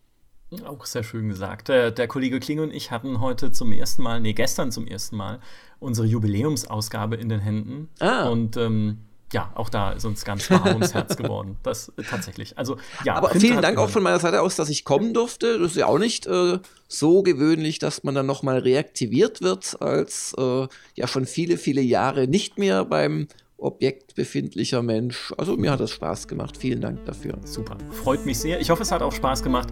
Auch 0.66 0.86
sehr 0.86 1.04
schön 1.04 1.30
gesagt. 1.30 1.70
Der, 1.70 1.92
der, 1.92 2.08
Kollege 2.08 2.42
Kling 2.42 2.60
und 2.60 2.74
ich 2.74 2.92
hatten 2.92 3.22
heute 3.22 3.54
zum 3.54 3.72
ersten 3.72 4.02
Mal, 4.02 4.20
nee, 4.20 4.34
gestern 4.34 4.72
zum 4.72 4.86
ersten 4.86 5.16
Mal, 5.16 5.40
unsere 5.80 6.08
Jubiläumsausgabe 6.08 7.16
in 7.16 7.30
den 7.30 7.40
Händen. 7.40 7.90
Ah. 8.00 8.28
Und 8.28 8.58
ähm, 8.58 8.98
ja, 9.32 9.52
auch 9.56 9.70
da 9.70 9.92
ist 9.92 10.04
uns 10.04 10.26
ganz 10.26 10.52
warm 10.52 10.68
ums 10.68 10.94
Herz 10.94 11.16
geworden. 11.16 11.56
Das 11.64 11.90
äh, 11.98 12.04
tatsächlich. 12.04 12.58
Also, 12.58 12.78
ja, 13.06 13.16
Aber 13.16 13.30
vielen 13.30 13.62
Dank 13.62 13.78
auch 13.78 13.90
von 13.90 14.04
meiner 14.04 14.20
Seite 14.20 14.42
aus, 14.42 14.58
dass 14.58 14.68
ich 14.68 14.84
kommen 14.84 15.14
durfte. 15.14 15.58
Das 15.58 15.72
ist 15.72 15.78
ja 15.78 15.86
auch 15.86 16.00
nicht 16.00 16.28
äh, 16.28 16.60
so 16.90 17.24
gewöhnlich, 17.24 17.80
dass 17.80 18.04
man 18.04 18.14
dann 18.14 18.26
nochmal 18.26 18.60
reaktiviert 18.60 19.42
wird, 19.42 19.82
als 19.82 20.36
äh, 20.38 20.68
ja 20.96 21.08
schon 21.08 21.26
viele, 21.26 21.58
viele 21.58 21.82
Jahre 21.82 22.28
nicht 22.28 22.58
mehr 22.58 22.84
beim 22.84 23.28
Objekt 23.58 24.14
befindlicher 24.16 24.84
Mensch. 24.84 25.34
Also 25.38 25.58
mir 25.58 25.72
hat 25.72 25.80
es 25.80 25.92
Spaß 25.92 26.28
gemacht. 26.28 26.58
Vielen 26.58 26.80
Dank 26.80 27.06
dafür. 27.06 27.40
Super. 27.44 27.78
Freut 27.92 28.26
mich 28.26 28.38
sehr. 28.40 28.62
Ich 28.62 28.70
hoffe, 28.70 28.84
es 28.84 28.92
hat 28.92 29.02
auch 29.02 29.12
Spaß 29.12 29.42
gemacht, 29.42 29.70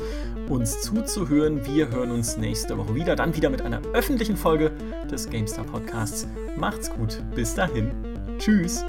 uns 0.49 0.81
zuzuhören. 0.81 1.65
Wir 1.67 1.89
hören 1.89 2.11
uns 2.11 2.37
nächste 2.37 2.77
Woche 2.77 2.95
wieder. 2.95 3.15
Dann 3.15 3.35
wieder 3.35 3.49
mit 3.49 3.61
einer 3.61 3.81
öffentlichen 3.93 4.37
Folge 4.37 4.71
des 5.11 5.29
GameStar 5.29 5.65
Podcasts. 5.65 6.27
Macht's 6.57 6.89
gut. 6.89 7.21
Bis 7.35 7.53
dahin. 7.53 7.91
Tschüss. 8.39 8.83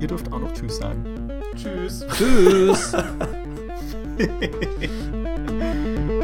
Ihr 0.00 0.06
dürft 0.06 0.32
auch 0.32 0.40
noch 0.40 0.52
Tschüss 0.52 0.76
sagen. 0.76 1.04
Tschüss. 1.56 2.06
Tschüss. 2.16 2.94
Ich 6.08 6.14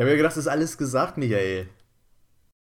habe 0.00 0.10
ja 0.10 0.16
gedacht, 0.16 0.32
das 0.32 0.38
ist 0.38 0.48
alles 0.48 0.76
gesagt, 0.76 1.18
Michael. 1.18 1.68